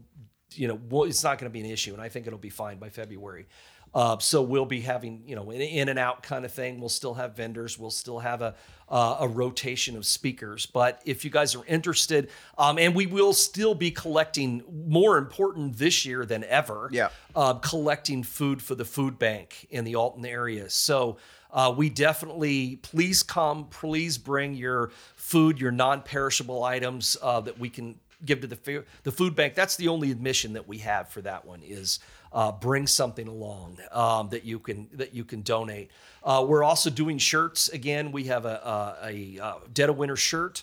you 0.55 0.67
know, 0.67 1.05
it's 1.05 1.23
not 1.23 1.39
going 1.39 1.51
to 1.51 1.53
be 1.53 1.61
an 1.61 1.71
issue, 1.71 1.93
and 1.93 2.01
I 2.01 2.09
think 2.09 2.27
it'll 2.27 2.39
be 2.39 2.51
fine 2.51 2.79
by 2.79 2.89
February. 2.89 3.47
Uh, 3.95 4.19
so 4.19 4.43
we'll 4.43 4.67
be 4.67 4.81
having, 4.81 5.23
you 5.27 5.35
know, 5.35 5.51
an 5.51 5.61
in 5.61 5.89
and 5.89 5.99
out 5.99 6.23
kind 6.23 6.45
of 6.45 6.53
thing. 6.53 6.79
We'll 6.79 6.91
still 6.91 7.15
have 7.15 7.35
vendors. 7.37 7.79
We'll 7.79 7.91
still 7.91 8.19
have 8.19 8.43
a 8.43 8.55
uh, 8.91 9.19
a 9.21 9.29
rotation 9.29 9.97
of 9.97 10.07
speakers. 10.07 10.67
But 10.67 11.03
if 11.05 11.25
you 11.25 11.31
guys 11.31 11.55
are 11.55 11.65
interested, 11.67 12.31
um, 12.57 12.79
and 12.79 12.95
we 12.95 13.07
will 13.07 13.33
still 13.35 13.75
be 13.75 13.91
collecting, 13.91 14.63
more 14.87 15.19
important 15.19 15.77
this 15.77 16.07
year 16.07 16.25
than 16.25 16.45
ever, 16.45 16.89
Yeah. 16.91 17.11
uh, 17.37 17.55
collecting 17.55 18.23
food 18.23 18.63
for 18.63 18.75
the 18.75 18.87
food 18.87 19.19
bank 19.19 19.67
in 19.71 19.85
the 19.85 19.95
Alton 19.95 20.25
area. 20.25 20.71
So 20.71 21.19
uh, 21.51 21.75
we 21.77 21.91
definitely, 21.91 22.77
please 22.77 23.23
come, 23.23 23.67
please 23.67 24.17
bring 24.19 24.55
your 24.55 24.91
food, 25.29 25.61
your 25.61 25.71
non-perishable 25.71 26.65
items 26.65 27.15
uh, 27.21 27.39
that 27.39 27.59
we 27.59 27.69
can 27.69 27.95
give 28.25 28.41
to 28.41 28.47
the 28.47 28.85
the 29.03 29.13
food 29.13 29.37
bank. 29.37 29.55
That's 29.55 29.77
the 29.77 29.89
only 29.89 30.11
admission 30.11 30.55
that 30.55 30.67
we 30.67 30.79
have 30.79 31.11
for 31.11 31.21
that 31.21 31.45
one 31.45 31.61
is 31.63 32.01
uh, 32.33 32.51
bring 32.51 32.87
something 32.87 33.29
along 33.29 33.77
um, 33.93 34.31
that 34.31 34.47
you 34.47 34.59
can 34.59 34.89
that 34.95 35.15
you 35.15 35.27
can 35.27 35.43
donate. 35.43 35.91
Uh, 36.25 36.47
we're 36.49 36.65
also 36.65 36.89
doing 36.89 37.19
shirts 37.19 37.69
again. 37.69 38.11
We 38.11 38.25
have 38.25 38.47
a 38.47 38.97
a, 39.03 39.39
a, 39.39 39.45
uh 39.45 39.55
Dead 39.73 39.91
of 39.91 39.99
Winter 39.99 40.17
shirt. 40.17 40.63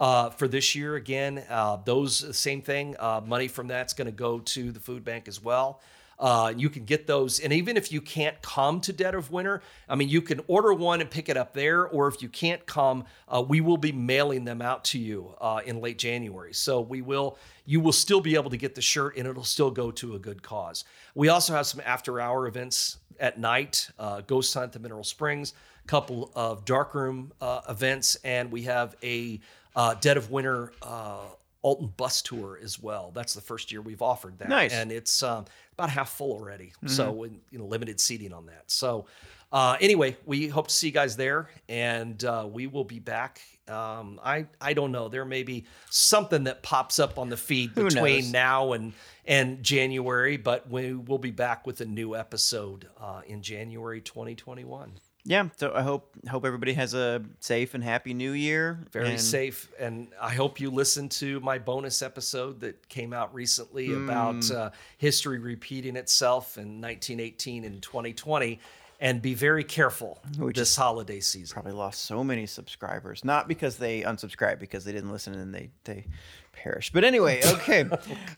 Uh, 0.00 0.30
for 0.30 0.48
this 0.48 0.74
year, 0.74 0.96
again, 0.96 1.44
uh, 1.48 1.76
those 1.84 2.36
same 2.36 2.60
thing. 2.60 2.96
Uh, 2.98 3.20
money 3.24 3.46
from 3.46 3.68
that's 3.68 3.92
going 3.92 4.06
to 4.06 4.12
go 4.12 4.40
to 4.40 4.72
the 4.72 4.80
food 4.80 5.04
bank 5.04 5.28
as 5.28 5.40
well. 5.40 5.80
Uh, 6.18 6.52
you 6.56 6.70
can 6.70 6.84
get 6.84 7.06
those, 7.06 7.40
and 7.40 7.52
even 7.52 7.76
if 7.76 7.90
you 7.90 8.00
can't 8.00 8.40
come 8.42 8.80
to 8.80 8.92
Dead 8.92 9.14
of 9.14 9.32
Winter, 9.32 9.60
I 9.88 9.96
mean, 9.96 10.08
you 10.08 10.22
can 10.22 10.40
order 10.46 10.72
one 10.72 11.00
and 11.00 11.10
pick 11.10 11.28
it 11.28 11.36
up 11.36 11.52
there, 11.52 11.84
or 11.86 12.06
if 12.06 12.22
you 12.22 12.28
can't 12.28 12.64
come, 12.64 13.04
uh, 13.28 13.42
we 13.46 13.60
will 13.60 13.76
be 13.76 13.90
mailing 13.90 14.44
them 14.44 14.62
out 14.62 14.84
to 14.86 14.98
you 14.98 15.34
uh, 15.40 15.60
in 15.66 15.80
late 15.80 15.98
January. 15.98 16.54
So 16.54 16.80
we 16.80 17.02
will, 17.02 17.38
you 17.66 17.80
will 17.80 17.92
still 17.92 18.20
be 18.20 18.36
able 18.36 18.50
to 18.50 18.56
get 18.56 18.74
the 18.76 18.82
shirt, 18.82 19.16
and 19.16 19.26
it'll 19.26 19.42
still 19.42 19.70
go 19.70 19.90
to 19.90 20.14
a 20.14 20.18
good 20.18 20.42
cause. 20.42 20.84
We 21.14 21.28
also 21.28 21.54
have 21.54 21.66
some 21.66 21.82
after-hour 21.84 22.46
events 22.46 22.98
at 23.18 23.38
night, 23.38 23.90
uh, 23.98 24.20
Ghost 24.20 24.54
Hunt 24.54 24.66
at 24.66 24.72
the 24.72 24.78
Mineral 24.78 25.04
Springs, 25.04 25.54
a 25.84 25.88
couple 25.88 26.30
of 26.36 26.64
darkroom 26.64 27.32
uh, 27.40 27.62
events, 27.68 28.16
and 28.22 28.52
we 28.52 28.62
have 28.62 28.94
a 29.02 29.40
uh, 29.74 29.94
Dead 29.94 30.16
of 30.16 30.30
Winter 30.30 30.72
uh, 30.82 31.20
Alton 31.62 31.92
bus 31.96 32.22
tour 32.22 32.58
as 32.62 32.80
well. 32.82 33.12
That's 33.14 33.34
the 33.34 33.40
first 33.40 33.70
year 33.70 33.80
we've 33.80 34.02
offered 34.02 34.38
that, 34.38 34.48
Nice. 34.48 34.72
and 34.72 34.90
it's 34.90 35.22
um, 35.22 35.44
about 35.72 35.90
half 35.90 36.10
full 36.10 36.32
already. 36.32 36.72
So 36.86 37.24
you 37.50 37.58
know, 37.58 37.66
limited 37.66 38.00
seating 38.00 38.32
on 38.32 38.46
that. 38.46 38.64
So 38.70 39.06
uh, 39.52 39.76
anyway, 39.80 40.16
we 40.24 40.48
hope 40.48 40.68
to 40.68 40.74
see 40.74 40.86
you 40.86 40.92
guys 40.94 41.14
there, 41.16 41.50
and 41.68 42.22
uh, 42.24 42.48
we 42.50 42.66
will 42.66 42.84
be 42.84 42.98
back. 42.98 43.40
Um, 43.68 44.18
I 44.24 44.46
I 44.60 44.72
don't 44.72 44.92
know. 44.92 45.08
There 45.08 45.24
may 45.26 45.42
be 45.42 45.66
something 45.90 46.44
that 46.44 46.62
pops 46.62 46.98
up 46.98 47.18
on 47.18 47.28
the 47.28 47.36
feed 47.36 47.74
between 47.74 48.30
now 48.32 48.72
and 48.72 48.92
and 49.26 49.62
January, 49.62 50.38
but 50.38 50.68
we 50.70 50.94
will 50.94 51.18
be 51.18 51.30
back 51.30 51.66
with 51.66 51.80
a 51.82 51.84
new 51.84 52.16
episode 52.16 52.88
uh, 52.98 53.20
in 53.26 53.42
January 53.42 54.00
2021. 54.00 54.92
Yeah. 55.24 55.48
So 55.56 55.72
I 55.74 55.82
hope 55.82 56.14
hope 56.28 56.44
everybody 56.44 56.72
has 56.74 56.94
a 56.94 57.22
safe 57.40 57.74
and 57.74 57.84
happy 57.84 58.12
New 58.14 58.32
Year. 58.32 58.78
very 58.90 59.10
and 59.10 59.20
safe 59.20 59.70
and 59.78 60.08
i 60.20 60.30
hope 60.34 60.58
you 60.60 60.70
listen 60.70 61.08
to 61.08 61.38
my 61.40 61.58
bonus 61.58 62.02
episode 62.02 62.60
that 62.60 62.88
came 62.88 63.12
out 63.12 63.32
recently 63.34 63.92
about 63.92 64.44
Hmm. 64.46 64.56
uh, 64.56 64.70
history 64.98 65.38
repeating 65.38 65.94
itself 65.96 66.56
in 66.58 66.80
1918 66.80 67.64
and 67.64 67.80
2020 67.82 68.58
and 69.00 69.20
be 69.22 69.34
very 69.34 69.64
careful 69.64 70.20
We 70.38 70.52
this 70.52 70.74
holiday 70.76 71.20
season 71.20 71.54
Probably 71.54 71.72
lost 71.72 72.02
so 72.02 72.22
many 72.22 72.46
subscribers, 72.46 73.24
not 73.24 73.46
because 73.48 73.76
they 73.76 74.02
unsubscribed, 74.02 74.60
because 74.60 74.84
they 74.84 74.92
didn't 74.92 75.10
listen 75.10 75.34
and 75.34 75.52
they 75.54 75.70
they 75.84 76.06
perished. 76.52 76.92
But 76.92 77.02
anyway, 77.04 77.40
okay. 77.54 77.84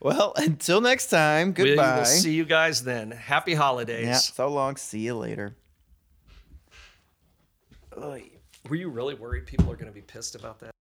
well, 0.00 0.32
until 0.36 0.80
next 0.80 1.08
time. 1.08 1.48
we 1.48 1.52
Goodbye. 1.64 1.98
will 1.98 2.04
see 2.06 2.32
you 2.34 2.44
guys 2.46 2.82
then 2.84 3.10
happy 3.10 3.54
holidays 3.54 4.06
Yeah. 4.06 4.14
So 4.16 4.48
long. 4.48 4.76
See 4.76 5.00
you 5.00 5.16
later. 5.16 5.54
Were 8.68 8.76
you 8.76 8.88
really 8.88 9.14
worried 9.14 9.46
people 9.46 9.70
are 9.70 9.76
going 9.76 9.86
to 9.86 9.92
be 9.92 10.02
pissed 10.02 10.34
about 10.34 10.60
that 10.60 10.74